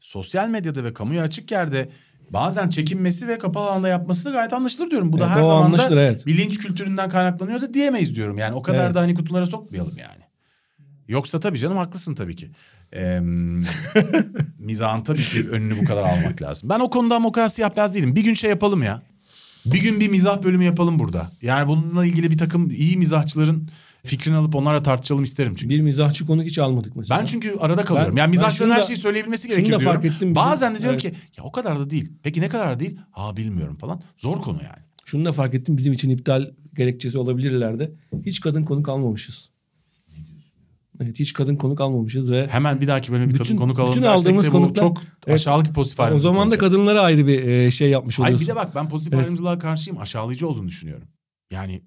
sosyal 0.00 0.48
medyada 0.48 0.84
ve 0.84 0.94
kamuya 0.94 1.22
açık 1.22 1.50
yerde 1.50 1.90
bazen 2.30 2.68
çekinmesi 2.68 3.28
ve 3.28 3.38
kapalı 3.38 3.70
alanda 3.70 3.88
yapması 3.88 4.24
da 4.24 4.30
gayet 4.30 4.52
anlaşılır 4.52 4.90
diyorum. 4.90 5.12
Bu 5.12 5.18
da 5.18 5.24
Evet, 5.26 5.36
her 5.36 5.40
o 5.40 5.44
zaman 5.44 5.78
da 5.78 5.88
evet. 5.90 6.26
bir 6.26 6.38
linç 6.38 6.58
kültüründen 6.58 7.08
kaynaklanıyor 7.10 7.60
da 7.60 7.74
diyemeyiz 7.74 8.14
diyorum. 8.16 8.38
Yani 8.38 8.54
o 8.54 8.62
kadar 8.62 8.84
Evet. 8.84 8.94
da 8.94 9.00
hani 9.00 9.14
kutulara 9.14 9.46
sokmayalım 9.46 9.98
yani. 9.98 10.22
Yoksa 11.08 11.40
tabii 11.40 11.58
canım 11.58 11.76
haklısın 11.76 12.14
tabii 12.14 12.36
ki. 12.36 12.50
Ee, 12.94 13.20
mizahın 14.58 15.02
tabii 15.02 15.22
ki 15.22 15.48
önünü 15.50 15.78
bu 15.80 15.84
kadar 15.84 16.02
almak 16.02 16.42
lazım. 16.42 16.68
Ben 16.68 16.80
o 16.80 16.90
konuda 16.90 17.14
ama 17.14 17.28
o 17.28 17.32
kadar 17.32 17.48
siyah 17.48 17.76
beyaz 17.76 17.94
değilim. 17.94 18.16
Bir 18.16 18.24
gün 18.24 18.34
şey 18.34 18.50
yapalım 18.50 18.82
ya. 18.82 19.02
Bir 19.66 19.82
gün 19.82 20.00
bir 20.00 20.08
mizah 20.08 20.42
bölümü 20.42 20.64
yapalım 20.64 20.98
burada. 20.98 21.30
Yani 21.42 21.68
bununla 21.68 22.06
ilgili 22.06 22.30
bir 22.30 22.38
takım 22.38 22.70
iyi 22.70 22.96
mizahçıların 22.96 23.68
fikrini 24.04 24.36
alıp 24.36 24.54
onlarla 24.54 24.82
tartışalım 24.82 25.24
isterim 25.24 25.54
çünkü. 25.54 25.74
Bir 25.74 25.80
mizahçı 25.80 26.26
konuk 26.26 26.44
hiç 26.44 26.58
almadık 26.58 26.96
mesela. 26.96 27.20
Ben 27.20 27.26
çünkü 27.26 27.56
arada 27.60 27.84
kalıyorum. 27.84 28.16
Ben- 28.16 28.32
yani 28.32 28.52
şunu 28.54 28.72
her 28.72 28.78
da- 28.80 28.82
şeyi 28.86 28.96
söyleyebilmesi 28.96 29.42
şunu 29.42 29.52
gerekiyor 29.56 29.76
da 29.76 29.80
diyorum. 29.80 30.00
fark 30.02 30.04
ettim 30.14 30.20
bizim- 30.20 30.34
Bazen 30.34 30.74
de 30.74 30.78
diyorum 30.78 30.98
Evet. 31.02 31.14
ki 31.14 31.20
ya 31.38 31.44
o 31.44 31.52
kadar 31.52 31.78
da 31.78 31.90
değil. 31.90 32.12
Peki 32.22 32.40
ne 32.40 32.48
kadar 32.48 32.80
değil? 32.80 32.96
Ha 33.10 33.36
bilmiyorum 33.36 33.76
falan. 33.76 34.02
Zor 34.16 34.40
konu 34.42 34.58
yani. 34.62 34.82
Şunu 35.04 35.24
da 35.24 35.32
fark 35.32 35.54
ettim 35.54 35.76
bizim 35.76 35.92
için 35.92 36.10
iptal 36.10 36.46
gerekçesi 36.76 37.18
olabilirler 37.18 37.78
de. 37.78 37.92
Hiç 38.26 38.40
kadın 38.40 38.62
konuk 38.64 38.88
almamışız. 38.88 39.50
Evet 41.00 41.18
hiç 41.18 41.32
kadın 41.32 41.56
konuk 41.56 41.80
almamışız 41.80 42.30
ve 42.30 42.48
Hemen 42.50 42.80
bir 42.80 42.86
dahaki 42.88 43.12
bölüme 43.12 43.28
bir 43.28 43.34
Bütün- 43.34 43.44
kadın 43.44 43.56
konuk 43.56 43.78
alalım 43.78 43.92
bütün 43.94 44.02
aldığımız 44.06 44.46
de 44.46 44.48
bu 44.52 44.52
konuklar- 44.52 44.80
çok 44.82 45.02
Evet. 45.26 45.34
aşağılık 45.36 45.66
bir 45.68 45.72
pozitif 45.72 46.00
o 46.00 46.02
ayrımcılık 46.02 46.22
zaman 46.22 46.40
da 46.40 46.44
olacak. 46.44 46.60
kadınlara 46.60 47.00
ayrı 47.00 47.26
bir 47.26 47.44
e, 47.48 47.70
şey 47.70 47.90
yapmış 47.90 48.18
Hayır 48.18 48.34
oluyorsun. 48.34 48.48
bir 48.48 48.60
de 48.60 48.66
bak 48.66 48.74
ben 48.74 48.88
pozitif 48.88 49.14
Evet. 49.14 49.24
ayrımcılığa 49.24 49.58
karşıyım. 49.58 50.00
Aşağılayıcı 50.00 50.48
olduğunu 50.48 50.68
düşünüyorum. 50.68 51.08
Yani 51.50 51.82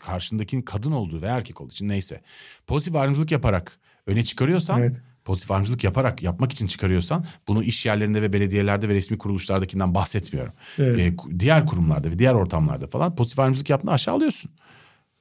karşındakinin 0.00 0.62
kadın 0.62 0.92
olduğu 0.92 1.22
ve 1.22 1.26
erkek 1.26 1.60
olduğu 1.60 1.72
için 1.72 1.88
neyse. 1.88 2.20
Pozitif 2.66 2.96
ayrımcılık 2.96 3.32
yaparak 3.32 3.78
öne 4.06 4.22
çıkarıyorsan 4.24 4.80
Evet. 4.80 4.96
pozitif 5.24 5.50
ayrımcılık 5.50 5.84
yaparak 5.84 6.22
yapmak 6.22 6.52
için 6.52 6.66
çıkarıyorsan 6.66 7.24
bunu 7.48 7.62
iş 7.62 7.86
yerlerinde 7.86 8.22
ve 8.22 8.32
belediyelerde 8.32 8.88
ve 8.88 8.94
resmi 8.94 9.18
kuruluşlardakinden 9.18 9.94
bahsetmiyorum. 9.94 10.52
Evet. 10.78 11.00
Ee, 11.00 11.38
diğer 11.40 11.66
kurumlarda 11.66 12.10
ve 12.10 12.18
diğer 12.18 12.34
ortamlarda 12.34 12.86
falan 12.86 13.16
pozitif 13.16 13.38
ayrımcılık 13.38 13.70
yaptığında 13.70 13.92
aşağılıyorsun. 13.92 14.50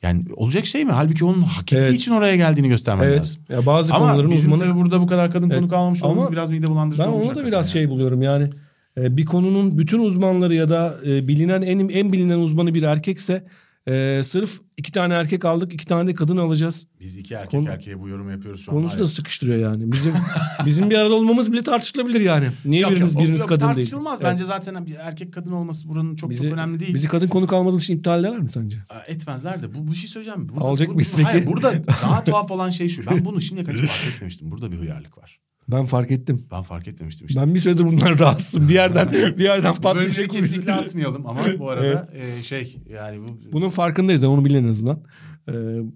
Yani 0.04 0.24
olacak 0.36 0.66
şey 0.66 0.86
mi? 0.86 0.92
Halbuki 0.92 1.26
onun 1.26 1.42
hak 1.42 1.64
ettiği 1.64 1.76
Evet. 1.78 1.94
için 1.94 2.12
oraya 2.12 2.36
geldiğini 2.36 2.70
göstermen 2.70 3.04
Evet. 3.08 3.20
lazım. 3.20 3.42
Ya 3.50 3.66
bazı 3.66 3.94
Ama 3.94 4.10
konuların 4.12 4.32
bizim 4.32 4.54
uzmanı 4.54 4.70
tabii 4.70 4.80
burada 4.80 5.02
bu 5.02 5.08
kadar 5.08 5.32
kadın 5.32 5.50
Evet. 5.50 5.60
konuk 5.60 5.74
almamış 5.74 6.04
olmamız 6.04 6.32
biraz 6.32 6.52
mide 6.52 6.70
bulandırıcı 6.70 7.04
Ben 7.04 7.08
olmuş 7.08 7.28
onu 7.28 7.36
da 7.36 7.46
biraz 7.46 7.66
ya. 7.68 7.72
şey 7.72 7.90
buluyorum 7.90 8.22
yani 8.22 8.50
e, 8.98 9.18
bir 9.18 9.26
konunun 9.26 9.78
bütün 9.78 10.00
uzmanları 10.00 10.56
ya 10.56 10.70
da 10.70 10.96
e, 11.06 11.28
bilinen 11.28 11.62
en 11.62 11.90
en 11.90 12.12
bilinen 12.12 12.38
uzmanı 12.40 12.74
bir 12.74 12.84
erkekse 12.84 13.44
e, 13.88 14.22
sırf 14.24 14.60
iki 14.78 14.92
tane 14.92 15.14
erkek 15.14 15.46
aldık 15.46 15.74
iki 15.74 15.86
tane 15.86 16.08
de 16.10 16.14
kadın 16.14 16.38
alacağız. 16.38 16.88
Biz 17.00 17.18
iki 17.18 17.34
erkek 17.34 17.52
Konu- 17.52 17.70
erkeğe 17.70 18.00
bu 18.00 18.10
yorumu 18.10 18.32
yapıyoruz 18.32 18.62
şu 18.66 18.72
an. 18.72 18.78
Konusu 18.78 19.00
da 19.00 19.08
sıkıştırıyor 19.08 19.58
yani. 19.58 19.92
Bizim 19.92 20.14
bizim 20.66 20.90
bir 20.90 20.96
arada 20.96 21.14
olmamız 21.14 21.52
bile 21.52 21.64
tartışılabilir 21.64 22.22
yani. 22.22 22.48
Niye 22.66 22.82
Yok, 22.82 22.92
biriniz 22.92 23.14
yok, 23.14 23.24
biriniz 23.24 23.40
yok, 23.40 23.50
kadın 23.50 23.66
değil? 23.66 23.76
Tartışılmaz. 23.76 24.22
Evet. 24.22 24.32
Bence 24.32 24.46
zaten 24.46 24.86
bir 24.86 24.96
erkek 24.96 25.34
kadın 25.34 25.52
olması 25.52 25.90
buranın 25.90 26.16
çok 26.16 26.30
Bizi- 26.30 26.44
çok 26.44 26.54
önemli 26.54 26.80
değil. 26.80 26.94
Bizi 26.94 27.08
kadın 27.08 27.28
konuk 27.28 27.54
almadığımız 27.54 27.84
için 27.84 27.96
iptal 27.98 28.20
ederler 28.20 28.40
mi 28.40 28.52
sence? 28.52 28.78
Etmezler 29.08 29.62
de. 29.62 29.74
Bu, 29.76 29.88
bu 29.88 29.96
şey 29.96 30.10
söyleyeceğim. 30.10 30.50
Burada, 30.50 30.62
Alacak 30.66 30.90
bu- 30.90 30.94
mıyız 30.94 31.14
bu- 31.18 31.24
Hayır 31.26 31.40
peki? 31.40 31.48
burada 31.52 31.74
daha 31.88 32.24
tuhaf 32.24 32.52
olan 32.52 32.70
şey 32.70 32.90
şu. 32.90 33.06
Ben 33.12 33.26
bunu 33.26 33.42
şimdiye 33.42 33.66
kadar 33.66 33.78
fark 33.80 34.14
etmemiştim. 34.16 34.52
Burada 34.52 34.72
bir 34.72 34.78
hıyarlık 34.78 35.18
var. 35.18 35.40
Ben 35.72 35.86
fark 35.86 36.12
ettim. 36.12 36.46
Ben 36.52 36.62
fark 36.62 36.88
etmemiştim 36.88 37.28
işte. 37.28 37.42
Ben 37.42 37.56
bir 37.56 37.60
süredir 37.60 37.86
bundan 37.86 38.20
rahatsızım. 38.20 38.70
Bir 38.70 38.74
yerden 38.74 39.12
bir 39.12 39.44
yerden 39.44 39.64
bölümleri 39.64 39.82
patlayacak 39.82 40.30
bu 40.30 40.32
kesinlikle 40.32 40.74
atmayalım 40.74 41.28
ama 41.28 41.40
bu 41.60 41.70
arada 41.70 42.10
e, 42.14 42.44
şey 42.44 42.78
yani 42.90 43.20
bu 43.28 43.52
Bunun 43.52 43.70
farkındayız 43.70 44.24
yani 44.24 44.34
onu 44.34 44.46
bilin 44.46 44.64
en 44.64 44.70
azından. 44.70 45.04
Ee, 45.50 45.54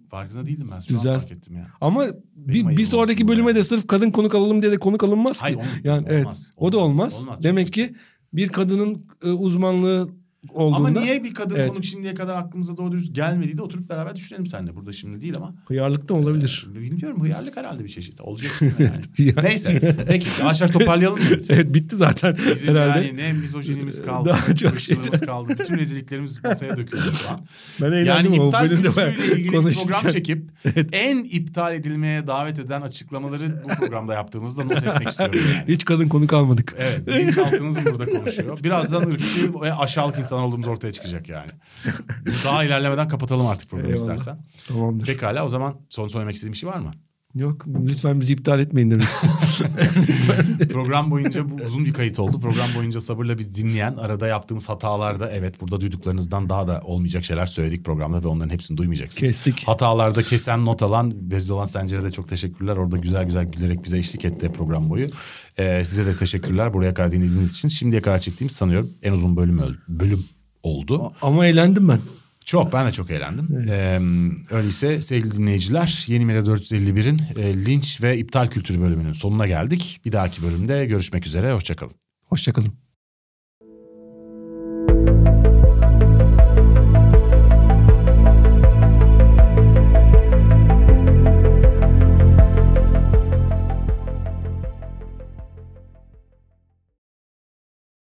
farkında 0.10 0.46
değildim 0.46 0.70
ben. 0.76 0.80
Şu 0.80 0.94
Güzel. 0.94 1.14
an 1.14 1.20
fark 1.20 1.32
ettim 1.32 1.56
ya. 1.56 1.68
ama 1.82 2.06
Benim 2.36 2.70
bir, 2.70 2.78
bir 2.78 2.86
sonraki 2.86 3.28
bölüme 3.28 3.48
yani. 3.48 3.56
de 3.56 3.64
sırf 3.64 3.88
kadın 3.88 4.12
konuk 4.12 4.36
alalım 4.36 4.62
diye 4.62 4.72
de 4.72 4.78
konuk 4.78 5.04
alınmaz 5.04 5.38
ki. 5.38 5.42
Hayır, 5.42 5.60
yani 5.84 6.08
evet. 6.10 6.26
olmaz. 6.26 6.54
O 6.58 6.72
da 6.72 6.78
olmaz. 6.78 7.22
Olmaz. 7.22 7.44
Demek 7.44 7.74
ki 7.74 7.96
bir 8.34 8.50
kadının 8.50 9.06
e, 9.24 9.30
uzmanlığı 9.30 10.10
olduğunda 10.50 10.78
Ama 10.78 10.90
niye 10.90 11.24
bir 11.24 11.34
kadın 11.34 11.56
Evet. 11.56 11.70
konuk 11.70 11.86
şimdiye 11.86 12.14
kadar 12.14 12.36
aklımıza 12.36 12.78
doğru 12.78 12.92
dürüst 12.92 13.16
gelmediği 13.16 13.58
de 13.58 13.62
oturup 13.62 13.90
beraber 13.90 14.16
düşünelim 14.16 14.46
seninle. 14.46 14.76
Burada 14.76 14.94
şimdi 14.94 15.22
değil 15.22 15.36
ama. 15.38 15.56
hıyarlıktan 15.68 16.18
olabilir. 16.18 16.68
Bilmiyorum 16.76 17.24
hıyarlık 17.24 17.58
herhalde 17.58 17.84
bir 17.84 17.90
çeşit. 17.90 18.22
Olacak 18.22 18.52
yani. 18.62 18.92
Yani- 19.18 19.34
Neyse. 19.44 19.96
Peki 20.08 20.28
yavaş 20.42 20.60
toparlayalım 20.60 21.20
mı? 21.20 21.26
evet 21.50 21.74
bitti 21.74 21.96
zaten 21.96 22.38
Bizim 22.56 22.76
herhalde. 22.76 23.06
yani 23.08 23.18
ne 23.18 23.34
mizojinimiz 23.34 24.02
kaldı, 24.06 24.30
Daha 24.30 24.56
çok 24.56 24.74
ırkçılığımız 24.74 25.20
şey- 25.20 25.28
kaldı. 25.28 25.56
Bütün 25.60 25.78
rezilliklerimiz 25.78 26.44
masaya 26.44 26.78
döküldü 26.78 27.04
şu 27.24 27.30
an. 27.30 27.40
Ben 27.82 27.86
Yani 27.86 27.96
eğlendim 27.96 28.38
bu 28.38 28.46
iptal 28.48 28.70
kültürüyle 28.70 29.16
ilgili 29.36 29.52
program 29.52 30.12
çekip 30.12 30.52
en 30.92 31.24
iptal 31.24 31.76
edilmeye 31.76 32.28
davet 32.28 32.60
eden 32.60 32.82
açıklamaları 32.82 33.64
bu 33.64 33.68
programda 33.68 34.14
yaptığımızda 34.14 34.64
not 34.64 34.78
etmek 34.78 35.08
istiyorum 35.10 35.40
yani. 35.56 35.64
Hiç 35.68 35.86
kadın 35.86 36.08
konuk 36.08 36.34
almadık. 36.34 36.76
Evet, 36.78 37.08
bilinçaltımız 37.08 37.86
burada 37.86 38.06
konuşuyor. 38.06 38.60
Birazdan 38.64 39.02
ırkçı 39.10 39.62
ve 39.62 39.74
aşağılık 39.74 40.20
insan 40.32 40.44
olduğumuz 40.44 40.68
ortaya 40.68 40.92
çıkacak 40.92 41.30
yani. 41.30 41.50
Daha 42.46 42.64
ilerlemeden 42.64 43.08
kapatalım 43.08 43.48
artık 43.48 43.70
programı 43.70 43.94
Eyvallah. 43.94 44.16
istersen. 44.16 44.46
Tamamdır. 44.68 45.06
Pekala 45.06 45.46
o 45.46 45.50
zaman 45.50 45.76
son 45.90 46.08
söylemek 46.08 46.36
istediğim 46.36 46.54
bir 46.54 46.58
şey 46.58 46.70
var 46.70 46.78
mı? 46.78 46.92
Yok 47.36 47.66
lütfen 47.88 48.20
bizi 48.22 48.34
iptal 48.34 48.60
etmeyin 48.60 48.92
demek. 48.92 49.08
Program 50.72 51.12
boyunca 51.12 51.50
bu 51.50 51.56
uzun 51.68 51.86
bir 51.86 51.94
kayıt 51.94 52.20
oldu. 52.20 52.40
Program 52.40 52.68
boyunca 52.78 53.02
sabırla 53.02 53.38
biz 53.38 53.56
dinleyen 53.56 53.96
arada 53.96 54.28
yaptığımız 54.28 54.70
hatalarda 54.70 55.32
evet 55.32 55.62
burada 55.62 55.82
duyduklarınızdan 55.82 56.50
daha 56.50 56.68
da 56.68 56.82
olmayacak 56.86 57.24
şeyler 57.26 57.46
söyledik 57.46 57.86
programda 57.86 58.24
ve 58.24 58.28
onların 58.28 58.50
hepsini 58.50 58.78
duymayacaksınız. 58.78 59.32
Kestik. 59.32 59.68
Hatalarda 59.68 60.24
kesen 60.24 60.66
not 60.66 60.84
alan 60.84 61.32
Bezli 61.32 61.54
olan 61.54 61.66
Sencer'e 61.66 62.04
de 62.04 62.12
çok 62.12 62.30
teşekkürler. 62.30 62.76
Orada 62.76 62.98
güzel 62.98 63.26
güzel 63.26 63.46
gülerek 63.46 63.84
bize 63.84 63.98
eşlik 63.98 64.26
etti 64.26 64.52
program 64.58 64.90
boyu. 64.90 65.08
Ee, 65.58 65.84
size 65.86 66.06
de 66.06 66.16
teşekkürler 66.18 66.74
buraya 66.74 66.94
kadar 66.94 67.12
dinlediğiniz 67.12 67.52
için. 67.54 67.68
Şimdiye 67.68 68.02
kadar 68.02 68.20
çektiğim 68.20 68.50
sanıyorum 68.52 68.90
en 69.04 69.12
uzun 69.14 69.38
bölüm 69.38 69.58
öl- 69.60 69.78
bölüm 69.88 70.26
oldu. 70.64 71.14
ama 71.22 71.46
eğlendim 71.46 71.90
ben. 71.90 72.00
Çok 72.52 72.74
ben 72.74 72.88
de 72.88 72.92
çok 72.92 73.12
eğlendim. 73.12 73.70
Ee, 73.70 74.00
öyleyse 74.56 75.02
sevgili 75.02 75.32
dinleyiciler 75.32 76.06
Yeni 76.08 76.26
Medya 76.26 76.42
451'in 76.42 77.22
e, 77.36 77.66
linç 77.66 78.04
ve 78.04 78.18
iptal 78.18 78.48
kültürü 78.48 78.82
bölümünün 78.82 79.14
sonuna 79.14 79.48
geldik. 79.48 80.02
Bir 80.06 80.12
dahaki 80.12 80.44
bölümde 80.44 80.86
görüşmek 80.86 81.26
üzere. 81.26 81.54
Hoşçakalın. 81.54 81.94
Hoşçakalın. 82.26 82.91